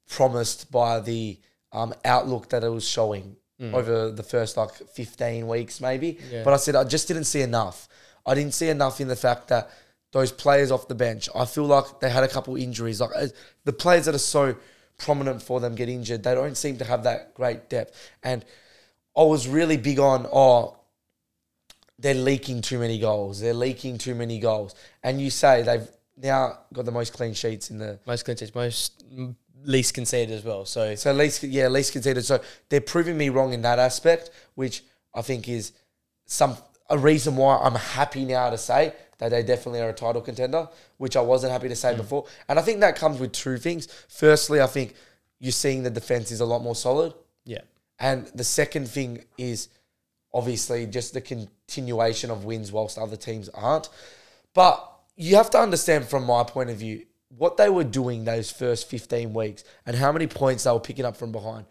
promised 0.08 0.70
by 0.70 1.00
the 1.00 1.38
um, 1.72 1.92
outlook 2.04 2.50
that 2.50 2.62
it 2.62 2.68
was 2.68 2.88
showing 2.88 3.36
over 3.72 4.10
the 4.10 4.22
first 4.22 4.56
like 4.56 4.72
15 4.72 5.48
weeks, 5.48 5.80
maybe. 5.80 6.18
Yeah. 6.30 6.44
But 6.44 6.54
I 6.54 6.56
said 6.58 6.76
I 6.76 6.84
just 6.84 7.08
didn't 7.08 7.24
see 7.24 7.40
enough. 7.40 7.88
I 8.26 8.34
didn't 8.34 8.54
see 8.54 8.68
enough 8.68 9.00
in 9.00 9.08
the 9.08 9.16
fact 9.16 9.48
that 9.48 9.70
those 10.12 10.30
players 10.30 10.70
off 10.70 10.86
the 10.86 10.94
bench, 10.94 11.28
I 11.34 11.44
feel 11.44 11.64
like 11.64 12.00
they 12.00 12.08
had 12.08 12.22
a 12.22 12.28
couple 12.28 12.56
injuries. 12.56 13.00
Like 13.00 13.10
uh, 13.16 13.26
the 13.64 13.72
players 13.72 14.04
that 14.04 14.14
are 14.14 14.18
so 14.18 14.56
prominent 14.98 15.42
for 15.42 15.60
them 15.60 15.74
get 15.74 15.88
injured, 15.88 16.22
they 16.22 16.34
don't 16.34 16.56
seem 16.56 16.78
to 16.78 16.84
have 16.84 17.04
that 17.04 17.34
great 17.34 17.68
depth. 17.68 18.10
And 18.22 18.44
I 19.16 19.22
was 19.22 19.46
really 19.46 19.76
big 19.76 19.98
on, 19.98 20.26
oh, 20.32 20.76
they're 21.98 22.14
leaking 22.14 22.62
too 22.62 22.78
many 22.78 22.98
goals. 22.98 23.40
They're 23.40 23.54
leaking 23.54 23.98
too 23.98 24.14
many 24.14 24.38
goals. 24.38 24.74
And 25.02 25.20
you 25.20 25.30
say 25.30 25.62
they've 25.62 25.88
now 26.16 26.58
got 26.72 26.84
the 26.84 26.92
most 26.92 27.12
clean 27.12 27.34
sheets 27.34 27.70
in 27.70 27.78
the 27.78 27.98
most 28.06 28.24
clean 28.24 28.36
sheets, 28.36 28.54
most 28.54 29.04
mm, 29.14 29.34
least 29.64 29.94
conceded 29.94 30.34
as 30.34 30.44
well. 30.44 30.64
So 30.64 30.94
so 30.94 31.12
least 31.12 31.42
yeah, 31.42 31.68
least 31.68 31.92
conceded. 31.92 32.24
So 32.24 32.40
they're 32.68 32.80
proving 32.80 33.16
me 33.16 33.28
wrong 33.28 33.52
in 33.52 33.62
that 33.62 33.78
aspect, 33.78 34.30
which 34.54 34.82
I 35.14 35.22
think 35.22 35.48
is 35.48 35.72
some 36.26 36.56
a 36.90 36.98
reason 36.98 37.36
why 37.36 37.56
I'm 37.58 37.74
happy 37.74 38.24
now 38.24 38.50
to 38.50 38.58
say 38.58 38.92
that 39.18 39.30
they 39.30 39.42
definitely 39.42 39.80
are 39.80 39.90
a 39.90 39.94
title 39.94 40.22
contender, 40.22 40.68
which 40.98 41.16
I 41.16 41.20
wasn't 41.20 41.52
happy 41.52 41.68
to 41.68 41.76
say 41.76 41.92
hmm. 41.92 41.98
before. 41.98 42.26
And 42.48 42.58
I 42.58 42.62
think 42.62 42.80
that 42.80 42.96
comes 42.96 43.20
with 43.20 43.32
two 43.32 43.58
things. 43.58 43.88
Firstly, 44.08 44.60
I 44.60 44.66
think 44.66 44.94
you're 45.40 45.52
seeing 45.52 45.82
the 45.82 45.90
defense 45.90 46.30
is 46.30 46.40
a 46.40 46.46
lot 46.46 46.62
more 46.62 46.74
solid. 46.74 47.14
yeah, 47.44 47.62
And 47.98 48.26
the 48.28 48.44
second 48.44 48.88
thing 48.88 49.24
is 49.36 49.68
obviously 50.32 50.86
just 50.86 51.14
the 51.14 51.20
continuation 51.20 52.30
of 52.30 52.44
wins 52.44 52.72
whilst 52.72 52.98
other 52.98 53.16
teams 53.16 53.48
aren't. 53.50 53.88
But 54.52 54.90
you 55.16 55.36
have 55.36 55.50
to 55.50 55.58
understand 55.58 56.06
from 56.06 56.24
my 56.24 56.42
point 56.42 56.70
of 56.70 56.76
view 56.76 57.06
what 57.36 57.56
they 57.56 57.68
were 57.68 57.84
doing 57.84 58.24
those 58.24 58.50
first 58.50 58.88
15 58.88 59.32
weeks 59.34 59.64
and 59.86 59.96
how 59.96 60.12
many 60.12 60.26
points 60.26 60.64
they 60.64 60.70
were 60.70 60.80
picking 60.80 61.04
up 61.04 61.16
from 61.16 61.32
behind 61.32 61.66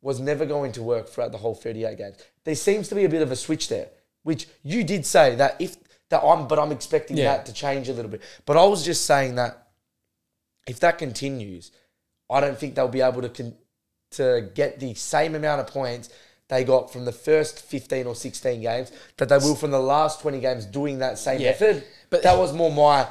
was 0.00 0.20
never 0.20 0.44
going 0.44 0.72
to 0.72 0.82
work 0.82 1.08
throughout 1.08 1.32
the 1.32 1.38
whole 1.38 1.54
38 1.54 1.96
games. 1.96 2.16
There 2.44 2.54
seems 2.54 2.88
to 2.88 2.94
be 2.94 3.04
a 3.04 3.08
bit 3.08 3.22
of 3.22 3.30
a 3.30 3.36
switch 3.36 3.68
there, 3.68 3.88
which 4.22 4.46
you 4.62 4.84
did 4.84 5.06
say 5.06 5.34
that 5.36 5.56
if 5.60 5.76
that 6.10 6.22
I'm 6.22 6.46
but 6.46 6.58
I'm 6.58 6.72
expecting 6.72 7.16
Yeah. 7.16 7.36
that 7.36 7.46
to 7.46 7.52
change 7.52 7.88
a 7.88 7.92
little 7.92 8.10
bit. 8.10 8.20
But 8.46 8.56
I 8.56 8.64
was 8.64 8.84
just 8.84 9.04
saying 9.06 9.34
that 9.36 9.66
if 10.66 10.80
that 10.80 10.98
continues, 10.98 11.70
I 12.30 12.40
don't 12.40 12.58
think 12.58 12.74
they'll 12.74 12.88
be 12.88 13.00
able 13.00 13.22
to 13.22 13.28
con- 13.28 13.56
to 14.12 14.48
get 14.54 14.78
the 14.80 14.94
same 14.94 15.34
amount 15.34 15.60
of 15.60 15.66
points 15.66 16.08
they 16.48 16.62
got 16.62 16.92
from 16.92 17.04
the 17.04 17.12
first 17.12 17.60
15 17.62 18.06
or 18.06 18.14
16 18.14 18.60
games 18.60 18.92
that 19.16 19.28
they 19.28 19.38
will 19.38 19.56
from 19.56 19.70
the 19.70 19.78
last 19.80 20.20
20 20.20 20.40
games 20.40 20.66
doing 20.66 20.98
that 20.98 21.18
same 21.18 21.40
Yeah. 21.40 21.48
effort. 21.50 21.84
But- 22.10 22.22
that 22.22 22.38
was 22.38 22.52
more 22.52 22.70
my 22.70 23.08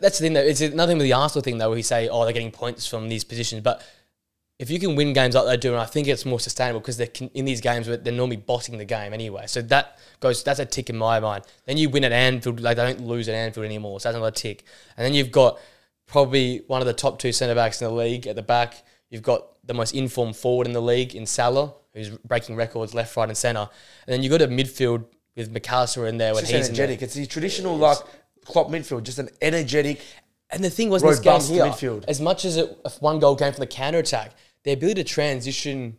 that's 0.00 0.18
the 0.18 0.24
thing 0.24 0.34
though. 0.34 0.42
It's 0.42 0.60
nothing 0.60 0.98
with 0.98 1.04
the 1.06 1.14
Arsenal 1.14 1.42
thing 1.42 1.56
though. 1.56 1.70
Where 1.70 1.76
we 1.76 1.82
say, 1.82 2.08
oh, 2.10 2.24
they're 2.24 2.34
getting 2.34 2.50
points 2.52 2.86
from 2.86 3.08
these 3.08 3.24
positions, 3.24 3.62
but 3.62 3.82
if 4.58 4.70
you 4.70 4.80
can 4.80 4.96
win 4.96 5.12
games 5.12 5.34
like 5.34 5.46
they 5.46 5.56
do, 5.56 5.72
and 5.72 5.80
I 5.80 5.84
think 5.84 6.08
it's 6.08 6.24
more 6.24 6.40
sustainable 6.40 6.80
because 6.80 6.96
they're 6.96 7.08
in 7.34 7.44
these 7.44 7.60
games 7.60 7.86
where 7.86 7.96
they're 7.96 8.12
normally 8.12 8.36
bossing 8.36 8.76
the 8.76 8.84
game 8.84 9.12
anyway. 9.12 9.44
So 9.46 9.62
that 9.62 9.98
goes. 10.18 10.42
That's 10.42 10.58
a 10.58 10.66
tick 10.66 10.90
in 10.90 10.96
my 10.96 11.20
mind. 11.20 11.44
Then 11.64 11.76
you 11.76 11.88
win 11.88 12.04
at 12.04 12.12
Anfield, 12.12 12.60
like 12.60 12.76
they 12.76 12.84
don't 12.84 13.06
lose 13.06 13.28
at 13.28 13.36
Anfield 13.36 13.66
anymore. 13.66 14.00
So 14.00 14.08
that's 14.08 14.16
another 14.16 14.32
tick. 14.32 14.64
And 14.96 15.06
then 15.06 15.14
you've 15.14 15.30
got 15.30 15.60
probably 16.06 16.62
one 16.66 16.80
of 16.80 16.86
the 16.86 16.92
top 16.92 17.20
two 17.20 17.32
centre 17.32 17.54
backs 17.54 17.80
in 17.80 17.88
the 17.88 17.94
league 17.94 18.26
at 18.26 18.34
the 18.34 18.42
back. 18.42 18.82
You've 19.10 19.22
got 19.22 19.46
the 19.64 19.74
most 19.74 19.94
informed 19.94 20.36
forward 20.36 20.66
in 20.66 20.72
the 20.72 20.82
league 20.82 21.14
in 21.14 21.24
Salah, 21.24 21.74
who's 21.94 22.10
breaking 22.10 22.56
records 22.56 22.94
left, 22.94 23.16
right, 23.16 23.28
and 23.28 23.36
centre. 23.36 23.60
And 24.06 24.12
then 24.12 24.22
you've 24.22 24.32
got 24.32 24.42
a 24.42 24.48
midfield 24.48 25.04
with 25.36 25.52
Mac 25.52 25.70
Allister 25.70 26.06
in 26.08 26.18
there 26.18 26.34
when 26.34 26.42
just 26.42 26.52
he's 26.52 26.68
energetic. 26.68 27.02
It's 27.02 27.14
the 27.14 27.26
traditional 27.26 27.76
like 27.76 27.98
Klopp 28.44 28.68
midfield, 28.68 29.04
just 29.04 29.20
an 29.20 29.28
energetic. 29.40 30.00
And 30.50 30.64
the 30.64 30.70
thing 30.70 30.88
was, 30.88 31.02
this 31.02 31.20
game 31.20 31.40
here, 31.42 31.64
midfield. 31.66 32.04
as 32.08 32.20
much 32.20 32.44
as 32.44 32.56
it, 32.56 32.78
a 32.84 32.90
one 33.00 33.18
goal 33.18 33.36
came 33.36 33.52
from 33.52 33.60
the 33.60 33.66
counter 33.66 33.98
attack, 33.98 34.32
their 34.64 34.74
ability 34.74 35.02
to 35.02 35.08
transition 35.08 35.98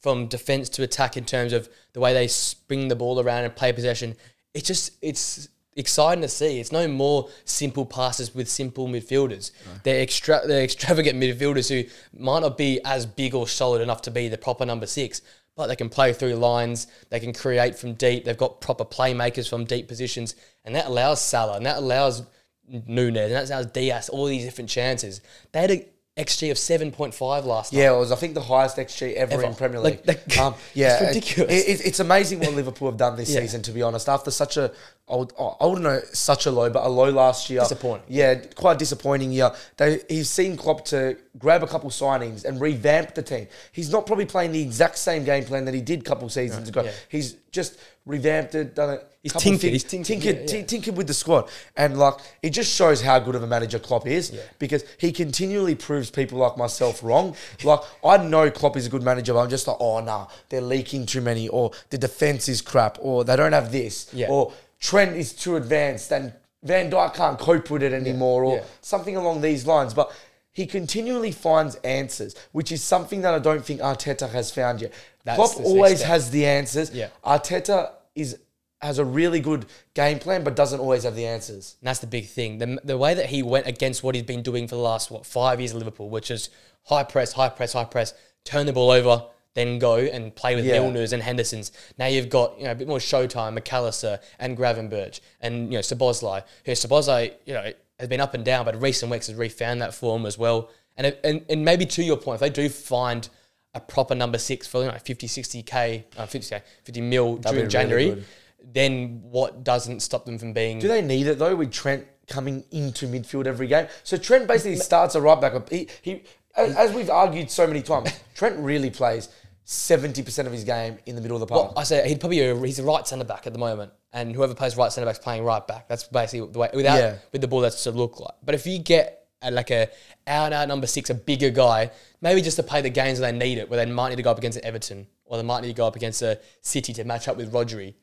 from 0.00 0.26
defense 0.26 0.68
to 0.68 0.82
attack 0.82 1.16
in 1.16 1.24
terms 1.24 1.52
of 1.52 1.68
the 1.92 2.00
way 2.00 2.12
they 2.12 2.28
spring 2.28 2.88
the 2.88 2.96
ball 2.96 3.20
around 3.20 3.44
and 3.44 3.56
play 3.56 3.72
possession, 3.72 4.14
it's 4.54 4.66
just 4.66 4.92
it's 5.02 5.48
exciting 5.76 6.22
to 6.22 6.28
see. 6.28 6.58
It's 6.58 6.72
no 6.72 6.88
more 6.88 7.28
simple 7.44 7.86
passes 7.86 8.34
with 8.34 8.48
simple 8.48 8.88
midfielders. 8.88 9.52
They're 9.82 10.00
extra, 10.00 10.40
they're 10.46 10.64
extravagant 10.64 11.20
midfielders 11.20 11.68
who 11.68 11.88
might 12.18 12.40
not 12.40 12.56
be 12.56 12.80
as 12.84 13.06
big 13.06 13.34
or 13.34 13.46
solid 13.46 13.82
enough 13.82 14.02
to 14.02 14.10
be 14.10 14.28
the 14.28 14.38
proper 14.38 14.64
number 14.64 14.86
six. 14.86 15.20
But 15.54 15.68
they 15.68 15.76
can 15.76 15.88
play 15.88 16.12
through 16.12 16.34
lines. 16.34 16.86
They 17.08 17.18
can 17.18 17.32
create 17.32 17.78
from 17.78 17.94
deep. 17.94 18.24
They've 18.24 18.36
got 18.36 18.60
proper 18.60 18.84
playmakers 18.84 19.48
from 19.48 19.64
deep 19.64 19.88
positions, 19.88 20.34
and 20.64 20.74
that 20.74 20.86
allows 20.86 21.22
Salah 21.22 21.56
and 21.56 21.64
that 21.64 21.78
allows 21.78 22.22
Núñez 22.70 23.26
and 23.26 23.34
that 23.34 23.48
allows 23.48 23.66
Diaz 23.66 24.08
all 24.08 24.26
these 24.26 24.44
different 24.44 24.68
chances. 24.68 25.20
They 25.52 25.60
had 25.60 25.70
an 25.70 25.84
XG 26.16 26.50
of 26.50 26.56
seven 26.56 26.90
point 26.90 27.12
five 27.12 27.44
last 27.44 27.74
night. 27.74 27.80
Yeah, 27.80 27.92
it 27.94 27.98
was 27.98 28.10
I 28.10 28.16
think 28.16 28.32
the 28.32 28.40
highest 28.40 28.78
XG 28.78 29.12
ever, 29.14 29.34
Ever. 29.34 29.44
in 29.44 29.54
Premier 29.54 29.80
League. 29.80 30.00
like, 30.06 30.38
um, 30.38 30.54
yeah, 30.74 30.94
it's 31.02 31.08
ridiculous. 31.14 31.52
It, 31.52 31.68
it, 31.80 31.86
it's 31.86 32.00
amazing 32.00 32.40
what 32.40 32.54
Liverpool 32.54 32.88
have 32.88 32.96
done 32.96 33.16
this 33.16 33.28
Yeah. 33.30 33.40
season. 33.40 33.60
To 33.62 33.70
be 33.70 33.82
honest, 33.82 34.08
after 34.08 34.30
such 34.30 34.56
a, 34.56 34.72
I, 35.10 35.16
would, 35.16 35.34
I 35.38 35.66
wouldn't 35.66 35.82
know 35.82 36.00
such 36.14 36.46
a 36.46 36.50
low, 36.50 36.70
but 36.70 36.86
a 36.86 36.88
low 36.88 37.10
last 37.10 37.50
year. 37.50 37.60
Disappointing. 37.60 38.06
Yeah, 38.08 38.36
quite 38.54 38.78
disappointing 38.78 39.30
year. 39.30 39.50
They 39.76 40.00
he's 40.08 40.30
seen 40.30 40.56
Klopp 40.56 40.86
to 40.86 41.18
grab 41.38 41.62
a 41.62 41.66
couple 41.66 41.90
signings 41.90 42.46
and 42.46 42.58
revamp 42.62 43.14
the 43.14 43.22
team. 43.22 43.46
He's 43.72 43.90
not 43.90 44.06
probably 44.06 44.24
playing 44.26 44.52
the 44.52 44.62
exact 44.62 44.96
same 44.96 45.22
game 45.24 45.44
plan 45.44 45.66
that 45.66 45.74
he 45.74 45.82
did 45.82 46.00
a 46.00 46.04
couple 46.04 46.26
seasons 46.30 46.70
ago. 46.70 46.82
yeah. 46.84 46.92
He's 47.10 47.34
just 47.52 47.76
revamped 48.06 48.54
it, 48.54 48.74
done 48.74 48.94
it. 48.94 49.06
He's 49.22 49.32
tinkered, 49.32 49.72
he's 49.72 49.82
tinkered, 49.82 50.06
tinkered, 50.06 50.34
yeah, 50.36 50.40
yeah. 50.40 50.46
tin- 50.46 50.66
tinkered 50.66 50.96
with 50.96 51.08
the 51.08 51.14
squad. 51.14 51.50
And 51.76 51.98
like 51.98 52.14
it 52.42 52.50
just 52.50 52.74
shows 52.74 53.02
how 53.02 53.18
good 53.18 53.34
of 53.34 53.42
a 53.42 53.46
manager 53.46 53.80
Klopp 53.80 54.06
is 54.06 54.38
because 54.60 54.84
he 54.98 55.10
continually 55.10 55.74
proves 55.74 56.10
people 56.10 56.38
like 56.38 56.56
myself 56.56 57.02
wrong. 57.02 57.34
Like 57.64 57.80
I 58.04 58.18
know 58.18 58.50
Klopp 58.50 58.76
is 58.76 58.86
a 58.86 58.90
good 58.90 59.02
manager, 59.02 59.34
but 59.34 59.40
I'm 59.40 59.50
just 59.50 59.66
like, 59.66 59.76
oh 59.80 60.00
nah, 60.00 60.28
they're 60.48 60.60
leaking 60.60 61.06
too 61.06 61.20
many, 61.20 61.48
or 61.48 61.72
the 61.90 61.98
defense 61.98 62.48
is 62.48 62.62
crap, 62.62 62.98
or 63.00 63.24
they 63.24 63.34
don't 63.34 63.52
have 63.52 63.72
this, 63.72 64.08
Yeah. 64.14 64.28
or 64.28 64.52
Trent 64.78 65.16
is 65.16 65.32
too 65.32 65.56
advanced 65.56 66.12
and 66.12 66.32
Van 66.62 66.90
Dijk 66.90 67.14
can't 67.14 67.38
cope 67.38 67.70
with 67.70 67.82
it 67.82 67.92
anymore, 67.92 68.44
or 68.44 68.56
yeah. 68.56 68.64
something 68.80 69.16
along 69.16 69.40
these 69.40 69.66
lines. 69.66 69.94
But 69.94 70.12
he 70.52 70.66
continually 70.66 71.32
finds 71.32 71.74
answers, 71.76 72.34
which 72.52 72.72
is 72.72 72.82
something 72.82 73.20
that 73.22 73.34
I 73.34 73.38
don't 73.38 73.64
think 73.64 73.80
Arteta 73.80 74.30
has 74.30 74.50
found 74.50 74.80
yet. 74.80 74.92
That's 75.24 75.36
Klopp 75.36 75.66
always 75.66 76.02
has 76.02 76.30
the 76.30 76.46
answers. 76.46 76.90
Yeah. 76.92 77.08
Arteta 77.24 77.92
is 78.16 78.38
has 78.82 78.98
a 78.98 79.04
really 79.04 79.40
good 79.40 79.66
game 79.94 80.18
plan, 80.18 80.44
but 80.44 80.54
doesn't 80.54 80.80
always 80.80 81.04
have 81.04 81.16
the 81.16 81.26
answers. 81.26 81.76
And 81.80 81.88
that's 81.88 82.00
the 82.00 82.06
big 82.06 82.26
thing. 82.26 82.58
The, 82.58 82.78
the 82.84 82.98
way 82.98 83.14
that 83.14 83.26
he 83.26 83.42
went 83.42 83.66
against 83.66 84.02
what 84.02 84.14
he's 84.14 84.24
been 84.24 84.42
doing 84.42 84.68
for 84.68 84.74
the 84.74 84.82
last, 84.82 85.10
what, 85.10 85.24
five 85.24 85.60
years 85.60 85.72
at 85.72 85.78
Liverpool, 85.78 86.10
which 86.10 86.30
is 86.30 86.50
high 86.84 87.04
press, 87.04 87.32
high 87.32 87.48
press, 87.48 87.72
high 87.72 87.84
press, 87.84 88.12
turn 88.44 88.66
the 88.66 88.74
ball 88.74 88.90
over, 88.90 89.24
then 89.54 89.78
go 89.78 89.96
and 89.96 90.34
play 90.36 90.54
with 90.54 90.66
Yeah. 90.66 90.76
Milners 90.76 91.14
and 91.14 91.22
Hendersons. 91.22 91.72
Now 91.98 92.06
you've 92.06 92.28
got, 92.28 92.58
you 92.58 92.64
know, 92.64 92.72
a 92.72 92.74
bit 92.74 92.86
more 92.86 92.98
showtime, 92.98 93.54
Mac 93.54 93.72
Allister 93.72 94.20
and 94.38 94.58
Gravenberch 94.58 95.20
and, 95.40 95.72
you 95.72 95.78
know, 95.78 95.82
Szoboszlai. 95.82 96.44
Who 96.66 96.72
Szoboszlai, 96.72 97.32
you 97.46 97.54
know, 97.54 97.72
has 97.98 98.08
been 98.08 98.20
up 98.20 98.34
and 98.34 98.44
down, 98.44 98.66
but 98.66 98.80
recent 98.80 99.10
weeks 99.10 99.28
has 99.28 99.36
refound 99.36 99.80
that 99.80 99.94
form 99.94 100.26
as 100.26 100.36
well. 100.36 100.68
And, 100.98 101.16
and 101.24 101.44
and 101.48 101.64
maybe 101.64 101.86
to 101.86 102.02
your 102.02 102.18
point, 102.18 102.36
if 102.36 102.40
they 102.40 102.50
do 102.50 102.68
find 102.68 103.28
a 103.76 103.80
proper 103.80 104.14
number 104.14 104.38
six 104.38 104.66
for 104.66 104.80
you 104.82 104.90
know 104.90 104.98
50, 104.98 105.26
60k, 105.28 106.04
uh, 106.16 106.26
50k, 106.26 106.62
50 106.84 107.00
mil 107.02 107.36
during 107.36 107.68
January, 107.68 108.10
good. 108.10 108.24
then 108.72 109.20
what 109.22 109.62
doesn't 109.62 110.00
stop 110.00 110.24
them 110.24 110.38
from 110.38 110.52
being? 110.52 110.78
Do 110.78 110.88
they 110.88 111.02
need 111.02 111.26
it 111.26 111.38
though? 111.38 111.54
With 111.54 111.72
Trent 111.72 112.06
coming 112.26 112.64
into 112.72 113.06
midfield 113.06 113.46
every 113.46 113.68
game, 113.68 113.86
so 114.02 114.16
Trent 114.16 114.48
basically 114.48 114.76
starts 114.76 115.14
a 115.14 115.20
right 115.20 115.40
back. 115.40 115.68
He, 115.70 115.88
he 116.02 116.22
as, 116.56 116.92
we've 116.92 117.10
argued 117.10 117.50
so 117.50 117.66
many 117.66 117.82
times, 117.82 118.10
Trent 118.34 118.58
really 118.58 118.90
plays 118.90 119.28
seventy 119.64 120.22
percent 120.22 120.46
of 120.46 120.52
his 120.54 120.64
game 120.64 120.98
in 121.06 121.14
the 121.16 121.20
middle 121.20 121.36
of 121.36 121.40
the 121.40 121.46
park. 121.46 121.74
I 121.76 121.82
say 121.84 122.08
he'd 122.08 122.20
probably 122.20 122.38
he's 122.66 122.78
a 122.78 122.84
right 122.84 123.06
centre 123.06 123.24
back 123.24 123.46
at 123.46 123.52
the 123.52 123.58
moment, 123.58 123.92
and 124.12 124.34
whoever 124.34 124.54
plays 124.54 124.76
right 124.76 124.90
centre 124.90 125.06
back's 125.06 125.18
playing 125.18 125.44
right 125.44 125.66
back. 125.66 125.88
That's 125.88 126.04
basically 126.04 126.50
the 126.50 126.58
way 126.58 126.70
without 126.72 126.98
Yeah. 126.98 127.16
with 127.32 127.42
the 127.42 127.48
ball 127.48 127.60
that's 127.60 127.82
to 127.84 127.90
look 127.90 128.18
like. 128.20 128.34
But 128.42 128.54
if 128.54 128.66
you 128.66 128.78
get 128.78 129.25
like 129.50 129.70
a 129.70 129.88
out 130.26 130.46
and 130.46 130.54
out 130.54 130.68
number 130.68 130.86
six, 130.86 131.10
a 131.10 131.14
bigger 131.14 131.50
guy, 131.50 131.90
maybe 132.20 132.40
just 132.42 132.56
to 132.56 132.62
play 132.62 132.80
the 132.80 132.90
games 132.90 133.20
where 133.20 133.30
they 133.30 133.38
need 133.38 133.58
it, 133.58 133.68
where 133.70 133.84
they 133.84 133.90
might 133.90 134.10
need 134.10 134.16
to 134.16 134.22
go 134.22 134.30
up 134.30 134.38
against 134.38 134.58
Everton 134.58 135.06
or 135.24 135.36
they 135.36 135.42
might 135.42 135.60
need 135.60 135.68
to 135.68 135.74
go 135.74 135.86
up 135.86 135.96
against 135.96 136.22
a 136.22 136.38
City 136.62 136.92
to 136.94 137.04
match 137.04 137.28
up 137.28 137.36
with 137.36 137.52
Rodri. 137.52 137.94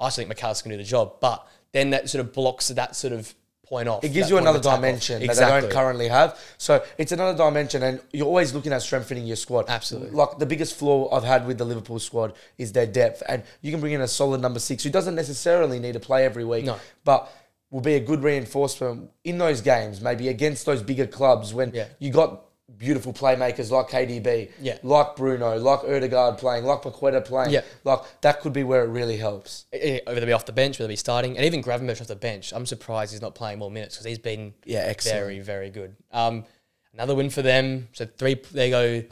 I 0.00 0.08
still 0.08 0.22
think 0.22 0.28
Mac 0.28 0.42
Allister 0.42 0.64
can 0.64 0.72
do 0.72 0.76
the 0.76 0.84
job, 0.84 1.20
but 1.20 1.46
then 1.72 1.90
that 1.90 2.10
sort 2.10 2.24
of 2.24 2.32
blocks 2.32 2.68
that 2.68 2.96
sort 2.96 3.12
of 3.12 3.32
point 3.64 3.88
off. 3.88 4.04
It 4.04 4.10
gives 4.10 4.28
you 4.28 4.36
another 4.36 4.58
attack 4.58 4.72
off. 4.72 4.78
dimension 4.78 5.26
that 5.26 5.36
they 5.36 5.60
don't 5.60 5.70
currently 5.70 6.08
have. 6.08 6.38
So 6.58 6.84
it's 6.98 7.12
another 7.12 7.36
dimension, 7.36 7.82
and 7.82 8.00
you're 8.12 8.26
always 8.26 8.52
looking 8.52 8.72
at 8.72 8.82
strengthening 8.82 9.26
your 9.26 9.36
squad. 9.36 9.66
Absolutely. 9.68 10.10
Like 10.10 10.38
the 10.38 10.46
biggest 10.46 10.76
flaw 10.76 11.14
I've 11.14 11.24
had 11.24 11.46
with 11.46 11.58
the 11.58 11.64
Liverpool 11.64 11.98
squad 11.98 12.34
is 12.58 12.72
their 12.72 12.86
depth, 12.86 13.22
and 13.28 13.42
you 13.62 13.70
can 13.70 13.80
bring 13.80 13.92
in 13.92 14.00
a 14.02 14.08
solid 14.08 14.40
number 14.40 14.58
six 14.60 14.82
who 14.84 14.90
doesn't 14.90 15.14
necessarily 15.14 15.78
need 15.78 15.92
to 15.94 16.00
play 16.00 16.24
every 16.24 16.44
week, 16.44 16.66
No. 16.66 16.76
but 17.04 17.32
will 17.74 17.80
be 17.80 17.94
a 17.96 18.00
good 18.00 18.22
reinforcement 18.22 19.10
in 19.24 19.36
those 19.36 19.60
games, 19.60 20.00
maybe 20.00 20.28
against 20.28 20.64
those 20.64 20.80
bigger 20.80 21.08
clubs 21.08 21.52
when 21.52 21.72
Yeah. 21.74 21.86
you 21.98 22.12
got 22.12 22.42
beautiful 22.78 23.12
playmakers 23.12 23.72
like 23.72 23.88
KDB, 23.88 24.48
Yeah. 24.60 24.78
like 24.84 25.16
Bruno, 25.16 25.58
like 25.58 25.80
Ødegaard 25.80 26.38
playing, 26.38 26.64
like 26.64 26.82
Paqueta 26.82 27.24
playing. 27.24 27.50
Yeah. 27.50 27.62
Like 27.82 27.98
that 28.20 28.40
could 28.40 28.52
be 28.52 28.62
where 28.62 28.84
it 28.84 28.88
really 28.90 29.16
helps. 29.16 29.64
Eh, 29.72 29.98
Whether 30.06 30.20
they 30.20 30.26
be 30.26 30.32
off 30.32 30.46
the 30.46 30.52
bench, 30.52 30.78
whether 30.78 30.86
they 30.86 30.92
be 30.92 30.96
starting, 30.96 31.36
and 31.36 31.44
even 31.44 31.64
Gravenberch 31.64 32.00
off 32.00 32.06
the 32.06 32.14
bench. 32.14 32.52
I'm 32.52 32.64
surprised 32.64 33.10
he's 33.10 33.20
not 33.20 33.34
playing 33.34 33.58
more 33.58 33.72
minutes 33.72 33.96
because 33.96 34.06
he's 34.06 34.20
been 34.20 34.54
Yeah, 34.64 34.78
excellent. 34.86 35.18
very, 35.18 35.40
very 35.40 35.70
good. 35.70 35.96
Um, 36.12 36.44
another 36.92 37.16
win 37.16 37.28
for 37.28 37.42
them. 37.42 37.88
So 37.92 38.06
three, 38.06 38.40
they 38.52 38.70
go 38.70 39.02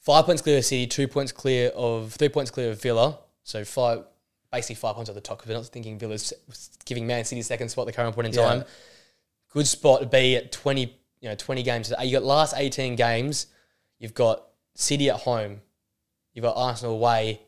five 0.00 0.26
points 0.26 0.42
clear 0.42 0.58
of 0.58 0.64
City, 0.64 0.88
two 0.88 1.06
points 1.06 1.30
clear 1.30 1.68
of 1.76 2.12
three 2.14 2.30
points 2.30 2.50
clear 2.50 2.72
of 2.72 2.82
Villa. 2.82 3.20
So 3.44 3.64
five, 3.64 4.02
basically 4.52 4.74
five 4.76 4.94
points 4.94 5.08
at 5.08 5.14
the 5.14 5.20
top 5.20 5.38
because 5.38 5.48
we're 5.48 5.56
not 5.56 5.66
thinking 5.66 5.98
Villa's 5.98 6.32
giving 6.84 7.06
Man 7.06 7.24
City 7.24 7.42
second 7.42 7.70
spot 7.70 7.84
at 7.84 7.86
the 7.86 7.96
current 7.96 8.14
point 8.14 8.28
in 8.28 8.34
Yeah. 8.34 8.42
time. 8.42 8.64
Good 9.52 9.66
spot 9.66 10.00
to 10.00 10.06
be 10.06 10.36
at 10.36 10.52
twenty, 10.52 10.96
you 11.20 11.28
know, 11.28 11.34
twenty 11.34 11.62
games. 11.62 11.92
You 12.02 12.12
got 12.12 12.22
last 12.22 12.54
eighteen 12.56 12.96
games. 12.96 13.46
You've 13.98 14.14
got 14.14 14.46
City 14.74 15.10
at 15.10 15.16
home. 15.20 15.60
You've 16.32 16.44
got 16.44 16.56
Arsenal 16.56 16.94
away. 16.94 17.42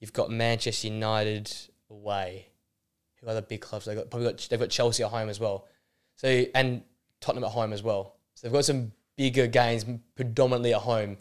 You've 0.00 0.12
got 0.12 0.30
Manchester 0.30 0.88
United 0.88 1.54
away. 1.90 2.46
Who 3.20 3.28
are 3.28 3.34
the 3.34 3.42
big 3.42 3.60
clubs? 3.60 3.86
They've 3.86 3.96
got 3.96 4.10
probably 4.10 4.28
got 4.30 4.46
they've 4.50 4.60
got 4.60 4.70
Chelsea 4.70 5.02
at 5.02 5.10
home 5.10 5.28
as 5.28 5.40
well. 5.40 5.66
So 6.16 6.44
and 6.54 6.82
Tottenham 7.20 7.44
at 7.44 7.50
home 7.50 7.72
as 7.72 7.82
well. 7.82 8.16
So 8.34 8.46
they've 8.46 8.52
got 8.52 8.64
some 8.64 8.92
bigger 9.16 9.46
games 9.46 9.84
predominantly 10.14 10.74
at 10.74 10.80
home. 10.80 11.16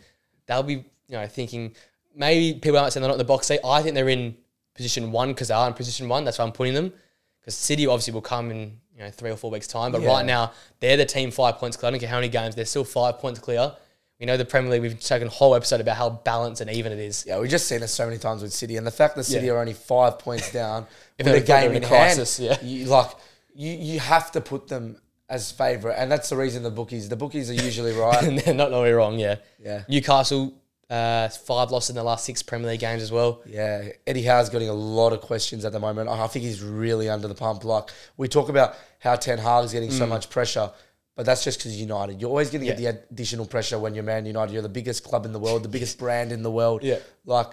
They'll 0.48 0.64
be, 0.64 0.74
you 0.74 0.84
know, 1.12 1.28
thinking 1.28 1.76
maybe 2.16 2.60
people 2.60 2.80
might 2.80 2.92
say 2.92 3.00
they're 3.00 3.08
not 3.08 3.16
in 3.16 3.20
the 3.20 3.24
box 3.24 3.48
seat. 3.48 3.60
I 3.64 3.82
think 3.82 3.96
they're 3.96 4.10
in 4.10 4.36
position 4.76 5.12
one 5.12 5.30
because 5.30 5.48
they 5.50 5.54
are 5.54 5.68
in 5.68 5.74
position 5.74 6.08
one. 6.10 6.24
That's 6.26 6.38
why 6.40 6.46
I'm 6.46 6.52
putting 6.52 6.74
them. 6.74 6.94
Because 7.42 7.56
City 7.56 7.86
obviously 7.88 8.14
will 8.14 8.22
come 8.22 8.52
in, 8.52 8.78
you 8.96 9.04
know, 9.04 9.10
three 9.12 9.32
or 9.32 9.36
four 9.36 9.52
weeks 9.52 9.68
time. 9.68 9.92
But 9.92 10.02
Yeah. 10.02 10.10
right 10.10 10.26
now 10.26 10.54
they're 10.80 10.98
the 10.98 11.06
team 11.06 11.30
five 11.32 11.58
points 11.58 11.78
clear. 11.78 11.88
I 11.90 11.92
don't 11.92 12.00
care 12.00 12.10
how 12.10 12.18
many 12.18 12.30
games, 12.30 12.56
they're 12.56 12.66
still 12.66 12.84
five 12.86 13.20
points 13.20 13.40
clear. 13.40 13.74
We 14.20 14.26
know 14.28 14.38
the 14.38 14.46
Premier 14.46 14.72
League, 14.72 14.82
we've 14.82 15.00
taken 15.00 15.28
a 15.28 15.32
whole 15.32 15.54
episode 15.54 15.82
about 15.82 15.98
how 15.98 16.10
balanced 16.10 16.62
and 16.62 16.70
even 16.72 16.92
it 16.94 17.00
is. 17.00 17.26
Yeah, 17.28 17.40
we've 17.40 17.50
just 17.50 17.68
seen 17.68 17.84
it 17.84 17.88
so 17.90 18.06
many 18.06 18.18
times 18.18 18.42
with 18.42 18.54
City, 18.54 18.78
and 18.78 18.88
the 18.88 18.92
fact 18.92 19.16
that 19.18 19.26
City 19.26 19.48
Yeah. 19.48 19.54
are 19.54 19.58
only 19.60 19.74
five 19.74 20.18
points 20.20 20.52
down 20.54 20.88
If 21.18 21.26
with 21.26 21.36
a 21.36 21.42
game 21.42 21.72
in 21.72 21.78
in 21.78 21.84
hand, 21.84 22.16
crisis, 22.16 22.40
yeah. 22.40 22.58
you, 22.64 22.86
like 22.86 23.10
you, 23.54 23.72
you 23.74 24.00
have 24.00 24.32
to 24.32 24.40
put 24.42 24.68
them 24.70 25.02
as 25.28 25.52
favourite, 25.52 25.96
and 25.96 26.10
that's 26.12 26.30
the 26.30 26.38
reason 26.38 26.64
the 26.64 26.70
bookies. 26.72 27.10
The 27.10 27.16
bookies 27.18 27.50
are 27.50 27.54
usually 27.54 27.92
right. 27.98 28.42
they're 28.46 28.54
not 28.54 28.72
normally 28.72 28.94
wrong, 28.94 29.20
yeah. 29.20 29.38
Yeah. 29.60 29.84
Newcastle, 29.90 30.54
uh, 30.94 31.30
five 31.30 31.72
losses 31.72 31.90
in 31.92 31.96
the 31.96 32.04
last 32.04 32.24
six 32.26 32.44
Premier 32.44 32.70
League 32.70 32.80
games 32.80 33.02
as 33.02 33.12
well. 33.12 33.42
Yeah, 33.46 33.90
Eddie 34.06 34.24
Howe's 34.24 34.50
getting 34.50 34.70
a 34.70 34.74
lot 34.74 35.12
of 35.14 35.22
questions 35.22 35.66
at 35.66 35.72
the 35.72 35.80
moment. 35.80 36.08
I 36.10 36.28
think 36.28 36.46
he's 36.46 36.62
really 36.62 37.10
under 37.10 37.28
the 37.28 37.36
pump. 37.36 37.64
Like 37.64 37.90
we 38.18 38.28
talk 38.28 38.50
about 38.50 38.76
how 39.00 39.16
Ten 39.16 39.38
Hag 39.40 39.66
is 39.66 39.74
getting 39.74 39.90
Mm. 39.90 39.98
so 39.98 40.06
much 40.06 40.30
pressure, 40.30 40.72
but 41.16 41.26
that's 41.26 41.44
just 41.44 41.60
because 41.60 41.80
United. 41.80 42.22
You're 42.22 42.30
always 42.30 42.50
going 42.52 42.62
to 42.62 42.68
get 42.68 42.78
the 42.78 42.88
additional 43.12 43.46
pressure 43.46 43.80
when 43.80 43.96
you're 43.96 44.04
Man 44.04 44.26
United. 44.26 44.54
You're 44.54 44.62
the 44.62 44.70
biggest 44.70 45.04
club 45.04 45.26
in 45.26 45.32
the 45.34 45.40
world, 45.40 45.64
the 45.64 45.70
biggest 45.78 45.98
brand 45.98 46.32
in 46.32 46.44
the 46.44 46.52
world. 46.52 46.84
Yeah. 46.84 47.00
like 47.26 47.48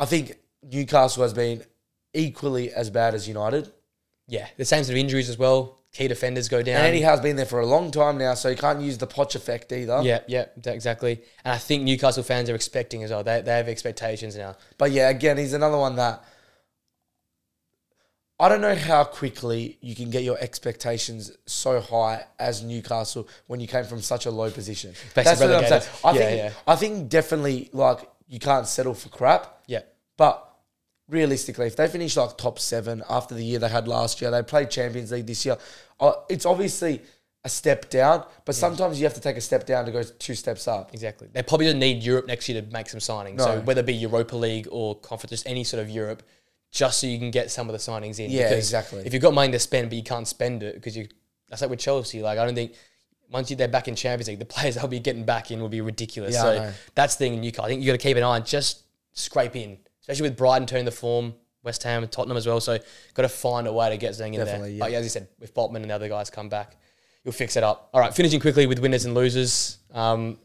I 0.00 0.04
think 0.06 0.36
Newcastle 0.62 1.22
has 1.22 1.34
been 1.34 1.62
equally 2.14 2.72
as 2.72 2.90
bad 2.90 3.14
as 3.14 3.28
United. 3.28 3.70
Yeah, 4.28 4.46
the 4.56 4.64
same 4.64 4.84
sort 4.84 4.92
of 4.94 4.98
injuries 4.98 5.28
as 5.28 5.36
well. 5.38 5.78
Key 5.92 6.08
defenders 6.08 6.48
go 6.48 6.62
down. 6.62 6.76
And 6.76 6.86
Eddie 6.86 7.02
Howe's 7.02 7.20
been 7.20 7.36
there 7.36 7.44
for 7.44 7.60
a 7.60 7.66
long 7.66 7.90
time 7.90 8.16
now, 8.16 8.32
so 8.34 8.48
you 8.48 8.56
can't 8.56 8.80
use 8.80 8.96
the 8.96 9.06
Poch 9.06 9.34
effect 9.34 9.70
either. 9.72 10.00
yeah, 10.02 10.20
yeah, 10.26 10.46
exactly. 10.64 11.20
And 11.44 11.52
I 11.52 11.58
think 11.58 11.82
Newcastle 11.82 12.22
fans 12.22 12.48
are 12.48 12.54
expecting 12.54 13.02
as 13.02 13.10
well. 13.10 13.22
They, 13.22 13.42
they 13.42 13.52
have 13.52 13.68
expectations 13.68 14.34
now. 14.34 14.56
But 14.78 14.92
yeah, 14.92 15.10
again, 15.10 15.36
he's 15.36 15.52
another 15.52 15.76
one 15.76 15.96
that 15.96 16.24
I 18.40 18.48
don't 18.48 18.60
know 18.62 18.74
how 18.74 19.04
quickly 19.04 19.78
you 19.82 19.94
can 19.94 20.10
get 20.10 20.24
your 20.24 20.38
expectations 20.38 21.30
so 21.46 21.80
high 21.80 22.24
as 22.38 22.62
Newcastle 22.62 23.28
when 23.46 23.60
you 23.60 23.68
came 23.68 23.84
from 23.84 24.00
such 24.00 24.26
a 24.26 24.30
low 24.30 24.50
position. 24.50 24.94
That's 25.14 25.38
what 25.38 25.50
I'm 25.52 25.66
saying. 25.68 25.82
I 26.04 26.12
Yeah, 26.12 26.18
think 26.18 26.38
yeah. 26.38 26.52
I 26.66 26.76
think 26.76 27.08
definitely 27.08 27.68
like 27.72 28.00
you 28.28 28.38
can't 28.40 28.66
settle 28.66 28.94
for 28.94 29.10
crap. 29.10 29.62
Yeah, 29.66 29.82
But 30.16 30.51
realistically, 31.12 31.66
if 31.66 31.76
they 31.76 31.86
finish 31.88 32.16
like 32.16 32.36
top 32.38 32.58
seven 32.58 33.02
after 33.08 33.34
the 33.34 33.44
year 33.44 33.58
they 33.58 33.68
had 33.68 33.86
last 33.86 34.20
year, 34.20 34.30
they 34.30 34.42
played 34.42 34.70
Champions 34.70 35.12
League 35.12 35.26
this 35.26 35.44
year. 35.44 35.56
Uh, 36.00 36.12
it's 36.28 36.46
obviously 36.46 37.02
a 37.44 37.48
step 37.48 37.90
down, 37.90 38.24
but 38.44 38.54
sometimes 38.54 38.98
you 39.00 39.04
have 39.04 39.14
to 39.14 39.20
take 39.20 39.36
a 39.36 39.40
step 39.40 39.66
down 39.66 39.84
to 39.84 39.90
go 39.90 40.02
two 40.02 40.34
steps 40.34 40.66
up. 40.68 40.90
exactly. 40.92 41.28
They 41.32 41.42
probably 41.42 41.66
don't 41.66 41.80
need 41.80 42.02
Europe 42.02 42.26
next 42.26 42.48
year 42.48 42.60
to 42.62 42.66
make 42.72 42.88
some 42.88 43.00
signings. 43.00 43.40
So 43.40 43.60
whether 43.60 43.80
it 43.80 43.86
be 43.86 43.94
Europa 43.94 44.36
League 44.36 44.68
or 44.70 44.96
conference, 44.96 45.30
just 45.30 45.46
any 45.46 45.64
sort 45.64 45.82
of 45.82 45.90
Europe, 45.90 46.22
just 46.70 47.00
so 47.00 47.06
you 47.06 47.18
can 47.18 47.30
get 47.30 47.50
some 47.50 47.68
of 47.68 47.72
the 47.72 47.78
signings 47.78 48.18
in. 48.18 48.30
Yeah, 48.30 48.48
Because 48.48 48.64
exactly. 48.64 49.02
If 49.04 49.12
you've 49.12 49.22
got 49.22 49.34
money 49.34 49.52
to 49.52 49.58
spend, 49.58 49.90
but 49.90 49.96
you 49.96 50.02
can't 50.04 50.26
spend 50.26 50.62
it 50.62 50.74
because 50.76 50.96
you, 50.96 51.08
that's 51.48 51.60
like 51.60 51.70
with 51.70 51.80
Chelsea. 51.80 52.22
Like 52.22 52.38
I 52.38 52.44
don't 52.46 52.54
think 52.54 52.72
once 53.30 53.50
you, 53.50 53.56
they're 53.56 53.68
back 53.68 53.88
in 53.88 53.96
Champions 53.96 54.28
League, 54.28 54.38
the 54.38 54.44
players 54.44 54.74
they'll 54.76 54.86
be 54.88 55.00
getting 55.00 55.24
back 55.24 55.50
in 55.50 55.60
will 55.60 55.68
be 55.68 55.80
ridiculous. 55.80 56.34
Yeah, 56.34 56.42
so 56.42 56.72
that's 56.94 57.16
the 57.16 57.24
thing 57.24 57.34
in 57.34 57.40
Newcastle. 57.40 57.64
I 57.64 57.68
think 57.68 57.82
you 57.82 57.86
got 57.88 57.98
to 58.00 58.06
keep 58.06 58.16
an 58.16 58.22
eye 58.22 58.36
on 58.36 58.44
just 58.44 58.82
scrape 59.12 59.56
in, 59.56 59.78
especially 60.12 60.30
with 60.30 60.38
Brighton 60.38 60.66
turning 60.66 60.84
the 60.84 60.90
form, 60.90 61.34
West 61.62 61.82
Ham 61.84 62.02
and 62.02 62.12
Tottenham 62.12 62.36
as 62.36 62.46
well. 62.46 62.60
So 62.60 62.78
got 63.14 63.22
to 63.22 63.28
find 63.28 63.66
a 63.66 63.72
way 63.72 63.90
to 63.90 63.96
get 63.96 64.14
something 64.14 64.34
in 64.34 64.44
there. 64.44 64.68
yeah. 64.68 64.78
But 64.80 64.90
yeah, 64.92 64.98
as 64.98 65.04
you 65.04 65.10
said, 65.10 65.28
if 65.40 65.54
Botman 65.54 65.76
and 65.76 65.90
the 65.90 65.94
other 65.94 66.08
guys 66.08 66.30
come 66.30 66.48
back, 66.48 66.76
you'll 67.24 67.32
fix 67.32 67.56
it 67.56 67.62
up. 67.62 67.88
All 67.92 68.00
right, 68.00 68.12
finishing 68.12 68.40
quickly 68.40 68.66
with 68.66 68.78
winners 68.78 69.04
and 69.04 69.14
losers. 69.14 69.78
Um, 69.92 70.38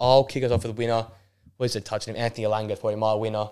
I'll 0.00 0.24
kick 0.24 0.42
us 0.44 0.50
off 0.50 0.64
with 0.64 0.74
the 0.76 0.78
winner. 0.80 1.06
What 1.56 1.66
is 1.66 1.76
it 1.76 1.84
touching 1.84 2.14
him? 2.14 2.20
Anthony 2.20 2.46
Elanga 2.46 2.78
probably 2.78 2.96
my 2.96 3.14
winner. 3.14 3.48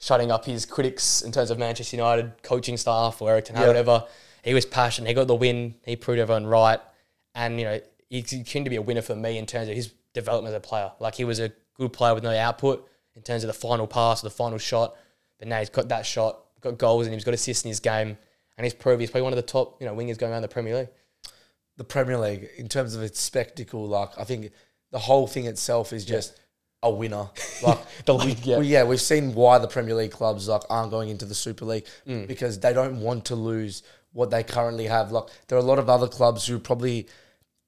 Shutting 0.00 0.30
up 0.30 0.44
his 0.44 0.64
critics 0.66 1.22
in 1.22 1.32
terms 1.32 1.50
of 1.50 1.58
Manchester 1.58 1.96
United 1.96 2.42
coaching 2.42 2.76
staff 2.76 3.20
or 3.20 3.30
Erik 3.30 3.46
Ten 3.46 3.56
Hag, 3.56 3.62
Yeah. 3.64 3.68
whatever. 3.68 4.04
He 4.44 4.54
was 4.54 4.64
passionate. 4.64 5.08
He 5.08 5.14
got 5.14 5.26
the 5.26 5.34
win. 5.34 5.74
He 5.84 5.96
proved 5.96 6.20
everyone 6.20 6.46
right. 6.46 6.78
And, 7.34 7.58
you 7.58 7.64
know, 7.64 7.80
he 8.08 8.22
continued 8.22 8.64
to 8.66 8.70
be 8.70 8.76
a 8.76 8.82
winner 8.82 9.02
for 9.02 9.16
me 9.16 9.38
in 9.38 9.46
terms 9.46 9.68
of 9.68 9.74
his 9.74 9.92
development 10.14 10.54
as 10.54 10.58
a 10.58 10.60
player. 10.60 10.92
Like, 11.00 11.16
he 11.16 11.24
was 11.24 11.40
a 11.40 11.50
good 11.76 11.92
player 11.92 12.14
with 12.14 12.22
no 12.22 12.30
output 12.36 12.88
in 13.18 13.22
terms 13.24 13.42
of 13.44 13.48
the 13.48 13.52
final 13.52 13.86
pass 13.86 14.22
or 14.22 14.28
the 14.28 14.34
final 14.34 14.58
shot. 14.58 14.96
But 15.38 15.48
now 15.48 15.58
he's 15.58 15.70
got 15.70 15.88
that 15.90 16.06
shot, 16.06 16.40
got 16.62 16.78
goals, 16.78 17.06
and 17.06 17.14
he's 17.14 17.24
got 17.24 17.34
assists 17.34 17.64
in 17.64 17.68
his 17.68 17.80
game. 17.80 18.16
And 18.56 18.64
he's 18.64 18.74
proved 18.74 19.00
he's 19.00 19.10
probably 19.10 19.22
one 19.24 19.32
of 19.32 19.36
the 19.36 19.42
top, 19.42 19.80
you 19.80 19.86
know, 19.86 19.94
wingers 19.94 20.18
going 20.18 20.32
around 20.32 20.42
the 20.42 20.48
Premier 20.48 20.76
League. 20.76 20.88
the 21.76 21.84
Premier 21.84 22.18
League 22.18 22.48
in 22.56 22.68
terms 22.68 22.94
of 22.94 23.02
its 23.02 23.20
spectacle. 23.20 23.86
Like 23.86 24.10
I 24.18 24.24
think 24.24 24.50
the 24.90 24.98
whole 24.98 25.26
thing 25.26 25.44
itself 25.46 25.92
is 25.92 26.04
just 26.04 26.38
a 26.82 26.90
winner. 26.90 27.28
Like 27.62 27.78
The 28.06 28.14
we- 28.14 28.24
league, 28.24 28.46
yeah. 28.46 28.58
we- 28.58 28.66
yeah, 28.66 28.84
we've 28.84 29.00
seen 29.00 29.34
why 29.34 29.58
the 29.58 29.68
Premier 29.68 29.94
League 29.94 30.10
clubs 30.12 30.48
like 30.48 30.62
aren't 30.70 30.90
going 30.90 31.08
into 31.08 31.24
the 31.24 31.34
Super 31.34 31.64
League 31.64 31.86
Mm. 32.06 32.26
because 32.26 32.58
they 32.60 32.72
don't 32.72 33.00
want 33.00 33.26
to 33.26 33.34
lose 33.36 33.82
what 34.12 34.30
they 34.30 34.42
currently 34.42 34.86
have. 34.86 35.12
Like 35.12 35.26
there 35.46 35.56
are 35.58 35.60
a 35.60 35.64
lot 35.64 35.78
of 35.78 35.88
other 35.88 36.08
clubs 36.08 36.46
who 36.46 36.58
probably 36.58 37.06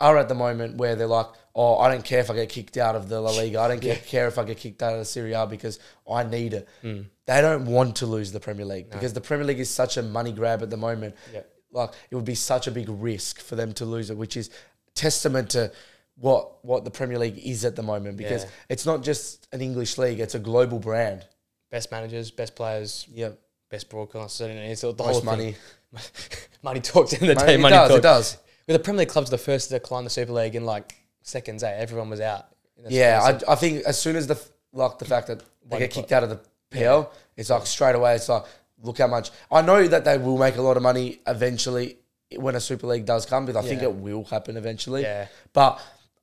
are 0.01 0.16
at 0.18 0.28
the 0.28 0.35
moment 0.35 0.77
where 0.77 0.97
they're 0.97 1.06
like, 1.06 1.27
oh, 1.55 1.77
I 1.78 1.90
don't 1.90 2.05
care 2.05 2.20
if 2.20 2.31
I 2.31 2.35
get 2.35 2.48
kicked 2.48 2.77
out 2.77 2.97
of 2.97 3.09
the 3.09 3.20
La 3.20 3.31
Liga. 3.32 3.60
I 3.60 3.68
don't 3.68 3.81
care- 3.89 3.97
care 3.97 4.28
if 4.28 4.39
I 4.39 4.44
get 4.44 4.56
kicked 4.56 4.82
out 4.82 4.93
of 4.93 4.98
the 4.98 5.05
Serie 5.05 5.32
A 5.35 5.47
because 5.47 5.78
I 6.10 6.22
need 6.24 6.55
it. 6.55 6.68
Mm. 6.82 7.06
They 7.27 7.40
don't 7.40 7.66
want 7.66 7.97
to 7.97 8.06
lose 8.06 8.32
the 8.32 8.40
Premier 8.40 8.64
League 8.66 8.90
because 8.90 9.12
the 9.12 9.20
Premier 9.20 9.44
League 9.47 9.60
is 9.60 9.70
such 9.70 9.97
a 9.97 10.02
money 10.02 10.32
grab 10.32 10.62
at 10.62 10.70
the 10.70 10.77
moment. 10.77 11.14
Yeah. 11.32 11.43
Like 11.72 11.90
it 12.10 12.16
would 12.16 12.24
be 12.24 12.35
such 12.35 12.66
a 12.66 12.70
big 12.70 12.89
risk 12.89 13.40
for 13.40 13.55
them 13.56 13.72
to 13.74 13.85
lose 13.85 14.10
it, 14.10 14.16
which 14.16 14.36
is 14.36 14.51
testament 14.94 15.51
to 15.51 15.70
what 16.16 16.64
what 16.64 16.85
the 16.85 16.90
Premier 16.90 17.18
League 17.18 17.39
is 17.39 17.64
at 17.64 17.77
the 17.77 17.82
moment 17.82 18.16
because 18.16 18.43
Yeah. 18.44 18.51
it's 18.68 18.85
not 18.85 19.02
just 19.05 19.47
an 19.52 19.60
English 19.60 19.97
league; 19.97 20.18
it's 20.18 20.35
a 20.35 20.40
global 20.40 20.78
brand. 20.81 21.24
Best 21.70 21.93
managers, 21.93 22.32
best 22.32 22.56
players, 22.56 23.06
Yeah, 23.12 23.31
best 23.70 23.89
broadcasters, 23.89 24.51
and 24.51 24.59
it's 24.59 24.81
the 24.81 24.89
most 24.89 24.98
whole 24.98 25.22
money. 25.22 25.55
Money 26.62 26.81
talks 26.81 27.12
in 27.12 27.27
the 27.27 27.35
Money- 27.35 27.47
day. 27.47 27.55
it 27.55 27.60
Money 27.60 27.74
does. 27.77 27.89
talks. 27.89 27.98
It 27.98 28.02
does. 28.02 28.36
But 28.70 28.74
the 28.74 28.84
Premier 28.84 29.01
League 29.01 29.09
clubs 29.09 29.32
were 29.32 29.36
the 29.36 29.42
first 29.42 29.70
to 29.70 29.80
climb 29.80 30.05
the 30.05 30.10
Super 30.10 30.30
League 30.30 30.55
in 30.55 30.64
like 30.64 30.94
seconds. 31.22 31.64
Eh? 31.64 31.72
Everyone 31.76 32.09
was 32.09 32.20
out. 32.20 32.47
Yeah, 32.88 33.20
I, 33.20 33.52
I 33.52 33.56
think 33.56 33.82
as 33.84 34.01
soon 34.01 34.14
as 34.14 34.28
the 34.28 34.34
f- 34.34 34.48
like 34.72 34.97
the 35.01 35.05
fact 35.06 35.26
that 35.26 35.40
they 35.40 35.44
One 35.70 35.80
get 35.80 35.90
kicked 35.90 36.12
out 36.12 36.22
of 36.22 36.28
the 36.30 36.38
PL, 36.70 37.12
it's 37.36 37.51
like 37.51 37.66
straight 37.66 37.97
away. 37.97 38.14
It's 38.14 38.28
like 38.28 38.44
look 38.80 38.98
how 38.98 39.09
much. 39.09 39.32
I 39.51 39.62
know 39.62 39.88
that 39.88 40.05
they 40.05 40.18
will 40.18 40.38
make 40.38 40.55
a 40.55 40.62
lot 40.62 40.76
of 40.76 40.84
money 40.84 41.18
eventually 41.26 41.98
when 42.36 42.55
a 42.55 42.60
Super 42.60 42.86
League 42.86 43.06
does 43.06 43.26
come, 43.26 43.44
because 43.44 43.64
I 43.64 43.68
think 43.68 43.82
Yeah. 43.82 43.88
it 43.88 43.97
will 43.97 44.22
happen 44.22 44.56
eventually. 44.56 45.02
Yeah. 45.02 45.26
But 45.52 45.80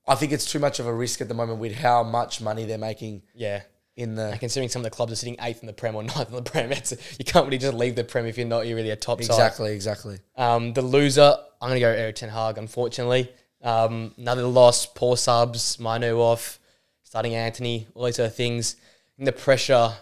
I 0.07 0.15
think 0.15 0.31
it's 0.31 0.49
too 0.49 0.59
much 0.59 0.79
of 0.79 0.87
a 0.87 0.93
risk 0.93 1.19
at 1.19 1.27
the 1.27 1.33
moment 1.33 1.59
with 1.59 1.75
how 1.75 2.01
much 2.03 2.39
money 2.39 2.63
they're 2.63 2.77
making 2.77 3.23
yeah. 3.35 3.63
In 3.97 4.13
the. 4.13 4.29
And 4.29 4.39
considering 4.39 4.69
some 4.69 4.81
of 4.81 4.83
the 4.83 4.91
clubs 4.91 5.11
are 5.11 5.15
sitting 5.15 5.35
eighth 5.41 5.61
in 5.61 5.67
the 5.67 5.73
Prem 5.73 5.95
or 5.95 6.03
ninth 6.03 6.29
in 6.29 6.35
the 6.35 6.43
Prem, 6.43 6.71
it's, 6.71 6.93
you 7.19 7.25
can't 7.25 7.45
really 7.45 7.57
just 7.57 7.73
leave 7.73 7.95
the 7.95 8.03
Prem 8.03 8.27
if 8.27 8.37
you're 8.37 8.47
not 8.47 8.67
you're 8.67 8.77
really 8.77 8.91
a 8.91 8.95
top 8.95 9.21
side. 9.21 9.33
Exactly, 9.33 9.73
exactly. 9.73 10.19
Um, 10.35 10.71
the 10.73 10.83
loser, 10.83 11.35
I'm 11.61 11.69
going 11.69 11.75
to 11.75 11.79
go 11.79 11.89
Erik 11.89 12.15
Ten 12.15 12.29
Hag, 12.29 12.57
unfortunately. 12.57 13.29
Um, 13.63 14.13
another 14.17 14.43
loss, 14.43 14.85
poor 14.85 15.17
subs, 15.17 15.79
Mainoo 15.79 16.19
off, 16.19 16.59
starting 17.03 17.33
Antony, 17.33 17.87
all 17.95 18.05
these 18.05 18.17
sort 18.17 18.27
of 18.27 18.35
things. 18.35 18.75
And 19.17 19.25
the 19.25 19.31
pressure, 19.31 19.93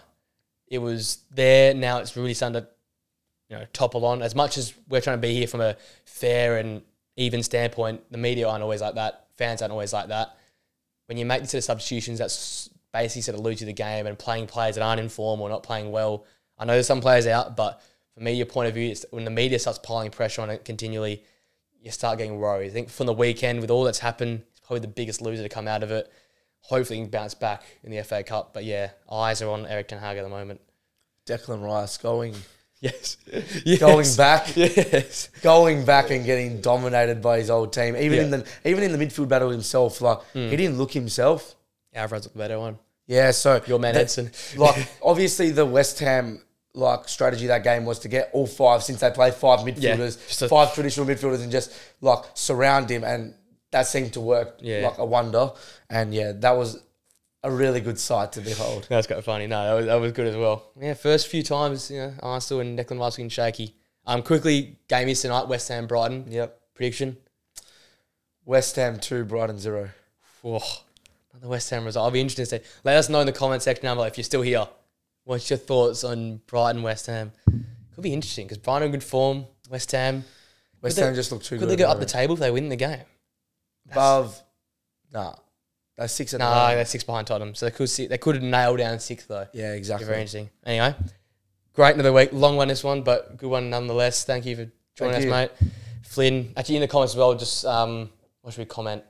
it 0.68 0.78
was 0.78 1.18
there. 1.30 1.72
Now 1.72 1.98
it's 1.98 2.16
really 2.16 2.34
starting 2.34 2.60
to, 2.60 2.68
you 3.48 3.56
know, 3.56 3.64
topple 3.72 4.04
on. 4.04 4.20
As 4.20 4.34
much 4.34 4.58
as 4.58 4.74
we're 4.88 5.00
trying 5.00 5.16
to 5.16 5.22
be 5.22 5.34
here 5.34 5.46
from 5.46 5.62
a 5.62 5.76
fair 6.04 6.58
and 6.58 6.82
even 7.16 7.42
standpoint, 7.42 8.02
the 8.10 8.18
media 8.18 8.46
aren't 8.46 8.62
always 8.62 8.82
like 8.82 8.96
that. 8.96 9.28
Fans 9.36 9.62
aren't 9.62 9.72
always 9.72 9.92
like 9.92 10.08
that. 10.08 10.36
When 11.06 11.16
you 11.16 11.24
make 11.24 11.40
these 11.40 11.50
sort 11.52 11.60
of 11.60 11.64
substitutions, 11.64 12.18
that's 12.18 12.68
basically 13.02 13.22
sort 13.22 13.38
of 13.38 13.44
lose 13.44 13.60
you 13.60 13.66
the 13.66 13.72
game 13.72 14.06
and 14.06 14.18
playing 14.18 14.46
players 14.46 14.76
that 14.76 14.82
aren't 14.82 15.00
in 15.00 15.08
form 15.08 15.40
or 15.40 15.48
not 15.48 15.62
playing 15.62 15.90
well. 15.90 16.24
I 16.58 16.64
know 16.64 16.72
there's 16.72 16.86
some 16.86 17.00
players 17.00 17.26
out, 17.26 17.56
but 17.56 17.82
from 18.14 18.24
media 18.24 18.46
point 18.46 18.68
of 18.68 18.74
view, 18.74 18.90
it's 18.90 19.04
when 19.10 19.24
the 19.24 19.30
media 19.30 19.58
starts 19.58 19.78
piling 19.78 20.10
pressure 20.10 20.42
on 20.42 20.50
it 20.50 20.64
continually, 20.64 21.22
you 21.80 21.90
start 21.90 22.18
getting 22.18 22.38
worried. 22.38 22.68
I 22.68 22.70
think 22.70 22.88
from 22.88 23.06
the 23.06 23.12
weekend, 23.12 23.60
with 23.60 23.70
all 23.70 23.84
that's 23.84 23.98
happened, 23.98 24.42
it's 24.50 24.60
probably 24.60 24.80
the 24.80 24.88
biggest 24.88 25.20
loser 25.20 25.42
to 25.42 25.48
come 25.48 25.68
out 25.68 25.82
of 25.82 25.90
it. 25.90 26.10
Hopefully, 26.60 26.98
he 26.98 27.04
can 27.04 27.10
bounce 27.10 27.34
back 27.34 27.62
in 27.84 27.90
the 27.90 28.02
FA 28.02 28.22
Cup. 28.24 28.52
But 28.52 28.64
yeah, 28.64 28.90
eyes 29.10 29.42
are 29.42 29.50
on 29.50 29.66
Erik 29.66 29.88
Ten 29.88 29.98
Hag 29.98 30.16
at 30.16 30.22
the 30.22 30.28
moment. 30.28 30.60
Declan 31.26 31.62
Rice 31.62 31.98
going 31.98 32.34
Yes, 32.80 33.16
going 33.78 34.06
back, 34.16 34.54
Yes, 34.54 35.30
going 35.40 35.84
back 35.86 36.10
and 36.10 36.26
getting 36.26 36.60
dominated 36.60 37.22
by 37.22 37.38
his 37.38 37.48
old 37.48 37.72
team. 37.72 37.96
Even 37.96 38.18
in 38.18 38.30
the 38.30 38.46
even 38.64 38.82
in 38.82 38.92
the 38.92 38.98
midfield 38.98 39.28
battle 39.28 39.50
himself, 39.50 40.00
like 40.00 40.20
hmm. 40.32 40.48
he 40.48 40.56
didn't 40.56 40.76
look 40.76 40.92
himself. 40.92 41.54
Alvarez 41.94 42.24
looked 42.24 42.34
the 42.34 42.38
better 42.38 42.58
one. 42.58 42.78
Yeah, 43.06 43.30
so 43.30 43.60
Your 43.66 43.78
man 43.78 43.94
that- 43.94 44.02
Edson. 44.02 44.30
like 44.56 44.88
obviously 45.02 45.50
the 45.50 45.64
West 45.66 45.98
Ham 46.00 46.42
like 46.74 47.08
strategy 47.08 47.46
that 47.46 47.64
game 47.64 47.84
was 47.84 48.00
to 48.00 48.08
get 48.08 48.28
all 48.34 48.46
five 48.46 48.82
since 48.82 49.00
they 49.00 49.10
played 49.10 49.32
five 49.34 49.60
midfielders, 49.60 50.18
just 50.28 50.42
a- 50.42 50.48
five 50.48 50.74
traditional 50.74 51.06
midfielders, 51.06 51.42
and 51.42 51.50
just 51.52 51.72
like 52.00 52.24
surround 52.34 52.90
him, 52.90 53.02
and 53.04 53.34
that 53.70 53.86
seemed 53.86 54.12
to 54.12 54.20
work 54.20 54.58
Yeah. 54.60 54.88
like 54.88 54.98
a 54.98 55.04
wonder. 55.04 55.52
And 55.88 56.12
yeah, 56.14 56.32
that 56.36 56.52
was 56.52 56.82
a 57.42 57.50
really 57.50 57.80
good 57.80 57.98
sight 57.98 58.32
to 58.32 58.40
behold. 58.40 58.86
That's 58.88 59.06
quite 59.06 59.22
funny. 59.24 59.46
No, 59.46 59.64
that 59.64 59.72
was, 59.74 59.86
that 59.86 59.94
was 60.00 60.12
good 60.12 60.26
as 60.26 60.36
well. 60.36 60.70
Yeah, 60.80 60.94
first 60.94 61.28
few 61.28 61.42
times, 61.42 61.90
you 61.90 61.98
know, 61.98 62.14
Arsenal 62.22 62.60
and 62.60 62.78
Declan 62.78 62.98
Rice 62.98 63.16
getting 63.16 63.28
shaky. 63.30 63.74
Um, 64.04 64.22
quickly, 64.22 64.78
game 64.88 65.08
is 65.08 65.22
tonight, 65.22 65.46
West 65.48 65.68
Ham 65.68 65.86
Brighton. 65.86 66.26
Yep. 66.30 66.60
Prediction. 66.74 67.16
West 68.44 68.76
Ham 68.76 68.98
two, 68.98 69.24
Brighton 69.24 69.58
zero. 69.58 69.90
Whoa, 70.42 70.60
another 71.36 71.50
West 71.50 71.70
Ham 71.70 71.84
result. 71.84 72.04
I'll 72.04 72.10
be 72.10 72.20
interested 72.20 72.60
to 72.60 72.64
see. 72.64 72.70
Let 72.84 72.96
us 72.96 73.08
know 73.08 73.20
in 73.20 73.26
the 73.26 73.32
comment 73.32 73.62
section 73.62 73.84
down 73.84 73.96
below 73.96 74.06
if 74.06 74.16
you're 74.16 74.24
still 74.24 74.42
here. 74.42 74.66
What's 75.24 75.50
your 75.50 75.58
thoughts 75.58 76.04
on 76.04 76.40
Brighton 76.46 76.82
West 76.82 77.06
Ham? 77.06 77.32
Could 77.94 78.02
be 78.02 78.12
interesting 78.12 78.46
because 78.46 78.58
Brighton 78.58 78.86
in 78.86 78.92
good 78.92 79.04
form. 79.04 79.46
West 79.70 79.90
Ham. 79.92 80.24
West 80.82 80.96
they- 80.96 81.02
Ham 81.02 81.14
just 81.14 81.32
look 81.32 81.42
too 81.42 81.56
good. 81.56 81.60
Could 81.60 81.68
good. 81.68 81.78
they 81.78 81.82
go 81.82 81.90
up 81.90 81.98
the 81.98 82.06
table 82.06 82.34
if 82.34 82.40
they 82.40 82.50
win 82.50 82.68
the 82.68 82.76
game? 82.76 83.02
above? 83.90 84.42
Nah, 85.12 85.34
that's 85.96 86.12
six 86.12 86.34
at 86.34 86.40
the 86.40 86.44
No, 86.44 86.74
they're 86.74 86.84
six 86.84 87.04
behind 87.04 87.26
Tottenham, 87.26 87.54
so 87.54 87.66
they 87.66 87.70
could 87.72 87.88
see, 87.88 88.06
they 88.06 88.18
could 88.18 88.42
nail 88.42 88.76
down 88.76 88.98
sixth 88.98 89.28
though. 89.28 89.46
Yeah, 89.52 89.72
Be 89.72 89.78
exactly. 89.78 90.06
Very 90.06 90.18
interesting. 90.18 90.50
Anyway, 90.64 90.94
great 91.72 91.94
another 91.94 92.12
week. 92.12 92.30
Long 92.32 92.56
one 92.56 92.68
this 92.68 92.82
one, 92.82 93.02
but 93.02 93.36
good 93.36 93.48
one 93.48 93.70
nonetheless. 93.70 94.24
Thank 94.24 94.44
you 94.44 94.56
for 94.56 94.70
joining 94.96 95.14
Thank 95.14 95.32
us, 95.32 95.50
mate. 95.60 95.70
Flynn, 96.02 96.52
actually 96.56 96.76
in 96.76 96.80
the 96.82 96.88
comments 96.88 97.14
as 97.14 97.18
well. 97.18 97.34
Just 97.34 97.64
um, 97.64 98.10
what 98.42 98.52
should 98.54 98.60
we 98.60 98.64
comment? 98.66 99.04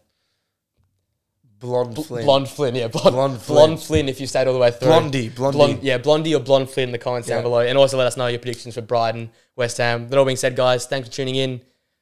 Blonde 1.58 1.94
Bl- 1.94 2.02
Flynn. 2.02 2.24
Blonde 2.24 2.48
Flynn, 2.48 2.74
yeah, 2.74 2.88
blonde, 2.88 3.14
Blonde 3.14 3.14
blonde, 3.14 3.42
Flynn. 3.42 3.76
Flynn. 3.78 4.08
If 4.08 4.20
you 4.20 4.26
stayed 4.26 4.46
all 4.46 4.52
the 4.52 4.58
way 4.60 4.70
through, 4.70 4.88
Blondie, 4.88 5.28
Blondie. 5.30 5.56
Blonde, 5.56 5.78
yeah, 5.82 5.98
Blondie 5.98 6.34
or 6.34 6.40
Blonde 6.40 6.68
Flynn 6.68 6.90
in 6.90 6.92
the 6.92 6.98
comments 6.98 7.28
Yeah. 7.28 7.36
down 7.36 7.44
below, 7.44 7.60
and 7.60 7.78
also 7.78 7.96
let 7.96 8.06
us 8.06 8.16
know 8.16 8.26
your 8.26 8.38
predictions 8.38 8.74
for 8.74 8.82
Brighton, 8.82 9.30
West 9.56 9.78
Ham. 9.78 10.08
That 10.08 10.18
all 10.18 10.24
being 10.24 10.36
said, 10.36 10.54
guys, 10.54 10.86
thanks 10.86 11.08
for 11.08 11.14
tuning 11.14 11.36
in. 11.36 11.60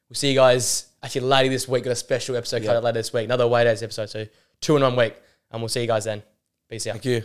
We'll 0.09 0.15
see 0.15 0.29
you 0.29 0.35
guys 0.35 0.87
actually 1.01 1.21
later 1.21 1.49
this 1.49 1.67
week. 1.67 1.83
Got 1.85 1.91
a 1.91 1.95
special 1.95 2.35
episode 2.35 2.63
Yeah. 2.63 2.67
cut 2.69 2.75
out 2.77 2.83
later 2.83 2.99
this 2.99 3.13
week. 3.13 3.25
Another 3.25 3.45
away 3.45 3.63
days 3.63 3.81
episode, 3.81 4.09
so 4.09 4.25
two 4.61 4.75
in 4.75 4.81
one 4.83 4.95
week, 4.95 5.15
and 5.51 5.61
we'll 5.61 5.69
see 5.69 5.81
you 5.81 5.87
guys 5.87 6.03
then. 6.03 6.21
Peace 6.69 6.85
out. 6.87 6.93
Thank 6.93 7.05
you. 7.05 7.23